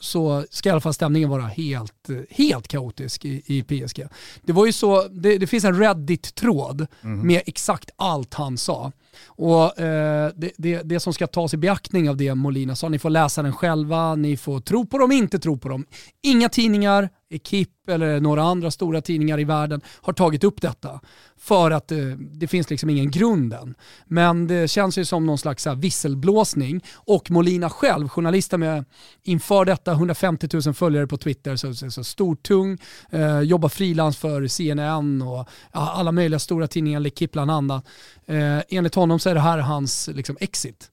så 0.00 0.44
ska 0.50 0.68
i 0.68 0.72
alla 0.72 0.80
fall 0.80 0.94
stämningen 0.94 1.28
vara 1.28 1.42
helt, 1.42 2.08
helt 2.30 2.68
kaotisk 2.68 3.24
i, 3.24 3.42
i 3.46 3.62
PSG. 3.62 4.04
Det 4.42 4.52
var 4.52 4.66
ju 4.66 4.72
så, 4.72 5.08
det, 5.08 5.38
det 5.38 5.46
finns 5.46 5.64
en 5.64 5.78
Reddit-tråd 5.78 6.86
mm. 7.02 7.26
med 7.26 7.42
exakt 7.46 7.90
allt 7.96 8.34
han 8.34 8.58
sa. 8.58 8.92
Och 9.26 9.78
eh, 9.80 10.30
det, 10.36 10.52
det, 10.56 10.82
det, 10.82 11.00
som 11.00 11.12
ska 11.12 11.26
tas 11.26 11.54
i 11.54 11.56
beaktning 11.56 12.10
av 12.10 12.16
det 12.16 12.34
Molina 12.34 12.76
sa, 12.76 12.88
ni 12.88 12.98
får 12.98 13.10
läsa 13.10 13.42
den 13.42 13.52
själva, 13.52 14.14
ni 14.14 14.36
får 14.36 14.60
tro 14.60 14.86
på 14.86 14.98
dem, 14.98 15.12
inte 15.12 15.38
tro 15.38 15.58
på 15.58 15.68
dem. 15.68 15.86
Inga 16.22 16.48
tidningar, 16.48 17.08
Ekip 17.30 17.88
eller 17.88 18.20
några 18.20 18.42
andra 18.42 18.70
stora 18.70 19.00
tidningar 19.00 19.40
i 19.40 19.44
världen 19.44 19.80
har 20.00 20.12
tagit 20.12 20.44
upp 20.44 20.60
detta. 20.60 21.00
För 21.46 21.70
att 21.70 21.92
det, 22.18 22.46
finns 22.46 22.70
liksom 22.70 22.90
ingen 22.90 23.10
grund 23.10 23.52
än. 23.52 23.74
Men 24.06 24.46
det 24.46 24.70
känns 24.70 24.98
ju 24.98 25.04
som 25.04 25.26
någon 25.26 25.38
slags 25.38 25.66
visselblåsning. 25.66 26.84
Och 26.94 27.30
Molina 27.30 27.70
själv, 27.70 28.08
journalisten 28.08 28.60
med 28.60 28.84
inför 29.22 29.64
detta 29.64 29.92
150 29.92 30.48
000 30.64 30.74
följare 30.74 31.06
på 31.06 31.16
Twitter, 31.16 31.56
så, 31.56 31.74
så, 31.74 31.90
så 31.90 32.04
stortung, 32.04 32.78
eh, 33.10 33.40
jobbar 33.40 33.68
frilans 33.68 34.16
för 34.16 34.46
CNN 34.48 35.22
och 35.22 35.48
ja, 35.72 35.90
alla 35.90 36.12
möjliga 36.12 36.38
stora 36.38 36.66
tidningar, 36.68 37.00
L'Equipe 37.00 37.32
bland 37.32 37.50
annat. 37.50 37.86
Eh, 38.26 38.60
enligt 38.68 38.94
honom 38.94 39.18
så 39.18 39.30
är 39.30 39.34
det 39.34 39.40
här 39.40 39.58
hans 39.58 40.08
liksom, 40.08 40.36
exit. 40.40 40.90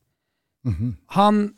Mm 0.65 0.77
-hmm. 0.77 0.95
Han 1.05 1.53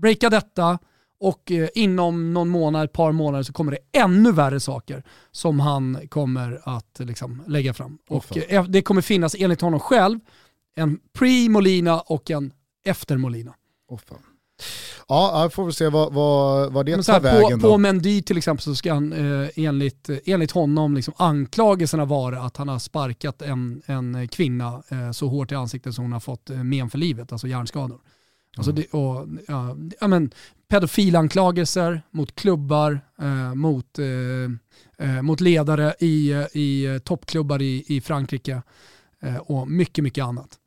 breakar 0.00 0.30
detta, 0.30 0.78
och 1.22 1.52
eh, 1.52 1.68
inom 1.74 2.32
någon 2.32 2.48
månad, 2.48 2.84
ett 2.84 2.92
par 2.92 3.12
månader 3.12 3.42
så 3.42 3.52
kommer 3.52 3.72
det 3.72 3.98
ännu 4.00 4.32
värre 4.32 4.60
saker 4.60 5.02
som 5.30 5.60
han 5.60 6.08
kommer 6.08 6.60
att 6.64 6.98
liksom, 6.98 7.42
lägga 7.46 7.74
fram. 7.74 7.98
Oh, 8.08 8.16
och 8.16 8.36
eh, 8.36 8.64
det 8.64 8.82
kommer 8.82 9.02
finnas, 9.02 9.36
enligt 9.38 9.60
honom 9.60 9.80
själv, 9.80 10.20
en 10.76 11.00
pre-Molina 11.18 12.00
och 12.00 12.30
en 12.30 12.52
efter 12.84 13.16
Molina. 13.16 13.54
Oh, 13.88 14.00
Ja, 15.08 15.42
jag 15.42 15.52
får 15.52 15.64
väl 15.64 15.72
se 15.72 15.88
vad, 15.88 16.12
vad, 16.12 16.72
vad 16.72 16.86
det 16.86 17.02
tar 17.02 17.20
vägen. 17.20 17.60
På, 17.60 17.68
på 17.68 17.78
Mendy 17.78 18.22
till 18.22 18.38
exempel 18.38 18.62
så 18.62 18.74
ska 18.74 18.94
han 18.94 19.12
eh, 19.12 19.48
enligt, 19.56 20.10
enligt 20.24 20.50
honom 20.50 20.94
liksom 20.94 21.14
anklagelserna 21.16 22.04
vara 22.04 22.42
att 22.42 22.56
han 22.56 22.68
har 22.68 22.78
sparkat 22.78 23.42
en, 23.42 23.82
en 23.86 24.28
kvinna 24.28 24.82
eh, 24.88 25.10
så 25.10 25.28
hårt 25.28 25.52
i 25.52 25.54
ansiktet 25.54 25.94
så 25.94 26.02
hon 26.02 26.12
har 26.12 26.20
fått 26.20 26.50
eh, 26.50 26.64
men 26.64 26.90
för 26.90 26.98
livet, 26.98 27.32
alltså 27.32 27.46
hjärnskador. 27.46 28.00
Alltså 28.56 28.70
mm. 28.70 28.82
det, 28.82 28.98
och, 28.98 29.28
ja, 29.48 29.76
ja, 30.00 30.08
men, 30.08 30.30
pedofilanklagelser 30.68 32.02
mot 32.10 32.34
klubbar, 32.34 33.00
eh, 33.18 33.54
mot, 33.54 33.98
eh, 33.98 35.06
eh 35.06 35.22
mot 35.22 35.40
ledare 35.40 35.94
i, 35.98 36.44
i 36.52 36.84
eh, 36.84 36.98
toppklubbar 36.98 37.62
i, 37.62 37.84
i 37.86 38.00
Frankrike 38.00 38.62
eh, 39.22 39.36
och 39.36 39.68
mycket, 39.68 40.04
mycket 40.04 40.24
annat. 40.24 40.58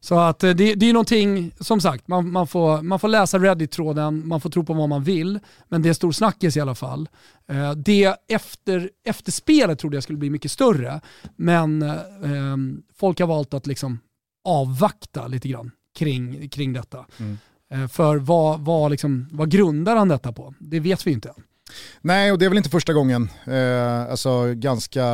Så 0.00 0.18
att 0.18 0.38
det, 0.38 0.54
det 0.54 0.86
är 0.86 0.92
någonting, 0.92 1.50
som 1.60 1.80
sagt, 1.80 2.08
man, 2.08 2.32
man, 2.32 2.46
får, 2.46 2.82
man 2.82 2.98
får 2.98 3.08
läsa 3.08 3.38
Reddit-tråden, 3.38 4.28
man 4.28 4.40
får 4.40 4.50
tro 4.50 4.64
på 4.64 4.74
vad 4.74 4.88
man 4.88 5.04
vill, 5.04 5.38
men 5.68 5.82
det 5.82 5.88
är 5.88 5.92
stor 5.92 6.12
snackis 6.12 6.56
i 6.56 6.60
alla 6.60 6.74
fall. 6.74 7.08
Det 7.76 8.14
efter, 8.28 8.90
efter 9.04 9.32
spelet 9.32 9.78
trodde 9.78 9.96
jag 9.96 10.02
skulle 10.02 10.18
bli 10.18 10.30
mycket 10.30 10.50
större, 10.50 11.00
men 11.36 11.82
eh, 11.82 12.56
folk 12.96 13.20
har 13.20 13.26
valt 13.26 13.54
att 13.54 13.66
liksom 13.66 13.98
avvakta 14.44 15.26
lite 15.26 15.48
grann 15.48 15.70
kring, 15.98 16.48
kring 16.48 16.72
detta. 16.72 17.06
Mm. 17.18 17.38
Eh, 17.70 17.88
för 17.88 18.16
vad, 18.16 18.60
vad, 18.60 18.90
liksom, 18.90 19.28
vad 19.32 19.50
grundar 19.50 19.96
han 19.96 20.08
detta 20.08 20.32
på? 20.32 20.54
Det 20.58 20.80
vet 20.80 21.06
vi 21.06 21.12
inte 21.12 21.28
än. 21.28 21.42
Nej, 22.00 22.32
och 22.32 22.38
det 22.38 22.44
är 22.44 22.48
väl 22.48 22.58
inte 22.58 22.70
första 22.70 22.92
gången. 22.92 23.30
Eh, 23.46 24.10
alltså 24.10 24.54
ganska 24.54 25.04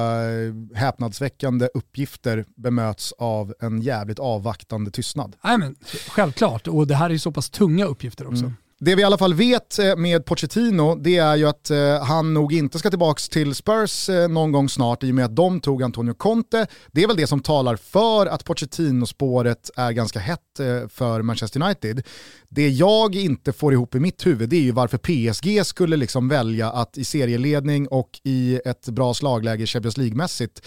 häpnadsväckande 0.74 1.68
uppgifter 1.74 2.44
bemöts 2.56 3.12
av 3.18 3.54
en 3.60 3.80
jävligt 3.80 4.18
avvaktande 4.18 4.90
tystnad. 4.90 5.36
Nej 5.44 5.58
men 5.58 5.76
självklart, 6.08 6.68
och 6.68 6.86
det 6.86 6.94
här 6.94 7.06
är 7.06 7.10
ju 7.10 7.18
så 7.18 7.32
pass 7.32 7.50
tunga 7.50 7.84
uppgifter 7.84 8.26
också. 8.26 8.44
Mm. 8.44 8.54
Det 8.84 8.94
vi 8.94 9.02
i 9.02 9.04
alla 9.04 9.18
fall 9.18 9.34
vet 9.34 9.78
eh, 9.78 9.96
med 9.96 10.24
Pochettino 10.24 10.94
det 10.94 11.16
är 11.16 11.36
ju 11.36 11.48
att 11.48 11.70
eh, 11.70 12.04
han 12.04 12.34
nog 12.34 12.52
inte 12.52 12.78
ska 12.78 12.90
tillbaka 12.90 13.20
till 13.30 13.54
Spurs 13.54 14.08
eh, 14.08 14.28
någon 14.28 14.52
gång 14.52 14.68
snart 14.68 15.02
i 15.02 15.10
och 15.10 15.14
med 15.14 15.24
att 15.24 15.36
de 15.36 15.60
tog 15.60 15.82
Antonio 15.82 16.14
Conte. 16.14 16.66
Det 16.92 17.02
är 17.02 17.06
väl 17.06 17.16
det 17.16 17.26
som 17.26 17.40
talar 17.40 17.76
för 17.76 18.26
att 18.26 18.44
Pochettino-spåret 18.44 19.70
är 19.76 19.92
ganska 19.92 20.18
hett 20.18 20.40
för 20.88 21.22
Manchester 21.22 21.62
United. 21.62 22.02
Det 22.48 22.68
jag 22.68 23.14
inte 23.14 23.52
får 23.52 23.72
ihop 23.72 23.94
i 23.94 24.00
mitt 24.00 24.26
huvud 24.26 24.48
det 24.48 24.56
är 24.56 24.60
ju 24.60 24.72
varför 24.72 24.98
PSG 24.98 25.66
skulle 25.66 25.96
liksom 25.96 26.28
välja 26.28 26.70
att 26.70 26.98
i 26.98 27.04
serieledning 27.04 27.88
och 27.88 28.20
i 28.24 28.60
ett 28.64 28.88
bra 28.88 29.14
slagläge 29.14 29.66
Champions 29.66 29.96
League-mässigt 29.96 30.62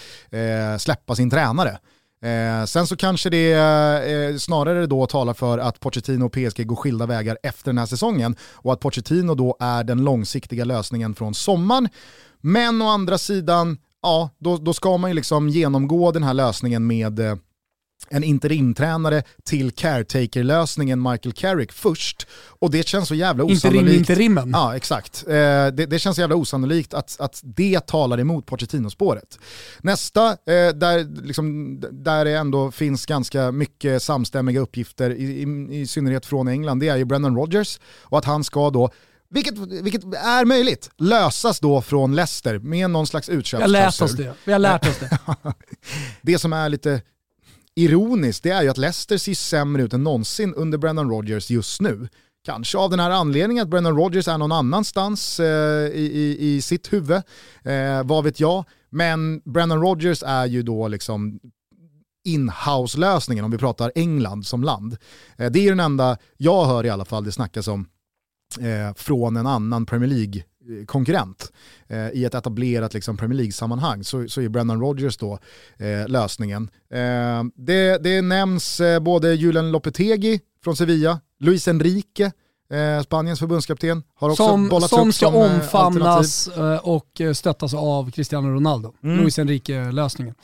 släppa 0.78 1.14
sin 1.14 1.30
tränare. 1.30 1.78
Eh, 2.22 2.64
sen 2.64 2.86
så 2.86 2.96
kanske 2.96 3.30
det 3.30 3.52
eh, 3.52 4.36
snarare 4.36 4.86
då 4.86 5.06
talar 5.06 5.34
för 5.34 5.58
att 5.58 5.80
Pochettino 5.80 6.24
och 6.24 6.32
PSG 6.32 6.66
går 6.66 6.76
skilda 6.76 7.06
vägar 7.06 7.38
efter 7.42 7.66
den 7.66 7.78
här 7.78 7.86
säsongen 7.86 8.36
och 8.54 8.72
att 8.72 8.80
Pochettino 8.80 9.34
då 9.34 9.56
är 9.60 9.84
den 9.84 10.04
långsiktiga 10.04 10.64
lösningen 10.64 11.14
från 11.14 11.34
sommaren. 11.34 11.88
Men 12.40 12.82
å 12.82 12.88
andra 12.88 13.18
sidan, 13.18 13.78
ja, 14.02 14.30
då, 14.38 14.56
då 14.56 14.72
ska 14.72 14.96
man 14.96 15.10
ju 15.10 15.14
liksom 15.14 15.48
genomgå 15.48 16.12
den 16.12 16.22
här 16.22 16.34
lösningen 16.34 16.86
med 16.86 17.20
eh, 17.20 17.36
en 18.10 18.24
interimtränare 18.24 19.22
till 19.44 19.70
caretaker-lösningen 19.70 21.02
Michael 21.02 21.32
Carrick 21.32 21.72
först. 21.72 22.26
Och 22.48 22.70
det 22.70 22.86
känns 22.86 23.08
så 23.08 23.14
jävla 23.14 23.44
osannolikt. 23.44 23.82
Interim, 23.82 23.98
interimmen. 23.98 24.50
Ja, 24.52 24.76
exakt. 24.76 25.24
Eh, 25.26 25.32
det, 25.32 25.70
det, 25.90 25.98
känns 25.98 26.16
så 26.16 26.20
jävla 26.20 26.36
osannolikt 26.36 26.94
att, 26.94 27.20
att 27.20 27.40
det 27.44 27.86
talar 27.86 28.20
emot 28.20 28.46
Pochettino-spåret. 28.46 29.38
Nästa, 29.80 30.28
eh, 30.30 30.74
där, 30.74 31.24
liksom, 31.26 31.76
där 31.92 32.24
det 32.24 32.30
ändå 32.30 32.70
finns 32.70 33.06
ganska 33.06 33.52
mycket 33.52 34.02
samstämmiga 34.02 34.60
uppgifter, 34.60 35.10
i, 35.10 35.24
i, 35.24 35.80
i 35.80 35.86
synnerhet 35.86 36.26
från 36.26 36.48
England, 36.48 36.80
det 36.80 36.88
är 36.88 36.96
ju 36.96 37.04
Brendan 37.04 37.36
Rodgers. 37.36 37.80
Och 38.02 38.18
att 38.18 38.24
han 38.24 38.44
ska 38.44 38.70
då 38.70 38.90
vilket, 39.30 39.58
vilket 39.58 40.04
är 40.04 40.44
möjligt, 40.44 40.90
lösas 40.98 41.60
då 41.60 41.82
från 41.82 42.16
Leicester 42.16 42.58
med 42.58 42.90
någon 42.90 43.06
slags 43.06 43.28
utköpsklausul. 43.28 43.68
Vi 43.74 43.82
har 43.82 43.88
lärt 43.88 44.02
oss 44.02 44.16
det. 44.16 44.34
Vi 44.44 44.52
har 44.52 44.58
lärt 44.58 44.86
oss 44.86 44.98
det. 44.98 45.18
det 46.22 46.38
som 46.38 46.52
är 46.52 46.68
lite 46.68 47.00
ironiskt 47.78 48.42
det 48.42 48.50
är 48.50 48.62
ju 48.62 48.68
att 48.68 48.78
Leicester 48.78 49.18
ser 49.18 49.34
sämre 49.34 49.82
ut 49.82 49.92
än 49.92 50.04
någonsin 50.04 50.54
under 50.54 50.78
Brendan 50.78 51.10
Rodgers 51.10 51.50
just 51.50 51.80
nu. 51.80 52.08
Kanske 52.44 52.78
av 52.78 52.90
den 52.90 53.00
här 53.00 53.10
anledningen 53.10 53.62
att 53.62 53.68
Brendan 53.68 53.96
Rodgers 53.96 54.28
är 54.28 54.38
någon 54.38 54.52
annanstans 54.52 55.40
eh, 55.40 55.46
i, 55.88 56.10
i, 56.14 56.54
i, 56.54 56.62
sitt 56.62 56.92
huvud. 56.92 57.22
Eh, 57.62 58.02
vad 58.04 58.24
vet 58.24 58.40
jag. 58.40 58.64
Men 58.90 59.40
Brendan 59.44 59.80
Rodgers 59.80 60.22
är 60.26 60.46
ju 60.46 60.62
då 60.62 60.88
liksom 60.88 61.40
inhouse-lösningen 62.24 63.44
om 63.44 63.50
vi 63.50 63.58
pratar 63.58 63.92
England 63.94 64.46
som 64.46 64.64
land. 64.64 64.96
Eh, 65.36 65.50
det 65.50 65.58
är 65.58 65.70
den 65.70 65.80
enda 65.80 66.18
jag 66.36 66.66
hör 66.66 66.86
i 66.86 66.90
alla 66.90 67.04
fall 67.04 67.24
det 67.24 67.32
snackas 67.32 67.68
om 67.68 67.88
eh, 68.60 68.94
från 68.94 69.36
en 69.36 69.46
annan 69.46 69.86
Premier 69.86 70.10
League 70.10 70.42
konkurrent 70.86 71.52
eh, 71.88 72.08
i 72.08 72.24
ett 72.24 72.34
etablerat 72.34 72.94
liksom, 72.94 73.16
Premier 73.16 73.36
League-sammanhang 73.36 74.04
så, 74.04 74.28
så 74.28 74.40
är 74.40 74.48
Brendan 74.48 74.80
Rodgers 74.80 75.16
då 75.16 75.38
eh, 75.76 76.08
lösningen. 76.08 76.70
Eh, 76.90 77.44
det, 77.54 77.98
det 78.04 78.22
nämns 78.22 78.80
eh, 78.80 79.00
både 79.00 79.34
Julian 79.34 79.70
Lopetegi 79.70 80.40
från 80.64 80.76
Sevilla, 80.76 81.20
Luis 81.40 81.68
Enrique 81.68 82.32
eh, 82.72 83.02
Spaniens 83.02 83.38
förbundskapten, 83.38 84.02
har 84.14 84.30
också 84.30 84.46
som, 84.46 84.68
bollats 84.68 84.90
som 84.90 85.08
upp 85.08 85.14
ska 85.14 85.26
som 85.26 85.34
eh, 85.34 85.54
omfamnas 85.54 86.48
eh, 86.48 86.76
och 86.76 87.20
eh, 87.20 87.32
stöttas 87.32 87.74
av 87.74 88.10
Cristiano 88.10 88.48
Ronaldo. 88.48 88.94
Mm. 89.02 89.16
Luis 89.16 89.38
Enrique-lösningen. 89.38 90.34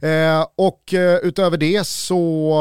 Eh, 0.00 0.46
och 0.56 0.94
eh, 0.94 1.18
utöver 1.22 1.56
det 1.56 1.86
så 1.86 2.54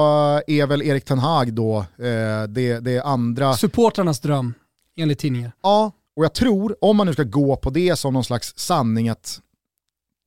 är 0.47 0.67
väl 0.67 0.81
Erik 0.81 1.05
Ten 1.05 1.19
Hag 1.19 1.53
då 1.53 1.77
eh, 1.79 2.43
det, 2.47 2.79
det 2.79 2.99
andra... 2.99 3.53
Supportrarnas 3.53 4.19
dröm, 4.19 4.53
enligt 4.97 5.19
tidningen. 5.19 5.51
Ja, 5.63 5.91
och 6.15 6.23
jag 6.23 6.33
tror, 6.33 6.75
om 6.81 6.97
man 6.97 7.07
nu 7.07 7.13
ska 7.13 7.23
gå 7.23 7.55
på 7.55 7.69
det 7.69 7.95
som 7.95 8.13
någon 8.13 8.23
slags 8.23 8.53
sanning, 8.57 9.09
att 9.09 9.41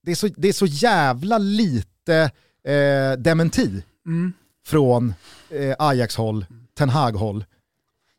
det 0.02 0.10
är 0.10 0.14
så, 0.14 0.28
det 0.36 0.48
är 0.48 0.52
så 0.52 0.66
jävla 0.66 1.38
lite 1.38 2.30
eh, 2.64 3.18
dementi 3.18 3.82
mm. 4.06 4.32
från 4.66 5.14
eh, 5.50 5.74
Ajax-håll, 5.78 6.46
Ten 6.78 6.88
Hag-håll. 6.88 7.44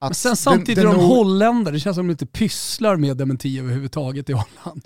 Men 0.01 0.13
sen 0.13 0.35
samtidigt 0.35 0.75
den, 0.75 0.85
den 0.85 0.95
är 0.95 0.99
de 0.99 1.07
holländare, 1.07 1.75
det 1.75 1.79
känns 1.79 1.95
som 1.95 2.07
de 2.07 2.11
inte 2.11 2.25
pysslar 2.25 2.95
med 2.95 3.17
dementi 3.17 3.59
överhuvudtaget 3.59 4.29
i 4.29 4.33
Holland. 4.33 4.81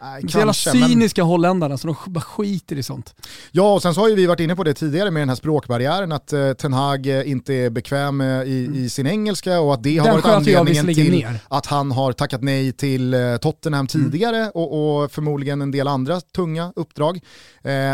Nej, 0.00 0.22
de 0.22 0.38
jävla 0.38 0.52
cyniska 0.52 1.22
men... 1.22 1.28
holländarna 1.28 1.78
så 1.78 1.86
de 1.86 1.96
bara 2.06 2.20
skiter 2.20 2.76
i 2.76 2.82
sånt. 2.82 3.14
Ja, 3.52 3.74
och 3.74 3.82
sen 3.82 3.94
så 3.94 4.00
har 4.00 4.08
ju 4.08 4.14
vi 4.14 4.26
varit 4.26 4.40
inne 4.40 4.56
på 4.56 4.64
det 4.64 4.74
tidigare 4.74 5.10
med 5.10 5.22
den 5.22 5.28
här 5.28 5.36
språkbarriären, 5.36 6.12
att 6.12 6.32
uh, 6.32 6.52
Ten 6.52 6.72
Hag 6.72 7.06
uh, 7.06 7.30
inte 7.30 7.54
är 7.54 7.70
bekväm 7.70 8.20
uh, 8.20 8.42
i, 8.48 8.66
mm. 8.66 8.84
i, 8.84 8.88
sin 8.88 9.06
engelska 9.06 9.60
och 9.60 9.74
att 9.74 9.82
det 9.82 9.98
har 9.98 10.06
den 10.06 10.14
varit 10.14 10.56
anledningen 10.56 10.94
till 10.94 11.10
ner. 11.10 11.40
att 11.48 11.66
han 11.66 11.92
har 11.92 12.12
tackat 12.12 12.42
nej 12.42 12.72
till 12.72 13.14
uh, 13.14 13.36
Tottenham 13.36 13.86
mm. 13.94 14.10
tidigare 14.10 14.38
mm. 14.38 14.50
och, 14.54 15.02
och, 15.02 15.12
förmodligen 15.12 15.62
en 15.62 15.70
del 15.70 15.88
andra 15.88 16.20
tunga 16.20 16.72
uppdrag. 16.76 17.20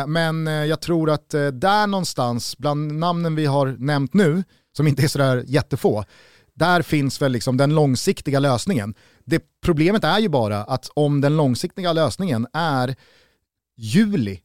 men 0.06 0.46
jag 0.46 0.80
tror 0.80 1.10
att 1.10 1.30
där 1.52 1.86
någonstans, 1.86 2.58
bland 2.58 2.94
namnen 2.94 3.34
vi 3.34 3.46
har 3.46 3.76
nämnt 3.78 4.14
nu, 4.14 4.44
som 4.76 4.86
inte 4.86 5.02
är 5.02 5.08
sådär 5.08 5.44
jättefå, 5.46 6.04
där 6.62 6.82
finns 6.82 7.22
väl 7.22 7.32
liksom 7.32 7.56
den 7.56 7.74
långsiktiga 7.74 8.38
lösningen. 8.38 8.94
Det 9.24 9.42
problemet 9.60 10.04
är 10.04 10.18
ju 10.18 10.28
bara 10.28 10.64
att 10.64 10.90
om 10.94 11.20
den 11.20 11.36
långsiktiga 11.36 11.92
lösningen 11.92 12.46
är 12.52 12.96
juli, 13.76 14.40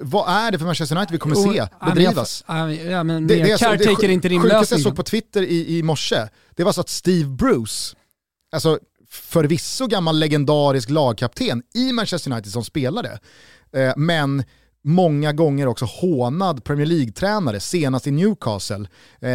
vad 0.00 0.28
är 0.28 0.50
det 0.52 0.58
för 0.58 0.66
Manchester 0.66 0.96
United 0.96 1.12
vi 1.12 1.18
kommer 1.18 1.34
se 1.34 1.66
bedrivas? 1.86 2.44
Ja, 2.46 3.04
men 3.04 3.26
det, 3.26 3.34
det, 3.34 3.50
är 3.50 4.08
det 4.08 4.12
inte 4.12 4.28
sjukaste 4.28 4.74
jag 4.74 4.82
såg 4.82 4.96
på 4.96 5.02
Twitter 5.02 5.42
i, 5.42 5.78
i 5.78 5.82
morse, 5.82 6.28
det 6.50 6.64
var 6.64 6.72
så 6.72 6.80
att 6.80 6.88
Steve 6.88 7.28
Bruce, 7.28 7.96
alltså 8.52 8.78
förvisso 9.10 9.86
gammal 9.86 10.18
legendarisk 10.18 10.90
lagkapten 10.90 11.62
i 11.74 11.92
Manchester 11.92 12.32
United 12.32 12.52
som 12.52 12.64
spelare, 12.64 13.18
eh, 13.72 13.92
men 13.96 14.44
många 14.84 15.32
gånger 15.32 15.66
också 15.66 15.84
hånad 15.84 16.64
Premier 16.64 16.86
League-tränare, 16.86 17.60
senast 17.60 18.06
i 18.06 18.10
Newcastle. 18.10 18.88
Eh, 19.20 19.30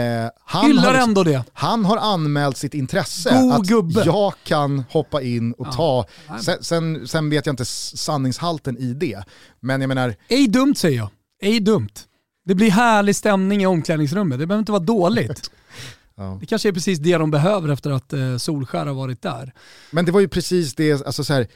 han 0.46 0.66
Hyllar 0.66 0.94
har 0.94 0.94
ändå 0.94 1.24
det. 1.24 1.44
Han 1.54 1.86
har 1.86 1.98
anmält 1.98 2.58
sitt 2.58 2.74
intresse 2.74 3.42
God 3.42 3.54
att 3.54 3.68
gubbe. 3.68 4.04
jag 4.06 4.34
kan 4.44 4.84
hoppa 4.90 5.22
in 5.22 5.54
och 5.54 5.68
ja. 5.68 5.72
ta, 5.72 6.06
sen, 6.42 6.64
sen, 6.64 7.08
sen, 7.08 7.30
vet 7.30 7.46
jag 7.46 7.54
inte 7.54 7.66
sanningshalten 7.66 8.78
i 8.78 8.94
det. 8.94 9.24
Men 9.60 9.82
jag 9.82 9.88
menar... 9.88 10.16
Ej 10.28 10.48
dumt 10.48 10.76
säger 10.76 10.98
jag, 10.98 11.10
ej 11.42 11.60
dumt. 11.60 11.94
Det 12.46 12.56
blir 12.56 12.72
härlig 12.72 13.16
stämning 13.16 13.64
i 13.64 13.66
omklädningsrummet, 13.66 14.40
det 14.40 14.48
behöver 14.48 14.60
inte 14.60 14.72
vara 14.72 14.84
dåligt. 14.84 15.52
Ja. 16.18 16.38
Det 16.40 16.46
kanske 16.46 16.70
är 16.70 16.74
precis 16.74 17.00
det 17.00 17.18
de 17.18 17.32
behöver 17.32 17.70
efter 17.70 17.92
att 17.92 18.14
eh, 18.14 18.38
Solskär 18.38 18.86
har 18.86 18.94
varit 18.94 19.22
där. 19.22 19.54
Men 19.92 20.06
det 20.06 20.12
var 20.12 20.20
ju 20.20 20.28
precis 20.28 20.76
det, 20.76 21.06
alltså 21.06 21.24
så 21.24 21.34
här, 21.34 21.48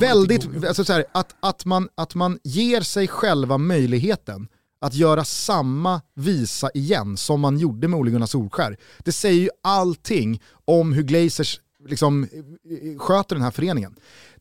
väldigt, 0.00 0.64
alltså 0.64 0.84
så 0.84 0.92
här, 0.92 1.04
att, 1.12 1.36
att, 1.40 1.64
man, 1.64 1.88
att 1.94 2.14
man 2.14 2.38
ger 2.44 2.80
sig 2.80 3.08
själva 3.08 3.58
möjligheten 3.58 4.48
att 4.80 4.94
göra 4.94 5.24
samma 5.24 6.00
visa 6.14 6.70
igen 6.74 7.16
som 7.16 7.40
man 7.40 7.58
gjorde 7.58 7.88
med 7.88 8.00
Ole 8.00 8.10
Gunnar 8.10 8.26
Solskär. 8.26 8.76
Det 8.98 9.12
säger 9.12 9.40
ju 9.40 9.50
allting 9.62 10.42
om 10.64 10.92
hur 10.92 11.02
Glazers 11.02 11.60
liksom, 11.88 12.28
sköter 12.98 13.36
den 13.36 13.44
här 13.44 13.50
föreningen. 13.50 13.96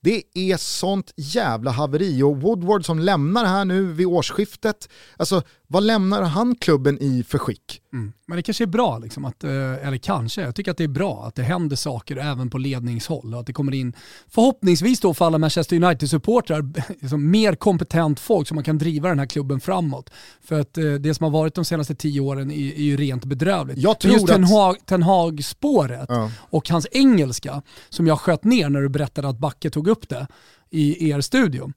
Det 0.05 0.23
är 0.33 0.57
sånt 0.57 1.13
jävla 1.15 1.71
haveri 1.71 2.21
och 2.21 2.41
Woodward 2.41 2.85
som 2.85 2.99
lämnar 2.99 3.45
här 3.45 3.65
nu 3.65 3.83
vid 3.93 4.07
årsskiftet, 4.07 4.89
alltså 5.17 5.43
vad 5.67 5.83
lämnar 5.83 6.21
han 6.21 6.55
klubben 6.55 6.97
i 7.01 7.23
för 7.23 7.37
skick? 7.37 7.81
Mm. 7.93 8.13
Men 8.27 8.37
det 8.37 8.43
kanske 8.43 8.63
är 8.63 8.67
bra, 8.67 8.97
liksom 8.97 9.25
att, 9.25 9.43
eh, 9.43 9.87
eller 9.87 9.97
kanske, 9.97 10.41
jag 10.41 10.55
tycker 10.55 10.71
att 10.71 10.77
det 10.77 10.83
är 10.83 10.87
bra 10.87 11.25
att 11.27 11.35
det 11.35 11.43
händer 11.43 11.75
saker 11.75 12.17
även 12.17 12.49
på 12.49 12.57
ledningshåll 12.57 13.33
och 13.33 13.39
att 13.39 13.47
det 13.47 13.53
kommer 13.53 13.73
in, 13.73 13.93
förhoppningsvis 14.27 14.99
då 14.99 15.13
för 15.13 15.25
alla 15.25 15.37
Manchester 15.37 15.75
United-supportrar, 15.75 16.73
liksom 17.01 17.31
mer 17.31 17.55
kompetent 17.55 18.19
folk 18.19 18.47
som 18.47 18.55
man 18.55 18.63
kan 18.63 18.77
driva 18.77 19.09
den 19.09 19.19
här 19.19 19.25
klubben 19.25 19.59
framåt. 19.59 20.09
För 20.41 20.59
att 20.59 20.77
eh, 20.77 20.93
det 20.93 21.13
som 21.13 21.23
har 21.23 21.31
varit 21.31 21.55
de 21.55 21.65
senaste 21.65 21.95
tio 21.95 22.21
åren 22.21 22.51
är, 22.51 22.55
är 22.55 22.83
ju 22.83 22.97
rent 22.97 23.25
bedrövligt. 23.25 23.77
Jag 23.77 23.99
tror 23.99 24.13
just 24.13 24.29
att... 24.29 24.85
Ten 24.85 25.03
Hag-spåret 25.03 26.05
ja. 26.09 26.31
och 26.39 26.69
hans 26.69 26.87
engelska, 26.91 27.61
som 27.89 28.07
jag 28.07 28.19
sköt 28.19 28.43
ner 28.43 28.69
när 28.69 28.81
du 28.81 28.89
berättade 28.89 29.29
att 29.29 29.37
Backe 29.37 29.69
tog 29.69 29.87
upp 29.87 29.94
det, 30.01 30.27
i 30.69 31.09
er 31.09 31.21
studio. 31.21 31.71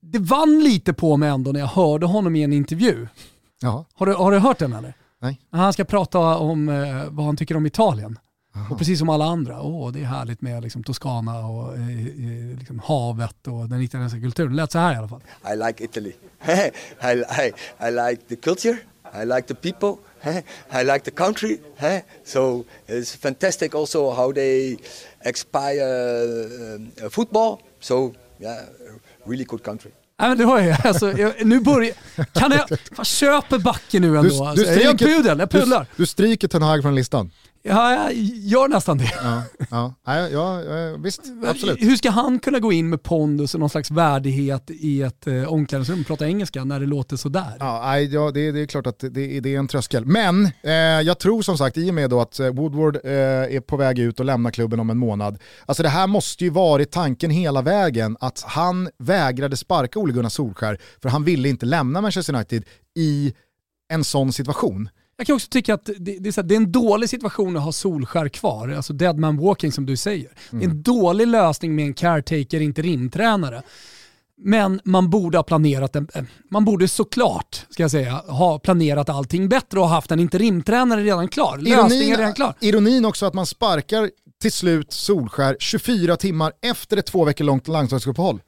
Det 0.00 0.18
vann 0.18 0.60
lite 0.64 0.92
på 0.92 1.16
mig 1.16 1.28
ändå 1.28 1.52
när 1.52 1.60
jag 1.60 1.66
hörde 1.66 2.06
honom 2.06 2.36
i 2.36 2.42
en 2.42 2.52
intervju. 2.52 3.06
Har, 3.94 4.06
du, 4.06 4.14
har 4.14 4.32
du 4.32 4.38
hört 4.38 4.58
den 4.58 4.72
eller? 4.72 4.94
Nej. 5.18 5.40
Han 5.50 5.72
ska 5.72 5.84
prata 5.84 6.18
om 6.18 6.68
eh, 6.68 7.04
vad 7.10 7.26
han 7.26 7.36
tycker 7.36 7.56
om 7.56 7.66
Italien. 7.66 8.18
Aha. 8.54 8.66
Och 8.70 8.78
precis 8.78 8.98
som 8.98 9.08
alla 9.08 9.24
andra, 9.24 9.62
åh 9.62 9.92
det 9.92 10.00
är 10.00 10.04
härligt 10.04 10.42
med 10.42 10.62
liksom, 10.62 10.84
Toscana 10.84 11.46
och 11.46 11.74
eh, 11.74 12.06
eh 12.06 12.58
liksom, 12.58 12.78
havet 12.78 13.46
och 13.46 13.68
den 13.68 13.82
italienska 13.82 14.20
kulturen. 14.20 14.50
Det 14.50 14.56
lät 14.56 14.72
så 14.72 14.78
här 14.78 14.94
i 14.94 14.96
alla 14.96 15.08
fall. 15.08 15.20
I 15.52 15.56
like 15.56 15.84
Italy. 15.84 16.12
I, 17.02 17.24
I, 17.42 17.52
I 17.80 17.90
like 17.90 18.22
the 18.28 18.36
culture, 18.36 18.76
I 19.22 19.24
like 19.24 19.42
the 19.42 19.54
people, 19.54 20.02
I 20.70 20.84
like 20.84 21.04
the 21.04 21.10
country. 21.10 21.58
So 22.24 22.64
it's 22.86 23.16
fantastic 23.16 23.74
also 23.74 24.10
how 24.10 24.32
they 24.32 24.76
expire 25.20 25.80
uh, 27.02 27.10
football. 27.10 27.58
So 27.80 28.14
yeah, 28.40 28.64
really 29.24 29.44
good 29.44 29.62
country. 29.62 29.90
Nej 30.18 30.28
men 30.28 30.38
du 30.38 30.44
har 30.44 30.60
ju, 30.60 30.74
alltså, 30.84 31.18
jag, 31.18 31.46
nu 31.46 31.60
börjar, 31.60 31.94
kan 32.32 32.52
jag, 32.52 32.78
fan, 32.96 33.04
köper 33.04 33.58
backen 33.58 34.02
nu 34.02 34.08
ändå. 34.08 34.22
Du, 34.22 34.28
du 34.28 34.44
alltså. 34.44 34.64
stryker, 34.64 34.84
jag 34.84 34.98
pudel, 34.98 35.38
jag 35.38 35.50
pudlar. 35.50 35.80
Du, 35.80 35.86
du 35.96 36.06
stryker 36.06 36.48
Ten 36.48 36.62
Hag 36.62 36.82
från 36.82 36.94
listan. 36.94 37.30
Ja, 37.68 37.94
jag 37.94 38.12
gör 38.36 38.68
nästan 38.68 38.98
det. 38.98 39.12
Ja, 39.22 39.42
ja, 40.04 40.28
ja, 40.28 40.62
ja, 40.62 40.96
visst, 40.96 41.20
absolut. 41.46 41.82
Hur 41.82 41.96
ska 41.96 42.10
han 42.10 42.38
kunna 42.38 42.58
gå 42.58 42.72
in 42.72 42.88
med 42.88 43.02
pondus 43.02 43.54
och 43.54 43.60
någon 43.60 43.70
slags 43.70 43.90
värdighet 43.90 44.70
i 44.70 45.02
ett 45.02 45.26
eh, 45.26 45.52
omklädningsrum 45.52 46.00
och 46.00 46.06
prata 46.06 46.26
engelska 46.26 46.64
när 46.64 46.80
det 46.80 46.86
låter 46.86 47.16
sådär? 47.16 47.56
Ja, 47.58 47.98
ja 47.98 48.30
det, 48.30 48.52
det 48.52 48.60
är 48.60 48.66
klart 48.66 48.86
att 48.86 48.98
det, 48.98 49.40
det 49.40 49.54
är 49.54 49.58
en 49.58 49.68
tröskel. 49.68 50.04
Men 50.04 50.44
eh, 50.62 50.72
jag 50.72 51.18
tror 51.18 51.42
som 51.42 51.58
sagt, 51.58 51.76
i 51.76 51.90
och 51.90 51.94
med 51.94 52.10
då 52.10 52.20
att 52.20 52.40
eh, 52.40 52.48
Woodward 52.48 52.96
eh, 53.04 53.10
är 53.56 53.60
på 53.60 53.76
väg 53.76 53.98
ut 53.98 54.20
och 54.20 54.26
lämnar 54.26 54.50
klubben 54.50 54.80
om 54.80 54.90
en 54.90 54.98
månad, 54.98 55.38
alltså 55.66 55.82
det 55.82 55.88
här 55.88 56.06
måste 56.06 56.44
ju 56.44 56.50
varit 56.50 56.90
tanken 56.90 57.30
hela 57.30 57.62
vägen, 57.62 58.16
att 58.20 58.44
han 58.46 58.88
vägrade 58.98 59.56
sparka 59.56 59.98
Ole 59.98 60.12
Gunnar 60.12 60.28
Solskär 60.28 60.78
för 61.02 61.08
han 61.08 61.24
ville 61.24 61.48
inte 61.48 61.66
lämna 61.66 62.00
Manchester 62.00 62.34
United 62.34 62.64
i 62.98 63.34
en 63.92 64.04
sån 64.04 64.32
situation. 64.32 64.88
Jag 65.18 65.26
kan 65.26 65.36
också 65.36 65.48
tycka 65.48 65.74
att 65.74 65.84
det, 65.84 66.18
det, 66.18 66.28
är, 66.28 66.32
så 66.32 66.40
här, 66.40 66.48
det 66.48 66.54
är 66.54 66.56
en 66.56 66.72
dålig 66.72 67.10
situation 67.10 67.56
att 67.56 67.62
ha 67.62 67.72
Solskär 67.72 68.28
kvar, 68.28 68.68
alltså 68.68 68.92
dead 68.92 69.18
man 69.18 69.36
walking 69.36 69.72
som 69.72 69.86
du 69.86 69.96
säger. 69.96 70.26
Mm. 70.26 70.36
Det 70.50 70.56
är 70.56 70.64
en 70.64 70.70
mm. 70.70 70.82
dålig 70.82 71.26
lösning 71.26 71.74
med 71.74 71.86
en 71.86 71.94
caretaker 71.94 72.60
interimtränare. 72.60 73.62
Men 74.38 74.80
man 74.84 75.10
borde 75.10 75.38
ha 75.38 75.42
planerat, 75.42 75.96
en, 75.96 76.08
eh, 76.14 76.24
man 76.50 76.64
borde 76.64 76.88
såklart, 76.88 77.66
ska 77.70 77.82
jag 77.82 77.90
säga, 77.90 78.12
ha 78.12 78.58
planerat 78.58 79.08
allting 79.08 79.48
bättre 79.48 79.80
och 79.80 79.88
haft 79.88 80.10
en 80.10 80.20
interimtränare 80.20 81.04
redan 81.04 81.28
klar. 81.28 81.58
Lösningen 81.58 82.12
är 82.14 82.18
redan 82.18 82.34
klar. 82.34 82.54
Ironin 82.60 83.04
också 83.04 83.26
att 83.26 83.34
man 83.34 83.46
sparkar 83.46 84.10
till 84.42 84.52
slut 84.52 84.92
Solskär 84.92 85.56
24 85.60 86.16
timmar 86.16 86.52
efter 86.62 86.96
ett 86.96 87.06
två 87.06 87.24
veckor 87.24 87.44
långt 87.44 87.68
landslagsuppehåll. 87.68 88.40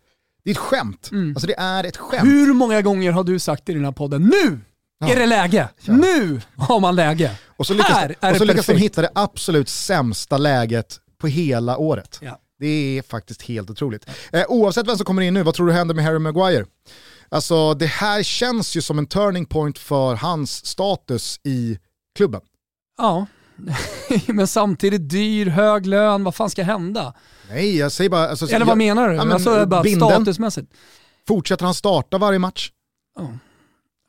Det 0.44 0.50
är 0.50 0.52
ett 0.52 0.58
skämt. 0.58 1.08
Mm. 1.12 1.30
Alltså 1.30 1.46
det 1.46 1.58
är 1.58 1.84
ett 1.84 1.96
skämt. 1.96 2.28
Hur 2.28 2.54
många 2.54 2.82
gånger 2.82 3.12
har 3.12 3.24
du 3.24 3.38
sagt 3.38 3.68
i 3.68 3.74
den 3.74 3.84
här 3.84 3.92
podden, 3.92 4.22
nu 4.22 4.60
Ja. 5.00 5.08
Är 5.08 5.16
det 5.16 5.26
läge? 5.26 5.68
Ja. 5.84 5.92
Nu 5.92 6.40
har 6.56 6.80
man 6.80 6.96
läge. 6.96 7.30
Och 7.56 7.66
så 7.66 7.74
lyckas, 7.74 7.90
Här 7.90 8.14
är 8.20 8.30
och 8.32 8.36
så 8.38 8.44
lyckas 8.44 8.66
de 8.66 8.76
hitta 8.76 9.02
det 9.02 9.10
absolut 9.14 9.68
sämsta 9.68 10.38
läget 10.38 10.98
på 11.18 11.26
hela 11.26 11.76
året. 11.76 12.18
Ja. 12.22 12.38
Det 12.58 12.98
är 12.98 13.02
faktiskt 13.02 13.42
helt 13.42 13.70
otroligt. 13.70 14.06
Eh, 14.32 14.44
oavsett 14.48 14.88
vem 14.88 14.96
som 14.96 15.04
kommer 15.04 15.22
in 15.22 15.34
nu, 15.34 15.42
vad 15.42 15.54
tror 15.54 15.66
du 15.66 15.72
händer 15.72 15.94
med 15.94 16.04
Harry 16.04 16.18
Maguire? 16.18 16.66
Alltså 17.28 17.74
det 17.74 17.86
här 17.86 18.22
känns 18.22 18.76
ju 18.76 18.82
som 18.82 18.98
en 18.98 19.06
turning 19.06 19.46
point 19.46 19.78
för 19.78 20.14
hans 20.14 20.66
status 20.66 21.40
i 21.44 21.78
klubben. 22.16 22.40
Ja, 22.98 23.26
men 24.26 24.46
samtidigt 24.46 25.10
dyr, 25.10 25.46
hög 25.46 25.86
lön, 25.86 26.24
vad 26.24 26.34
fan 26.34 26.50
ska 26.50 26.62
hända? 26.62 27.14
Nej, 27.48 27.76
jag 27.76 27.92
säger 27.92 28.10
bara... 28.10 28.28
Alltså, 28.28 28.46
Eller 28.46 28.58
vad 28.66 28.72
jag, 28.72 28.78
menar 28.78 29.08
du? 29.08 29.14
Ja, 29.14 29.24
men, 29.24 29.32
alltså, 29.32 29.66
bara 29.66 29.84
statusmässigt. 29.84 30.72
Fortsätter 31.28 31.64
han 31.64 31.74
starta 31.74 32.18
varje 32.18 32.38
match? 32.38 32.70
Ja. 33.16 33.32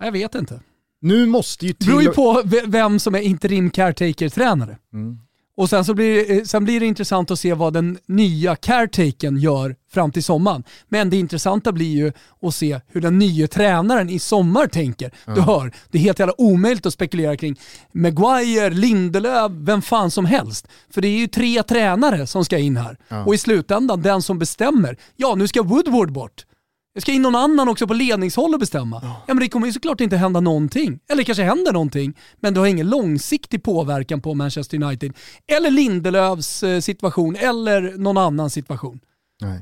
Jag 0.03 0.11
vet 0.11 0.35
inte. 0.35 0.59
Nu 1.01 1.25
måste 1.25 1.65
ju 1.65 1.73
till... 1.73 1.87
Det 1.87 1.91
beror 1.91 2.03
ju 2.03 2.11
på 2.11 2.41
vem 2.65 2.99
som 2.99 3.15
är 3.15 3.19
interim 3.19 3.69
caretaker-tränare. 3.69 4.77
Mm. 4.93 5.17
Och 5.59 5.69
sen, 5.69 5.85
så 5.85 5.93
blir, 5.93 6.31
eh, 6.31 6.43
sen 6.43 6.63
blir 6.63 6.79
det 6.79 6.85
intressant 6.85 7.31
att 7.31 7.39
se 7.39 7.53
vad 7.53 7.73
den 7.73 7.97
nya 8.05 8.55
caretaken 8.55 9.37
gör 9.37 9.75
fram 9.91 10.11
till 10.11 10.23
sommaren. 10.23 10.63
Men 10.89 11.09
det 11.09 11.17
intressanta 11.17 11.71
blir 11.71 11.95
ju 11.95 12.11
att 12.41 12.55
se 12.55 12.79
hur 12.87 13.01
den 13.01 13.19
nya 13.19 13.47
tränaren 13.47 14.09
i 14.09 14.19
sommar 14.19 14.67
tänker. 14.67 15.11
Ja. 15.25 15.33
Du 15.33 15.41
hör, 15.41 15.71
det 15.89 15.97
är 15.97 16.01
helt 16.01 16.19
jävla 16.19 16.41
omöjligt 16.41 16.85
att 16.85 16.93
spekulera 16.93 17.37
kring 17.37 17.59
Maguire, 17.91 18.69
Lindelöf, 18.69 19.51
vem 19.55 19.81
fan 19.81 20.11
som 20.11 20.25
helst. 20.25 20.67
För 20.93 21.01
det 21.01 21.07
är 21.07 21.17
ju 21.17 21.27
tre 21.27 21.63
tränare 21.63 22.27
som 22.27 22.45
ska 22.45 22.57
in 22.57 22.77
här. 22.77 22.97
Ja. 23.07 23.23
Och 23.23 23.35
i 23.35 23.37
slutändan, 23.37 24.01
den 24.01 24.21
som 24.21 24.39
bestämmer, 24.39 24.97
ja 25.15 25.35
nu 25.35 25.47
ska 25.47 25.63
Woodward 25.63 26.11
bort. 26.11 26.45
Det 26.93 27.01
ska 27.01 27.11
in 27.11 27.21
någon 27.21 27.35
annan 27.35 27.69
också 27.69 27.87
på 27.87 27.93
ledningshåll 27.93 28.53
och 28.53 28.59
bestämma. 28.59 28.99
Ja. 29.03 29.23
ja 29.27 29.33
men 29.33 29.39
det 29.39 29.49
kommer 29.49 29.67
ju 29.67 29.73
såklart 29.73 30.01
inte 30.01 30.17
hända 30.17 30.39
någonting. 30.39 30.99
Eller 31.11 31.23
kanske 31.23 31.43
händer 31.43 31.73
någonting, 31.73 32.17
men 32.39 32.53
du 32.53 32.59
har 32.59 32.67
ingen 32.67 32.89
långsiktig 32.89 33.63
påverkan 33.63 34.21
på 34.21 34.33
Manchester 34.33 34.83
United. 34.83 35.13
Eller 35.47 35.71
Lindelöfs 35.71 36.63
eh, 36.63 36.79
situation, 36.79 37.35
eller 37.35 37.97
någon 37.97 38.17
annan 38.17 38.49
situation. 38.49 38.99
Nej. 39.41 39.61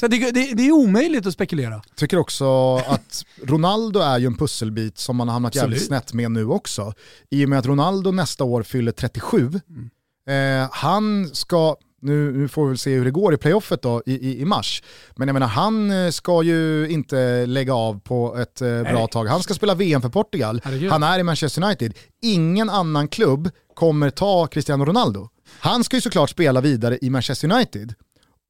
Så 0.00 0.08
det, 0.08 0.30
det, 0.30 0.54
det, 0.54 0.66
är 0.66 0.72
omöjligt 0.72 1.26
att 1.26 1.32
spekulera. 1.32 1.74
Jag 1.74 1.96
tycker 1.96 2.18
också 2.18 2.76
att 2.76 3.24
Ronaldo 3.42 4.00
är 4.00 4.18
ju 4.18 4.26
en 4.26 4.36
pusselbit 4.36 4.98
som 4.98 5.16
man 5.16 5.28
har 5.28 5.32
hamnat 5.32 5.54
jävligt 5.54 5.86
snett 5.86 6.12
med 6.12 6.30
nu 6.30 6.46
också. 6.46 6.92
I 7.30 7.44
och 7.44 7.48
med 7.48 7.58
att 7.58 7.66
Ronaldo 7.66 8.10
nästa 8.10 8.44
år 8.44 8.62
fyller 8.62 8.92
37. 8.92 9.60
Mm. 9.68 10.62
Eh, 10.62 10.68
han 10.72 11.28
ska, 11.32 11.76
nu, 12.02 12.32
nu, 12.32 12.48
får 12.48 12.64
vi 12.64 12.68
väl 12.68 12.78
se 12.78 12.94
hur 12.94 13.04
det 13.04 13.10
går 13.10 13.34
i 13.34 13.36
playoffet 13.36 13.82
då 13.82 14.02
i, 14.06 14.12
i, 14.12 14.40
i, 14.40 14.44
mars. 14.44 14.82
Men 15.16 15.28
jag 15.28 15.32
menar 15.32 15.46
han 15.46 15.90
eh, 15.90 16.10
ska 16.10 16.42
ju 16.42 16.88
inte 16.88 17.46
lägga 17.46 17.74
av 17.74 18.00
på 18.00 18.36
ett 18.36 18.62
eh, 18.62 18.82
bra 18.82 19.06
tag. 19.06 19.26
Han 19.26 19.42
ska 19.42 19.54
spela 19.54 19.74
VM 19.74 20.02
för 20.02 20.08
Portugal. 20.08 20.60
Herregud. 20.64 20.92
Han 20.92 21.02
är 21.02 21.18
i 21.18 21.22
Manchester 21.22 21.64
United. 21.64 21.94
Ingen 22.22 22.70
annan 22.70 23.08
klubb 23.08 23.50
kommer 23.74 24.10
ta 24.10 24.46
Cristiano 24.46 24.84
Ronaldo. 24.84 25.28
Han 25.60 25.84
ska 25.84 25.96
ju 25.96 26.00
såklart 26.00 26.30
spela 26.30 26.60
vidare 26.60 26.98
i 27.02 27.10
Manchester 27.10 27.52
United. 27.52 27.94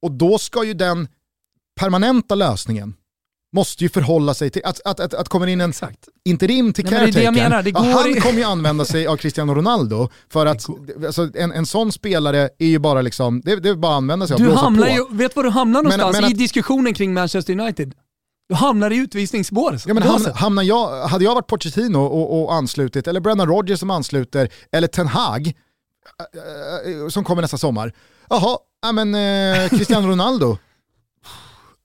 Och 0.01 0.11
då 0.11 0.37
ska 0.37 0.63
ju 0.63 0.73
den 0.73 1.07
permanenta 1.79 2.35
lösningen 2.35 2.93
måste 3.53 3.83
ju 3.83 3.89
förhålla 3.89 4.33
sig 4.33 4.49
till 4.49 4.61
att, 4.65 4.81
att, 4.85 4.99
att, 4.99 5.13
att 5.13 5.29
kommer 5.29 5.47
in 5.47 5.61
en 5.61 5.69
Exakt. 5.69 6.07
interim 6.25 6.73
till 6.73 6.87
caretaken, 6.87 7.35
ja, 7.35 7.81
han 7.81 8.09
i... 8.09 8.21
kommer 8.21 8.39
ju 8.39 8.43
använda 8.43 8.85
sig 8.85 9.07
av 9.07 9.17
Cristiano 9.17 9.53
Ronaldo 9.53 10.09
för 10.29 10.45
att 10.45 10.65
alltså, 11.05 11.29
en, 11.35 11.51
en 11.51 11.65
sån 11.65 11.91
spelare 11.91 12.49
är 12.59 12.67
ju 12.67 12.79
bara 12.79 13.01
liksom, 13.01 13.41
det, 13.45 13.55
det 13.55 13.69
är 13.69 13.75
bara 13.75 13.91
att 13.91 13.97
använda 13.97 14.27
sig 14.27 14.33
av, 14.33 14.41
du 14.41 14.51
hamnar 14.51 14.87
ju, 14.87 15.05
Vet 15.09 15.35
var 15.35 15.43
du 15.43 15.49
hamnar 15.49 15.83
någonstans 15.83 16.13
men, 16.13 16.21
men 16.21 16.31
i 16.31 16.33
diskussionen 16.33 16.93
kring 16.93 17.13
Manchester 17.13 17.59
United? 17.59 17.93
Du 18.49 18.55
hamnar 18.55 18.91
i 18.91 18.97
utvisningsspåret. 18.97 19.83
Ja, 19.87 19.93
men 19.93 20.03
hamnar, 20.03 20.33
hamnar 20.33 20.63
jag, 20.63 21.07
hade 21.07 21.23
jag 21.23 21.35
varit 21.35 21.47
Pochettino 21.47 21.97
och, 21.97 22.43
och 22.43 22.53
anslutit, 22.53 23.07
eller 23.07 23.19
Brennan 23.19 23.47
Rodgers 23.47 23.79
som 23.79 23.91
ansluter, 23.91 24.49
eller 24.71 24.87
Ten 24.87 25.07
Hag, 25.07 25.47
äh, 25.47 27.03
äh, 27.03 27.09
som 27.09 27.23
kommer 27.23 27.41
nästa 27.41 27.57
sommar. 27.57 27.93
Jaha, 28.29 28.57
ja, 28.81 28.91
men 28.91 29.15
eh, 29.15 29.69
Cristiano 29.69 30.07
Ronaldo, 30.07 30.57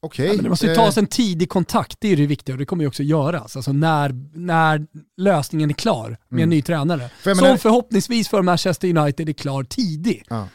Okej. 0.05 0.27
Okay. 0.27 0.37
Ja, 0.37 0.43
det 0.43 0.49
måste 0.49 0.67
ju 0.67 0.75
tas 0.75 0.97
en 0.99 1.07
tidig 1.07 1.49
kontakt, 1.49 1.97
det 2.01 2.13
är 2.13 2.17
det 2.17 2.27
viktiga 2.27 2.55
och 2.55 2.59
det 2.59 2.67
kommer 2.67 2.85
ju 2.85 2.89
också 2.89 3.03
göras. 3.03 3.57
Alltså 3.57 3.73
när, 3.73 4.15
när 4.35 4.87
lösningen 5.17 5.71
är 5.71 5.75
klar 5.75 6.09
med 6.09 6.39
mm. 6.39 6.43
en 6.43 6.51
ny 6.51 6.63
tränare. 6.63 7.11
För 7.21 7.35
Som 7.35 7.59
förhoppningsvis 7.59 8.29
för 8.29 8.43
Manchester 8.43 8.97
United 8.97 9.29
är 9.29 9.33
klar 9.33 9.65
tidig. 9.65 10.25
Ja. 10.29 10.49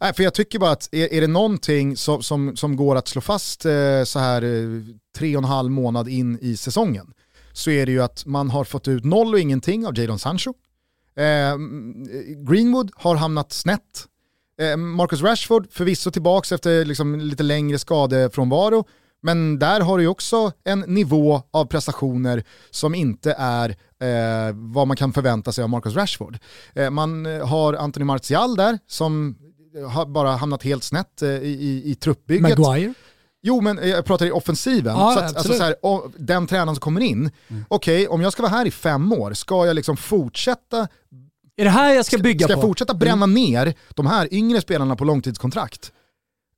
Nej, 0.00 0.14
för 0.14 0.22
jag 0.22 0.34
tycker 0.34 0.58
bara 0.58 0.70
att 0.70 0.88
är, 0.92 1.12
är 1.12 1.20
det 1.20 1.26
någonting 1.26 1.96
som, 1.96 2.22
som, 2.22 2.56
som 2.56 2.76
går 2.76 2.96
att 2.96 3.08
slå 3.08 3.20
fast 3.20 3.64
eh, 3.64 4.04
så 4.04 4.18
här 4.18 4.42
eh, 4.42 4.82
tre 5.16 5.36
och 5.36 5.42
en 5.42 5.48
halv 5.48 5.70
månad 5.70 6.08
in 6.08 6.38
i 6.40 6.56
säsongen 6.56 7.12
så 7.52 7.70
är 7.70 7.86
det 7.86 7.92
ju 7.92 8.02
att 8.02 8.26
man 8.26 8.50
har 8.50 8.64
fått 8.64 8.88
ut 8.88 9.04
noll 9.04 9.34
och 9.34 9.40
ingenting 9.40 9.86
av 9.86 9.98
Jadon 9.98 10.18
Sancho. 10.18 10.54
Eh, 11.16 11.56
Greenwood 12.48 12.90
har 12.94 13.16
hamnat 13.16 13.52
snett 13.52 13.82
Eh, 13.82 14.17
Marcus 14.76 15.22
Rashford 15.22 15.66
förvisso 15.70 16.10
tillbaka 16.10 16.54
efter 16.54 16.84
liksom 16.84 17.20
lite 17.20 17.42
längre 17.42 17.78
skadefrånvaro, 17.78 18.84
men 19.20 19.58
där 19.58 19.80
har 19.80 19.98
du 19.98 20.04
ju 20.04 20.08
också 20.08 20.52
en 20.64 20.80
nivå 20.80 21.42
av 21.50 21.64
prestationer 21.64 22.44
som 22.70 22.94
inte 22.94 23.34
är 23.38 23.68
eh, 23.68 24.54
vad 24.54 24.86
man 24.86 24.96
kan 24.96 25.12
förvänta 25.12 25.52
sig 25.52 25.64
av 25.64 25.70
Marcus 25.70 25.94
Rashford. 25.94 26.38
Eh, 26.74 26.90
man 26.90 27.26
har 27.26 27.74
Anthony 27.74 28.04
Martial 28.04 28.56
där 28.56 28.78
som 28.86 29.36
har 29.86 30.06
bara 30.06 30.30
hamnat 30.30 30.62
helt 30.62 30.84
snett 30.84 31.22
eh, 31.22 31.28
i, 31.28 31.82
i, 31.84 31.94
truppbygget. 31.94 32.58
Maguire? 32.58 32.94
Jo 33.42 33.60
men 33.60 33.88
jag 33.88 34.04
pratar 34.04 34.26
i 34.26 34.30
offensiven. 34.30 34.96
Ja, 34.96 35.12
så 35.14 35.20
att, 35.20 35.36
alltså, 35.36 35.52
så 35.52 35.62
här, 35.62 35.74
den 36.16 36.46
tränaren 36.46 36.74
som 36.74 36.80
kommer 36.80 37.00
in, 37.00 37.30
mm. 37.48 37.64
okej 37.68 37.96
okay, 37.96 38.06
om 38.06 38.22
jag 38.22 38.32
ska 38.32 38.42
vara 38.42 38.52
här 38.52 38.66
i 38.66 38.70
fem 38.70 39.12
år, 39.12 39.32
ska 39.32 39.66
jag 39.66 39.76
liksom 39.76 39.96
fortsätta 39.96 40.88
är 41.58 41.64
det 41.64 41.70
här 41.70 41.94
jag 41.94 42.06
ska 42.06 42.18
bygga 42.18 42.46
ska 42.46 42.54
på? 42.54 42.60
Ska 42.60 42.66
jag 42.66 42.68
fortsätta 42.68 42.94
bränna 42.94 43.24
mm. 43.24 43.34
ner 43.34 43.74
de 43.90 44.06
här 44.06 44.34
yngre 44.34 44.60
spelarna 44.60 44.96
på 44.96 45.04
långtidskontrakt? 45.04 45.92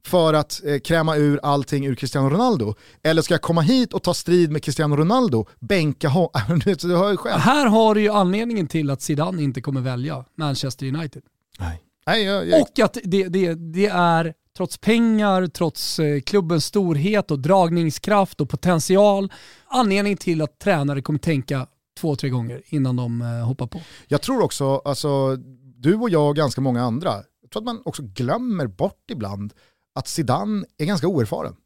för 0.04 0.34
att 0.34 0.64
eh, 0.64 0.78
kräma 0.78 1.16
ur 1.16 1.40
allting 1.42 1.86
ur 1.86 1.94
Cristiano 1.94 2.30
Ronaldo? 2.30 2.74
Eller 3.02 3.22
ska 3.22 3.34
jag 3.34 3.42
komma 3.42 3.60
hit 3.60 3.92
och 3.92 4.02
ta 4.02 4.14
strid 4.14 4.50
med 4.50 4.62
Cristiano 4.62 4.96
Ronaldo, 4.96 5.46
bänka 5.60 6.08
honom? 6.08 6.60
du 6.80 6.96
hör 6.96 7.10
ju 7.10 7.16
själv. 7.16 7.40
Här 7.40 7.66
har 7.66 7.94
du 7.94 8.00
ju 8.00 8.08
anledningen 8.08 8.66
till 8.66 8.90
att 8.90 9.02
Zidane 9.02 9.42
inte 9.42 9.60
kommer 9.60 9.80
välja 9.80 10.24
Manchester 10.34 10.86
United. 10.86 11.22
Nej. 11.58 11.82
Nej 12.06 12.24
jag, 12.24 12.48
jag... 12.48 12.60
Och 12.60 12.78
att 12.78 12.98
det, 13.04 13.28
det, 13.28 13.54
det 13.54 13.86
är, 13.86 14.34
trots 14.56 14.78
pengar, 14.78 15.46
trots 15.46 15.98
eh, 15.98 16.20
klubbens 16.20 16.64
storhet 16.64 17.30
och 17.30 17.38
dragningskraft 17.38 18.40
och 18.40 18.50
potential, 18.50 19.32
anledningen 19.66 20.18
till 20.18 20.42
att 20.42 20.58
tränare 20.58 21.02
kommer 21.02 21.18
tänka 21.18 21.66
två, 22.00 22.16
tre 22.16 22.30
gånger 22.30 22.62
innan 22.66 22.96
de 22.96 23.22
eh, 23.22 23.46
hoppar 23.46 23.66
på. 23.66 23.80
Jag 24.08 24.22
tror 24.22 24.42
också, 24.42 24.76
alltså, 24.84 25.36
du 25.76 25.94
och 25.94 26.10
jag 26.10 26.28
och 26.28 26.36
ganska 26.36 26.60
många 26.60 26.82
andra, 26.82 27.14
jag 27.42 27.50
tror 27.50 27.60
att 27.60 27.64
man 27.64 27.82
också 27.84 28.02
glömmer 28.02 28.66
bort 28.66 29.04
ibland 29.10 29.52
att 29.94 30.08
Zidane 30.08 30.64
är 30.78 30.84
ganska 30.84 31.08
oerfaren. 31.08 31.56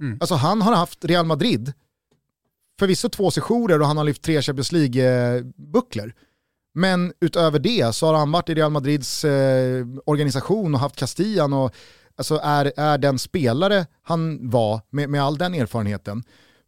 Mm. 0.00 0.18
Alltså 0.20 0.34
han 0.34 0.62
har 0.62 0.74
haft 0.74 1.04
Real 1.04 1.26
Madrid, 1.26 1.72
förvisso 2.78 3.08
två 3.08 3.30
sessioner 3.30 3.80
och 3.80 3.86
han 3.86 3.96
har 3.96 4.04
lyft 4.04 4.22
tre 4.22 4.42
Champions 4.42 4.72
League-bucklor. 4.72 6.12
Men 6.74 7.12
utöver 7.20 7.58
det 7.58 7.94
så 7.94 8.06
har 8.06 8.14
han 8.14 8.32
varit 8.32 8.48
i 8.48 8.54
Real 8.54 8.70
Madrids 8.70 9.24
eh, 9.24 9.86
organisation 10.04 10.74
och 10.74 10.80
haft 10.80 10.96
Castillan 10.96 11.52
och 11.52 11.74
alltså 12.16 12.40
är, 12.42 12.72
är 12.76 12.98
den 12.98 13.18
spelare 13.18 13.86
han 14.02 14.50
var 14.50 14.80
med, 14.90 15.10
med 15.10 15.22
all 15.22 15.38
den 15.38 15.54
erfarenheten. 15.54 16.22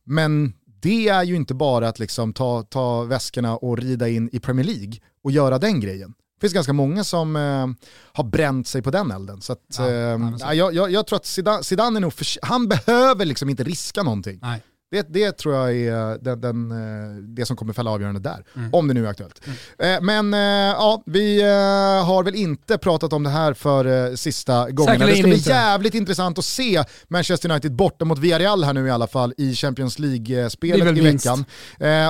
Men 0.05 0.53
det 0.81 1.09
är 1.09 1.23
ju 1.23 1.37
inte 1.37 1.55
bara 1.55 1.89
att 1.89 1.99
liksom 1.99 2.33
ta, 2.33 2.63
ta 2.63 3.03
väskorna 3.03 3.57
och 3.57 3.79
rida 3.79 4.09
in 4.09 4.31
i 4.33 4.41
Premier 4.41 4.65
League 4.65 4.95
och 5.25 5.31
göra 5.31 5.59
den 5.59 5.81
grejen. 5.81 6.15
Det 6.37 6.41
finns 6.41 6.53
ganska 6.53 6.73
många 6.73 7.05
som 7.05 7.37
eh, 7.37 7.67
har 8.13 8.25
bränt 8.25 8.69
sig 8.69 8.83
på 8.83 8.91
den 8.91 9.11
elden. 9.11 9.41
Så 9.41 9.53
att, 9.53 9.61
ja, 9.79 9.89
eh, 9.89 10.55
jag, 10.55 10.75
jag, 10.75 10.91
jag, 10.91 11.07
tror 11.07 11.17
att 11.17 11.27
Zidane, 11.27 11.63
Zidane 11.63 11.99
är 11.99 12.01
nog 12.01 12.13
för, 12.13 12.27
han 12.43 12.69
behöver 12.69 13.25
liksom 13.25 13.49
inte 13.49 13.65
riska 13.65 14.03
någonting. 14.03 14.39
Nej. 14.43 14.63
Det, 14.91 15.07
det 15.13 15.33
tror 15.33 15.55
jag 15.55 15.77
är 15.77 16.19
den, 16.19 16.41
den, 16.41 16.71
eh, 16.71 17.17
det 17.23 17.47
som 17.47 17.57
kommer 17.57 17.73
fälla 17.73 17.91
avgörande 17.91 18.21
där, 18.21 18.45
mm. 18.57 18.75
om 18.75 18.89
det 18.89 18.95
nu 18.95 19.07
är 19.07 19.11
aktuellt. 19.11 19.41
Mm. 19.79 20.07
Men 20.07 20.35
eh, 20.35 20.75
ja, 20.77 21.03
vi 21.07 21.41
eh, 21.41 22.07
har 22.07 22.23
väl 22.23 22.35
inte 22.35 22.79
pratat 22.79 23.13
om 23.13 23.23
det 23.23 23.31
här 23.31 23.55
för 23.55 24.17
sista 24.17 24.71
gången. 24.71 25.01
Det 25.01 25.17
ska 25.17 25.23
bli 25.23 25.37
jävligt 25.37 25.95
intressant 25.95 26.39
att 26.39 26.45
se 26.45 26.85
Manchester 27.09 27.51
United 27.51 27.73
borta 27.73 28.05
mot 28.05 28.19
Villarreal 28.19 28.65
här 28.65 28.73
nu 28.73 28.87
i 28.87 28.91
alla 28.91 29.07
fall 29.07 29.35
i 29.37 29.55
Champions 29.55 29.99
League-spelet 29.99 30.99
i 30.99 31.01
veckan. 31.01 31.45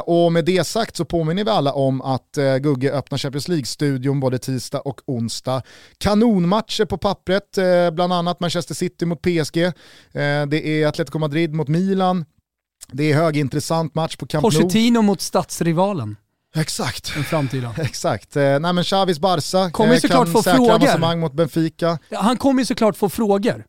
Och 0.04 0.32
med 0.32 0.44
det 0.44 0.66
sagt 0.66 0.96
så 0.96 1.04
påminner 1.04 1.44
vi 1.44 1.50
alla 1.50 1.72
om 1.72 2.02
att 2.02 2.38
Gugge 2.60 2.92
öppnar 2.92 3.18
Champions 3.18 3.48
League-studion 3.48 4.20
både 4.20 4.38
tisdag 4.38 4.80
och 4.80 5.00
onsdag. 5.06 5.62
Kanonmatcher 5.98 6.84
på 6.84 6.98
pappret, 6.98 7.58
bland 7.92 8.12
annat 8.12 8.40
Manchester 8.40 8.74
City 8.74 9.06
mot 9.06 9.22
PSG. 9.22 9.72
Det 10.48 10.82
är 10.82 10.86
Atletico 10.86 11.18
Madrid 11.18 11.54
mot 11.54 11.68
Milan. 11.68 12.24
Det 12.92 13.12
är 13.12 13.14
högintressant 13.14 13.94
match 13.94 14.16
på 14.16 14.26
Camp 14.26 14.42
Nou. 14.42 14.50
Pochettino 14.50 15.02
mot 15.02 15.20
stadsrivalen. 15.20 16.16
Exakt. 16.54 17.12
En 17.16 17.24
framtida. 17.24 17.74
Exakt. 17.78 18.36
Eh, 18.36 18.42
nej 18.42 18.72
men 18.72 18.84
Xavis 18.84 19.18
Barca 19.18 19.70
kommer 19.70 19.94
eh, 19.94 20.00
såklart 20.00 20.24
kan 20.24 20.32
få 20.32 20.42
säkra 20.42 20.56
frågor. 20.56 20.74
avancemang 20.74 21.20
mot 21.20 21.32
Benfica. 21.32 21.98
Han 22.10 22.36
kommer 22.36 22.62
ju 22.62 22.66
såklart 22.66 22.96
få 22.96 23.08
frågor. 23.08 23.64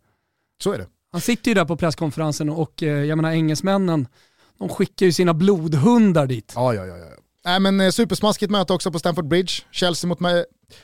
Så 0.63 0.71
är 0.71 0.77
det. 0.77 0.87
Han 1.11 1.21
sitter 1.21 1.51
ju 1.51 1.55
där 1.55 1.65
på 1.65 1.77
presskonferensen 1.77 2.49
och 2.49 2.83
eh, 2.83 2.89
jag 2.89 3.15
menar 3.15 3.31
engelsmännen, 3.31 4.07
de 4.59 4.69
skickar 4.69 5.05
ju 5.05 5.11
sina 5.11 5.33
blodhundar 5.33 6.27
dit. 6.27 6.53
Ja, 6.55 6.73
ja, 6.73 6.85
ja. 6.85 6.97
ja. 6.97 7.05
Nej, 7.45 7.59
men 7.59 7.81
eh, 7.81 7.89
supersmaskigt 7.89 8.51
möte 8.51 8.73
också 8.73 8.91
på 8.91 8.99
Stamford 8.99 9.27
Bridge. 9.27 9.53
Chelsea 9.71 10.07
mot, 10.07 10.19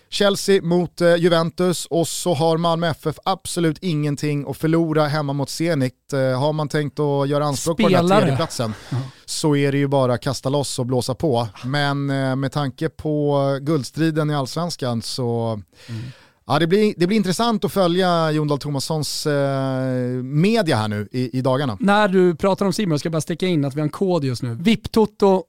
Chelsea 0.09 0.61
mot 0.61 1.01
eh, 1.01 1.15
Juventus 1.15 1.85
och 1.85 2.07
så 2.07 2.33
har 2.33 2.57
Malmö 2.57 2.87
FF 2.87 3.15
absolut 3.25 3.77
ingenting 3.81 4.45
att 4.49 4.57
förlora 4.57 5.07
hemma 5.07 5.33
mot 5.33 5.49
Zenit. 5.49 6.13
Eh, 6.13 6.39
har 6.39 6.53
man 6.53 6.69
tänkt 6.69 6.99
att 6.99 7.29
göra 7.29 7.45
anspråk 7.45 7.79
Spelare. 7.79 8.01
på 8.01 8.07
den 8.07 8.11
här 8.11 8.21
tredjeplatsen 8.21 8.73
mm. 8.89 9.03
så 9.25 9.55
är 9.55 9.71
det 9.71 9.77
ju 9.77 9.87
bara 9.87 10.13
att 10.13 10.21
kasta 10.21 10.49
loss 10.49 10.79
och 10.79 10.85
blåsa 10.85 11.15
på. 11.15 11.47
Men 11.65 12.09
eh, 12.09 12.35
med 12.35 12.51
tanke 12.51 12.89
på 12.89 13.57
guldstriden 13.61 14.29
i 14.29 14.35
allsvenskan 14.35 15.01
så 15.01 15.61
mm. 15.89 16.01
Ja, 16.45 16.59
det, 16.59 16.67
blir, 16.67 16.93
det 16.97 17.07
blir 17.07 17.17
intressant 17.17 17.65
att 17.65 17.73
följa 17.73 18.31
Jon 18.31 18.47
Dahl 18.47 18.59
Tomassons 18.59 19.25
eh, 19.25 20.23
media 20.23 20.75
här 20.75 20.87
nu 20.87 21.07
i, 21.11 21.37
i 21.37 21.41
dagarna. 21.41 21.77
När 21.79 22.07
du 22.07 22.35
pratar 22.35 22.65
om 22.65 22.73
Simon, 22.73 22.99
ska 22.99 23.07
jag 23.07 23.11
bara 23.11 23.21
sticka 23.21 23.47
in 23.47 23.65
att 23.65 23.75
vi 23.75 23.79
har 23.79 23.85
en 23.85 23.89
kod 23.89 24.23
just 24.23 24.43
nu. 24.43 24.55
VIP-toto 24.55 25.43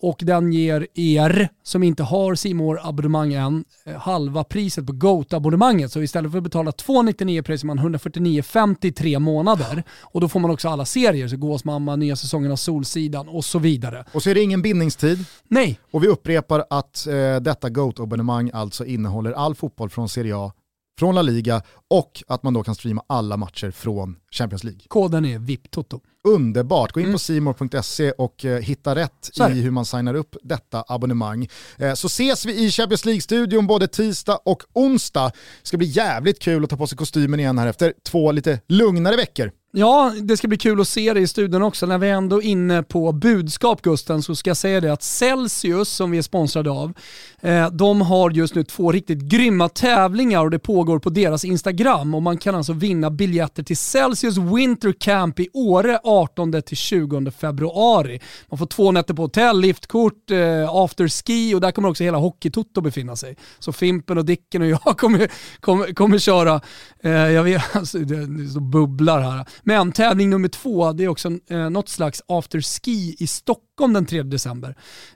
och 0.00 0.18
den 0.22 0.52
ger 0.52 0.86
er 0.94 1.48
som 1.62 1.82
inte 1.82 2.02
har 2.02 2.34
simor 2.34 2.80
abonnemang 2.82 3.32
än 3.32 3.64
eh, 3.86 3.94
halva 3.94 4.44
priset 4.44 4.86
på 4.86 4.92
GOAT-abonnemanget. 4.92 5.92
Så 5.92 6.02
istället 6.02 6.30
för 6.30 6.38
att 6.38 6.44
betala 6.44 6.72
299 6.72 7.42
pröjsar 7.42 7.66
man 7.66 7.78
149,50 7.78 8.92
tre 8.92 9.18
månader. 9.18 9.82
Och 10.00 10.20
då 10.20 10.28
får 10.28 10.40
man 10.40 10.50
också 10.50 10.68
alla 10.68 10.84
serier, 10.84 11.28
så 11.28 11.36
Gåsmamma, 11.36 11.96
nya 11.96 12.16
säsongen 12.16 12.52
av 12.52 12.56
Solsidan 12.56 13.28
och 13.28 13.44
så 13.44 13.58
vidare. 13.58 14.04
Och 14.12 14.22
så 14.22 14.30
är 14.30 14.34
det 14.34 14.40
ingen 14.40 14.62
bindningstid. 14.62 15.24
Nej. 15.48 15.80
Och 15.90 16.04
vi 16.04 16.08
upprepar 16.08 16.64
att 16.70 17.06
eh, 17.06 17.36
detta 17.40 17.68
GOAT-abonnemang 17.68 18.50
alltså 18.54 18.84
innehåller 18.84 19.32
all 19.32 19.54
fotboll 19.54 19.90
från 19.90 20.08
Serie 20.08 20.36
A 20.36 20.52
från 20.98 21.14
La 21.14 21.22
Liga 21.22 21.62
och 21.88 22.22
att 22.26 22.42
man 22.42 22.54
då 22.54 22.62
kan 22.62 22.74
streama 22.74 23.02
alla 23.06 23.36
matcher 23.36 23.70
från 23.70 24.16
Champions 24.30 24.64
League. 24.64 24.80
Koden 24.88 25.24
är 25.24 25.38
VIPTOTO. 25.38 26.00
Underbart, 26.24 26.92
gå 26.92 27.00
in 27.00 27.06
mm. 27.06 27.14
på 27.14 27.18
simor.se 27.18 28.10
och 28.10 28.44
eh, 28.44 28.60
hitta 28.60 28.94
rätt 28.94 29.30
i 29.50 29.60
hur 29.60 29.70
man 29.70 29.84
signar 29.84 30.14
upp 30.14 30.36
detta 30.42 30.84
abonnemang. 30.88 31.48
Eh, 31.76 31.94
så 31.94 32.06
ses 32.06 32.46
vi 32.46 32.64
i 32.64 32.70
Champions 32.70 33.04
League-studion 33.04 33.66
både 33.66 33.88
tisdag 33.88 34.38
och 34.44 34.62
onsdag. 34.72 35.32
Det 35.62 35.68
ska 35.68 35.76
bli 35.76 35.86
jävligt 35.86 36.38
kul 36.38 36.64
att 36.64 36.70
ta 36.70 36.76
på 36.76 36.86
sig 36.86 36.98
kostymen 36.98 37.40
igen 37.40 37.58
här 37.58 37.66
efter 37.66 37.94
två 38.02 38.32
lite 38.32 38.60
lugnare 38.68 39.16
veckor. 39.16 39.52
Ja, 39.72 40.12
det 40.22 40.36
ska 40.36 40.48
bli 40.48 40.58
kul 40.58 40.80
att 40.80 40.88
se 40.88 41.14
det 41.14 41.20
i 41.20 41.26
studion 41.26 41.62
också. 41.62 41.86
När 41.86 41.98
vi 41.98 42.08
är 42.08 42.14
ändå 42.14 42.42
inne 42.42 42.82
på 42.82 43.12
budskap 43.12 43.82
Gusten 43.82 44.22
så 44.22 44.34
ska 44.34 44.50
jag 44.50 44.56
säga 44.56 44.80
det 44.80 44.92
att 44.92 45.02
Celsius 45.02 45.88
som 45.88 46.10
vi 46.10 46.18
är 46.18 46.22
sponsrade 46.22 46.70
av, 46.70 46.92
eh, 47.40 47.70
de 47.70 48.00
har 48.00 48.30
just 48.30 48.54
nu 48.54 48.64
två 48.64 48.92
riktigt 48.92 49.18
grymma 49.18 49.68
tävlingar 49.68 50.44
och 50.44 50.50
det 50.50 50.58
pågår 50.58 50.98
på 50.98 51.10
deras 51.10 51.44
Instagram 51.44 52.14
och 52.14 52.22
man 52.22 52.38
kan 52.38 52.54
alltså 52.54 52.72
vinna 52.72 53.10
biljetter 53.10 53.62
till 53.62 53.76
Celsius 53.76 54.36
Winter 54.36 54.92
Camp 54.92 55.40
i 55.40 55.48
Åre 55.52 56.00
18-20 56.04 57.30
februari. 57.30 58.20
Man 58.48 58.58
får 58.58 58.66
två 58.66 58.92
nätter 58.92 59.14
på 59.14 59.22
hotell, 59.22 59.60
liftkort, 59.60 60.30
eh, 60.30 60.70
afterski 60.70 61.54
och 61.54 61.60
där 61.60 61.70
kommer 61.70 61.88
också 61.88 62.04
hela 62.04 62.18
Hockeytoto 62.18 62.80
befinna 62.80 63.16
sig. 63.16 63.36
Så 63.58 63.72
Fimpen 63.72 64.18
och 64.18 64.24
Dicken 64.24 64.62
och 64.62 64.68
jag 64.68 64.80
kommer, 64.98 65.30
kommer, 65.60 65.94
kommer 65.94 66.18
köra, 66.18 66.60
eh, 67.02 67.10
jag 67.10 67.42
vet, 67.42 67.76
alltså, 67.76 67.98
det, 67.98 68.26
det 68.26 68.60
bubblar 68.60 69.20
här. 69.20 69.46
Men 69.62 69.92
tävling 69.92 70.30
nummer 70.30 70.48
två, 70.48 70.92
det 70.92 71.04
är 71.04 71.08
också 71.08 71.30
eh, 71.50 71.70
något 71.70 71.88
slags 71.88 72.22
afterski 72.28 73.16
i 73.18 73.26
Stockholm 73.26 73.92
den 73.92 74.06
3 74.06 74.22
december. 74.22 74.74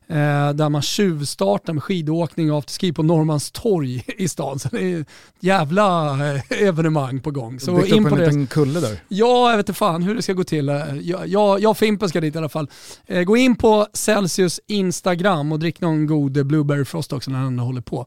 Eh, 0.09 0.53
där 0.53 0.69
man 0.69 0.83
tjuvstartar 0.83 1.73
med 1.73 1.83
skidåkning 1.83 2.53
och 2.53 2.59
afterski 2.59 2.93
på 2.93 3.03
Norrmalmstorg 3.03 4.05
i 4.19 4.29
stan. 4.29 4.59
Så 4.59 4.69
det 4.69 4.93
är 4.93 5.01
ett 5.01 5.09
jävla 5.41 6.11
eh, 6.35 6.43
evenemang 6.63 7.21
på 7.21 7.31
gång. 7.31 7.61
Så 7.61 7.77
Byggt 7.77 7.89
in 7.89 8.07
upp 8.07 8.13
en 8.13 8.19
det. 8.19 8.25
liten 8.25 8.47
kulle 8.47 8.81
där. 8.81 8.99
Ja, 9.09 9.51
jag 9.51 9.57
vet 9.57 9.69
inte 9.69 9.79
fan 9.79 10.03
hur 10.03 10.15
det 10.15 10.23
ska 10.23 10.33
gå 10.33 10.45
till. 10.45 10.69
Eh, 10.69 10.75
jag, 11.01 11.29
jag, 11.29 11.61
jag 11.61 11.71
och 11.71 11.79
Fimpen 11.79 12.09
ska 12.09 12.21
dit 12.21 12.35
i 12.35 12.39
alla 12.39 12.49
fall. 12.49 12.71
Eh, 13.07 13.23
gå 13.23 13.37
in 13.37 13.57
på 13.57 13.87
Celsius 13.93 14.61
Instagram 14.67 15.53
och 15.53 15.59
drick 15.59 15.81
någon 15.81 16.07
god 16.07 16.47
Blueberry 16.47 16.85
Frost 16.85 17.13
också 17.13 17.31
när 17.31 17.45
den 17.45 17.59
håller 17.59 17.81
på. 17.81 18.07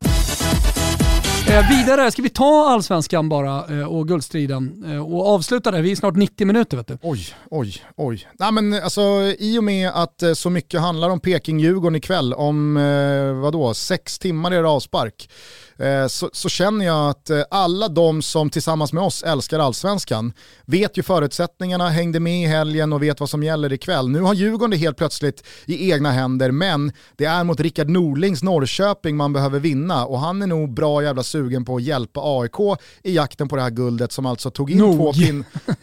Eh, 1.49 1.69
vidare, 1.69 2.11
ska 2.11 2.21
vi 2.21 2.29
ta 2.29 2.67
allsvenskan 2.69 3.29
bara 3.29 3.79
eh, 3.79 3.87
och 3.87 4.07
guldstriden 4.07 4.83
eh, 4.87 5.13
och 5.13 5.27
avsluta 5.27 5.71
det? 5.71 5.81
Vi 5.81 5.91
är 5.91 5.95
snart 5.95 6.15
90 6.15 6.47
minuter 6.47 6.77
vet 6.77 6.87
du. 6.87 6.97
Oj, 7.01 7.27
oj, 7.51 7.73
oj. 7.95 8.27
Nej, 8.39 8.51
men, 8.51 8.73
alltså, 8.73 9.01
I 9.39 9.59
och 9.59 9.63
med 9.63 9.89
att 9.93 10.23
eh, 10.23 10.33
så 10.33 10.49
mycket 10.49 10.81
handlar 10.81 11.09
om 11.09 11.19
Peking-Djurgården 11.19 11.95
ikväll, 11.95 12.33
om 12.33 12.77
eh, 12.77 13.33
vadå, 13.41 13.73
sex 13.73 14.19
timmar 14.19 14.51
är 14.51 14.61
det 14.63 14.69
avspark. 14.69 15.29
Eh, 15.77 16.07
så, 16.07 16.29
så, 16.33 16.49
känner 16.49 16.85
jag 16.85 17.09
att 17.09 17.29
eh, 17.29 17.43
alla 17.51 17.87
de 17.87 18.21
som 18.21 18.49
tillsammans 18.49 18.93
med 18.93 19.03
oss 19.03 19.23
älskar 19.23 19.59
allsvenskan 19.59 20.33
vet 20.65 20.97
ju 20.97 21.03
förutsättningarna, 21.03 21.89
hängde 21.89 22.19
med 22.19 22.43
i 22.43 22.45
helgen 22.45 22.93
och 22.93 23.03
vet 23.03 23.19
vad 23.19 23.29
som 23.29 23.43
gäller 23.43 23.73
ikväll. 23.73 24.09
Nu 24.09 24.21
har 24.21 24.33
Djurgården 24.33 24.69
det 24.69 24.77
helt 24.77 24.97
plötsligt 24.97 25.43
i 25.65 25.91
egna 25.91 26.11
händer, 26.11 26.51
men 26.51 26.91
det 27.15 27.25
är 27.25 27.43
mot 27.43 27.59
Rickard 27.59 27.89
Norlings 27.89 28.43
Norrköping 28.43 29.17
man 29.17 29.33
behöver 29.33 29.59
vinna 29.59 30.05
och 30.05 30.19
han 30.19 30.41
är 30.41 30.47
nog 30.47 30.73
bra 30.73 31.03
jävla 31.03 31.23
sugen 31.23 31.65
på 31.65 31.75
att 31.75 31.83
hjälpa 31.83 32.21
AIK 32.23 32.79
i 33.03 33.15
jakten 33.15 33.47
på 33.47 33.55
det 33.55 33.61
här 33.61 33.69
guldet 33.69 34.11
som 34.11 34.25
alltså 34.25 34.51
tog 34.51 34.71
in 34.71 34.77
nog. 34.77 34.95
två 34.95 35.13
pin... 35.13 35.45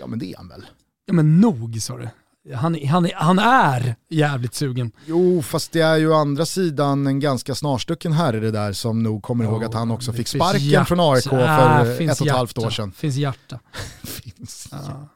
Ja 0.00 0.06
men 0.06 0.18
det 0.18 0.32
är 0.32 0.36
han 0.36 0.48
väl? 0.48 0.66
Ja 1.06 1.12
men 1.12 1.40
nog 1.40 1.82
sa 1.82 1.98
du 1.98 2.08
han, 2.54 2.86
han, 2.86 3.10
han 3.14 3.38
är 3.38 3.96
jävligt 4.08 4.54
sugen. 4.54 4.92
Jo, 5.06 5.42
fast 5.42 5.72
det 5.72 5.80
är 5.80 5.96
ju 5.96 6.10
å 6.10 6.14
andra 6.14 6.46
sidan 6.46 7.06
en 7.06 7.20
ganska 7.20 7.54
snarstucken 7.54 8.12
herre 8.12 8.40
det 8.40 8.50
där 8.50 8.72
som 8.72 9.02
nog 9.02 9.22
kommer 9.22 9.44
oh, 9.44 9.48
ihåg 9.50 9.64
att 9.64 9.74
han 9.74 9.90
också 9.90 10.12
fick 10.12 10.28
sparken 10.28 10.60
hjärta. 10.60 10.84
från 10.84 11.00
AIK 11.00 11.24
för 11.24 11.40
äh, 11.40 12.10
ett 12.10 12.20
och 12.20 12.26
ett 12.26 12.32
halvt 12.32 12.58
år 12.58 12.70
sedan. 12.70 12.92
Finns 12.92 13.16
hjärta. 13.16 13.58
finns 14.02 14.68
ja. 14.70 14.78
hjärta. 14.78 15.06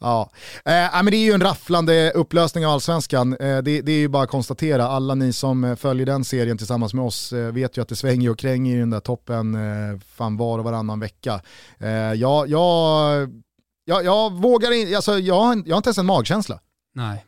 Ja, 0.00 0.30
eh, 0.64 0.72
men 0.72 1.06
det 1.06 1.16
är 1.16 1.24
ju 1.24 1.32
en 1.32 1.40
rafflande 1.40 2.12
upplösning 2.14 2.66
av 2.66 2.72
allsvenskan. 2.72 3.32
Eh, 3.32 3.38
det, 3.38 3.80
det, 3.80 3.92
är 3.92 3.98
ju 3.98 4.08
bara 4.08 4.22
att 4.22 4.30
konstatera, 4.30 4.88
alla 4.88 5.14
ni 5.14 5.32
som 5.32 5.64
eh, 5.64 5.76
följer 5.76 6.06
den 6.06 6.24
serien 6.24 6.58
tillsammans 6.58 6.94
med 6.94 7.04
oss 7.04 7.32
eh, 7.32 7.52
vet 7.52 7.78
ju 7.78 7.82
att 7.82 7.88
det 7.88 7.96
svänger 7.96 8.30
och 8.30 8.38
kränger 8.38 8.76
i 8.76 8.78
den 8.78 8.90
där 8.90 9.00
toppen 9.00 9.54
eh, 9.54 10.00
fan 10.16 10.36
var 10.36 10.58
och 10.58 10.64
varannan 10.64 11.00
vecka. 11.00 11.40
Eh, 11.78 11.88
jag, 11.90 12.48
jag 12.48 13.44
jag, 13.84 14.04
jag 14.04 14.32
vågar 14.32 14.72
inte, 14.72 14.96
alltså, 14.96 15.18
jag, 15.18 15.40
har, 15.40 15.62
jag 15.66 15.74
har 15.74 15.76
inte 15.76 15.88
ens 15.88 15.98
en 15.98 16.06
magkänsla. 16.06 16.60
Nej, 16.94 17.24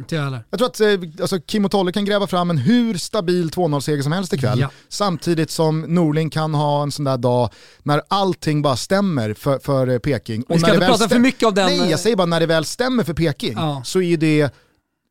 inte 0.00 0.14
jag 0.14 0.22
heller. 0.22 0.44
Jag 0.50 0.58
tror 0.58 0.68
att 0.68 0.80
eh, 0.80 1.20
alltså, 1.20 1.40
Kim 1.40 1.64
och 1.64 1.70
Tolle 1.70 1.92
kan 1.92 2.04
gräva 2.04 2.26
fram 2.26 2.50
en 2.50 2.58
hur 2.58 2.94
stabil 2.94 3.50
2-0-seger 3.50 4.02
som 4.02 4.12
helst 4.12 4.32
ikväll. 4.32 4.60
Ja. 4.60 4.70
Samtidigt 4.88 5.50
som 5.50 5.80
Norling 5.80 6.30
kan 6.30 6.54
ha 6.54 6.82
en 6.82 6.92
sån 6.92 7.04
där 7.04 7.16
dag 7.16 7.50
när 7.82 8.02
allting 8.08 8.62
bara 8.62 8.76
stämmer 8.76 9.34
för, 9.34 9.58
för 9.58 9.88
eh, 9.88 9.98
Peking. 9.98 10.44
Vi 10.48 10.58
ska 10.58 10.74
inte 10.74 10.86
prata 10.86 11.08
för 11.08 11.18
mycket 11.18 11.46
av 11.46 11.54
den. 11.54 11.66
Nej, 11.66 11.90
jag 11.90 12.00
säger 12.00 12.16
bara 12.16 12.26
när 12.26 12.40
det 12.40 12.46
väl 12.46 12.64
stämmer 12.64 13.04
för 13.04 13.14
Peking 13.14 13.52
ja. 13.52 13.82
så 13.84 14.02
är 14.02 14.16
det 14.16 14.54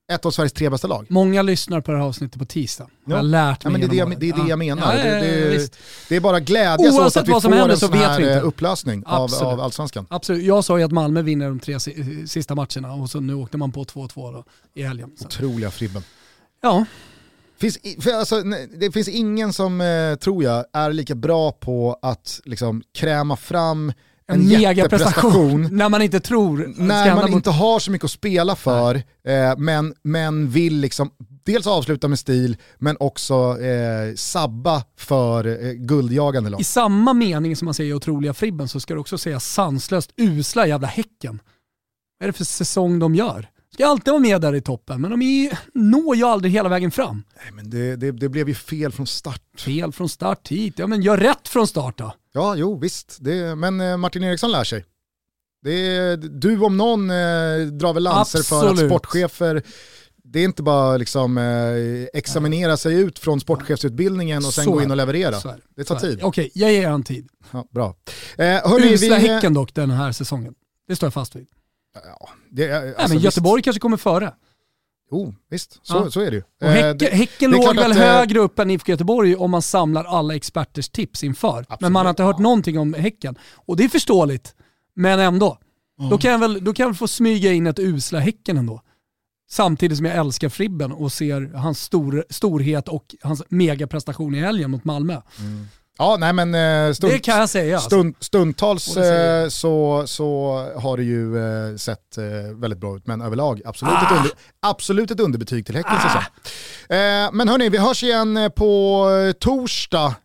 ett 0.09 0.25
av 0.25 0.31
Sveriges 0.31 0.53
tre 0.53 0.69
bästa 0.69 0.87
lag. 0.87 1.05
Många 1.09 1.41
lyssnar 1.41 1.81
på 1.81 1.91
det 1.91 1.97
här 1.97 2.05
avsnittet 2.05 2.39
på 2.39 2.45
tisdag. 2.45 2.87
Ja. 2.89 3.11
Jag 3.11 3.15
har 3.15 3.23
lärt 3.23 3.63
mig 3.63 3.73
ja, 3.73 3.79
men 3.79 3.89
det, 3.89 3.99
är 3.99 4.05
det, 4.05 4.15
det 4.15 4.29
är 4.29 4.43
det 4.43 4.49
jag 4.49 4.59
menar. 4.59 4.95
Ja, 4.95 5.03
det, 5.03 5.19
det, 5.19 5.71
det, 6.09 6.15
är 6.15 6.19
bara 6.19 6.39
glädjas 6.39 6.99
åt 6.99 7.17
att 7.17 7.27
vi 7.27 7.31
får 7.31 7.69
en 7.69 7.77
sån 7.77 7.93
här 7.93 8.37
eh, 8.37 8.47
upplösning 8.47 9.03
av, 9.05 9.33
av 9.41 9.61
allsvenskan. 9.61 10.05
Absolut. 10.09 10.43
Jag 10.43 10.65
sa 10.65 10.77
ju 10.77 10.83
att 10.83 10.91
Malmö 10.91 11.21
vinner 11.21 11.47
de 11.47 11.59
tre 11.59 11.79
sista 12.27 12.55
matcherna 12.55 12.93
och 12.93 13.09
så 13.09 13.19
nu 13.19 13.33
åkte 13.33 13.57
man 13.57 13.71
på 13.71 13.83
2-2 13.83 14.43
i 14.73 14.83
helgen. 14.83 15.11
Så. 15.17 15.25
Otroliga 15.25 15.71
fribben. 15.71 16.03
Ja. 16.61 16.85
Finns, 17.59 17.79
alltså, 18.13 18.43
det 18.79 18.91
finns 18.91 19.07
ingen 19.07 19.53
som, 19.53 19.81
eh, 19.81 20.15
tror 20.15 20.43
jag, 20.43 20.65
är 20.73 20.93
lika 20.93 21.15
bra 21.15 21.51
på 21.51 21.99
att 22.01 22.41
liksom, 22.45 22.83
kräma 22.93 23.35
fram 23.35 23.93
en, 24.29 24.41
en 24.41 24.47
megaprestation. 24.47 25.69
När 25.71 25.89
man 25.89 26.01
inte 26.01 26.19
tror. 26.19 26.73
När 26.77 27.15
man 27.15 27.33
inte 27.33 27.49
har 27.49 27.79
så 27.79 27.91
mycket 27.91 28.05
att 28.05 28.11
spela 28.11 28.55
för, 28.55 28.95
eh, 28.95 29.57
men, 29.57 29.93
men 30.03 30.49
vill 30.49 30.79
liksom 30.79 31.11
dels 31.45 31.67
avsluta 31.67 32.07
med 32.07 32.19
stil, 32.19 32.57
men 32.77 32.97
också 32.99 33.61
eh, 33.61 34.15
sabba 34.15 34.83
för 34.97 35.65
eh, 35.65 35.71
guldjagande 35.71 36.49
lag. 36.49 36.61
I 36.61 36.63
samma 36.63 37.13
mening 37.13 37.55
som 37.55 37.65
man 37.65 37.73
säger 37.73 37.93
otroliga 37.93 38.33
Fribben 38.33 38.67
så 38.67 38.79
ska 38.79 38.93
du 38.93 38.99
också 38.99 39.17
säga 39.17 39.39
sanslöst 39.39 40.11
usla 40.17 40.67
jävla 40.67 40.87
Häcken. 40.87 41.39
Vad 42.19 42.27
är 42.27 42.31
det 42.31 42.37
för 42.37 42.45
säsong 42.45 42.99
de 42.99 43.15
gör? 43.15 43.49
Ska 43.73 43.87
alltid 43.87 44.11
vara 44.11 44.21
med 44.21 44.41
där 44.41 44.55
i 44.55 44.61
toppen, 44.61 45.01
men 45.01 45.11
de 45.11 45.21
är, 45.21 45.59
når 45.73 46.15
ju 46.15 46.23
aldrig 46.23 46.53
hela 46.53 46.69
vägen 46.69 46.91
fram. 46.91 47.23
Nej, 47.43 47.51
men 47.53 47.69
det, 47.69 47.95
det, 47.95 48.11
det, 48.11 48.29
blev 48.29 48.49
ju 48.49 48.55
fel 48.55 48.91
från 48.91 49.07
start. 49.07 49.41
Fel 49.57 49.91
från 49.91 50.09
start 50.09 50.47
hit, 50.47 50.73
ja 50.79 50.87
men 50.87 51.01
gör 51.01 51.17
rätt 51.17 51.47
från 51.47 51.67
start 51.67 51.97
då. 51.97 52.13
Ja, 52.33 52.55
jo 52.55 52.79
visst. 52.79 53.17
Det, 53.19 53.55
men 53.55 53.81
eh, 53.81 53.97
Martin 53.97 54.23
Eriksson 54.23 54.51
lär 54.51 54.63
sig. 54.63 54.85
Det 55.61 56.15
du 56.15 56.59
om 56.59 56.77
någon 56.77 57.09
eh, 57.09 57.15
drar 57.71 57.93
väl 57.93 58.03
lanser 58.03 58.43
för 58.43 58.71
att 58.71 58.79
sportchefer 58.79 59.63
det 60.33 60.39
är 60.39 60.43
inte 60.43 60.63
bara 60.63 60.97
liksom, 60.97 61.37
eh, 61.37 62.07
examinera 62.13 62.77
sig 62.77 62.95
ut 62.95 63.19
från 63.19 63.39
sportchefsutbildningen 63.39 64.45
och 64.45 64.53
sen 64.53 64.63
så 64.63 64.71
gå 64.71 64.81
in 64.81 64.91
och 64.91 64.97
leverera. 64.97 65.31
Det. 65.31 65.57
det 65.75 65.83
tar 65.83 65.95
tid. 65.95 66.19
Okej, 66.23 66.51
jag 66.53 66.73
ger 66.73 66.87
en 66.89 67.03
tid. 67.03 67.29
Ja, 67.51 67.67
bra. 67.71 67.95
Eh, 68.37 68.45
hörni, 68.45 68.93
Usla 68.93 69.17
vi... 69.17 69.27
Häcken 69.27 69.53
dock 69.53 69.73
den 69.73 69.91
här 69.91 70.11
säsongen. 70.11 70.53
Det 70.87 70.95
står 70.95 71.07
jag 71.07 71.13
fast 71.13 71.35
vid. 71.35 71.47
Ja, 71.93 72.29
det, 72.49 72.73
alltså, 72.77 72.99
Nej, 72.99 73.09
men 73.09 73.17
Göteborg 73.17 73.59
visst. 73.59 73.63
kanske 73.65 73.79
kommer 73.79 73.97
före. 73.97 74.33
Jo, 75.11 75.35
visst. 75.49 75.79
Så, 75.83 75.95
ja. 75.95 76.11
så 76.11 76.21
är 76.21 76.31
det 76.31 76.37
ju. 76.37 76.43
Och 76.61 76.67
häcken, 76.67 77.07
eh, 77.07 77.17
häcken 77.17 77.51
låg 77.51 77.75
väl 77.75 77.91
att, 77.91 77.97
eh, 77.97 78.03
högre 78.03 78.39
upp 78.39 78.59
än 78.59 78.71
IFK 78.71 78.91
Göteborg 78.91 79.35
om 79.35 79.51
man 79.51 79.61
samlar 79.61 80.03
alla 80.03 80.35
experters 80.35 80.89
tips 80.89 81.23
inför. 81.23 81.59
Absolut. 81.59 81.81
Men 81.81 81.91
man 81.91 82.05
har 82.05 82.09
inte 82.09 82.23
hört 82.23 82.39
någonting 82.39 82.79
om 82.79 82.93
Häcken. 82.93 83.35
Och 83.55 83.77
det 83.77 83.83
är 83.83 83.89
förståeligt, 83.89 84.55
men 84.95 85.19
ändå. 85.19 85.57
Mm. 85.99 86.09
Då, 86.09 86.17
kan 86.17 86.31
jag 86.31 86.39
väl, 86.39 86.63
då 86.63 86.73
kan 86.73 86.83
jag 86.83 86.89
väl 86.89 86.97
få 86.97 87.07
smyga 87.07 87.51
in 87.51 87.67
ett 87.67 87.79
usla 87.79 88.19
Häcken 88.19 88.57
ändå. 88.57 88.81
Samtidigt 89.51 89.97
som 89.97 90.05
jag 90.05 90.15
älskar 90.15 90.49
Fribben 90.49 90.91
och 90.91 91.11
ser 91.11 91.53
hans 91.55 91.83
stor, 91.83 92.25
storhet 92.29 92.87
och 92.87 93.15
hans 93.21 93.43
megaprestation 93.49 94.35
i 94.35 94.39
helgen 94.39 94.71
mot 94.71 94.83
Malmö. 94.83 95.21
Mm. 95.39 95.67
Ja, 96.01 96.17
nej 96.19 96.33
men 96.33 96.55
eh, 96.55 96.93
stund, 96.93 97.13
det 97.13 97.19
kan 97.19 97.39
jag 97.39 97.49
säga. 97.49 97.75
Alltså. 97.75 97.89
Stund, 97.89 98.15
stundtals 98.19 98.97
eh, 98.97 99.49
så, 99.49 100.03
så 100.07 100.53
har 100.75 100.97
det 100.97 101.03
ju 101.03 101.37
eh, 101.37 101.75
sett 101.75 102.17
väldigt 102.55 102.79
bra 102.79 102.97
ut, 102.97 103.07
men 103.07 103.21
överlag 103.21 103.61
absolut, 103.65 103.93
ah. 103.93 104.05
ett, 104.05 104.17
under, 104.17 104.31
absolut 104.59 105.11
ett 105.11 105.19
underbetyg 105.19 105.65
till 105.65 105.75
Häckens 105.75 106.03
ah. 106.05 107.31
Men 107.33 107.49
hörni, 107.49 107.69
vi 107.69 107.77
hörs 107.77 108.03
igen 108.03 108.51
på 108.55 109.07
torsdag. 109.39 110.15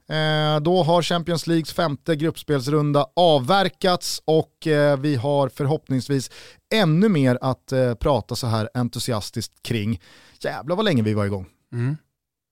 då 0.62 0.82
har 0.82 1.02
Champions 1.02 1.46
Leagues 1.46 1.72
femte 1.72 2.16
gruppspelsrunda 2.16 3.06
avverkats 3.16 4.22
och 4.24 4.52
vi 4.98 5.16
har 5.16 5.48
förhoppningsvis 5.48 6.30
ännu 6.74 7.08
mer 7.08 7.38
att 7.40 7.72
prata 8.00 8.36
så 8.36 8.46
här 8.46 8.68
entusiastiskt 8.74 9.62
kring. 9.62 10.00
Jävlar 10.40 10.76
vad 10.76 10.84
länge 10.84 11.02
vi 11.02 11.14
var 11.14 11.24
igång. 11.24 11.46
Mm. 11.72 11.96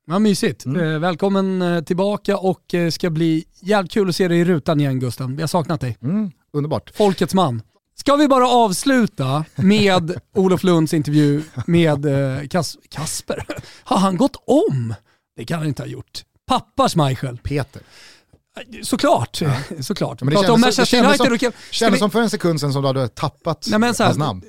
Ja, 0.07 0.19
mysigt. 0.19 0.65
Mm. 0.65 0.81
Eh, 0.81 0.99
välkommen 0.99 1.63
eh, 1.63 1.83
tillbaka 1.83 2.37
och 2.37 2.75
eh, 2.75 2.91
ska 2.91 3.11
bli 3.11 3.45
jävligt 3.61 3.93
kul 3.93 4.09
att 4.09 4.17
se 4.17 4.29
dig 4.29 4.39
i 4.39 4.45
rutan 4.45 4.81
igen 4.81 5.01
Gusten. 5.01 5.37
Vi 5.37 5.43
har 5.43 5.49
saknat 5.49 5.81
dig. 5.81 5.99
Mm. 6.03 6.31
Underbart. 6.53 6.97
Folkets 6.97 7.35
man. 7.35 7.63
Ska 7.95 8.17
vi 8.17 8.29
bara 8.29 8.49
avsluta 8.49 9.45
med 9.57 10.21
Olof 10.35 10.65
Lunds 10.65 10.95
intervju 10.95 11.43
med 11.67 12.07
Kas 12.51 12.77
Kasper? 12.91 13.47
Har 13.85 13.99
han 13.99 14.17
gått 14.17 14.37
om? 14.47 14.95
Det 15.37 15.45
kan 15.45 15.59
han 15.59 15.69
inte 15.69 15.83
ha 15.83 15.89
gjort. 15.89 16.23
Pappa 16.47 16.89
Schmeichel. 16.89 17.39
Peter. 17.39 17.83
Såklart, 18.83 19.41
ja. 19.41 19.53
såklart. 19.81 20.23
Men 20.23 20.31
det 20.31 20.35
kändes, 20.35 20.51
om 20.51 20.61
Manchester 20.61 21.05
United, 21.05 21.41
som, 21.41 21.53
kändes 21.71 21.97
vi... 21.97 21.99
som 21.99 22.11
för 22.11 22.21
en 22.21 22.31
sekund 22.31 22.61
sedan 22.61 22.73
som 22.73 22.83
du 22.83 22.89
hade 22.89 23.09
tappat 23.09 23.67
Nej, 23.71 23.79
men 23.79 23.95
så 23.95 24.03
här, 24.03 24.09
hans 24.09 24.19
namn. 24.19 24.43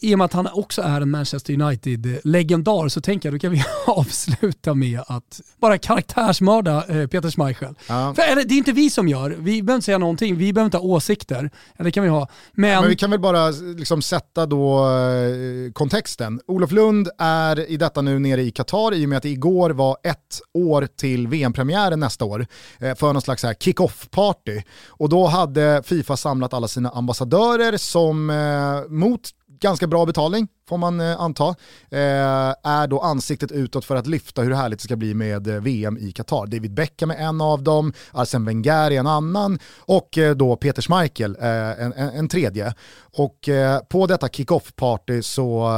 I 0.00 0.14
och 0.14 0.18
med 0.18 0.24
att 0.24 0.32
han 0.32 0.48
också 0.52 0.82
är 0.82 1.00
en 1.00 1.10
Manchester 1.10 1.60
United-legendar 1.62 2.88
så 2.88 3.00
tänker 3.00 3.28
jag 3.28 3.34
då 3.34 3.38
kan 3.38 3.50
vi 3.50 3.64
avsluta 3.86 4.74
med 4.74 5.00
att 5.06 5.40
bara 5.60 5.78
karaktärsmörda 5.78 6.84
eh, 6.88 7.06
Peter 7.06 7.30
Schmeichel. 7.30 7.74
Ja. 7.88 8.14
För, 8.14 8.22
eller, 8.22 8.44
det 8.44 8.54
är 8.54 8.58
inte 8.58 8.72
vi 8.72 8.90
som 8.90 9.08
gör, 9.08 9.30
vi 9.30 9.62
behöver 9.62 9.74
inte 9.74 9.84
säga 9.84 9.98
någonting, 9.98 10.36
vi 10.36 10.52
behöver 10.52 10.66
inte 10.66 10.76
ha 10.76 10.84
åsikter. 10.84 11.50
Eller 11.78 11.90
kan 11.90 12.02
vi 12.02 12.08
ha. 12.08 12.28
Men... 12.52 12.80
men 12.80 12.88
vi 12.88 12.96
kan 12.96 13.10
väl 13.10 13.20
bara 13.20 13.50
liksom, 13.50 14.02
sätta 14.02 14.46
då 14.46 14.86
eh, 14.86 15.72
kontexten. 15.72 16.40
Olof 16.46 16.72
Lund 16.72 17.08
är 17.18 17.70
i 17.70 17.76
detta 17.76 18.02
nu 18.02 18.18
nere 18.18 18.42
i 18.42 18.50
Qatar 18.50 18.94
i 18.94 19.04
och 19.04 19.08
med 19.08 19.16
att 19.16 19.22
det 19.22 19.30
igår 19.30 19.70
var 19.70 19.96
ett 20.02 20.40
år 20.54 20.88
till 20.96 21.28
VM-premiären 21.28 22.00
nästa 22.00 22.24
år. 22.24 22.46
Eh, 22.78 22.94
för 22.94 23.12
någon 23.12 23.22
slags 23.22 23.35
slags 23.40 23.64
kick-off-party. 23.64 24.62
Och 24.88 25.08
då 25.08 25.26
hade 25.26 25.82
Fifa 25.84 26.16
samlat 26.16 26.54
alla 26.54 26.68
sina 26.68 26.90
ambassadörer 26.90 27.76
som 27.76 28.30
eh, 28.30 28.88
mot 28.88 29.30
ganska 29.60 29.86
bra 29.86 30.06
betalning, 30.06 30.48
får 30.68 30.78
man 30.78 31.00
eh, 31.00 31.20
anta, 31.20 31.48
eh, 31.90 32.54
är 32.62 32.86
då 32.86 33.00
ansiktet 33.00 33.52
utåt 33.52 33.84
för 33.84 33.96
att 33.96 34.06
lyfta 34.06 34.42
hur 34.42 34.54
härligt 34.54 34.78
det 34.78 34.84
ska 34.84 34.96
bli 34.96 35.14
med 35.14 35.48
eh, 35.48 35.60
VM 35.60 35.98
i 35.98 36.12
Qatar. 36.12 36.46
David 36.46 36.74
Beckham 36.74 37.10
är 37.10 37.16
en 37.16 37.40
av 37.40 37.62
dem, 37.62 37.92
Arsene 38.12 38.46
Wenger 38.46 38.90
är 38.90 38.98
en 38.98 39.06
annan 39.06 39.58
och 39.78 40.18
eh, 40.18 40.36
då 40.36 40.56
Peter 40.56 40.82
Schmeichel 40.82 41.36
eh, 41.40 41.46
en, 41.82 41.92
en, 41.92 42.08
en, 42.08 42.28
tredje. 42.28 42.74
Och 43.18 43.48
eh, 43.48 43.80
på 43.80 44.06
detta 44.06 44.28
kick-off-party 44.28 45.22
så 45.22 45.70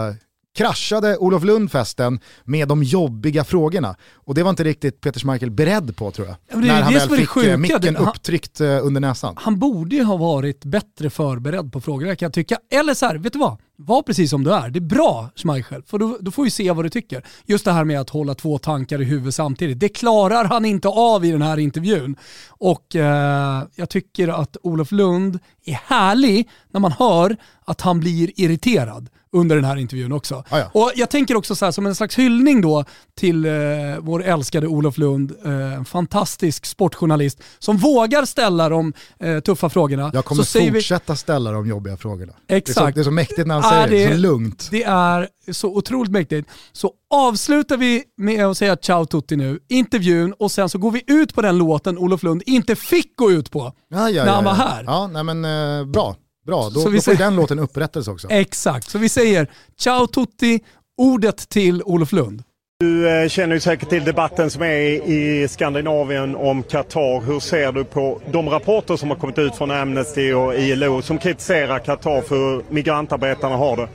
kraschade 0.59 1.17
Olof 1.17 1.45
Lund 1.45 1.73
festen 1.73 2.21
med 2.45 2.69
de 2.69 2.83
jobbiga 2.83 3.45
frågorna. 3.45 3.97
Och 4.15 4.35
det 4.35 4.43
var 4.43 4.51
inte 4.51 4.65
riktigt 4.65 5.01
Peter 5.01 5.21
Schmeichel 5.21 5.51
beredd 5.51 5.97
på 5.97 6.11
tror 6.11 6.27
jag. 6.27 6.37
Ja, 6.51 6.57
när 6.57 6.83
han 6.83 6.95
väl 6.95 7.11
fick 7.11 7.29
sjuka. 7.29 7.57
micken 7.57 7.97
upptryckt 7.97 8.61
han, 8.61 8.67
under 8.69 9.01
näsan. 9.01 9.35
Han 9.39 9.59
borde 9.59 9.97
ju 9.97 10.03
ha 10.03 10.17
varit 10.17 10.65
bättre 10.65 11.11
förberedd 11.11 11.73
på 11.73 11.81
frågorna 11.81 12.17
kan 12.17 12.27
jag 12.27 12.33
tycka. 12.33 12.59
Eller 12.71 12.95
så 12.95 13.07
här, 13.07 13.17
vet 13.17 13.33
du 13.33 13.39
vad? 13.39 13.57
Var 13.81 14.03
precis 14.03 14.31
som 14.31 14.45
du 14.45 14.55
är. 14.55 14.71
Det 14.71 14.79
är 14.79 14.81
bra 14.81 15.31
Schmeichel, 15.37 15.83
för 15.87 15.99
då, 15.99 16.19
då 16.21 16.31
får 16.31 16.45
vi 16.45 16.51
se 16.51 16.73
vad 16.73 16.85
du 16.85 16.89
tycker. 16.89 17.25
Just 17.45 17.65
det 17.65 17.73
här 17.73 17.85
med 17.85 18.01
att 18.01 18.11
hålla 18.11 18.35
två 18.35 18.59
tankar 18.59 19.03
i 19.03 19.05
huvudet 19.05 19.35
samtidigt, 19.35 19.81
det 19.81 19.89
klarar 19.89 20.45
han 20.45 20.65
inte 20.65 20.89
av 20.89 21.25
i 21.25 21.31
den 21.31 21.43
här 21.43 21.59
intervjun. 21.59 22.17
Och 22.49 22.97
eh, 22.97 23.63
jag 23.75 23.89
tycker 23.89 24.29
att 24.29 24.57
Olof 24.63 24.93
Lund 24.93 25.39
är 25.65 25.81
härlig 25.85 26.49
när 26.71 26.81
man 26.81 26.93
hör 26.93 27.37
att 27.65 27.81
han 27.81 28.01
blir 28.01 28.41
irriterad 28.41 29.09
under 29.33 29.57
den 29.57 29.65
här 29.65 29.77
intervjun 29.77 30.13
också. 30.13 30.45
Ah, 30.49 30.59
ja. 30.59 30.71
Och 30.73 30.93
Jag 30.95 31.11
tänker 31.11 31.37
också 31.37 31.55
så 31.55 31.65
här, 31.65 31.73
som 31.73 31.87
en 31.87 31.95
slags 31.95 32.19
hyllning 32.19 32.61
då 32.61 32.85
till 33.19 33.45
eh, 33.45 33.53
vår 34.01 34.25
älskade 34.25 34.67
Olof 34.67 34.99
Lund, 34.99 35.33
eh, 35.45 35.85
fantastisk 35.85 36.67
sportjournalist 36.67 37.43
som 37.59 37.77
vågar 37.77 38.25
ställa 38.25 38.69
de 38.69 38.93
eh, 39.19 39.41
tuffa 39.41 39.69
frågorna. 39.69 40.11
Jag 40.15 40.25
kommer 40.25 40.43
så 40.43 40.61
fortsätta 40.61 41.13
vi... 41.13 41.17
ställa 41.17 41.53
de 41.53 41.67
jobbiga 41.67 41.97
frågorna. 41.97 42.33
Exakt. 42.49 42.77
Det 42.77 42.81
är 42.81 42.85
så, 42.85 42.95
det 42.95 43.01
är 43.01 43.05
så 43.05 43.11
mäktigt 43.11 43.47
när 43.47 43.55
han 43.55 43.63
säger 43.69 43.89
det, 43.89 44.05
det, 44.07 44.15
så 44.15 44.21
lugnt. 44.21 44.69
Det 44.71 44.83
är 44.83 45.29
så 45.53 45.69
otroligt 45.69 46.13
mäktigt. 46.13 46.51
Så 46.73 46.93
avslutar 47.15 47.77
vi 47.77 48.05
med 48.17 48.47
att 48.47 48.59
säga 48.59 48.77
ciao 48.77 49.07
tutti 49.07 49.37
nu, 49.37 49.59
intervjun 49.69 50.33
och 50.33 50.53
sen 50.53 50.69
så 50.69 50.79
går 50.79 50.91
vi 50.91 51.03
ut 51.07 51.35
på 51.35 51.43
den 51.43 51.59
låten 51.59 51.99
Olof 51.99 52.23
Lund 52.23 52.43
inte 52.47 52.77
fick 52.77 53.17
gå 53.17 53.33
ut 53.33 53.51
på 53.51 53.73
ja, 53.89 54.11
ja, 54.11 54.25
när 54.25 54.33
han 54.33 54.45
var 54.45 54.55
här. 54.55 54.85
Ja, 54.85 55.07
nej 55.07 55.25
men 55.25 55.45
eh, 55.45 55.85
bra. 55.85 56.17
Bra, 56.47 56.65
då, 56.65 56.81
så 56.81 56.89
då 56.89 56.95
får 56.95 57.01
säger, 57.01 57.19
den 57.19 57.37
låten 57.37 57.59
upprättelse 57.59 58.11
också. 58.11 58.29
Exakt, 58.31 58.91
så 58.91 58.99
vi 58.99 59.09
säger 59.09 59.51
ciao 59.79 60.07
tutti, 60.07 60.61
ordet 60.99 61.49
till 61.49 61.83
Olof 61.83 62.13
Lund. 62.13 62.43
Du 62.81 63.09
eh, 63.09 63.29
känner 63.29 63.55
ju 63.55 63.61
säkert 63.61 63.89
till 63.89 64.05
debatten 64.05 64.51
som 64.51 64.63
är 64.63 64.81
i 65.09 65.49
Skandinavien 65.49 66.37
om 66.37 66.63
Qatar. 66.63 67.21
Hur 67.21 67.41
ser 67.41 67.73
du 67.73 67.85
på 67.85 68.21
de 68.31 68.49
rapporter 68.49 68.97
som 68.97 69.11
har 69.11 69.17
kommit 69.17 69.39
ut 69.39 69.55
från 69.55 69.71
Amnesty 69.71 70.33
och 70.33 70.55
ILO 70.55 71.03
som 71.03 71.19
kritiserar 71.19 71.79
Qatar 71.79 72.21
för 72.21 72.37
hur 72.37 72.65
migrantarbetarna 72.69 73.57
har 73.57 73.77
det? 73.77 73.89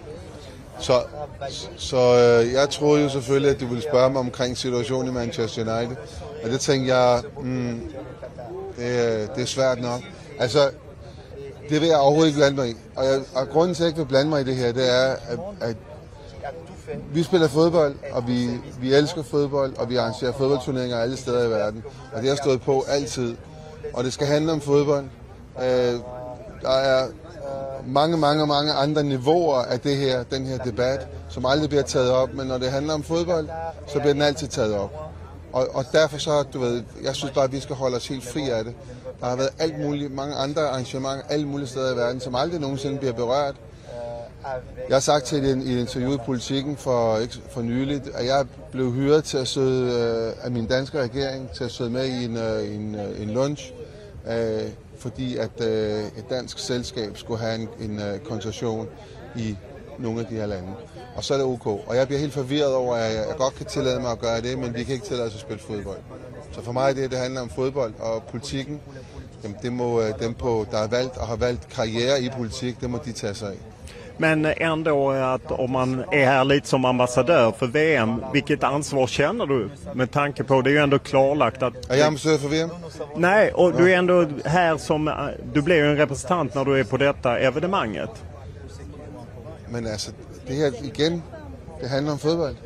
Så, 0.79 1.01
så 1.77 2.15
eh, 2.15 2.53
jag 2.53 2.71
trodde 2.71 3.01
ju 3.01 3.09
såklart 3.09 3.45
att 3.51 3.59
du 3.59 3.65
ville 3.65 3.81
fråga 3.81 4.09
mig 4.09 4.19
omkring 4.19 4.55
situationen 4.55 5.07
i 5.07 5.11
Manchester 5.11 5.61
United. 5.61 5.97
Och 6.43 6.49
det 6.49 6.57
tänkte 6.57 6.89
jag, 6.89 7.25
mm, 7.37 7.81
det, 8.77 9.35
det 9.35 9.41
är 9.41 9.45
svårt 9.45 9.79
nog. 9.79 10.05
Alltså, 10.39 10.71
det 11.69 11.79
vill 11.79 11.89
jag 11.89 12.13
överhuvudtaget 12.13 12.37
inte 12.37 12.55
blanda 12.55 12.61
mig 12.61 12.71
i. 12.71 12.75
Och, 12.95 13.05
jag, 13.05 13.43
och 13.43 13.53
grunden 13.53 13.75
till 13.75 13.85
att 13.85 13.87
jag 13.87 13.89
inte 13.89 13.99
vill 13.99 14.07
blanda 14.07 14.29
mig 14.29 14.41
i 14.41 14.43
det 14.43 14.53
här 14.53 14.73
det 14.73 14.87
är 14.87 15.11
att, 15.13 15.63
att 15.69 15.92
vi 17.13 17.23
spiller 17.23 17.47
fodbold, 17.47 17.95
og 18.11 18.27
vi, 18.27 18.49
vi 18.79 18.93
elsker 18.93 19.23
fodbold, 19.23 19.77
og 19.77 19.89
vi 19.89 19.95
arrangerer 19.95 20.31
fodboldturneringer 20.31 20.97
alle 20.97 21.17
steder 21.17 21.47
i 21.47 21.49
verden. 21.49 21.83
Og 22.13 22.21
det 22.21 22.29
har 22.29 22.35
stået 22.35 22.61
på 22.61 22.85
altid. 22.87 23.35
Og 23.93 24.03
det 24.03 24.13
skal 24.13 24.27
handle 24.27 24.51
om 24.51 24.61
fodbold. 24.61 25.05
Øh, 25.59 25.99
der 26.61 26.69
er 26.69 27.07
mange, 27.87 28.17
mange, 28.17 28.47
mange 28.47 28.73
andre 28.73 29.03
niveauer 29.03 29.61
af 29.61 29.79
det 29.79 29.97
her, 29.97 30.23
den 30.23 30.45
her 30.45 30.57
debat, 30.57 31.07
som 31.29 31.45
aldrig 31.45 31.69
bliver 31.69 31.83
taget 31.83 32.11
op. 32.11 32.33
Men 32.33 32.47
når 32.47 32.57
det 32.57 32.71
handler 32.71 32.93
om 32.93 33.03
fodbold, 33.03 33.47
så 33.87 33.99
bliver 33.99 34.13
den 34.13 34.21
altid 34.21 34.47
taget 34.47 34.75
op. 34.75 34.91
Og, 35.53 35.67
og 35.73 35.85
derfor 35.91 36.17
så, 36.17 36.43
du 36.53 36.59
ved, 36.59 36.83
jeg 37.03 37.15
synes 37.15 37.33
bare, 37.33 37.43
at 37.43 37.51
vi 37.51 37.59
skal 37.59 37.75
holde 37.75 37.95
os 37.95 38.07
helt 38.07 38.25
fri 38.25 38.49
af 38.49 38.63
det. 38.63 38.73
Der 39.21 39.25
har 39.25 39.35
været 39.35 39.49
alt 39.59 39.79
muligt, 39.79 40.13
mange 40.13 40.35
andre 40.35 40.61
arrangementer 40.61 41.23
alle 41.29 41.47
mulige 41.47 41.67
steder 41.67 41.93
i 41.93 41.97
verden, 41.97 42.19
som 42.21 42.35
aldrig 42.35 42.59
nogensinde 42.59 42.97
bliver 42.97 43.13
berørt. 43.13 43.55
Jeg 44.89 44.95
har 44.95 44.99
sagt 44.99 45.25
til 45.25 45.45
en, 45.45 45.61
i 45.61 45.73
et 45.73 45.79
interview 45.79 46.13
i 46.13 46.17
Politiken 46.25 46.77
for, 46.77 47.17
ikke, 47.17 47.33
for 47.49 47.61
nyligt, 47.61 48.07
at 48.13 48.25
jeg 48.25 48.45
blev 48.71 48.91
hyret 48.91 49.23
til 49.23 49.37
at 49.37 49.47
sidde 49.47 49.91
øh, 49.93 50.45
af 50.45 50.51
min 50.51 50.67
danske 50.67 51.01
regering 51.01 51.49
til 51.51 51.63
at 51.63 51.71
sidde 51.71 51.89
med 51.89 52.05
i 52.05 52.25
en, 52.25 52.37
øh, 52.37 52.75
en, 52.75 52.95
øh, 52.95 53.21
en 53.21 53.29
lunch, 53.29 53.73
øh, 54.27 54.61
fordi 54.97 55.37
at 55.37 55.61
øh, 55.61 56.03
et 56.17 56.25
dansk 56.29 56.59
selskab 56.59 57.17
skulle 57.17 57.39
have 57.39 57.55
en, 57.55 57.69
en 57.79 58.01
koncession 58.25 58.87
i 59.37 59.57
nogle 59.99 60.19
af 60.19 60.25
de 60.25 60.35
her 60.35 60.45
lande. 60.45 60.69
Og 61.15 61.23
så 61.23 61.33
er 61.33 61.37
det 61.37 61.47
ok. 61.47 61.65
Og 61.65 61.95
jeg 61.95 62.07
bliver 62.07 62.19
helt 62.19 62.33
forvirret 62.33 62.73
over, 62.73 62.95
at 62.95 63.15
jeg 63.15 63.25
godt 63.37 63.55
kan 63.55 63.65
tillade 63.65 63.99
mig 63.99 64.11
at 64.11 64.19
gøre 64.19 64.41
det, 64.41 64.57
men 64.59 64.73
vi 64.73 64.83
kan 64.83 64.93
ikke 64.93 65.05
tillade 65.05 65.27
os 65.27 65.33
at 65.33 65.39
spille 65.39 65.63
fodbold. 65.63 65.99
Så 66.51 66.61
for 66.61 66.71
mig 66.71 66.95
det, 66.95 67.11
det 67.11 67.19
handler 67.19 67.41
om 67.41 67.49
fodbold 67.49 67.93
og 67.99 68.23
politikken. 68.23 68.81
Jamen 69.43 69.57
det 69.61 69.73
må 69.73 70.01
dem, 70.19 70.33
på, 70.33 70.65
der 70.71 70.77
har 70.77 70.87
valgt 70.87 71.17
og 71.17 71.27
har 71.27 71.35
valgt 71.35 71.69
karriere 71.69 72.21
i 72.21 72.29
politik, 72.37 72.81
det 72.81 72.89
må 72.89 72.99
de 73.05 73.11
tage 73.11 73.33
sig 73.33 73.47
af. 73.47 73.72
Men 74.17 74.45
ändå 74.45 75.11
att 75.11 75.51
om 75.51 75.71
man 75.71 76.03
är 76.11 76.25
här 76.25 76.45
lite 76.45 76.67
som 76.67 76.85
ambassadör 76.85 77.51
för 77.51 77.67
VM, 77.67 78.23
vilket 78.33 78.63
ansvar 78.63 79.07
känner 79.07 79.45
du? 79.45 79.69
Med 79.93 80.11
tanke 80.11 80.43
på, 80.43 80.61
det 80.61 80.69
är 80.69 80.71
ju 80.71 80.77
ändå 80.77 80.99
klarlagt 80.99 81.63
att... 81.63 81.89
Är 81.89 81.95
jag 81.95 82.07
ambassadör 82.07 82.37
för 82.37 82.47
VM? 82.47 82.69
Nej, 83.15 83.51
och 83.53 83.73
du 83.73 83.93
är 83.93 83.97
ändå 83.97 84.27
här 84.45 84.77
som... 84.77 85.29
Du 85.53 85.61
blir 85.61 85.75
ju 85.75 85.91
en 85.91 85.97
representant 85.97 86.55
när 86.55 86.65
du 86.65 86.79
är 86.79 86.83
på 86.83 86.97
detta 86.97 87.39
evenemanget. 87.39 88.09
Men 89.69 89.87
alltså, 89.87 90.11
det 90.47 90.53
här 90.53 90.99
igen, 90.99 91.21
det 91.81 91.87
handlar 91.87 92.13
om 92.13 92.19
fodbold. 92.19 92.57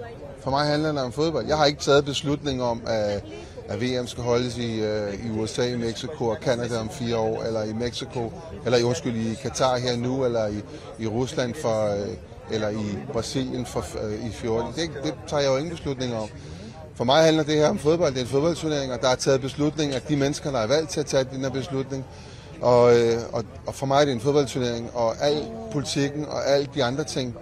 För 0.43 0.51
mig 0.51 0.71
handlar 0.71 0.93
det 0.93 1.01
om 1.01 1.11
fodbold. 1.11 1.49
Jag 1.49 1.57
har 1.57 1.67
inte 1.67 1.85
tagit 1.85 2.05
beslutning 2.05 2.61
om 2.61 2.81
att 2.85 3.23
at 3.69 3.81
VM 3.81 4.07
skal 4.07 4.23
holdes 4.23 4.57
i, 4.57 4.79
øh, 4.79 5.25
i 5.25 5.39
USA, 5.39 5.73
i 5.73 5.77
Mexico 5.77 6.25
og 6.25 6.39
Kanada 6.39 6.79
om 6.79 6.89
fire 6.89 7.17
år, 7.17 7.43
eller 7.43 7.63
i 7.63 7.73
Mexico, 7.73 8.33
eller 8.65 8.83
undskyld, 8.83 9.15
i 9.15 9.35
Katar 9.41 9.77
her 9.77 9.97
nu, 9.97 10.25
eller 10.25 10.47
i, 10.47 10.61
i 10.99 11.07
Rusland 11.07 11.53
for, 11.53 11.93
øh, 11.93 12.07
eller 12.51 12.69
i 12.69 12.97
Brasilien 13.13 13.65
for, 13.65 13.85
øh, 14.03 14.27
i 14.27 14.31
14. 14.31 14.73
Det, 14.75 14.89
det 15.03 15.13
tager 15.27 15.41
jeg 15.41 15.51
jo 15.51 15.57
ingen 15.57 15.71
beslutning 15.71 16.15
om. 16.15 16.29
For 16.95 17.03
mig 17.03 17.23
handler 17.23 17.43
det 17.43 17.55
her 17.55 17.69
om 17.69 17.79
fodbold. 17.79 18.13
Det 18.13 18.19
er 18.19 18.23
en 18.23 18.29
fodboldturnering, 18.29 18.93
og 18.93 19.01
der 19.01 19.07
er 19.07 19.15
taget 19.15 19.41
beslutning 19.41 19.93
af 19.93 20.01
de 20.01 20.15
mennesker, 20.15 20.51
der 20.51 20.59
er 20.59 20.67
valgt 20.67 20.89
til 20.89 20.99
at 20.99 21.05
tage 21.05 21.23
den 21.23 21.41
her 21.41 21.49
beslutning. 21.49 22.05
Og, 22.61 22.97
øh, 22.97 23.17
og, 23.31 23.43
og 23.65 23.75
for 23.75 23.85
mig 23.85 24.01
er 24.01 24.05
det 24.05 24.13
en 24.13 24.19
fodboldturnering, 24.19 24.89
og 24.93 25.15
al 25.21 25.37
politikken 25.71 26.25
och 26.25 26.41
alla 26.47 26.65
de 26.75 26.81
andra 26.81 27.03
ting, 27.03 27.35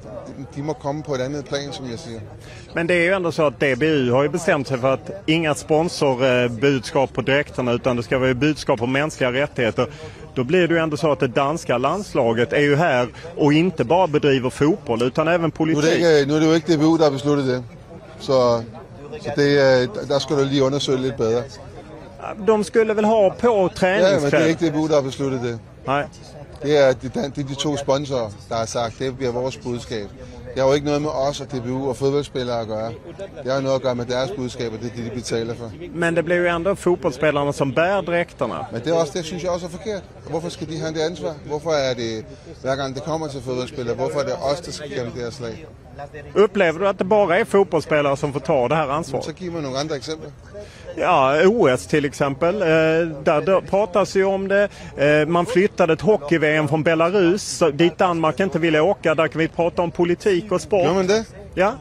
de 0.55 0.61
må 0.61 0.73
komma 0.73 1.03
på 1.03 1.15
ett 1.15 1.21
annat 1.21 1.45
plan 1.45 1.73
som 1.73 1.89
jag 1.89 1.99
säger. 1.99 2.21
Men 2.73 2.87
det 2.87 2.93
är 2.93 3.03
ju 3.03 3.13
ändå 3.13 3.31
så 3.31 3.45
att 3.47 3.59
DBU 3.59 4.11
har 4.11 4.23
ju 4.23 4.29
bestämt 4.29 4.67
sig 4.67 4.77
för 4.77 4.93
att 4.93 5.11
inga 5.25 5.55
sponsorbudskap 5.55 7.13
på 7.13 7.21
dräkterna 7.21 7.71
utan 7.71 7.95
det 7.95 8.03
ska 8.03 8.17
vara 8.17 8.33
budskap 8.33 8.81
om 8.81 8.91
mänskliga 8.91 9.31
rättigheter. 9.31 9.87
Då 10.33 10.43
blir 10.43 10.67
det 10.67 10.73
ju 10.73 10.79
ändå 10.79 10.97
så 10.97 11.11
att 11.11 11.19
det 11.19 11.27
danska 11.27 11.77
landslaget 11.77 12.53
är 12.53 12.61
ju 12.61 12.75
här 12.75 13.07
och 13.35 13.53
inte 13.53 13.83
bara 13.83 14.07
bedriver 14.07 14.49
fotboll 14.49 15.03
utan 15.03 15.27
även 15.27 15.51
politik. 15.51 15.83
Nu 15.83 15.89
är 15.89 16.13
det, 16.13 16.21
inte, 16.21 16.31
nu 16.31 16.37
är 16.37 16.39
det 16.39 16.47
ju 16.47 16.55
inte 16.55 16.75
DBU, 16.75 16.97
der 16.97 17.03
har 17.03 17.11
besluttet 17.11 17.47
det. 17.47 17.63
Så, 18.19 18.63
så 19.21 19.31
det, 19.35 20.07
där 20.07 20.19
ska 20.19 20.35
du 20.35 20.45
lige 20.45 20.61
undersöka 20.61 21.01
lite 21.01 21.17
bättre. 21.17 21.43
De 22.47 22.63
skulle 22.63 22.93
väl 22.93 23.05
ha 23.05 23.29
på 23.29 23.69
träningskläder? 23.75 24.15
Ja, 24.15 24.21
men 24.21 24.31
det 24.31 24.37
är 24.37 24.49
inte 24.49 24.69
DBU, 24.69 24.87
der 24.87 24.95
har 24.95 25.01
besluttet 25.01 25.41
det. 25.43 25.59
Nej. 25.85 26.07
Det 26.61 26.77
är, 26.77 26.95
det, 27.01 27.13
det 27.13 27.19
är 27.19 27.43
de 27.43 27.55
två 27.55 27.77
sponsorer, 27.77 28.31
der 28.49 28.55
har 28.55 28.65
sagt, 28.65 28.99
det 28.99 29.11
blir 29.11 29.31
vårt 29.31 29.63
budskap. 29.63 30.09
Det 30.55 30.61
har 30.61 30.69
jo 30.69 30.73
ikke 30.73 30.85
noget 30.85 31.01
med 31.01 31.09
os 31.09 31.41
og 31.41 31.47
DBU 31.51 31.89
og 31.89 31.95
fodboldspillere 31.95 32.59
at 32.59 32.67
gøre. 32.67 32.91
Det 33.43 33.51
har 33.51 33.61
noget 33.61 33.75
at 33.75 33.81
gøre 33.81 33.95
med 33.95 34.05
deres 34.05 34.31
budskab, 34.31 34.73
og 34.73 34.79
det 34.79 34.91
er 34.91 34.95
det, 34.95 35.05
de 35.05 35.15
betaler 35.15 35.55
for. 35.55 35.71
Men 35.93 36.15
det 36.15 36.25
blir 36.25 36.35
ju 36.35 36.47
ändå 36.47 36.75
fotbollsspelarna 36.75 37.51
som 37.53 37.73
bär 37.73 38.01
dräkterna. 38.01 38.65
Men 38.71 38.81
det, 38.81 38.89
är 38.89 39.01
också, 39.01 39.13
det 39.13 39.25
synes 39.25 39.43
jeg 39.43 39.51
også 39.51 39.65
er 39.65 39.69
forkert. 39.69 40.03
Hvorfor 40.29 40.49
skal 40.49 40.67
de 40.67 40.77
have 40.77 40.93
det 40.93 41.01
ansvar? 41.01 41.33
Hvorfor 41.45 41.71
er 41.71 41.93
det, 41.93 42.25
hver 42.61 42.75
gang 42.75 42.95
det 42.95 43.03
kommer 43.03 43.27
til 43.27 43.41
fodboldspillere, 43.41 43.95
hvorfor 43.95 44.19
er 44.19 44.23
det 44.23 44.35
os, 44.51 44.61
der 44.61 44.71
skal 44.71 44.89
gennem 44.89 45.11
det 45.11 45.21
her 45.21 45.29
slag? 45.29 45.65
Upplever 46.35 46.79
du 46.79 46.87
att 46.87 46.97
det 46.99 47.05
bara 47.05 47.39
är 47.39 47.45
fotbollsspelare 47.45 48.17
som 48.17 48.33
får 48.33 48.39
ta 48.39 48.67
det 48.67 48.75
här 48.75 48.89
ansvaret? 48.89 49.25
Så 49.25 49.31
giv 49.37 49.51
mig 49.51 49.61
några 49.61 49.79
andra 49.79 49.95
exempel. 49.95 50.31
Ja, 50.95 51.47
OS 51.47 51.87
till 51.87 52.05
exempel. 52.05 52.61
Eh, 52.61 52.67
där 52.67 53.61
pratas 53.61 54.15
ju 54.15 54.25
om 54.25 54.47
det. 54.47 54.69
Eh, 54.97 55.27
man 55.27 55.45
flyttade 55.45 55.93
ett 55.93 56.01
hockey-VM 56.01 56.67
från 56.67 56.83
Belarus 56.83 57.63
dit 57.73 57.97
Danmark 57.97 58.39
inte 58.39 58.59
ville 58.59 58.79
åka. 58.79 59.15
Där 59.15 59.27
kan 59.27 59.39
vi 59.39 59.47
prata 59.47 59.81
om 59.81 59.91
politik 59.91 60.51
och 60.51 60.61
sport. 60.61 60.81
Ja, 60.83 60.93
men 60.93 61.07
det? 61.07 61.25
Ja. 61.53 61.73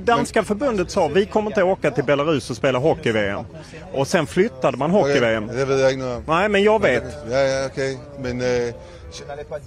Danska 0.00 0.44
förbundet 0.44 0.90
sa 0.90 1.08
vi 1.08 1.26
kommer 1.26 1.50
inte 1.50 1.62
åka 1.62 1.90
till 1.90 2.04
Belarus 2.04 2.50
och 2.50 2.56
spela 2.56 2.78
hockey-VM. 2.78 3.44
Och 3.92 4.08
sen 4.08 4.26
flyttade 4.26 4.76
man 4.76 4.90
hockey-VM. 4.90 5.46
Det 5.46 5.64
vet 5.64 5.80
jag 5.80 5.92
inte 5.92 6.06
om. 6.06 6.22
Nej, 6.26 6.48
men 6.48 6.62
jag 6.62 6.82
vet. 6.82 7.04
Ja, 7.30 7.38
ja, 7.38 7.66
okej. 7.66 7.98
Okay. 8.18 8.34
Men, 8.34 8.66
äh, 8.68 8.74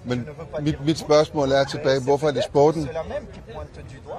men 0.04 0.28
mitt, 0.62 0.82
mitt 0.86 0.98
spörsmål 0.98 1.52
är 1.52 1.66
tillbaka, 1.66 2.00
varför 2.00 2.28
är 2.28 2.32
det 2.32 2.42
sporten? 2.42 2.88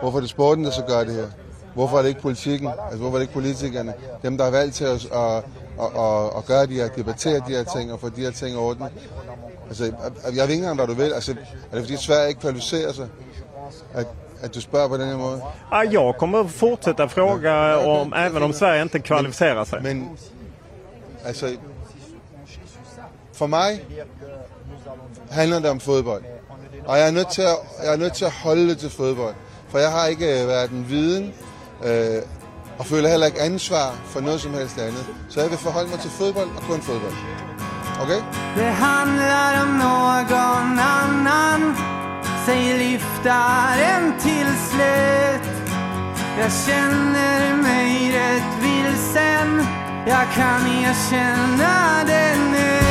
Varför 0.03 0.19
är 0.19 0.23
det 0.23 0.29
sporten, 0.29 0.73
så 0.73 0.83
gør 0.83 1.05
det 1.05 1.13
här? 1.13 1.50
Hvorfor 1.75 1.99
er 1.99 2.03
det 2.03 2.09
ikke 2.09 2.21
politikken? 2.21 2.69
Altså, 2.69 2.99
hvorfor 2.99 3.17
er 3.17 3.19
det 3.19 3.23
ikke 3.23 3.35
politikerne? 3.35 3.95
Dem, 4.23 4.39
der 4.39 4.45
er 4.45 4.51
valgt 4.51 4.75
til 4.75 4.85
at, 4.85 5.05
at, 5.05 5.37
at, 5.81 6.01
at, 6.01 6.37
at 6.37 6.47
gøre 6.47 6.67
de 6.67 6.75
her, 6.75 6.89
debattere 6.89 7.43
de 7.49 7.53
her 7.53 7.65
ting 7.65 7.93
og 7.93 8.01
få 8.01 8.09
de 8.09 8.21
her 8.21 8.31
ting 8.31 8.55
i 8.55 8.57
orden. 8.57 8.85
Altså, 9.69 9.85
jeg 9.85 9.93
ved 10.25 10.43
ikke 10.43 10.55
engang, 10.55 10.77
hvad 10.77 10.87
du 10.87 10.95
vil. 10.95 11.13
Altså, 11.13 11.33
er 11.73 11.77
det 11.77 11.85
fordi 11.85 11.97
Sverige 11.97 12.29
ikke 12.29 12.41
kvalificerar 12.41 12.93
sig? 12.93 13.09
At, 13.95 14.07
att 14.43 14.53
du 14.53 14.61
spör 14.61 14.89
på 14.89 14.97
den 14.97 15.09
här 15.09 15.17
måten? 15.17 15.43
Ja, 15.71 15.85
jag 15.85 16.19
kommer 16.19 16.45
fortsätta 16.45 17.09
fråga 17.09 17.79
om, 17.79 18.13
även 18.13 18.43
om 18.43 18.53
Sverige 18.53 18.83
inte 18.83 18.99
kvalificerar 18.99 19.65
sig. 19.65 19.83
Men, 19.83 20.09
alltså, 21.27 21.49
för 23.33 23.47
mig 23.47 23.85
handlar 25.31 25.61
det 25.61 25.71
om 25.71 25.81
fodbold. 25.81 26.25
Och 26.87 26.99
jag 26.99 27.09
är 27.09 27.13
nødt 27.13 27.31
til 27.31 27.43
at, 27.43 27.59
jeg 27.85 27.93
er 27.93 27.97
nødt 27.97 28.15
til 28.15 28.25
at 28.25 28.33
holde 28.33 28.69
det 28.69 28.79
til 28.79 28.91
fodbold. 28.91 29.35
For 29.69 29.79
jeg 29.79 29.91
har 29.91 30.07
ikke 30.07 30.27
været 30.27 30.71
en 30.71 30.87
viden 30.89 31.35
øh, 31.85 32.23
og 32.79 32.87
føler 32.87 33.09
heller 33.09 33.27
ikke 33.27 33.41
ansvar 33.41 33.95
for 34.05 34.21
noget 34.21 34.41
som 34.41 34.55
helst 34.55 34.79
andet. 34.79 35.07
Så 35.29 35.41
jag 35.41 35.51
vil 35.51 35.59
forholde 35.59 35.91
mig 35.91 35.99
till 35.99 36.11
fotboll 36.11 36.49
och 36.57 36.63
kun 36.63 36.81
fotboll. 36.83 37.15
Okej? 38.03 38.17
Okay? 38.17 38.21
Det 38.57 38.71
handlar 38.71 39.63
om 39.63 39.69
någon 39.69 40.79
annan 40.79 41.77
säg 42.47 42.79
lyftaren 42.79 44.13
till 44.21 44.51
slut 44.71 45.45
Jag 46.39 46.53
känner 46.67 47.57
mig 47.57 48.13
rätt 48.13 48.53
vilsen 48.63 49.67
Jag 50.07 50.27
kan 50.35 50.67
erkänna 50.67 52.05
det 52.07 52.37
nu 52.53 52.90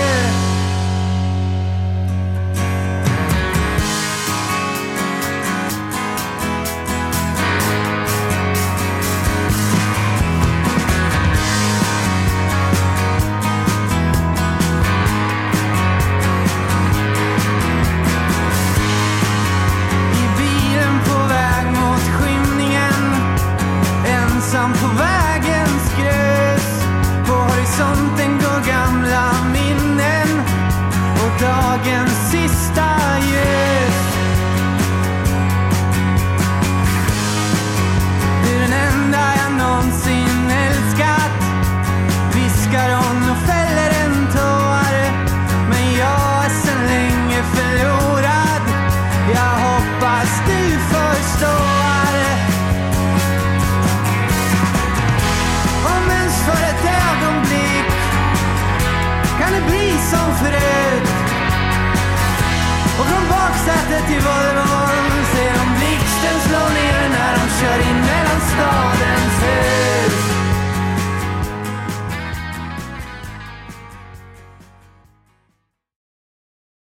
till 28.64 29.29